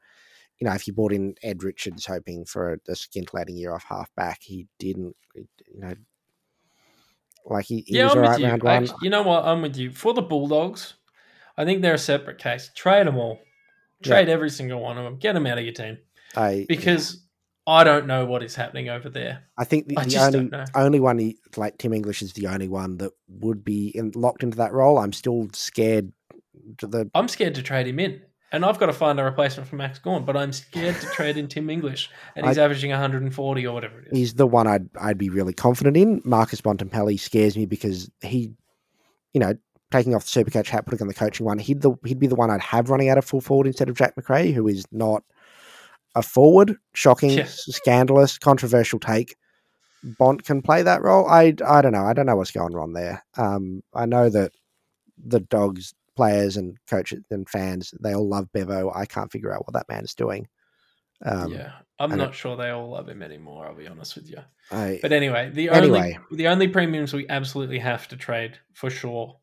you 0.58 0.66
know, 0.66 0.74
if 0.74 0.86
you 0.86 0.92
bought 0.92 1.12
in 1.12 1.34
Ed 1.42 1.62
Richards 1.62 2.06
hoping 2.06 2.44
for 2.44 2.74
a, 2.74 2.92
a 2.92 2.96
scintillating 2.96 3.56
year 3.56 3.74
off 3.74 3.84
halfback, 3.84 4.38
he 4.42 4.66
didn't. 4.78 5.16
You 5.34 5.80
know, 5.80 5.94
like 7.44 7.66
he, 7.66 7.84
he 7.86 7.98
yeah, 7.98 8.04
was 8.04 8.12
I'm 8.12 8.18
all 8.18 8.22
with 8.22 8.30
right 8.30 8.62
you. 8.62 8.68
Actually, 8.68 8.96
you 9.02 9.10
know 9.10 9.22
what? 9.22 9.44
I'm 9.44 9.62
with 9.62 9.76
you. 9.76 9.90
For 9.90 10.14
the 10.14 10.22
Bulldogs, 10.22 10.94
I 11.56 11.64
think 11.64 11.82
they're 11.82 11.94
a 11.94 11.98
separate 11.98 12.38
case. 12.38 12.70
Trade 12.74 13.06
them 13.06 13.16
all. 13.16 13.38
Trade 14.02 14.28
every 14.28 14.50
single 14.50 14.80
one 14.80 14.98
of 14.98 15.04
them. 15.04 15.16
Get 15.16 15.32
them 15.32 15.46
out 15.46 15.58
of 15.58 15.64
your 15.64 15.72
team 15.72 15.98
I 16.36 16.66
because 16.68 17.26
I 17.66 17.82
don't 17.82 18.06
know 18.06 18.26
what 18.26 18.42
is 18.42 18.54
happening 18.54 18.88
over 18.88 19.08
there. 19.08 19.44
I 19.58 19.64
think 19.64 19.88
the, 19.88 19.98
I 19.98 20.04
the 20.04 20.10
just 20.10 20.26
only 20.26 20.38
don't 20.38 20.52
know. 20.52 20.64
only 20.74 21.00
one 21.00 21.18
he, 21.18 21.38
like 21.56 21.78
Tim 21.78 21.92
English 21.92 22.22
is 22.22 22.34
the 22.34 22.46
only 22.46 22.68
one 22.68 22.98
that 22.98 23.12
would 23.28 23.64
be 23.64 23.88
in, 23.88 24.12
locked 24.14 24.42
into 24.42 24.58
that 24.58 24.72
role. 24.72 24.98
I'm 24.98 25.12
still 25.12 25.48
scared 25.52 26.12
to 26.78 26.86
the 26.86 27.10
I'm 27.14 27.28
scared 27.28 27.54
to 27.56 27.62
trade 27.62 27.86
him 27.86 27.98
in. 27.98 28.20
And 28.52 28.64
I've 28.64 28.78
got 28.78 28.86
to 28.86 28.92
find 28.92 29.18
a 29.18 29.24
replacement 29.24 29.68
for 29.68 29.74
Max 29.76 29.98
Gawn, 29.98 30.24
but 30.24 30.36
I'm 30.36 30.52
scared 30.52 30.94
to 31.00 31.06
trade 31.08 31.36
in 31.36 31.48
Tim 31.48 31.68
English. 31.68 32.08
And 32.36 32.46
he's 32.46 32.58
I- 32.58 32.64
averaging 32.64 32.90
140 32.90 33.66
or 33.66 33.74
whatever 33.74 34.00
it 34.00 34.08
is. 34.12 34.18
he's 34.18 34.34
the 34.34 34.46
one 34.46 34.66
I'd 34.66 34.88
I'd 35.00 35.18
be 35.18 35.28
really 35.30 35.52
confident 35.52 35.96
in. 35.96 36.22
Marcus 36.24 36.60
Bontempelli 36.60 37.18
scares 37.18 37.56
me 37.56 37.66
because 37.66 38.08
he, 38.22 38.52
you 39.32 39.40
know, 39.40 39.54
taking 39.90 40.14
off 40.14 40.30
the 40.30 40.44
Supercoach 40.44 40.68
hat, 40.68 40.84
putting 40.86 41.02
on 41.02 41.08
the 41.08 41.14
coaching 41.14 41.44
one, 41.44 41.58
he'd 41.58 41.80
the 41.82 41.92
he'd 42.04 42.18
be 42.20 42.28
the 42.28 42.34
one 42.36 42.50
I'd 42.50 42.60
have 42.62 42.88
running 42.88 43.08
out 43.08 43.18
of 43.18 43.24
full 43.24 43.40
forward 43.40 43.66
instead 43.66 43.88
of 43.88 43.96
Jack 43.96 44.16
Macrae, 44.16 44.52
who 44.52 44.68
is 44.68 44.84
not 44.92 45.24
a 46.14 46.22
forward. 46.22 46.76
Shocking, 46.94 47.30
Yeah. 47.30 47.40
s- 47.42 47.64
scandalous, 47.68 48.38
controversial 48.38 48.98
take. 49.00 49.36
Bont 50.04 50.44
can 50.44 50.62
play 50.62 50.82
that 50.84 51.02
role. 51.02 51.26
I 51.28 51.54
I 51.66 51.82
don't 51.82 51.92
know. 51.92 52.04
I 52.04 52.12
don't 52.12 52.26
know 52.26 52.36
what's 52.36 52.52
going 52.52 52.76
on 52.76 52.92
there. 52.92 53.24
Um, 53.36 53.82
I 53.92 54.06
know 54.06 54.28
that 54.30 54.52
the 55.18 55.40
dogs 55.40 55.94
players 56.16 56.56
and 56.56 56.76
coaches 56.88 57.22
and 57.30 57.48
fans 57.48 57.94
they 58.02 58.14
all 58.14 58.28
love 58.28 58.50
Bevo. 58.52 58.90
I 58.94 59.06
can't 59.06 59.30
figure 59.30 59.52
out 59.54 59.66
what 59.66 59.74
that 59.74 59.88
man 59.88 60.04
is 60.04 60.14
doing. 60.14 60.48
Um, 61.24 61.52
yeah, 61.52 61.72
I'm 61.98 62.16
not 62.16 62.34
sure 62.34 62.56
they 62.56 62.70
all 62.70 62.90
love 62.90 63.08
him 63.08 63.22
anymore. 63.22 63.66
I'll 63.66 63.74
be 63.74 63.88
honest 63.88 64.16
with 64.16 64.28
you. 64.28 64.38
I, 64.70 64.98
But 65.00 65.12
anyway, 65.12 65.50
the 65.50 65.70
Anyway. 65.70 66.18
only 66.18 66.36
the 66.36 66.48
only 66.48 66.68
premiums 66.68 67.12
we 67.14 67.28
absolutely 67.28 67.78
have 67.78 68.08
to 68.08 68.16
trade 68.16 68.58
for 68.74 68.90
sure, 68.90 69.38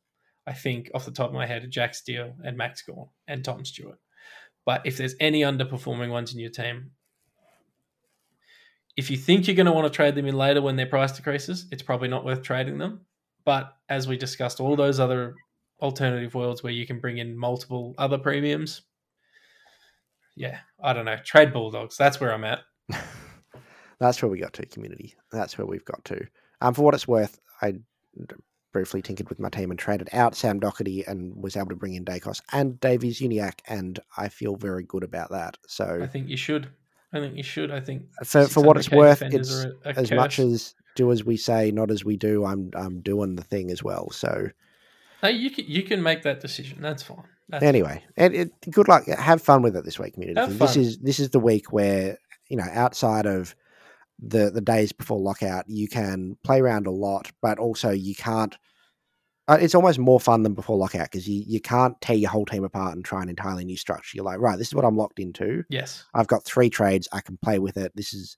I 0.45 0.53
think 0.53 0.91
off 0.93 1.05
the 1.05 1.11
top 1.11 1.29
of 1.29 1.33
my 1.33 1.45
head, 1.47 1.63
are 1.63 1.67
Jack 1.67 1.95
Steele 1.95 2.35
and 2.43 2.57
Max 2.57 2.83
Gawn 2.83 3.07
and 3.27 3.43
Tom 3.43 3.65
Stewart. 3.65 3.97
But 4.65 4.85
if 4.85 4.97
there's 4.97 5.15
any 5.19 5.41
underperforming 5.41 6.09
ones 6.09 6.33
in 6.33 6.39
your 6.39 6.51
team, 6.51 6.91
if 8.95 9.09
you 9.09 9.17
think 9.17 9.47
you're 9.47 9.55
going 9.55 9.65
to 9.65 9.71
want 9.71 9.91
to 9.91 9.95
trade 9.95 10.15
them 10.15 10.27
in 10.27 10.37
later 10.37 10.61
when 10.61 10.75
their 10.75 10.85
price 10.85 11.11
decreases, 11.13 11.67
it's 11.71 11.81
probably 11.81 12.07
not 12.07 12.23
worth 12.23 12.43
trading 12.43 12.77
them. 12.77 13.05
But 13.45 13.75
as 13.89 14.07
we 14.07 14.17
discussed, 14.17 14.59
all 14.59 14.75
those 14.75 14.99
other 14.99 15.33
alternative 15.81 16.33
worlds 16.35 16.63
where 16.63 16.73
you 16.73 16.85
can 16.87 16.99
bring 16.99 17.17
in 17.17 17.37
multiple 17.37 17.93
other 17.97 18.17
premiums, 18.17 18.81
yeah, 20.35 20.59
I 20.81 20.93
don't 20.93 21.05
know. 21.05 21.17
Trade 21.23 21.53
Bulldogs. 21.53 21.97
That's 21.97 22.19
where 22.19 22.33
I'm 22.33 22.43
at. 22.43 22.59
That's 23.99 24.21
where 24.21 24.29
we 24.29 24.39
got 24.39 24.53
to, 24.53 24.65
community. 24.65 25.13
That's 25.31 25.57
where 25.57 25.67
we've 25.67 25.85
got 25.85 26.03
to. 26.05 26.25
Um, 26.61 26.73
for 26.73 26.81
what 26.83 26.93
it's 26.93 27.07
worth, 27.07 27.39
I 27.61 27.75
briefly 28.73 29.01
tinkered 29.01 29.29
with 29.29 29.39
my 29.39 29.49
team 29.49 29.69
and 29.69 29.79
traded 29.79 30.09
out 30.13 30.35
Sam 30.35 30.59
Doherty 30.59 31.05
and 31.05 31.35
was 31.35 31.55
able 31.55 31.67
to 31.69 31.75
bring 31.75 31.93
in 31.93 32.03
Daicos 32.03 32.41
and 32.51 32.79
Davies 32.79 33.19
Uniacke, 33.21 33.59
and 33.67 33.99
I 34.17 34.29
feel 34.29 34.55
very 34.55 34.83
good 34.83 35.03
about 35.03 35.29
that. 35.31 35.57
So 35.67 35.99
I 36.01 36.07
think 36.07 36.27
you 36.29 36.37
should. 36.37 36.67
I 37.13 37.19
think 37.19 37.37
you 37.37 37.43
should. 37.43 37.69
I 37.69 37.79
think 37.79 38.03
for, 38.23 38.47
for 38.47 38.63
what 38.63 38.75
it's 38.77 38.89
worth, 38.89 39.21
it's 39.21 39.63
a- 39.63 39.73
a 39.85 39.89
as 39.99 40.11
much 40.11 40.39
as 40.39 40.73
do 40.95 41.11
as 41.11 41.23
we 41.23 41.37
say, 41.37 41.69
not 41.71 41.91
as 41.91 42.03
we 42.03 42.17
do. 42.17 42.43
I'm 42.43 42.71
I'm 42.75 43.01
doing 43.01 43.35
the 43.35 43.43
thing 43.43 43.69
as 43.69 43.83
well. 43.83 44.09
So 44.09 44.49
No, 45.23 45.29
you 45.29 45.49
can 45.49 45.65
you 45.65 45.83
can 45.83 46.03
make 46.03 46.23
that 46.23 46.41
decision. 46.41 46.79
That's 46.81 47.01
fine. 47.01 47.23
That's 47.49 47.63
anyway, 47.63 48.03
and 48.17 48.35
it, 48.35 48.51
good 48.69 48.87
luck. 48.87 49.05
Have 49.07 49.41
fun 49.41 49.61
with 49.61 49.75
it 49.75 49.85
this 49.85 49.97
week, 49.97 50.13
community. 50.15 50.53
This 50.53 50.75
is 50.75 50.97
this 50.99 51.19
is 51.19 51.29
the 51.29 51.39
week 51.39 51.71
where 51.71 52.17
you 52.49 52.57
know 52.57 52.67
outside 52.71 53.25
of 53.25 53.55
the 54.19 54.51
the 54.51 54.61
days 54.61 54.91
before 54.91 55.19
lockout, 55.19 55.65
you 55.67 55.87
can 55.87 56.37
play 56.43 56.59
around 56.59 56.87
a 56.87 56.91
lot, 56.91 57.31
but 57.41 57.59
also 57.59 57.91
you 57.91 58.15
can't. 58.15 58.57
Uh, 59.45 59.57
it's 59.59 59.75
almost 59.75 59.99
more 59.99 60.21
fun 60.21 60.41
than 60.43 60.53
before 60.53 60.77
lockout 60.77 61.11
because 61.11 61.27
you, 61.27 61.43
you 61.45 61.59
can't 61.59 61.99
tear 61.99 62.15
your 62.15 62.29
whole 62.29 62.45
team 62.45 62.63
apart 62.63 62.95
and 62.95 63.03
try 63.03 63.21
an 63.21 63.27
entirely 63.27 63.65
new 63.65 63.75
structure. 63.75 64.15
You're 64.15 64.23
like, 64.23 64.39
right, 64.39 64.57
this 64.57 64.67
is 64.67 64.73
what 64.73 64.85
I'm 64.85 64.95
locked 64.95 65.19
into. 65.19 65.65
Yes. 65.69 66.05
I've 66.13 66.27
got 66.27 66.45
three 66.45 66.69
trades. 66.69 67.09
I 67.11 67.19
can 67.19 67.37
play 67.43 67.59
with 67.59 67.75
it. 67.75 67.91
This 67.93 68.13
is, 68.13 68.37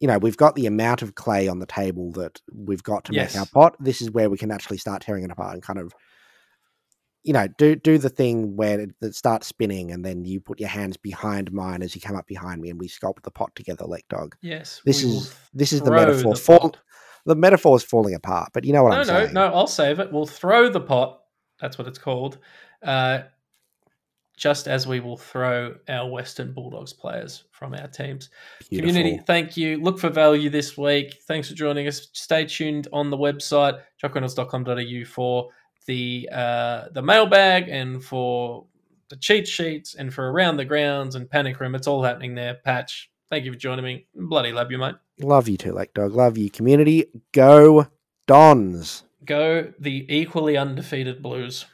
you 0.00 0.08
know, 0.08 0.18
we've 0.18 0.36
got 0.36 0.54
the 0.54 0.66
amount 0.66 1.02
of 1.02 1.14
clay 1.14 1.48
on 1.48 1.58
the 1.60 1.66
table 1.66 2.12
that 2.12 2.40
we've 2.52 2.82
got 2.82 3.04
to 3.04 3.12
Yes. 3.14 3.34
make 3.34 3.40
our 3.40 3.46
pot. 3.46 3.76
This 3.80 4.02
is 4.02 4.10
where 4.10 4.28
we 4.28 4.36
can 4.38 4.50
actually 4.50 4.78
start 4.78 5.02
tearing 5.02 5.24
it 5.24 5.30
apart 5.30 5.54
and 5.54 5.62
kind 5.62 5.78
of, 5.78 5.94
you 7.22 7.32
know, 7.32 7.46
do 7.58 7.74
do 7.74 7.96
the 7.96 8.10
thing 8.10 8.54
where 8.56 8.80
it, 8.80 8.90
it 9.00 9.14
starts 9.14 9.46
spinning 9.46 9.90
and 9.92 10.04
then 10.04 10.24
you 10.24 10.40
put 10.40 10.60
your 10.60 10.68
hands 10.68 10.96
behind 10.98 11.52
mine 11.52 11.82
as 11.82 11.94
you 11.94 12.00
come 12.00 12.16
up 12.16 12.26
behind 12.26 12.60
me 12.60 12.68
and 12.70 12.78
we 12.78 12.88
sculpt 12.88 13.22
the 13.22 13.30
pot 13.30 13.54
together, 13.54 13.84
Lekdog. 13.86 14.32
Yes. 14.42 14.82
This 14.84 15.02
is 15.02 15.34
this 15.54 15.72
is 15.72 15.80
the 15.80 15.90
metaphor. 15.90 16.34
the 16.34 16.40
Fall, 16.40 16.74
the 17.24 17.34
metaphor 17.36 17.76
is 17.76 17.82
falling 17.82 18.14
apart, 18.14 18.50
but 18.52 18.64
you 18.64 18.72
know 18.74 18.82
what 18.82 18.90
No, 18.90 18.98
I'm 18.98 19.04
saying? 19.06 19.18
no, 19.18 19.24
saying. 19.24 19.34
no. 19.34 19.54
I'll 19.54 19.66
save 19.66 20.00
it. 20.00 20.12
We'll 20.12 20.26
throw 20.26 20.68
the 20.68 20.80
pot. 20.80 21.20
That's 21.60 21.78
what 21.78 21.86
it's 21.88 21.98
called. 21.98 22.36
Uh, 22.82 23.20
just 24.36 24.66
as 24.66 24.86
we 24.86 25.00
will 25.00 25.16
throw 25.16 25.74
our 25.88 26.08
Western 26.08 26.52
Bulldogs 26.52 26.92
players 26.92 27.44
from 27.50 27.74
our 27.74 27.86
teams. 27.86 28.30
Beautiful. 28.68 28.90
Community, 28.92 29.22
thank 29.26 29.56
you. 29.56 29.80
Look 29.80 29.98
for 29.98 30.10
value 30.10 30.50
this 30.50 30.76
week. 30.76 31.22
Thanks 31.26 31.48
for 31.48 31.54
joining 31.54 31.86
us. 31.86 32.08
Stay 32.12 32.44
tuned 32.44 32.88
on 32.92 33.10
the 33.10 33.16
website, 33.16 33.80
jockreynolds.com.au 34.02 35.04
for 35.06 35.50
the 35.86 36.28
uh, 36.32 36.86
the 36.92 37.02
mailbag 37.02 37.68
and 37.68 38.02
for 38.02 38.66
the 39.08 39.16
cheat 39.16 39.46
sheets 39.46 39.94
and 39.94 40.12
for 40.12 40.30
around 40.30 40.56
the 40.56 40.64
grounds 40.64 41.14
and 41.14 41.28
panic 41.28 41.60
room. 41.60 41.74
It's 41.74 41.86
all 41.86 42.02
happening 42.02 42.34
there. 42.34 42.54
Patch, 42.54 43.10
thank 43.30 43.44
you 43.44 43.52
for 43.52 43.58
joining 43.58 43.84
me. 43.84 44.06
Bloody 44.14 44.52
love 44.52 44.70
you, 44.70 44.78
mate. 44.78 44.96
Love 45.20 45.48
you 45.48 45.56
too, 45.56 45.72
Lekdog. 45.72 46.14
Love 46.14 46.36
you, 46.36 46.50
community. 46.50 47.06
Go 47.32 47.86
Dons. 48.26 49.04
Go 49.24 49.72
the 49.78 50.06
equally 50.14 50.56
undefeated 50.56 51.22
Blues. 51.22 51.66